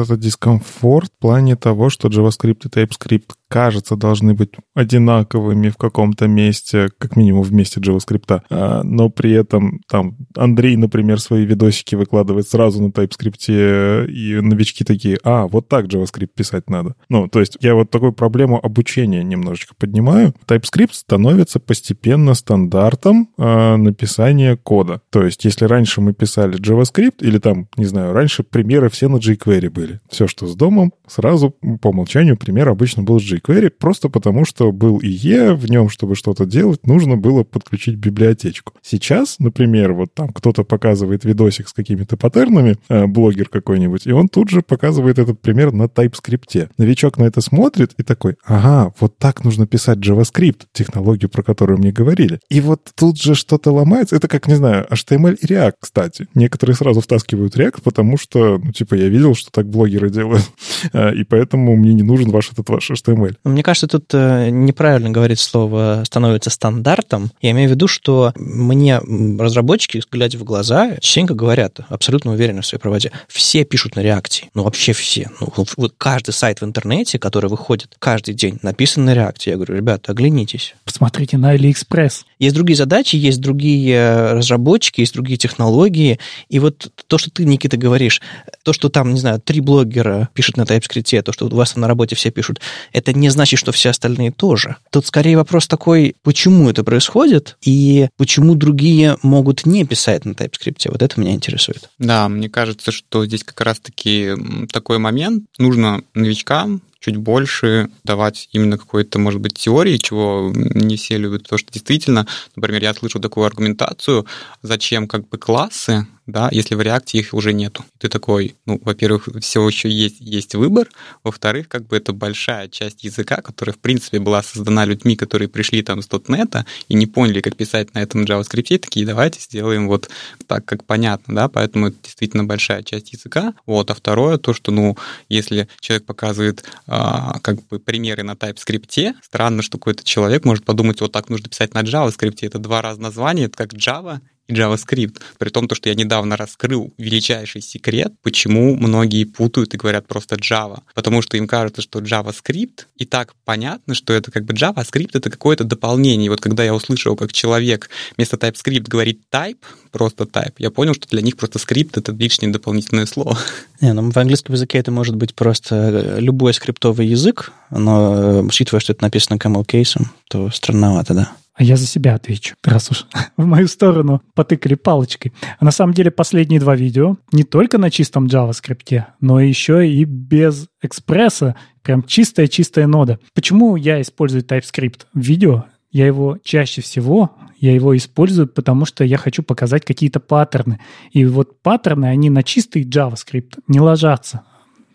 этот 0.00 0.20
дискомфорт 0.20 1.10
в 1.16 1.20
плане 1.20 1.56
того, 1.56 1.90
что 1.90 2.08
JavaScript 2.08 2.66
и 2.66 2.68
TypeScript 2.68 3.30
кажется, 3.54 3.94
должны 3.94 4.34
быть 4.34 4.50
одинаковыми 4.74 5.68
в 5.68 5.76
каком-то 5.76 6.26
месте, 6.26 6.88
как 6.98 7.14
минимум 7.14 7.44
в 7.44 7.52
месте 7.52 7.78
JavaScript. 7.78 8.42
А, 8.50 8.82
но 8.82 9.10
при 9.10 9.30
этом 9.30 9.80
там 9.88 10.16
Андрей, 10.36 10.76
например, 10.76 11.20
свои 11.20 11.44
видосики 11.44 11.94
выкладывает 11.94 12.48
сразу 12.48 12.82
на 12.82 12.88
TypeScript, 12.88 14.08
и 14.08 14.40
новички 14.40 14.82
такие, 14.82 15.20
а, 15.22 15.46
вот 15.46 15.68
так 15.68 15.86
JavaScript 15.86 16.30
писать 16.34 16.68
надо. 16.68 16.96
Ну, 17.08 17.28
то 17.28 17.38
есть 17.38 17.56
я 17.60 17.76
вот 17.76 17.90
такую 17.90 18.12
проблему 18.12 18.58
обучения 18.60 19.22
немножечко 19.22 19.76
поднимаю. 19.78 20.34
TypeScript 20.48 20.94
становится 20.94 21.60
постепенно 21.60 22.34
стандартом 22.34 23.28
э, 23.38 23.76
написания 23.76 24.56
кода. 24.56 25.00
То 25.10 25.22
есть 25.22 25.44
если 25.44 25.66
раньше 25.66 26.00
мы 26.00 26.12
писали 26.12 26.58
JavaScript, 26.58 27.18
или 27.20 27.38
там, 27.38 27.68
не 27.76 27.84
знаю, 27.84 28.14
раньше 28.14 28.42
примеры 28.42 28.88
все 28.88 29.08
на 29.08 29.18
jQuery 29.18 29.70
были. 29.70 30.00
Все, 30.10 30.26
что 30.26 30.48
с 30.48 30.56
домом, 30.56 30.92
сразу 31.06 31.54
по 31.80 31.90
умолчанию 31.90 32.36
пример 32.36 32.68
обычно 32.68 33.04
был 33.04 33.20
с 33.20 33.22
jQuery 33.22 33.43
jQuery 33.44 33.70
просто 33.70 34.08
потому, 34.08 34.44
что 34.44 34.72
был 34.72 35.00
IE, 35.00 35.54
в 35.54 35.70
нем, 35.70 35.88
чтобы 35.88 36.14
что-то 36.14 36.46
делать, 36.46 36.86
нужно 36.86 37.16
было 37.16 37.44
подключить 37.44 37.96
библиотечку. 37.96 38.72
Сейчас, 38.82 39.38
например, 39.38 39.92
вот 39.92 40.14
там 40.14 40.28
кто-то 40.28 40.64
показывает 40.64 41.24
видосик 41.24 41.68
с 41.68 41.72
какими-то 41.72 42.16
паттернами, 42.16 42.76
э, 42.88 43.06
блогер 43.06 43.48
какой-нибудь, 43.48 44.06
и 44.06 44.12
он 44.12 44.28
тут 44.28 44.50
же 44.50 44.62
показывает 44.62 45.18
этот 45.18 45.40
пример 45.40 45.72
на 45.72 45.84
TypeScript. 45.84 46.70
Новичок 46.78 47.18
на 47.18 47.24
это 47.24 47.40
смотрит 47.40 47.92
и 47.98 48.02
такой, 48.02 48.36
ага, 48.44 48.92
вот 49.00 49.18
так 49.18 49.44
нужно 49.44 49.66
писать 49.66 49.98
JavaScript, 49.98 50.62
технологию, 50.72 51.28
про 51.28 51.42
которую 51.42 51.78
мне 51.78 51.92
говорили. 51.92 52.40
И 52.48 52.60
вот 52.60 52.92
тут 52.94 53.20
же 53.20 53.34
что-то 53.34 53.72
ломается. 53.72 54.16
Это 54.16 54.28
как, 54.28 54.48
не 54.48 54.54
знаю, 54.54 54.86
HTML 54.90 55.36
и 55.36 55.46
React, 55.46 55.74
кстати. 55.80 56.26
Некоторые 56.34 56.76
сразу 56.76 57.00
втаскивают 57.00 57.56
React, 57.56 57.82
потому 57.82 58.16
что, 58.16 58.58
ну, 58.58 58.72
типа, 58.72 58.94
я 58.94 59.08
видел, 59.08 59.34
что 59.34 59.50
так 59.50 59.68
блогеры 59.68 60.10
делают, 60.10 60.48
э, 60.92 61.14
и 61.14 61.24
поэтому 61.24 61.76
мне 61.76 61.94
не 61.94 62.02
нужен 62.02 62.30
ваш 62.30 62.52
этот 62.52 62.68
ваш 62.68 62.90
HTML. 62.90 63.33
Мне 63.44 63.62
кажется, 63.62 63.86
тут 63.86 64.12
э, 64.12 64.50
неправильно 64.50 65.10
говорить 65.10 65.40
слово 65.40 66.02
«становится 66.06 66.50
стандартом». 66.50 67.30
Я 67.40 67.50
имею 67.52 67.68
в 67.68 67.72
виду, 67.72 67.88
что 67.88 68.32
мне 68.36 69.00
разработчики, 69.38 70.02
глядя 70.10 70.38
в 70.38 70.44
глаза, 70.44 70.96
частенько 71.00 71.34
говорят, 71.34 71.80
абсолютно 71.88 72.32
уверены 72.32 72.62
в 72.62 72.66
своей 72.66 72.80
правоте, 72.80 73.12
все 73.28 73.64
пишут 73.64 73.96
на 73.96 74.00
реакции. 74.00 74.50
Ну, 74.54 74.62
вообще 74.62 74.92
все. 74.92 75.30
Ну, 75.40 75.52
вот 75.76 75.94
каждый 75.96 76.32
сайт 76.32 76.60
в 76.60 76.64
интернете, 76.64 77.18
который 77.18 77.48
выходит 77.48 77.94
каждый 77.98 78.34
день, 78.34 78.58
написан 78.62 79.04
на 79.04 79.14
реакции. 79.14 79.50
Я 79.50 79.56
говорю, 79.56 79.74
ребята, 79.74 80.12
оглянитесь. 80.12 80.74
Посмотрите 80.84 81.38
на 81.38 81.54
AliExpress. 81.54 82.24
Есть 82.38 82.54
другие 82.54 82.76
задачи, 82.76 83.16
есть 83.16 83.40
другие 83.40 83.94
э, 83.94 84.32
разработчики, 84.34 85.00
есть 85.00 85.14
другие 85.14 85.38
технологии. 85.38 86.18
И 86.48 86.58
вот 86.58 86.92
то, 87.06 87.18
что 87.18 87.30
ты, 87.30 87.44
Никита, 87.44 87.76
говоришь, 87.76 88.20
то, 88.62 88.72
что 88.72 88.88
там, 88.88 89.14
не 89.14 89.20
знаю, 89.20 89.40
три 89.40 89.60
блогера 89.60 90.28
пишут 90.34 90.56
на 90.56 90.62
TypeScript, 90.62 91.22
то, 91.22 91.32
что 91.32 91.46
у 91.46 91.56
вас 91.56 91.76
на 91.76 91.88
работе 91.88 92.16
все 92.16 92.30
пишут, 92.30 92.60
это 92.92 93.12
не 93.14 93.30
значит, 93.30 93.58
что 93.58 93.72
все 93.72 93.90
остальные 93.90 94.32
тоже. 94.32 94.76
Тут 94.90 95.06
скорее 95.06 95.36
вопрос 95.36 95.66
такой, 95.66 96.16
почему 96.22 96.70
это 96.70 96.84
происходит 96.84 97.56
и 97.62 98.08
почему 98.16 98.54
другие 98.54 99.16
могут 99.22 99.66
не 99.66 99.84
писать 99.84 100.24
на 100.24 100.32
TypeScript. 100.32 100.90
Вот 100.90 101.02
это 101.02 101.20
меня 101.20 101.32
интересует. 101.32 101.88
Да, 101.98 102.28
мне 102.28 102.48
кажется, 102.48 102.92
что 102.92 103.24
здесь 103.26 103.44
как 103.44 103.60
раз-таки 103.60 104.32
такой 104.72 104.98
момент. 104.98 105.44
Нужно 105.58 106.02
новичкам 106.14 106.82
чуть 107.04 107.16
больше 107.16 107.90
давать 108.02 108.48
именно 108.52 108.78
какой-то, 108.78 109.18
может 109.18 109.40
быть, 109.40 109.54
теории, 109.54 109.98
чего 109.98 110.50
не 110.54 110.96
все 110.96 111.18
любят, 111.18 111.42
потому 111.42 111.58
что 111.58 111.70
действительно, 111.70 112.26
например, 112.56 112.82
я 112.82 112.94
слышу 112.94 113.20
такую 113.20 113.44
аргументацию, 113.44 114.26
зачем 114.62 115.06
как 115.06 115.28
бы 115.28 115.36
классы, 115.36 116.06
да, 116.26 116.48
если 116.52 116.74
в 116.74 116.80
реакте 116.80 117.18
их 117.18 117.34
уже 117.34 117.52
нету. 117.52 117.84
Ты 117.98 118.08
такой, 118.08 118.54
ну, 118.66 118.80
во-первых, 118.82 119.28
все 119.40 119.66
еще 119.66 119.90
есть, 119.90 120.20
есть 120.20 120.54
выбор, 120.54 120.88
во-вторых, 121.22 121.68
как 121.68 121.86
бы 121.86 121.96
это 121.96 122.12
большая 122.12 122.68
часть 122.68 123.04
языка, 123.04 123.36
которая, 123.42 123.74
в 123.74 123.78
принципе, 123.78 124.18
была 124.18 124.42
создана 124.42 124.84
людьми, 124.84 125.16
которые 125.16 125.48
пришли 125.48 125.82
там 125.82 126.02
с 126.02 126.08
.NET 126.08 126.64
и 126.88 126.94
не 126.94 127.06
поняли, 127.06 127.40
как 127.40 127.56
писать 127.56 127.94
на 127.94 128.00
этом 128.00 128.24
JavaScript, 128.24 128.78
такие, 128.78 129.06
давайте 129.06 129.40
сделаем 129.40 129.88
вот 129.88 130.08
так, 130.46 130.64
как 130.64 130.84
понятно, 130.84 131.34
да, 131.34 131.48
поэтому 131.48 131.88
это 131.88 131.96
действительно 132.02 132.44
большая 132.44 132.82
часть 132.82 133.12
языка. 133.12 133.54
Вот, 133.66 133.90
а 133.90 133.94
второе, 133.94 134.38
то, 134.38 134.54
что, 134.54 134.70
ну, 134.70 134.96
если 135.28 135.68
человек 135.80 136.06
показывает 136.06 136.64
а, 136.86 137.38
как 137.40 137.66
бы 137.66 137.78
примеры 137.78 138.22
на 138.22 138.32
TypeScript, 138.32 139.14
странно, 139.22 139.62
что 139.62 139.78
какой-то 139.78 140.04
человек 140.04 140.44
может 140.44 140.64
подумать, 140.64 141.00
вот 141.00 141.12
так 141.12 141.28
нужно 141.28 141.48
писать 141.48 141.74
на 141.74 141.82
JavaScript, 141.82 142.38
это 142.40 142.58
два 142.58 142.80
раза 142.80 143.00
названия, 143.00 143.44
это 143.44 143.56
как 143.56 143.74
Java 143.74 144.20
и 144.48 144.52
JavaScript. 144.52 145.20
При 145.38 145.48
том, 145.50 145.68
то, 145.68 145.74
что 145.74 145.88
я 145.88 145.94
недавно 145.94 146.36
раскрыл 146.36 146.92
величайший 146.98 147.60
секрет, 147.60 148.12
почему 148.22 148.76
многие 148.76 149.24
путают 149.24 149.74
и 149.74 149.76
говорят 149.76 150.06
просто 150.06 150.36
Java. 150.36 150.80
Потому 150.94 151.22
что 151.22 151.36
им 151.36 151.46
кажется, 151.46 151.82
что 151.82 152.00
JavaScript, 152.00 152.86
и 152.96 153.04
так 153.04 153.34
понятно, 153.44 153.94
что 153.94 154.12
это 154.12 154.30
как 154.30 154.44
бы 154.44 154.54
JavaScript, 154.54 155.10
это 155.14 155.30
какое-то 155.30 155.64
дополнение. 155.64 156.26
И 156.26 156.28
вот 156.28 156.40
когда 156.40 156.64
я 156.64 156.74
услышал, 156.74 157.16
как 157.16 157.32
человек 157.32 157.88
вместо 158.16 158.36
TypeScript 158.36 158.88
говорит 158.88 159.20
type, 159.30 159.58
просто 159.90 160.24
type, 160.24 160.54
я 160.58 160.70
понял, 160.70 160.94
что 160.94 161.08
для 161.08 161.22
них 161.22 161.36
просто 161.36 161.58
скрипт— 161.58 161.96
это 161.98 162.12
лишнее 162.12 162.52
дополнительное 162.52 163.06
слово. 163.06 163.38
Не, 163.80 163.92
ну 163.92 164.10
в 164.10 164.16
английском 164.16 164.54
языке 164.54 164.78
это 164.78 164.90
может 164.90 165.16
быть 165.16 165.34
просто 165.34 165.74
э, 165.74 166.20
любой 166.20 166.54
скриптовый 166.54 167.06
язык, 167.06 167.52
но 167.70 168.14
э, 168.14 168.40
учитывая, 168.42 168.80
что 168.80 168.92
это 168.92 169.02
написано 169.02 169.36
camel-кейсом, 169.36 170.06
то 170.28 170.50
странновато, 170.50 171.14
да. 171.14 171.32
А 171.54 171.62
я 171.62 171.76
за 171.76 171.86
себя 171.86 172.16
отвечу, 172.16 172.56
раз 172.64 172.90
уж 172.90 173.06
в 173.36 173.46
мою 173.46 173.68
сторону 173.68 174.22
потыкали 174.34 174.74
палочкой. 174.74 175.32
А 175.58 175.64
на 175.64 175.70
самом 175.70 175.94
деле 175.94 176.10
последние 176.10 176.58
два 176.58 176.74
видео 176.74 177.16
не 177.30 177.44
только 177.44 177.78
на 177.78 177.90
чистом 177.90 178.26
JavaScript, 178.26 179.04
но 179.20 179.40
еще 179.40 179.88
и 179.88 180.04
без 180.04 180.66
экспресса, 180.82 181.54
прям 181.82 182.02
чистая-чистая 182.02 182.88
нода. 182.88 183.20
Почему 183.34 183.76
я 183.76 184.00
использую 184.00 184.42
TypeScript 184.42 185.02
в 185.12 185.20
видео? 185.20 185.64
Я 185.92 186.06
его 186.06 186.38
чаще 186.42 186.82
всего, 186.82 187.36
я 187.60 187.72
его 187.72 187.96
использую, 187.96 188.48
потому 188.48 188.84
что 188.84 189.04
я 189.04 189.16
хочу 189.16 189.44
показать 189.44 189.84
какие-то 189.84 190.18
паттерны. 190.18 190.80
И 191.12 191.24
вот 191.24 191.62
паттерны, 191.62 192.06
они 192.06 192.30
на 192.30 192.42
чистый 192.42 192.82
JavaScript 192.84 193.60
не 193.68 193.78
ложатся. 193.78 194.42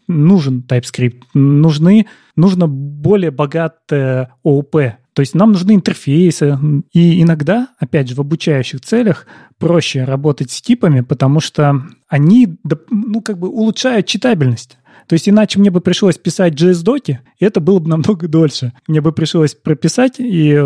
Нужен 0.09 0.65
TypeScript, 0.67 1.21
нужны, 1.33 2.07
нужно 2.35 2.67
более 2.67 3.31
богатое 3.31 4.33
ООП, 4.43 4.75
то 5.19 5.21
есть 5.21 5.35
нам 5.35 5.51
нужны 5.51 5.73
интерфейсы. 5.73 6.57
И 6.93 7.21
иногда, 7.21 7.67
опять 7.77 8.07
же, 8.07 8.15
в 8.15 8.21
обучающих 8.21 8.79
целях 8.79 9.27
проще 9.57 10.05
работать 10.05 10.49
с 10.49 10.61
типами, 10.61 11.01
потому 11.01 11.41
что 11.41 11.83
они 12.07 12.57
ну, 12.89 13.19
как 13.19 13.37
бы 13.37 13.49
улучшают 13.49 14.05
читабельность. 14.05 14.77
То 15.07 15.15
есть 15.15 15.27
иначе 15.27 15.59
мне 15.59 15.71
бы 15.71 15.81
пришлось 15.81 16.17
писать 16.17 16.53
JS-доки, 16.53 17.19
и 17.37 17.43
это 17.43 17.59
было 17.59 17.79
бы 17.79 17.89
намного 17.89 18.27
дольше. 18.29 18.71
Мне 18.87 19.01
бы 19.01 19.11
пришлось 19.11 19.55
прописать, 19.55 20.21
и 20.21 20.57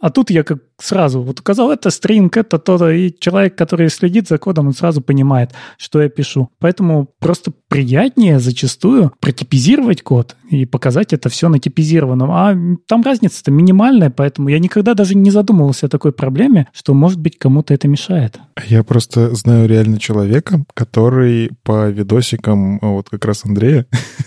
а 0.00 0.10
тут 0.10 0.30
я 0.30 0.42
как 0.42 0.58
сразу 0.78 1.22
вот 1.22 1.40
указал, 1.40 1.70
это 1.70 1.90
стринг, 1.90 2.36
это 2.36 2.58
то-то, 2.58 2.90
и 2.90 3.14
человек, 3.18 3.56
который 3.56 3.88
следит 3.88 4.28
за 4.28 4.38
кодом, 4.38 4.66
он 4.68 4.74
сразу 4.74 5.00
понимает, 5.00 5.52
что 5.78 6.02
я 6.02 6.08
пишу. 6.08 6.50
Поэтому 6.58 7.08
просто 7.18 7.52
приятнее 7.68 8.38
зачастую 8.38 9.12
протипизировать 9.20 10.02
код 10.02 10.36
и 10.50 10.66
показать 10.66 11.12
это 11.12 11.28
все 11.28 11.48
на 11.48 11.58
типизированном. 11.58 12.30
А 12.30 12.54
там 12.86 13.02
разница-то 13.02 13.50
минимальная, 13.50 14.10
поэтому 14.10 14.48
я 14.48 14.58
никогда 14.58 14.94
даже 14.94 15.14
не 15.14 15.30
задумывался 15.30 15.86
о 15.86 15.88
такой 15.88 16.12
проблеме, 16.12 16.68
что, 16.72 16.92
может 16.92 17.18
быть, 17.18 17.38
кому-то 17.38 17.72
это 17.72 17.88
мешает. 17.88 18.38
Я 18.66 18.84
просто 18.84 19.34
знаю 19.34 19.68
реально 19.68 19.98
человека, 19.98 20.64
который 20.74 21.50
по 21.62 21.88
видосикам 21.88 22.78
вот 22.82 23.08
как 23.08 23.24
раз 23.24 23.44
Андрея, 23.44 23.86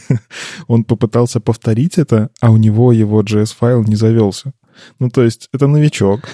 он 0.67 0.83
попытался 0.83 1.39
повторить 1.39 1.97
это, 1.97 2.29
а 2.41 2.51
у 2.51 2.57
него 2.57 2.91
его 2.91 3.21
JS-файл 3.21 3.83
не 3.83 3.95
завелся. 3.95 4.53
Ну, 4.99 5.09
то 5.09 5.23
есть 5.23 5.47
это 5.53 5.67
новичок. 5.67 6.29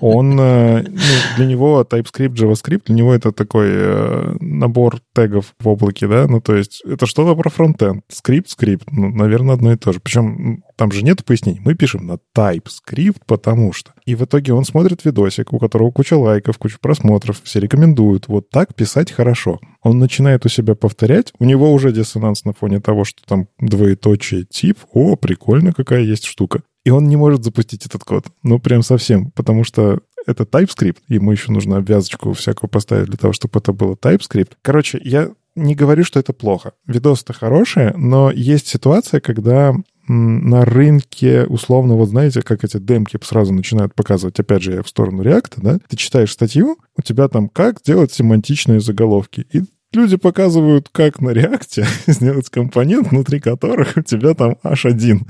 Он, 0.00 0.38
э, 0.40 0.82
ну, 0.82 1.36
для 1.36 1.46
него 1.46 1.86
TypeScript, 1.88 2.34
JavaScript, 2.34 2.82
для 2.86 2.94
него 2.94 3.14
это 3.14 3.32
такой 3.32 3.68
э, 3.70 4.36
набор 4.40 5.00
тегов 5.14 5.54
в 5.58 5.68
облаке, 5.68 6.06
да? 6.06 6.26
Ну, 6.28 6.40
то 6.40 6.54
есть 6.54 6.82
это 6.84 7.06
что-то 7.06 7.34
про 7.34 7.50
фронтенд. 7.50 8.04
Скрипт, 8.08 8.50
скрипт, 8.50 8.90
ну, 8.90 9.08
наверное, 9.08 9.54
одно 9.54 9.72
и 9.72 9.76
то 9.76 9.92
же. 9.92 10.00
Причем 10.00 10.62
там 10.76 10.92
же 10.92 11.02
нет 11.02 11.24
пояснений. 11.24 11.60
Мы 11.64 11.74
пишем 11.74 12.06
на 12.06 12.18
TypeScript, 12.36 13.22
потому 13.26 13.72
что. 13.72 13.92
И 14.06 14.14
в 14.14 14.24
итоге 14.24 14.52
он 14.52 14.64
смотрит 14.64 15.04
видосик, 15.04 15.52
у 15.52 15.58
которого 15.58 15.90
куча 15.90 16.16
лайков, 16.16 16.56
куча 16.58 16.78
просмотров, 16.80 17.42
все 17.42 17.60
рекомендуют. 17.60 18.28
Вот 18.28 18.50
так 18.50 18.74
писать 18.74 19.12
хорошо. 19.12 19.58
Он 19.82 19.98
начинает 19.98 20.46
у 20.46 20.48
себя 20.48 20.74
повторять, 20.74 21.32
у 21.38 21.44
него 21.44 21.72
уже 21.72 21.92
диссонанс 21.92 22.44
на 22.44 22.52
фоне 22.52 22.80
того, 22.80 23.04
что 23.04 23.22
там 23.26 23.48
двоеточие 23.58 24.44
тип. 24.44 24.78
О, 24.92 25.16
прикольно, 25.16 25.72
какая 25.72 26.02
есть 26.02 26.24
штука 26.24 26.62
и 26.84 26.90
он 26.90 27.08
не 27.08 27.16
может 27.16 27.44
запустить 27.44 27.86
этот 27.86 28.04
код. 28.04 28.26
Ну, 28.42 28.58
прям 28.58 28.82
совсем, 28.82 29.30
потому 29.32 29.64
что 29.64 30.00
это 30.26 30.44
TypeScript, 30.44 30.98
ему 31.08 31.32
еще 31.32 31.52
нужно 31.52 31.78
обвязочку 31.78 32.32
всякую 32.32 32.70
поставить 32.70 33.06
для 33.06 33.16
того, 33.16 33.32
чтобы 33.32 33.58
это 33.58 33.72
было 33.72 33.94
TypeScript. 33.94 34.52
Короче, 34.62 35.00
я 35.02 35.30
не 35.54 35.74
говорю, 35.74 36.04
что 36.04 36.20
это 36.20 36.32
плохо. 36.32 36.72
Видосы-то 36.86 37.32
хорошие, 37.32 37.92
но 37.96 38.30
есть 38.30 38.68
ситуация, 38.68 39.20
когда 39.20 39.74
на 40.06 40.64
рынке, 40.64 41.44
условно, 41.44 41.94
вот 41.94 42.08
знаете, 42.08 42.40
как 42.42 42.64
эти 42.64 42.78
демки 42.78 43.18
сразу 43.22 43.52
начинают 43.52 43.94
показывать, 43.94 44.40
опять 44.40 44.62
же, 44.62 44.72
я 44.72 44.82
в 44.82 44.88
сторону 44.88 45.22
React, 45.22 45.52
да, 45.58 45.78
ты 45.86 45.96
читаешь 45.96 46.32
статью, 46.32 46.78
у 46.96 47.02
тебя 47.02 47.28
там 47.28 47.48
как 47.48 47.82
делать 47.82 48.12
семантичные 48.12 48.80
заголовки, 48.80 49.46
и 49.52 49.62
люди 49.92 50.16
показывают, 50.16 50.88
как 50.90 51.20
на 51.20 51.30
реакте 51.30 51.86
сделать 52.06 52.48
компонент, 52.48 53.10
внутри 53.10 53.40
которых 53.40 53.96
у 53.96 54.02
тебя 54.02 54.34
там 54.34 54.56
H1. 54.62 55.20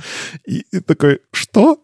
И, 0.47 0.65
и 0.73 0.81
такой, 0.81 1.21
что? 1.33 1.79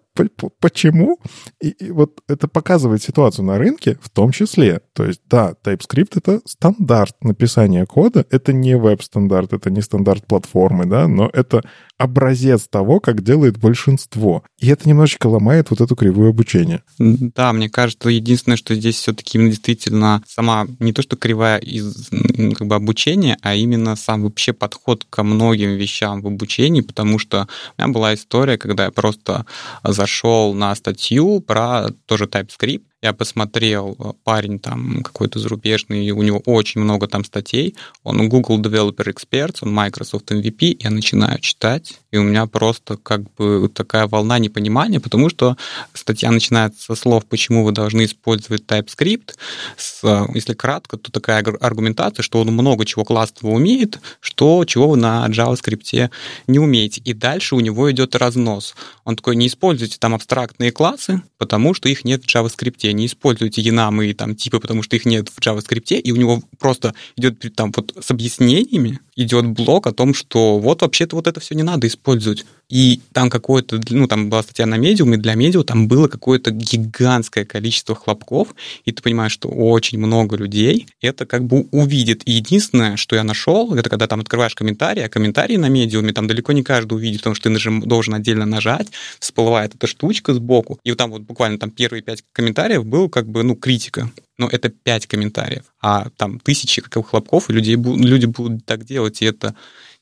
Почему? 0.60 1.18
И, 1.60 1.70
и 1.70 1.90
вот 1.90 2.20
это 2.28 2.46
показывает 2.46 3.02
ситуацию 3.02 3.46
на 3.46 3.58
рынке 3.58 3.98
в 4.00 4.10
том 4.10 4.30
числе. 4.30 4.80
То 4.92 5.04
есть, 5.04 5.22
да, 5.28 5.54
TypeScript— 5.64 6.12
это 6.14 6.40
стандарт 6.44 7.16
написания 7.24 7.84
кода, 7.84 8.24
это 8.30 8.52
не 8.52 8.76
веб-стандарт, 8.76 9.52
это 9.52 9.70
не 9.70 9.82
стандарт 9.82 10.24
платформы, 10.26 10.86
да, 10.86 11.08
но 11.08 11.28
это 11.32 11.62
образец 11.98 12.66
того, 12.68 13.00
как 13.00 13.22
делает 13.22 13.58
большинство. 13.58 14.42
И 14.58 14.68
это 14.68 14.88
немножечко 14.88 15.26
ломает 15.26 15.70
вот 15.70 15.80
эту 15.80 15.94
кривую 15.94 16.30
обучения. 16.30 16.82
Да, 16.98 17.52
мне 17.52 17.68
кажется, 17.68 18.08
единственное, 18.08 18.56
что 18.56 18.74
здесь 18.74 18.96
все-таки 18.96 19.38
действительно 19.38 20.22
сама 20.26 20.66
не 20.80 20.92
то, 20.92 21.02
что 21.02 21.16
кривая 21.16 21.58
из 21.58 22.10
как 22.56 22.66
бы, 22.66 22.74
обучения, 22.74 23.36
а 23.42 23.54
именно 23.54 23.96
сам 23.96 24.22
вообще 24.22 24.52
подход 24.52 25.06
ко 25.08 25.22
многим 25.22 25.76
вещам 25.76 26.20
в 26.22 26.26
обучении, 26.26 26.80
потому 26.80 27.18
что 27.18 27.48
у 27.76 27.82
меня 27.82 27.92
была 27.92 28.14
история, 28.14 28.58
когда 28.58 28.84
я 28.84 28.90
просто 28.90 29.46
зашел 29.84 30.54
на 30.54 30.74
статью 30.74 31.40
про 31.40 31.88
тоже 32.06 32.24
TypeScript, 32.24 32.82
я 33.04 33.12
посмотрел, 33.12 33.96
э, 33.98 34.12
парень 34.24 34.58
там 34.58 35.02
какой-то 35.02 35.38
зарубежный, 35.38 36.10
у 36.10 36.22
него 36.22 36.38
очень 36.46 36.80
много 36.80 37.06
там 37.06 37.22
статей, 37.22 37.76
он 38.02 38.30
Google 38.30 38.58
Developer 38.58 39.14
Experts, 39.14 39.58
он 39.60 39.74
Microsoft 39.74 40.30
MVP, 40.30 40.78
я 40.80 40.90
начинаю 40.90 41.38
читать, 41.40 42.00
и 42.12 42.16
у 42.16 42.22
меня 42.22 42.46
просто 42.46 42.96
как 42.96 43.20
бы 43.34 43.68
такая 43.68 44.06
волна 44.06 44.38
непонимания, 44.38 45.00
потому 45.00 45.28
что 45.28 45.58
статья 45.92 46.30
начинается 46.30 46.82
со 46.82 46.94
слов, 46.94 47.26
почему 47.26 47.62
вы 47.62 47.72
должны 47.72 48.06
использовать 48.06 48.62
TypeScript, 48.62 49.34
с, 49.76 50.02
э, 50.02 50.26
если 50.32 50.54
кратко, 50.54 50.96
то 50.96 51.12
такая 51.12 51.44
аргументация, 51.60 52.22
что 52.22 52.40
он 52.40 52.48
много 52.52 52.86
чего 52.86 53.04
классного 53.04 53.52
умеет, 53.52 53.98
что 54.20 54.64
чего 54.64 54.88
вы 54.88 54.96
на 54.96 55.26
JavaScript 55.28 56.10
не 56.46 56.58
умеете. 56.58 57.02
И 57.04 57.12
дальше 57.12 57.54
у 57.54 57.60
него 57.60 57.92
идет 57.92 58.14
разнос. 58.14 58.74
Он 59.04 59.14
такой, 59.14 59.36
не 59.36 59.48
используйте 59.48 59.98
там 59.98 60.14
абстрактные 60.14 60.72
классы, 60.72 61.20
потому 61.36 61.74
что 61.74 61.90
их 61.90 62.06
нет 62.06 62.24
в 62.24 62.34
JavaScript 62.34 62.93
не 62.94 63.06
используйте 63.06 63.60
янамы 63.60 64.06
и 64.06 64.14
там 64.14 64.34
типы, 64.34 64.60
потому 64.60 64.82
что 64.82 64.96
их 64.96 65.04
нет 65.04 65.28
в 65.28 65.38
JavaScript, 65.40 65.94
и 65.98 66.12
у 66.12 66.16
него 66.16 66.42
просто 66.58 66.94
идет 67.16 67.44
там 67.54 67.72
вот 67.74 67.94
с 68.00 68.10
объяснениями, 68.10 69.00
идет 69.16 69.46
блок 69.46 69.86
о 69.86 69.92
том, 69.92 70.14
что 70.14 70.58
вот 70.58 70.82
вообще-то 70.82 71.16
вот 71.16 71.26
это 71.26 71.40
все 71.40 71.54
не 71.54 71.62
надо 71.62 71.86
использовать. 71.86 72.44
И 72.74 73.00
там 73.12 73.30
какое-то, 73.30 73.80
ну, 73.90 74.08
там 74.08 74.28
была 74.28 74.42
статья 74.42 74.66
на 74.66 74.76
медиум, 74.76 75.14
и 75.14 75.16
для 75.16 75.36
медиум 75.36 75.64
там 75.64 75.86
было 75.86 76.08
какое-то 76.08 76.50
гигантское 76.50 77.44
количество 77.44 77.94
хлопков, 77.94 78.52
и 78.84 78.90
ты 78.90 79.00
понимаешь, 79.00 79.30
что 79.30 79.48
очень 79.48 80.00
много 80.00 80.34
людей 80.34 80.88
это 81.00 81.24
как 81.24 81.44
бы 81.44 81.68
увидит. 81.70 82.22
И 82.26 82.32
единственное, 82.32 82.96
что 82.96 83.14
я 83.14 83.22
нашел, 83.22 83.72
это 83.74 83.88
когда 83.88 84.08
там 84.08 84.18
открываешь 84.18 84.56
комментарии, 84.56 85.04
а 85.04 85.08
комментарии 85.08 85.56
на 85.56 85.68
медиуме 85.68 86.12
там 86.12 86.26
далеко 86.26 86.50
не 86.50 86.64
каждый 86.64 86.94
увидит, 86.94 87.20
потому 87.20 87.36
что 87.36 87.44
ты 87.44 87.50
нажим, 87.50 87.80
должен 87.80 88.12
отдельно 88.12 88.44
нажать, 88.44 88.88
всплывает 89.20 89.76
эта 89.76 89.86
штучка 89.86 90.34
сбоку, 90.34 90.80
и 90.82 90.90
вот 90.90 90.98
там 90.98 91.12
вот 91.12 91.22
буквально 91.22 91.60
там 91.60 91.70
первые 91.70 92.02
пять 92.02 92.24
комментариев 92.32 92.84
был 92.84 93.08
как 93.08 93.28
бы, 93.28 93.44
ну, 93.44 93.54
критика. 93.54 94.10
Но 94.36 94.48
это 94.48 94.68
пять 94.68 95.06
комментариев, 95.06 95.62
а 95.80 96.08
там 96.16 96.40
тысячи 96.40 96.82
хлопков, 96.82 97.50
и 97.50 97.52
людей, 97.52 97.76
люди 97.76 98.26
будут 98.26 98.66
так 98.66 98.84
делать, 98.84 99.22
и 99.22 99.26
это 99.26 99.54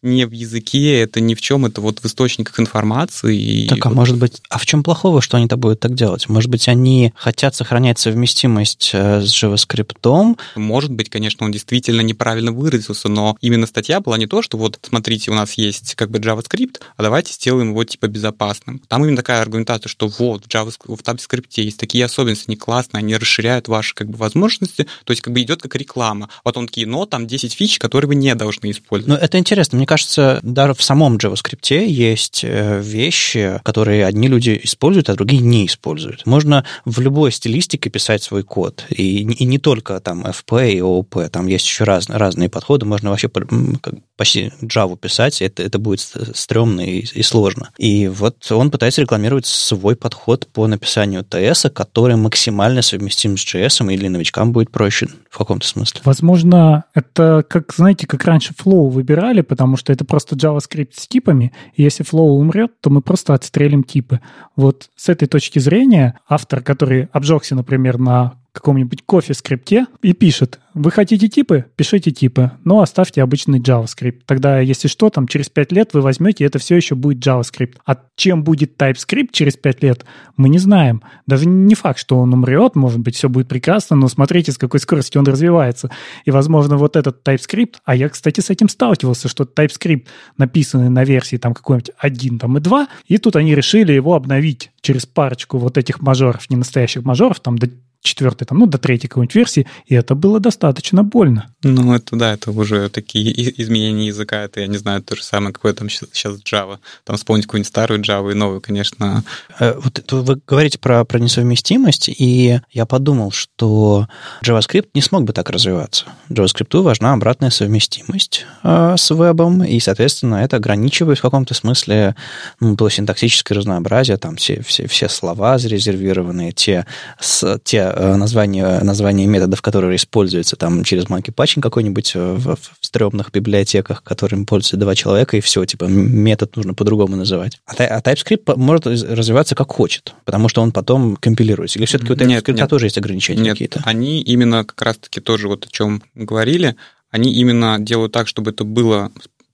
не 0.02 0.26
в 0.26 0.32
языке, 0.32 1.00
это 1.00 1.20
ни 1.20 1.34
в 1.34 1.40
чем, 1.40 1.66
это 1.66 1.80
вот 1.80 2.00
в 2.00 2.06
источниках 2.06 2.58
информации. 2.58 3.66
Так, 3.68 3.86
а 3.86 3.88
вот... 3.88 3.94
может 3.94 4.18
быть, 4.18 4.42
а 4.48 4.58
в 4.58 4.66
чем 4.66 4.82
плохого, 4.82 5.22
что 5.22 5.36
они 5.36 5.46
то 5.46 5.56
будут 5.56 5.80
так 5.80 5.94
делать? 5.94 6.28
Может 6.28 6.50
быть, 6.50 6.68
они 6.68 7.12
хотят 7.14 7.54
сохранять 7.54 7.98
совместимость 7.98 8.90
э, 8.92 9.22
с 9.22 9.42
JavaScript? 9.42 10.36
Может 10.56 10.92
быть, 10.92 11.08
конечно, 11.08 11.46
он 11.46 11.52
действительно 11.52 12.00
неправильно 12.00 12.52
выразился, 12.52 13.08
но 13.08 13.36
именно 13.40 13.66
статья 13.66 14.00
была 14.00 14.18
не 14.18 14.26
то, 14.26 14.42
что 14.42 14.58
вот, 14.58 14.78
смотрите, 14.82 15.30
у 15.30 15.34
нас 15.34 15.52
есть 15.54 15.94
как 15.94 16.10
бы 16.10 16.18
JavaScript, 16.18 16.80
а 16.96 17.02
давайте 17.02 17.32
сделаем 17.32 17.70
его 17.70 17.84
типа 17.84 18.08
безопасным. 18.08 18.80
Там 18.88 19.04
именно 19.04 19.16
такая 19.16 19.40
аргументация, 19.40 19.88
что 19.88 20.08
вот 20.08 20.44
в 20.44 20.48
JavaScript, 20.48 20.96
в 20.96 21.00
TypeScript 21.00 21.46
есть 21.56 21.78
такие 21.78 22.04
особенности, 22.04 22.46
они 22.48 22.56
классные, 22.56 23.00
они 23.00 23.16
расширяют 23.16 23.68
ваши 23.68 23.94
как 23.94 24.08
бы 24.08 24.16
возможности, 24.16 24.86
то 25.04 25.12
есть 25.12 25.22
как 25.22 25.32
бы 25.32 25.40
идет 25.42 25.62
как 25.62 25.76
реклама. 25.76 26.28
Потом 26.42 26.66
такие, 26.66 26.86
но 26.86 27.06
там 27.06 27.26
10 27.26 27.52
фич, 27.52 27.78
которые 27.78 28.08
вы 28.08 28.14
не 28.16 28.34
должны 28.34 28.70
использовать. 28.70 29.08
Ну, 29.08 29.24
это 29.24 29.38
интересно. 29.38 29.76
Мне 29.76 29.86
кажется, 29.93 30.40
даже 30.43 30.73
в 30.73 30.82
самом 30.82 31.19
JavaScript 31.19 31.85
есть 31.85 32.44
э, 32.44 32.81
вещи, 32.81 33.60
которые 33.62 34.06
одни 34.06 34.27
люди 34.27 34.59
используют, 34.62 35.10
а 35.10 35.14
другие 35.14 35.43
не 35.43 35.66
используют. 35.66 36.24
Можно 36.24 36.64
в 36.86 36.98
любой 37.01 37.31
стилистике 37.31 37.90
писать 37.90 38.23
свой 38.23 38.43
код. 38.43 38.86
И, 38.89 39.19
и 39.19 39.44
не 39.44 39.59
только 39.59 40.01
там 40.01 40.24
FP 40.24 40.73
и 40.73 40.78
OOP, 40.78 41.28
там 41.28 41.47
есть 41.47 41.66
еще 41.66 41.85
раз, 41.85 42.09
разные 42.09 42.48
подходы. 42.48 42.86
Можно 42.86 43.10
вообще 43.10 43.28
как, 43.28 43.94
почти 44.16 44.51
Java 44.62 44.97
писать, 44.97 45.43
это, 45.43 45.62
это 45.62 45.78
будет 45.78 46.01
стрёмно 46.01 46.81
и, 46.81 47.01
и 47.01 47.23
сложно. 47.23 47.69
И 47.77 48.09
вот 48.09 48.51
он 48.51 48.70
пытается 48.70 49.02
рекламировать 49.02 49.44
свой 49.44 49.94
подход 49.94 50.47
по 50.47 50.66
написанию 50.69 51.23
TS, 51.23 51.69
который 51.69 52.16
максимально 52.16 52.81
совместим 52.81 53.36
с 53.36 53.44
JS, 53.44 53.93
или 53.93 54.09
новичкам 54.09 54.52
будет 54.52 54.70
проще 54.70 55.09
в 55.28 55.36
каком-то 55.36 55.66
смысле. 55.66 56.01
Возможно, 56.05 56.85
это 56.94 57.44
как, 57.48 57.74
знаете, 57.74 58.06
как 58.06 58.24
раньше 58.24 58.55
Flow 58.55 58.89
выбирали, 58.89 59.40
потому 59.40 59.77
что 59.77 59.81
это 59.90 60.04
просто 60.04 60.36
JavaScript 60.36 60.92
с 60.94 61.09
типами, 61.09 61.52
и 61.74 61.82
если 61.82 62.04
Flow 62.04 62.28
умрет, 62.30 62.80
то 62.80 62.90
мы 62.90 63.00
просто 63.00 63.34
отстрелим 63.34 63.82
типы. 63.82 64.20
Вот 64.54 64.90
с 64.96 65.09
этой 65.09 65.26
точки 65.26 65.59
зрения 65.59 66.18
автор, 66.28 66.62
который 66.62 67.09
обжегся, 67.12 67.54
например, 67.54 67.98
на 67.98 68.41
каком-нибудь 68.52 69.02
кофе-скрипте 69.04 69.86
и 70.02 70.12
пишет, 70.12 70.60
вы 70.74 70.90
хотите 70.90 71.28
типы? 71.28 71.66
Пишите 71.76 72.10
типы, 72.10 72.52
но 72.64 72.80
оставьте 72.80 73.22
обычный 73.22 73.60
JavaScript. 73.60 74.20
Тогда, 74.26 74.60
если 74.60 74.88
что, 74.88 75.10
там 75.10 75.26
через 75.26 75.48
5 75.48 75.72
лет 75.72 75.90
вы 75.92 76.00
возьмете, 76.00 76.44
это 76.44 76.58
все 76.58 76.76
еще 76.76 76.94
будет 76.94 77.26
JavaScript. 77.26 77.76
А 77.86 77.96
чем 78.16 78.44
будет 78.44 78.80
TypeScript 78.80 79.28
через 79.32 79.56
5 79.56 79.82
лет, 79.82 80.04
мы 80.36 80.48
не 80.48 80.58
знаем. 80.58 81.02
Даже 81.26 81.46
не 81.46 81.74
факт, 81.74 81.98
что 81.98 82.18
он 82.18 82.32
умрет, 82.32 82.74
может 82.74 83.00
быть, 83.00 83.16
все 83.16 83.28
будет 83.28 83.48
прекрасно, 83.48 83.96
но 83.96 84.08
смотрите, 84.08 84.52
с 84.52 84.58
какой 84.58 84.80
скоростью 84.80 85.20
он 85.20 85.26
развивается. 85.26 85.90
И, 86.24 86.30
возможно, 86.30 86.76
вот 86.76 86.96
этот 86.96 87.26
TypeScript, 87.26 87.76
а 87.84 87.94
я, 87.94 88.08
кстати, 88.08 88.40
с 88.40 88.50
этим 88.50 88.68
сталкивался, 88.68 89.28
что 89.28 89.44
TypeScript 89.44 90.06
написанный 90.38 90.90
на 90.90 91.04
версии 91.04 91.36
там 91.36 91.54
какой-нибудь 91.54 91.92
1 91.98 92.38
там, 92.38 92.58
и 92.58 92.60
2, 92.60 92.88
и 93.06 93.18
тут 93.18 93.36
они 93.36 93.54
решили 93.54 93.92
его 93.92 94.14
обновить 94.14 94.70
через 94.80 95.06
парочку 95.06 95.58
вот 95.58 95.78
этих 95.78 96.00
мажоров, 96.00 96.48
не 96.50 96.56
настоящих 96.56 97.04
мажоров, 97.04 97.40
там 97.40 97.58
до 97.58 97.68
четвертой, 98.02 98.46
там, 98.46 98.58
ну, 98.58 98.66
до 98.66 98.78
третьей 98.78 99.08
какой-нибудь 99.08 99.34
версии, 99.34 99.66
и 99.86 99.94
это 99.94 100.14
было 100.14 100.40
достаточно 100.40 101.02
больно. 101.04 101.46
Ну, 101.62 101.94
это 101.94 102.16
да, 102.16 102.34
это 102.34 102.50
уже 102.50 102.88
такие 102.88 103.32
изменения 103.62 104.08
языка, 104.08 104.42
это, 104.42 104.60
я 104.60 104.66
не 104.66 104.76
знаю, 104.76 105.02
то 105.02 105.14
же 105.16 105.22
самое, 105.22 105.52
какое 105.52 105.72
там 105.72 105.88
сейчас 105.88 106.40
Java. 106.42 106.78
Там 107.04 107.16
вспомнить 107.16 107.46
какую-нибудь 107.46 107.68
старую 107.68 108.00
Java 108.02 108.32
и 108.32 108.34
новую, 108.34 108.60
конечно. 108.60 109.22
Э, 109.60 109.74
вот 109.78 110.04
вы 110.10 110.40
говорите 110.46 110.78
про, 110.78 111.04
про 111.04 111.18
несовместимость, 111.18 112.08
и 112.08 112.60
я 112.70 112.86
подумал, 112.86 113.30
что 113.30 114.08
JavaScript 114.44 114.88
не 114.94 115.00
смог 115.00 115.24
бы 115.24 115.32
так 115.32 115.48
развиваться. 115.50 116.06
JavaScript 116.28 116.80
важна 116.82 117.12
обратная 117.12 117.50
совместимость 117.50 118.46
э, 118.64 118.94
с 118.98 119.14
вебом, 119.14 119.62
и, 119.62 119.78
соответственно, 119.78 120.36
это 120.36 120.56
ограничивает 120.56 121.18
в 121.18 121.22
каком-то 121.22 121.54
смысле 121.54 122.16
ну, 122.58 122.76
то 122.76 122.88
синтаксическое 122.88 123.56
разнообразие, 123.56 124.16
там 124.16 124.36
все, 124.36 124.60
все, 124.62 124.88
все 124.88 125.08
слова 125.08 125.58
зарезервированные, 125.58 126.52
те, 126.52 126.86
с, 127.20 127.60
те 127.62 127.91
Э, 127.94 128.16
название, 128.16 128.81
название 128.81 129.27
методов, 129.27 129.60
которые 129.60 129.97
используются 129.97 130.56
там 130.56 130.85
через 130.85 131.05
monkey 131.05 131.35
patching 131.35 131.60
какой-нибудь 131.60 132.12
э, 132.14 132.32
в, 132.35 132.56
в 132.56 132.70
стрёмных 132.81 133.31
библиотеках, 133.32 134.02
которым 134.02 134.47
пользуются 134.47 134.77
два 134.77 134.94
человека, 134.94 135.36
и 135.36 135.40
все, 135.40 135.64
типа, 135.64 135.85
метод 135.85 136.56
нужно 136.56 136.74
по-другому 136.74 137.16
называть. 137.16 137.60
А, 137.66 137.74
а 137.82 138.01
TypeScript 138.01 138.56
может 138.56 138.86
развиваться 138.86 139.55
как 139.55 139.73
хочет, 139.73 140.14
потому 140.24 140.48
что 140.48 140.62
он 140.62 140.73
потом 140.73 141.16
компилируется. 141.16 141.78
Или 141.78 141.86
все-таки 141.86 142.12
у 142.12 142.16
TypeScript 142.16 142.27
нет, 142.27 142.48
нет. 142.48 142.70
тоже 142.70 142.86
есть 142.86 142.98
ограничения 142.98 143.43
нет, 143.43 143.52
какие-то? 143.55 143.82
они 143.85 144.20
именно 144.20 144.64
как 144.64 144.81
раз-таки 144.82 145.20
тоже 145.20 145.48
вот 145.48 145.66
о 145.66 145.69
чем 145.69 146.02
говорили, 146.14 146.77
они 147.10 147.32
именно 147.32 147.78
делают 147.78 148.12
так, 148.12 148.27
чтобы 148.27 148.52
это 148.52 148.64
было 148.64 149.12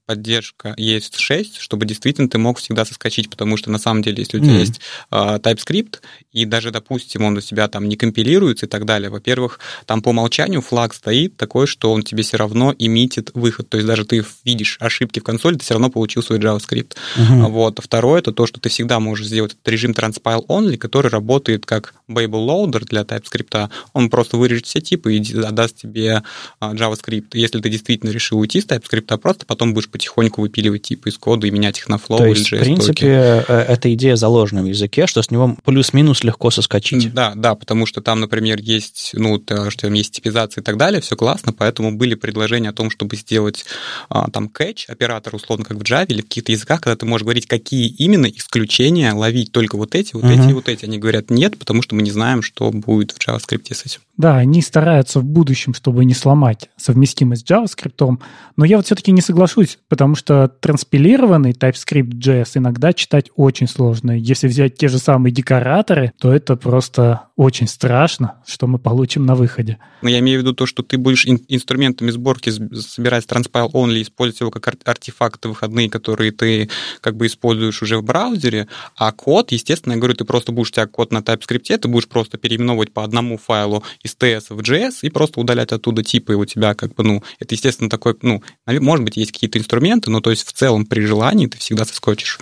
поддержка 0.09 0.75
ES6, 0.79 1.59
чтобы 1.61 1.85
действительно 1.85 2.31
ты 2.31 2.39
мог 2.39 2.59
всегда 2.59 2.87
соскочить, 2.87 3.29
потому 3.29 3.59
что 3.59 3.71
на 3.71 3.79
самом 3.79 4.01
деле, 4.01 4.23
если 4.23 4.39
у 4.39 4.41
тебя 4.41 4.55
mm. 4.55 4.61
есть 4.61 4.81
э, 5.11 5.17
TypeScript, 5.17 5.97
и 6.33 6.47
даже, 6.47 6.71
допустим, 6.71 7.25
он 7.25 7.37
у 7.37 7.43
тебя 7.43 7.69
там 7.69 7.87
не 7.87 7.97
компилируется 7.97 8.65
и 8.65 8.69
так 8.71 8.87
далее, 8.87 9.11
во-первых, 9.11 9.61
там 9.85 10.01
по 10.01 10.09
умолчанию 10.09 10.63
флаг 10.63 10.95
стоит 10.95 11.37
такой, 11.37 11.67
что 11.67 11.93
он 11.93 12.03
тебе 12.03 12.23
все 12.23 12.39
равно 12.39 12.75
имитит 12.79 13.33
выход, 13.35 13.69
то 13.69 13.77
есть 13.77 13.87
даже 13.87 14.07
ты 14.07 14.25
видишь 14.45 14.79
ошибки 14.81 15.21
в 15.21 15.25
консоли, 15.25 15.57
ты 15.57 15.65
все 15.65 15.75
равно 15.75 15.91
получил 15.91 16.23
свой 16.23 16.39
JavaScript. 16.39 16.97
Mm-hmm. 17.19 17.51
Вот. 17.51 17.79
А 17.79 17.83
второе, 17.83 18.21
это 18.21 18.33
то, 18.33 18.47
что 18.47 18.61
ты 18.61 18.71
всегда 18.71 19.01
можешь 19.01 19.27
сделать 19.27 19.53
этот 19.53 19.69
режим 19.69 19.91
transpile 19.91 20.47
only, 20.47 20.79
который 20.79 21.11
работает 21.11 21.67
как 21.67 21.93
Babel 22.09 22.47
loader 22.47 22.87
для 22.87 23.03
TypeScript. 23.03 23.69
Он 23.93 24.09
просто 24.09 24.39
вырежет 24.39 24.65
все 24.65 24.81
типы 24.81 25.17
и 25.17 25.39
отдаст 25.39 25.77
тебе 25.77 26.23
а, 26.61 26.73
JavaScript. 26.75 27.29
Если 27.35 27.61
ты 27.61 27.69
действительно 27.69 28.11
решил 28.11 28.39
уйти 28.39 28.63
с 28.63 28.65
TypeScript, 28.65 29.19
просто 29.19 29.45
потом 29.45 29.75
будешь 29.75 29.91
потихоньку 29.99 30.43
выпиливать 30.43 30.83
типы 30.83 31.09
из 31.09 31.19
кода 31.19 31.47
и 31.49 31.51
менять 31.51 31.79
их 31.79 31.89
на 31.89 31.97
Flow 31.97 32.19
То 32.19 32.27
или 32.27 32.39
есть, 32.39 32.53
JS. 32.53 32.59
в 32.59 32.61
принципе, 32.61 33.45
э, 33.49 33.65
эта 33.69 33.93
идея 33.95 34.15
заложена 34.15 34.63
в 34.63 34.67
языке, 34.67 35.09
что 35.09 35.23
с 35.23 35.31
него 35.31 35.57
плюс-минус 35.65 36.23
легко 36.23 36.51
соскочить. 36.51 37.13
Да, 37.13 37.33
да, 37.35 37.57
потому 37.57 37.85
что 37.85 38.01
там, 38.01 38.21
например, 38.21 38.61
есть, 38.61 39.11
ну, 39.15 39.39
то, 39.39 39.71
что 39.71 39.83
там 39.83 39.95
есть 39.95 40.13
типизация 40.13 40.63
и 40.63 40.65
так 40.65 40.77
далее, 40.77 41.01
все 41.01 41.17
классно, 41.17 41.53
поэтому 41.53 41.97
были 41.97 42.15
предложения 42.15 42.69
о 42.69 42.73
том, 42.73 42.91
чтобы 42.91 43.17
сделать 43.17 43.67
а, 44.09 44.31
там 44.31 44.49
catch, 44.57 44.85
оператор, 44.87 45.35
условно, 45.35 45.65
как 45.65 45.79
в 45.79 45.83
Java 45.83 46.07
или 46.07 46.21
в 46.21 46.25
каких-то 46.25 46.53
языках, 46.53 46.81
когда 46.81 46.97
ты 46.97 47.05
можешь 47.05 47.25
говорить, 47.25 47.47
какие 47.47 47.89
именно 47.89 48.27
исключения 48.27 49.13
ловить 49.13 49.51
только 49.51 49.77
вот 49.77 49.97
эти, 49.97 50.15
вот 50.15 50.25
uh-huh. 50.25 50.41
эти 50.41 50.51
и 50.51 50.53
вот 50.53 50.69
эти. 50.69 50.85
Они 50.85 50.99
говорят 50.99 51.31
нет, 51.31 51.59
потому 51.59 51.83
что 51.83 51.97
мы 51.97 52.03
не 52.03 52.13
знаем, 52.13 52.43
что 52.43 52.71
будет 52.71 53.11
в 53.11 53.19
JavaScript 53.19 53.75
с 53.75 53.85
этим. 53.85 54.01
Да, 54.17 54.37
они 54.37 54.63
стараются 54.63 55.21
в 55.21 55.25
будущем, 55.25 55.75
чтобы 55.75 56.05
не 56.05 56.15
сломать 56.15 56.71
совместимость 56.77 57.47
с 57.47 57.51
JavaScript, 57.51 58.19
но 58.57 58.65
я 58.65 58.77
вот 58.77 58.87
все-таки 58.87 59.13
не 59.13 59.21
соглашусь, 59.21 59.79
потому 59.89 60.15
что 60.15 60.49
транспилированный 60.49 61.53
TypeScript.js 61.53 62.51
иногда 62.55 62.93
читать 62.93 63.31
очень 63.35 63.67
сложно. 63.67 64.13
Если 64.13 64.49
взять 64.49 64.77
те 64.77 64.89
же 64.89 64.99
самые 64.99 65.33
декораторы, 65.33 66.13
то 66.19 66.33
это 66.33 66.57
просто 66.57 67.29
очень 67.37 67.69
страшно, 67.69 68.43
что 68.47 68.67
мы 68.67 68.79
получим 68.79 69.25
на 69.25 69.35
выходе. 69.35 69.79
Но 70.03 70.09
я 70.09 70.19
имею 70.19 70.41
в 70.41 70.43
виду 70.43 70.55
то, 70.55 70.67
что 70.67 70.83
ты 70.83 70.99
будешь 70.99 71.25
ин- 71.27 71.45
инструментами 71.49 72.11
сборки 72.11 72.51
собирать 72.51 73.27
transpile 73.27 73.71
only, 73.73 74.03
использовать 74.03 74.41
его 74.41 74.51
как 74.51 74.77
артефакты 74.85 75.49
выходные, 75.49 75.89
которые 75.89 76.33
ты 76.33 76.69
как 77.01 77.17
бы 77.17 77.27
используешь 77.27 77.81
уже 77.83 77.99
в 77.99 78.03
браузере, 78.03 78.69
а 78.97 79.13
код, 79.13 79.53
естественно, 79.53 79.93
я 79.95 79.99
говорю, 79.99 80.15
ты 80.15 80.25
просто 80.25 80.53
будешь, 80.53 80.71
у 80.71 80.73
тебя 80.73 80.87
код 80.87 81.13
на 81.13 81.19
TypeScript, 81.19 81.79
ты 81.79 81.89
будешь 81.89 82.09
просто 82.09 82.39
переименовывать 82.39 82.93
по 82.93 83.05
одному 83.05 83.39
файлу 83.39 83.85
из 84.03 84.17
TS 84.19 84.47
в 84.51 84.61
JS 84.61 84.99
и 85.03 85.11
просто 85.11 85.41
удалять 85.41 85.73
оттуда 85.73 86.03
типы, 86.03 86.33
и 86.33 86.37
у 86.37 86.45
тебя 86.45 86.75
как 86.75 86.95
бы, 86.95 87.05
ну, 87.05 87.23
это, 87.39 87.55
естественно, 87.55 87.89
такой, 87.89 88.17
ну, 88.23 88.43
может 88.67 89.05
быть, 89.05 89.17
есть 89.17 89.33
какие-то 89.33 89.59
инструменты, 89.59 89.78
но 90.11 90.21
то 90.21 90.31
есть 90.31 90.47
в 90.47 90.53
целом 90.53 90.87
при 90.87 91.01
желании 91.01 91.47
ты 91.47 91.59
всегда 91.59 91.85
соскочишь. 91.85 92.39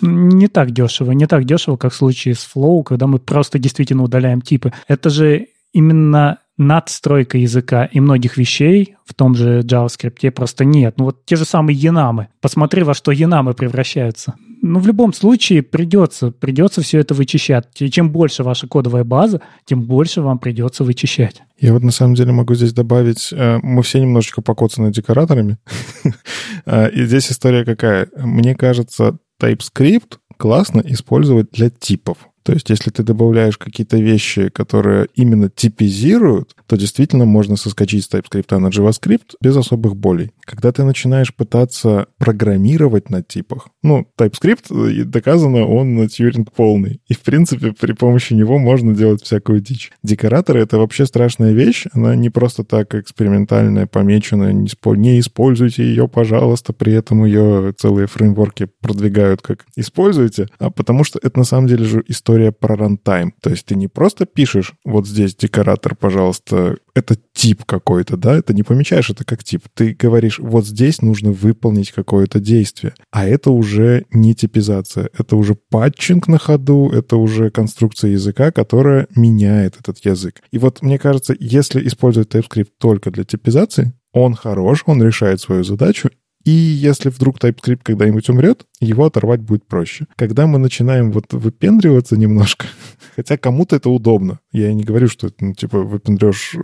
Не 0.00 0.48
так 0.48 0.70
дешево, 0.70 1.12
не 1.12 1.26
так 1.26 1.44
дешево, 1.44 1.76
как 1.76 1.92
в 1.92 1.96
случае 1.96 2.34
с 2.34 2.48
Flow, 2.54 2.82
когда 2.82 3.06
мы 3.06 3.18
просто 3.18 3.58
действительно 3.58 4.02
удаляем 4.02 4.40
типы. 4.40 4.72
Это 4.88 5.10
же 5.10 5.48
именно 5.72 6.38
надстройка 6.58 7.38
языка 7.38 7.86
и 7.86 8.00
многих 8.00 8.36
вещей 8.36 8.96
в 9.06 9.14
том 9.14 9.34
же 9.34 9.60
JavaScript 9.60 10.30
просто 10.30 10.64
нет. 10.64 10.94
Ну 10.98 11.06
вот 11.06 11.24
те 11.24 11.36
же 11.36 11.44
самые 11.44 11.76
янамы. 11.76 12.28
Посмотри, 12.40 12.82
во 12.82 12.94
что 12.94 13.12
янамы 13.12 13.54
превращаются. 13.54 14.34
Ну, 14.62 14.78
в 14.78 14.86
любом 14.86 15.12
случае 15.12 15.62
придется, 15.62 16.30
придется 16.30 16.82
все 16.82 16.98
это 16.98 17.14
вычищать. 17.14 17.68
И 17.80 17.90
чем 17.90 18.10
больше 18.10 18.42
ваша 18.42 18.66
кодовая 18.66 19.04
база, 19.04 19.40
тем 19.64 19.82
больше 19.82 20.20
вам 20.20 20.38
придется 20.38 20.84
вычищать. 20.84 21.42
Я 21.58 21.72
вот 21.72 21.82
на 21.82 21.90
самом 21.90 22.14
деле 22.14 22.32
могу 22.32 22.54
здесь 22.54 22.72
добавить, 22.72 23.32
мы 23.32 23.82
все 23.82 24.00
немножечко 24.00 24.42
покоцаны 24.42 24.92
декораторами. 24.92 25.58
И 26.92 27.04
здесь 27.04 27.30
история 27.30 27.64
какая? 27.64 28.08
Мне 28.16 28.54
кажется, 28.54 29.18
TypeScript 29.40 30.18
классно 30.36 30.82
использовать 30.84 31.50
для 31.52 31.70
типов. 31.70 32.29
То 32.42 32.52
есть, 32.52 32.70
если 32.70 32.90
ты 32.90 33.02
добавляешь 33.02 33.58
какие-то 33.58 33.98
вещи, 33.98 34.48
которые 34.48 35.08
именно 35.14 35.50
типизируют, 35.50 36.56
то 36.66 36.76
действительно 36.76 37.24
можно 37.24 37.56
соскочить 37.56 38.04
с 38.04 38.10
TypeScript 38.10 38.58
на 38.58 38.68
JavaScript 38.68 39.34
без 39.40 39.56
особых 39.56 39.96
болей. 39.96 40.30
Когда 40.44 40.72
ты 40.72 40.84
начинаешь 40.84 41.34
пытаться 41.34 42.06
программировать 42.18 43.10
на 43.10 43.22
типах, 43.22 43.68
ну, 43.82 44.06
TypeScript, 44.18 45.04
доказано, 45.04 45.66
он 45.66 46.08
Тьюринг 46.08 46.52
полный. 46.52 47.00
И, 47.08 47.14
в 47.14 47.20
принципе, 47.20 47.72
при 47.72 47.92
помощи 47.92 48.32
него 48.32 48.58
можно 48.58 48.94
делать 48.94 49.22
всякую 49.22 49.60
дичь. 49.60 49.92
Декораторы— 50.02 50.60
это 50.62 50.78
вообще 50.78 51.06
страшная 51.06 51.52
вещь. 51.52 51.86
Она 51.92 52.16
не 52.16 52.30
просто 52.30 52.64
так 52.64 52.94
экспериментальная, 52.94 53.86
помеченная. 53.86 54.52
Не, 54.52 54.70
не 54.96 55.20
используйте 55.20 55.84
ее, 55.84 56.08
пожалуйста. 56.08 56.72
При 56.72 56.92
этом 56.94 57.24
ее 57.24 57.74
целые 57.76 58.06
фреймворки 58.06 58.68
продвигают 58.80 59.42
как 59.42 59.66
«используйте», 59.76 60.48
а 60.58 60.70
потому 60.70 61.04
что 61.04 61.18
это 61.22 61.38
на 61.38 61.44
самом 61.44 61.66
деле 61.66 61.84
же 61.84 62.04
история 62.08 62.29
про 62.52 62.76
runtime. 62.76 63.34
То 63.40 63.50
есть 63.50 63.66
ты 63.66 63.74
не 63.74 63.88
просто 63.88 64.26
пишешь 64.26 64.74
«вот 64.84 65.06
здесь 65.06 65.34
декоратор, 65.34 65.94
пожалуйста, 65.94 66.76
это 66.94 67.16
тип 67.32 67.64
какой-то, 67.64 68.16
да, 68.16 68.36
это 68.36 68.52
не 68.52 68.62
помечаешь 68.62 69.10
это 69.10 69.24
как 69.24 69.44
тип. 69.44 69.64
Ты 69.74 69.94
говоришь, 69.98 70.38
вот 70.38 70.66
здесь 70.66 71.02
нужно 71.02 71.32
выполнить 71.32 71.92
какое-то 71.92 72.40
действие. 72.40 72.94
А 73.10 73.26
это 73.26 73.50
уже 73.50 74.06
не 74.10 74.34
типизация, 74.34 75.08
это 75.18 75.36
уже 75.36 75.54
patching 75.54 76.28
на 76.28 76.38
ходу, 76.38 76.90
это 76.90 77.16
уже 77.16 77.50
конструкция 77.50 78.12
языка, 78.12 78.50
которая 78.52 79.06
меняет 79.14 79.76
этот 79.80 80.04
язык. 80.04 80.42
И 80.50 80.58
вот 80.58 80.82
мне 80.82 80.98
кажется, 80.98 81.34
если 81.38 81.86
использовать 81.86 82.34
TypeScript 82.34 82.70
только 82.78 83.10
для 83.10 83.24
типизации, 83.24 83.94
он 84.12 84.34
хорош, 84.34 84.82
он 84.86 85.02
решает 85.02 85.40
свою 85.40 85.64
задачу, 85.64 86.10
и 86.44 86.50
если 86.50 87.10
вдруг 87.10 87.38
TypeScript 87.38 87.80
когда-нибудь 87.82 88.28
умрет, 88.30 88.66
его 88.80 89.04
оторвать 89.04 89.40
будет 89.40 89.66
проще. 89.66 90.06
Когда 90.16 90.46
мы 90.46 90.58
начинаем 90.58 91.12
вот 91.12 91.32
выпендриваться 91.32 92.16
немножко, 92.16 92.66
хотя 93.16 93.36
кому-то 93.36 93.76
это 93.76 93.90
удобно. 93.90 94.40
Я 94.52 94.72
не 94.72 94.82
говорю, 94.82 95.08
что 95.08 95.26
это, 95.26 95.44
ну, 95.44 95.54
типа, 95.54 95.80
выпендрешь 95.80 96.56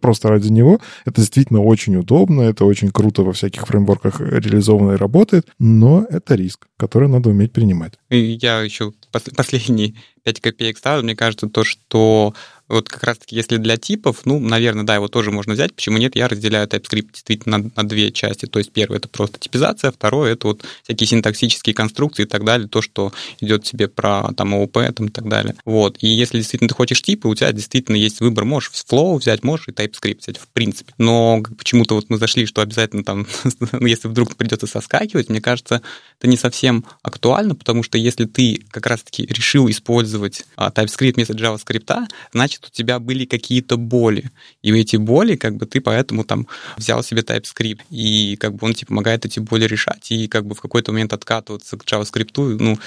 просто 0.00 0.28
ради 0.28 0.48
него. 0.48 0.80
Это 1.04 1.20
действительно 1.20 1.62
очень 1.62 1.96
удобно, 1.96 2.42
это 2.42 2.64
очень 2.64 2.90
круто 2.90 3.22
во 3.22 3.32
всяких 3.32 3.66
фреймворках 3.66 4.20
реализовано 4.20 4.92
и 4.92 4.96
работает, 4.96 5.46
но 5.58 6.04
это 6.10 6.34
риск, 6.34 6.66
который 6.76 7.08
надо 7.08 7.30
уметь 7.30 7.52
принимать. 7.52 7.94
Я 8.10 8.60
еще 8.60 8.92
последние 9.36 9.94
5 10.24 10.40
копеек 10.40 10.78
ставлю. 10.78 11.04
Мне 11.04 11.16
кажется, 11.16 11.48
то, 11.48 11.64
что 11.64 12.34
вот 12.72 12.88
как 12.88 13.02
раз-таки, 13.04 13.36
если 13.36 13.58
для 13.58 13.76
типов, 13.76 14.22
ну, 14.24 14.40
наверное, 14.40 14.84
да, 14.84 14.94
его 14.94 15.08
тоже 15.08 15.30
можно 15.30 15.52
взять. 15.52 15.74
Почему 15.74 15.98
нет? 15.98 16.16
Я 16.16 16.26
разделяю 16.26 16.66
TypeScript 16.66 17.12
действительно 17.12 17.58
на, 17.58 17.70
на 17.76 17.88
две 17.88 18.10
части. 18.10 18.46
То 18.46 18.58
есть 18.58 18.72
первое— 18.72 18.96
это 18.98 19.08
просто 19.08 19.38
типизация, 19.38 19.92
второе— 19.92 20.32
это 20.34 20.46
вот 20.48 20.64
всякие 20.82 21.06
синтаксические 21.06 21.74
конструкции 21.74 22.22
и 22.22 22.26
так 22.26 22.44
далее, 22.44 22.68
то, 22.68 22.80
что 22.80 23.12
идет 23.40 23.64
тебе 23.64 23.88
про 23.88 24.32
там 24.36 24.54
ООП 24.54 24.78
там, 24.94 25.08
и 25.08 25.10
так 25.10 25.28
далее. 25.28 25.54
Вот. 25.66 25.98
И 26.00 26.08
если 26.08 26.38
действительно 26.38 26.68
ты 26.68 26.74
хочешь 26.74 27.02
типы, 27.02 27.28
у 27.28 27.34
тебя 27.34 27.52
действительно 27.52 27.96
есть 27.96 28.20
выбор. 28.20 28.44
Можешь 28.46 28.70
Flow 28.72 29.18
взять, 29.18 29.44
можешь 29.44 29.68
и 29.68 29.72
TypeScript 29.72 30.20
взять, 30.20 30.38
в 30.38 30.48
принципе. 30.48 30.94
Но 30.96 31.42
почему-то 31.58 31.94
вот 31.94 32.08
мы 32.08 32.16
зашли, 32.16 32.46
что 32.46 32.62
обязательно 32.62 33.04
там, 33.04 33.26
ну, 33.72 33.86
если 33.86 34.08
вдруг 34.08 34.36
придется 34.36 34.66
соскакивать, 34.66 35.28
мне 35.28 35.42
кажется, 35.42 35.82
это 36.18 36.28
не 36.28 36.36
совсем 36.36 36.84
актуально, 37.02 37.54
потому 37.54 37.82
что 37.82 37.98
если 37.98 38.24
ты 38.24 38.64
как 38.70 38.86
раз-таки 38.86 39.26
решил 39.26 39.68
использовать 39.68 40.44
а, 40.56 40.70
TypeScript 40.70 41.14
вместо 41.14 41.34
JavaScript, 41.34 42.06
значит, 42.32 42.61
у 42.66 42.70
тебя 42.70 42.98
были 42.98 43.24
какие-то 43.24 43.76
боли. 43.76 44.30
И 44.62 44.72
эти 44.72 44.96
боли, 44.96 45.36
как 45.36 45.56
бы 45.56 45.66
ты 45.66 45.80
поэтому 45.80 46.24
там 46.24 46.46
взял 46.76 47.02
себе 47.02 47.22
TypeScript, 47.22 47.80
и 47.90 48.36
как 48.36 48.54
бы 48.54 48.66
он 48.66 48.74
тебе 48.74 48.88
помогает 48.88 49.24
эти 49.26 49.40
боли 49.40 49.64
решать, 49.64 50.10
и 50.10 50.28
как 50.28 50.46
бы 50.46 50.54
в 50.54 50.60
какой-то 50.60 50.92
момент 50.92 51.12
откатываться 51.12 51.76
к 51.76 51.84
JavaScript, 51.84 52.32
ну, 52.36 52.78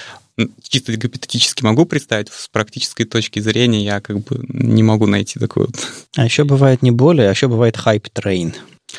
чисто 0.62 0.94
гипотетически 0.96 1.64
могу 1.64 1.86
представить, 1.86 2.28
с 2.30 2.48
практической 2.48 3.04
точки 3.04 3.40
зрения 3.40 3.84
я 3.84 4.00
как 4.00 4.20
бы 4.20 4.44
не 4.48 4.82
могу 4.82 5.06
найти 5.06 5.38
вот. 5.38 5.70
А 6.16 6.24
еще 6.24 6.44
бывает 6.44 6.82
не 6.82 6.90
боли, 6.90 7.22
а 7.22 7.30
еще 7.30 7.48
бывает 7.48 7.76
hype 7.76 8.07
train. 8.07 8.54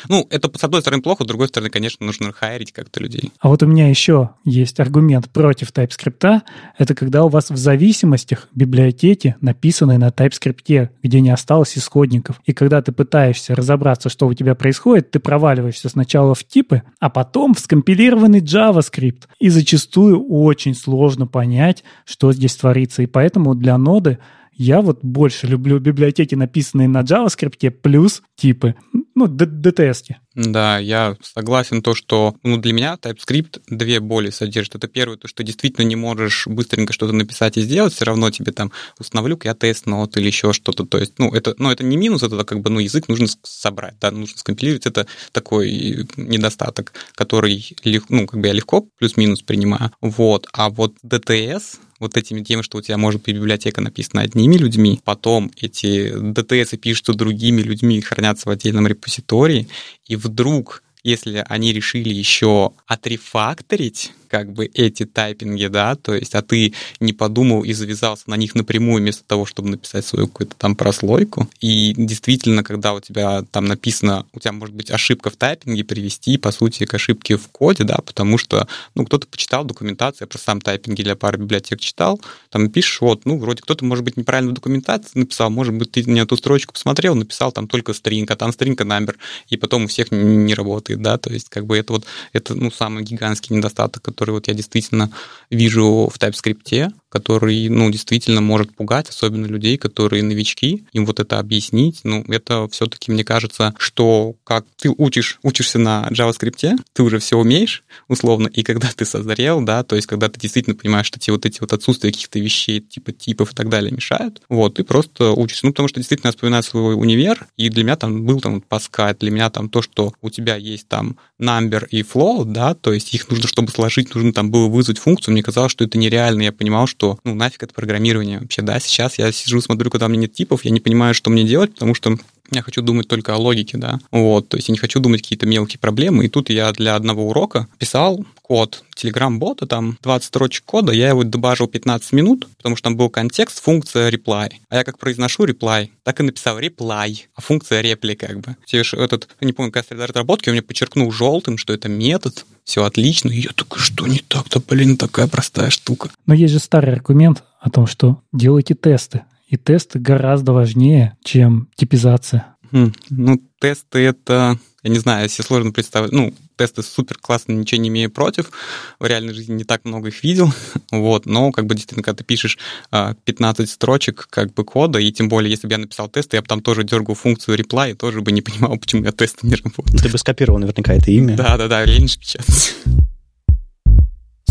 Ну, 0.08 0.26
это, 0.30 0.50
с 0.56 0.64
одной 0.64 0.80
стороны, 0.80 1.02
плохо, 1.02 1.24
с 1.24 1.26
другой 1.26 1.48
стороны, 1.48 1.70
конечно, 1.70 2.04
нужно 2.04 2.32
хайрить 2.32 2.72
как-то 2.72 3.00
людей. 3.00 3.32
А 3.40 3.48
вот 3.48 3.62
у 3.62 3.66
меня 3.66 3.88
еще 3.88 4.30
есть 4.44 4.80
аргумент 4.80 5.28
против 5.30 5.72
TypeScript. 5.72 6.42
Это 6.76 6.94
когда 6.94 7.24
у 7.24 7.28
вас 7.28 7.50
в 7.50 7.56
зависимостях 7.56 8.48
библиотеки 8.54 9.36
написаны 9.40 9.98
на 9.98 10.08
TypeScript, 10.08 10.90
где 11.02 11.20
не 11.20 11.30
осталось 11.30 11.76
исходников. 11.76 12.40
И 12.44 12.52
когда 12.52 12.82
ты 12.82 12.92
пытаешься 12.92 13.54
разобраться, 13.54 14.08
что 14.08 14.26
у 14.26 14.34
тебя 14.34 14.54
происходит, 14.54 15.10
ты 15.10 15.18
проваливаешься 15.18 15.88
сначала 15.88 16.34
в 16.34 16.44
типы, 16.44 16.82
а 17.00 17.10
потом 17.10 17.54
в 17.54 17.60
скомпилированный 17.60 18.40
JavaScript. 18.40 19.24
И 19.38 19.48
зачастую 19.48 20.26
очень 20.28 20.74
сложно 20.74 21.26
понять, 21.26 21.84
что 22.04 22.32
здесь 22.32 22.56
творится. 22.56 23.02
И 23.02 23.06
поэтому 23.06 23.54
для 23.54 23.78
ноды 23.78 24.18
я 24.58 24.80
вот 24.80 25.04
больше 25.04 25.46
люблю 25.46 25.78
библиотеки, 25.78 26.34
написанные 26.34 26.88
на 26.88 27.02
JavaScript, 27.02 27.70
плюс 27.70 28.22
типы, 28.34 28.74
ну, 29.18 29.26
DTS. 29.26 30.14
Да, 30.34 30.78
я 30.78 31.16
согласен 31.22 31.82
то, 31.82 31.94
что 31.94 32.36
ну, 32.42 32.58
для 32.58 32.72
меня 32.72 32.96
TypeScript 33.00 33.62
две 33.68 34.00
боли 34.00 34.30
содержит. 34.30 34.76
Это 34.76 34.86
первое, 34.86 35.16
то, 35.16 35.26
что 35.26 35.42
действительно 35.42 35.84
не 35.84 35.96
можешь 35.96 36.46
быстренько 36.46 36.92
что-то 36.92 37.12
написать 37.12 37.56
и 37.56 37.62
сделать, 37.62 37.92
все 37.92 38.04
равно 38.04 38.30
тебе 38.30 38.52
там 38.52 38.72
установлю 38.98 39.38
я 39.44 39.54
тест 39.54 39.86
нот 39.86 40.16
или 40.16 40.26
еще 40.26 40.52
что-то. 40.52 40.84
То 40.84 40.98
есть, 40.98 41.18
ну, 41.18 41.32
это, 41.32 41.54
ну, 41.58 41.70
это 41.70 41.84
не 41.84 41.96
минус, 41.96 42.22
это 42.22 42.44
как 42.44 42.60
бы, 42.60 42.70
ну, 42.70 42.78
язык 42.78 43.08
нужно 43.08 43.26
собрать, 43.42 43.94
да, 44.00 44.10
нужно 44.10 44.38
скомпилировать. 44.38 44.86
Это 44.86 45.06
такой 45.32 46.06
недостаток, 46.16 46.92
который, 47.14 47.76
ну, 48.08 48.26
как 48.26 48.40
бы 48.40 48.46
я 48.46 48.52
легко 48.52 48.82
плюс-минус 48.98 49.42
принимаю. 49.42 49.92
Вот. 50.00 50.46
А 50.52 50.70
вот 50.70 50.94
DTS, 51.04 51.78
вот 51.98 52.16
этими 52.16 52.42
тем, 52.42 52.62
что 52.62 52.78
у 52.78 52.82
тебя 52.82 52.96
может 52.96 53.22
быть 53.22 53.34
библиотека 53.34 53.80
написана 53.80 54.22
одними 54.22 54.56
людьми, 54.56 55.00
потом 55.04 55.50
эти 55.60 56.12
DTS 56.12 56.76
пишутся 56.76 57.14
другими 57.14 57.60
людьми, 57.60 58.00
хранятся 58.00 58.48
в 58.48 58.52
отдельном 58.52 58.86
репозитории, 58.86 59.68
и 60.06 60.16
вдруг, 60.16 60.82
если 61.02 61.44
они 61.48 61.72
решили 61.72 62.10
еще 62.10 62.72
отрефакторить 62.86 64.12
как 64.28 64.52
бы 64.52 64.66
эти 64.66 65.04
тайпинги, 65.04 65.66
да, 65.66 65.96
то 65.96 66.14
есть, 66.14 66.34
а 66.34 66.42
ты 66.42 66.74
не 67.00 67.12
подумал 67.12 67.64
и 67.64 67.72
завязался 67.72 68.24
на 68.26 68.36
них 68.36 68.54
напрямую 68.54 69.02
вместо 69.02 69.24
того, 69.24 69.46
чтобы 69.46 69.70
написать 69.70 70.04
свою 70.06 70.28
какую-то 70.28 70.54
там 70.56 70.76
прослойку. 70.76 71.48
И 71.60 71.94
действительно, 71.96 72.62
когда 72.62 72.94
у 72.94 73.00
тебя 73.00 73.42
там 73.50 73.64
написано, 73.66 74.26
у 74.32 74.40
тебя 74.40 74.52
может 74.52 74.74
быть 74.74 74.90
ошибка 74.90 75.30
в 75.30 75.36
тайпинге, 75.36 75.84
привести, 75.84 76.38
по 76.38 76.52
сути, 76.52 76.84
к 76.84 76.94
ошибке 76.94 77.36
в 77.36 77.48
коде, 77.48 77.84
да, 77.84 77.96
потому 78.04 78.38
что, 78.38 78.68
ну, 78.94 79.04
кто-то 79.04 79.26
почитал 79.26 79.64
документацию, 79.64 80.22
я 80.22 80.26
про 80.26 80.38
сам 80.38 80.60
тайпинги 80.60 81.02
для 81.02 81.16
пары 81.16 81.38
библиотек 81.38 81.80
читал, 81.80 82.20
там 82.50 82.68
пишешь, 82.70 83.00
вот, 83.00 83.24
ну, 83.24 83.38
вроде 83.38 83.62
кто-то, 83.62 83.84
может 83.84 84.04
быть, 84.04 84.16
неправильно 84.16 84.50
в 84.50 84.54
документации 84.54 85.18
написал, 85.18 85.50
может 85.50 85.74
быть, 85.74 85.90
ты 85.90 86.02
не 86.04 86.20
эту 86.20 86.36
строчку 86.36 86.72
посмотрел, 86.72 87.14
написал 87.14 87.52
там 87.52 87.68
только 87.68 87.92
стринг, 87.92 88.30
а 88.30 88.36
там 88.36 88.52
стринг 88.52 88.80
number, 88.80 89.16
и 89.48 89.56
потом 89.56 89.84
у 89.84 89.86
всех 89.88 90.10
не 90.10 90.54
работает, 90.54 91.02
да, 91.02 91.18
то 91.18 91.30
есть, 91.32 91.48
как 91.48 91.66
бы 91.66 91.76
это 91.76 91.94
вот, 91.94 92.04
это, 92.32 92.54
ну, 92.54 92.70
самый 92.70 93.04
гигантский 93.04 93.56
недостаток, 93.56 94.08
который 94.18 94.32
вот 94.32 94.48
я 94.48 94.54
действительно 94.54 95.10
вижу 95.48 96.10
в 96.12 96.18
TypeScript, 96.18 96.90
который, 97.08 97.68
ну, 97.68 97.90
действительно 97.90 98.40
может 98.40 98.74
пугать, 98.74 99.08
особенно 99.08 99.46
людей, 99.46 99.76
которые 99.76 100.22
новички, 100.22 100.84
им 100.92 101.06
вот 101.06 101.20
это 101.20 101.38
объяснить, 101.38 102.00
ну, 102.04 102.24
это 102.28 102.68
все-таки, 102.68 103.10
мне 103.10 103.24
кажется, 103.24 103.74
что 103.78 104.34
как 104.44 104.64
ты 104.76 104.90
учишь, 104.96 105.38
учишься 105.42 105.78
на 105.78 106.08
JavaScript, 106.10 106.78
ты 106.92 107.02
уже 107.02 107.18
все 107.18 107.36
умеешь, 107.36 107.84
условно, 108.08 108.48
и 108.48 108.62
когда 108.62 108.88
ты 108.94 109.04
созрел, 109.04 109.60
да, 109.62 109.82
то 109.82 109.96
есть 109.96 110.06
когда 110.06 110.28
ты 110.28 110.38
действительно 110.38 110.76
понимаешь, 110.76 111.06
что 111.06 111.18
тебе 111.18 111.34
вот 111.34 111.46
эти 111.46 111.60
вот 111.60 111.72
отсутствия 111.72 112.10
каких-то 112.10 112.38
вещей, 112.38 112.80
типа 112.80 113.12
типов 113.12 113.52
и 113.52 113.54
так 113.54 113.68
далее 113.68 113.92
мешают, 113.92 114.42
вот, 114.48 114.74
ты 114.74 114.84
просто 114.84 115.32
учишься. 115.32 115.66
Ну, 115.66 115.72
потому 115.72 115.88
что 115.88 116.00
действительно 116.00 116.32
вспоминаю 116.32 116.62
свой 116.62 116.94
универ, 116.94 117.46
и 117.56 117.68
для 117.68 117.84
меня 117.84 117.96
там 117.96 118.24
был 118.24 118.40
там 118.40 118.62
Pascal, 118.68 119.16
для 119.18 119.30
меня 119.30 119.50
там 119.50 119.68
то, 119.68 119.82
что 119.82 120.12
у 120.20 120.30
тебя 120.30 120.56
есть 120.56 120.88
там 120.88 121.16
number 121.40 121.86
и 121.90 122.02
flow, 122.02 122.44
да, 122.44 122.74
то 122.74 122.92
есть 122.92 123.14
их 123.14 123.28
нужно, 123.30 123.48
чтобы 123.48 123.70
сложить, 123.70 124.14
нужно 124.14 124.32
там 124.32 124.50
было 124.50 124.68
вызвать 124.68 124.98
функцию, 124.98 125.32
мне 125.32 125.42
казалось, 125.42 125.72
что 125.72 125.84
это 125.84 125.98
нереально, 125.98 126.42
я 126.42 126.52
понимал, 126.52 126.86
что 126.86 126.97
что, 126.98 127.18
ну, 127.22 127.34
нафиг 127.36 127.62
это 127.62 127.72
программирование 127.72 128.40
вообще, 128.40 128.60
да, 128.60 128.80
сейчас 128.80 129.18
я 129.18 129.30
сижу, 129.30 129.60
смотрю, 129.60 129.88
когда 129.88 130.06
у 130.06 130.08
меня 130.08 130.22
нет 130.22 130.32
типов, 130.32 130.64
я 130.64 130.72
не 130.72 130.80
понимаю, 130.80 131.14
что 131.14 131.30
мне 131.30 131.44
делать, 131.44 131.72
потому 131.74 131.94
что 131.94 132.18
я 132.50 132.62
хочу 132.62 132.82
думать 132.82 133.08
только 133.08 133.34
о 133.34 133.38
логике, 133.38 133.78
да, 133.78 133.98
вот, 134.10 134.48
то 134.48 134.56
есть 134.56 134.68
я 134.68 134.72
не 134.72 134.78
хочу 134.78 135.00
думать 135.00 135.22
какие-то 135.22 135.46
мелкие 135.46 135.78
проблемы, 135.78 136.24
и 136.24 136.28
тут 136.28 136.50
я 136.50 136.72
для 136.72 136.96
одного 136.96 137.28
урока 137.28 137.66
писал 137.78 138.24
код 138.42 138.82
Telegram-бота, 138.96 139.66
там 139.66 139.98
20 140.02 140.26
строчек 140.26 140.64
кода, 140.64 140.92
я 140.92 141.10
его 141.10 141.22
добавил 141.22 141.68
15 141.68 142.12
минут, 142.12 142.46
потому 142.56 142.76
что 142.76 142.84
там 142.84 142.96
был 142.96 143.10
контекст, 143.10 143.62
функция 143.62 144.10
reply. 144.10 144.50
А 144.70 144.76
я 144.76 144.84
как 144.84 144.98
произношу 144.98 145.44
reply, 145.44 145.90
так 146.02 146.20
и 146.20 146.22
написал 146.22 146.58
reply, 146.58 147.18
а 147.34 147.40
функция 147.40 147.82
reply 147.82 148.16
как 148.16 148.40
бы. 148.40 148.56
Этот, 148.72 149.28
не 149.40 149.52
помню, 149.52 149.70
какая 149.70 149.86
среда 149.86 150.06
разработки, 150.06 150.48
он 150.48 150.54
мне 150.54 150.62
подчеркнул 150.62 151.12
желтым, 151.12 151.58
что 151.58 151.74
это 151.74 151.88
метод, 151.88 152.46
все 152.64 152.84
отлично. 152.84 153.30
И 153.30 153.40
я 153.40 153.50
такой, 153.54 153.80
что 153.80 154.06
не 154.06 154.18
так-то, 154.18 154.60
блин, 154.60 154.96
такая 154.96 155.28
простая 155.28 155.70
штука. 155.70 156.10
Но 156.26 156.34
есть 156.34 156.52
же 156.52 156.58
старый 156.58 156.94
аргумент 156.94 157.44
о 157.60 157.70
том, 157.70 157.86
что 157.86 158.22
делайте 158.32 158.74
тесты. 158.74 159.22
И 159.48 159.56
тесты 159.56 159.98
гораздо 159.98 160.52
важнее, 160.52 161.16
чем 161.24 161.68
типизация. 161.74 162.56
Хм, 162.70 162.92
ну, 163.08 163.42
тесты 163.60 164.00
это, 164.00 164.58
я 164.82 164.90
не 164.90 164.98
знаю, 164.98 165.22
если 165.22 165.42
сложно 165.42 165.72
представить, 165.72 166.12
ну, 166.12 166.34
тесты 166.56 166.82
супер 166.82 167.16
классные, 167.16 167.56
ничего 167.56 167.80
не 167.80 167.88
имею 167.88 168.10
против. 168.10 168.50
В 168.98 169.06
реальной 169.06 169.32
жизни 169.32 169.54
не 169.54 169.64
так 169.64 169.86
много 169.86 170.08
их 170.08 170.22
видел, 170.22 170.52
вот, 170.90 171.24
но 171.24 171.50
как 171.50 171.64
бы 171.64 171.74
действительно, 171.74 172.02
когда 172.02 172.18
ты 172.18 172.24
пишешь 172.24 172.58
15 172.90 173.30
а, 173.30 173.72
строчек 173.72 174.26
как 174.28 174.52
бы 174.52 174.64
кода, 174.64 174.98
и 174.98 175.10
тем 175.12 175.30
более, 175.30 175.50
если 175.50 175.66
бы 175.66 175.72
я 175.72 175.78
написал 175.78 176.10
тест, 176.10 176.34
я 176.34 176.42
бы 176.42 176.46
там 176.46 176.60
тоже 176.60 176.84
дергал 176.84 177.14
функцию 177.14 177.56
reply, 177.56 177.92
и 177.92 177.94
тоже 177.94 178.20
бы 178.20 178.32
не 178.32 178.42
понимал, 178.42 178.76
почему 178.76 179.04
я 179.04 179.12
тесты 179.12 179.46
не 179.46 179.54
работают. 179.54 180.02
Ты 180.02 180.10
бы 180.10 180.18
скопировал 180.18 180.58
наверняка 180.58 180.92
это 180.92 181.10
имя. 181.10 181.36
Да-да-да, 181.36 181.86
рейндж 181.86 182.18
печатать. 182.18 182.74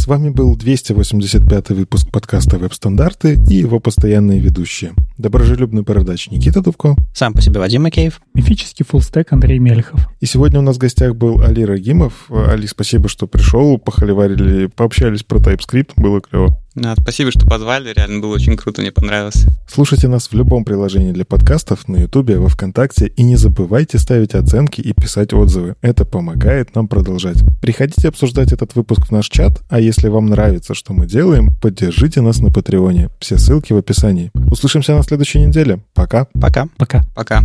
С 0.07 0.09
вами 0.09 0.29
был 0.29 0.55
285 0.55 1.71
выпуск 1.71 2.09
подкаста 2.09 2.57
«Веб-стандарты» 2.57 3.37
и 3.49 3.55
его 3.55 3.81
постоянные 3.81 4.39
ведущие. 4.39 4.93
Доброжелюбный 5.17 5.81
бородач 5.81 6.29
Никита 6.29 6.61
Дубко. 6.61 6.95
Сам 7.13 7.33
по 7.33 7.41
себе 7.41 7.59
Вадим 7.59 7.83
Макеев. 7.83 8.21
Мифический 8.33 8.85
фуллстек 8.85 9.33
Андрей 9.33 9.59
Мельхов. 9.59 10.07
И 10.21 10.25
сегодня 10.25 10.59
у 10.59 10.61
нас 10.61 10.77
в 10.77 10.79
гостях 10.79 11.17
был 11.17 11.41
Али 11.41 11.65
Рагимов. 11.65 12.27
Али, 12.29 12.67
спасибо, 12.67 13.09
что 13.09 13.27
пришел, 13.27 13.77
похоливарили, 13.79 14.67
пообщались 14.67 15.23
про 15.23 15.39
TypeScript, 15.39 15.91
было 15.97 16.21
клево. 16.21 16.57
Да, 16.77 16.95
спасибо, 16.95 17.31
что 17.31 17.47
позвали. 17.47 17.91
Реально 17.91 18.19
было 18.19 18.35
очень 18.35 18.55
круто, 18.55 18.81
мне 18.81 18.91
понравилось. 18.91 19.47
Слушайте 19.67 20.07
нас 20.07 20.27
в 20.27 20.33
любом 20.33 20.63
приложении 20.63 21.11
для 21.11 21.25
подкастов, 21.25 21.87
на 21.87 21.97
Ютубе, 21.97 22.37
во 22.37 22.49
Вконтакте. 22.49 23.07
И 23.07 23.23
не 23.23 23.35
забывайте 23.35 23.97
ставить 23.97 24.35
оценки 24.35 24.79
и 24.79 24.93
писать 24.93 25.33
отзывы. 25.33 25.75
Это 25.81 26.05
помогает 26.05 26.75
нам 26.75 26.87
продолжать. 26.87 27.37
Приходите 27.61 28.09
обсуждать 28.09 28.51
этот 28.51 28.75
выпуск 28.75 29.07
в 29.07 29.11
наш 29.11 29.27
чат. 29.27 29.63
А 29.69 29.79
если 29.79 30.07
вам 30.07 30.27
нравится, 30.27 30.75
что 30.75 30.93
мы 30.93 31.07
делаем, 31.07 31.51
поддержите 31.59 32.21
нас 32.21 32.41
на 32.41 32.51
Патреоне. 32.51 33.09
Все 33.19 33.39
ссылки 33.39 33.73
в 33.73 33.77
описании. 33.77 34.29
Услышимся 34.51 34.95
на 34.95 35.01
следующей 35.01 35.39
неделе. 35.39 35.79
Пока. 35.95 36.27
Пока. 36.39 36.67
Пока. 36.77 37.03
Пока. 37.15 37.43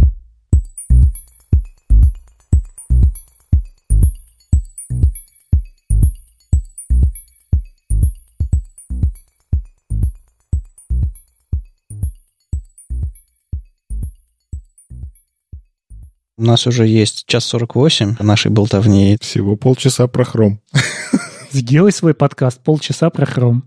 У 16.43 16.45
нас 16.45 16.67
уже 16.67 16.89
есть 16.89 17.25
час 17.29 17.45
48 17.45 18.17
нашей 18.19 18.51
болтовни. 18.51 19.17
Всего 19.21 19.55
полчаса 19.55 20.09
про 20.09 20.25
хром. 20.25 20.61
Сделай 21.53 21.93
свой 21.93 22.15
подкаст 22.15 22.61
полчаса 22.65 23.11
про 23.11 23.27
хром. 23.27 23.63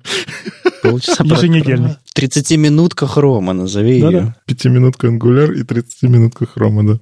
Полчаса 0.83 1.23
Еженедельно. 1.23 1.97
30-минутка 2.17 3.07
хрома, 3.07 3.53
назови 3.53 4.01
да, 4.01 4.09
ее. 4.09 4.35
Да, 4.45 4.53
5-минутка 4.53 5.07
ангуляр 5.07 5.53
и 5.53 5.63
30-минутка 5.63 6.47
хрома, 6.47 6.85
да. 6.85 6.99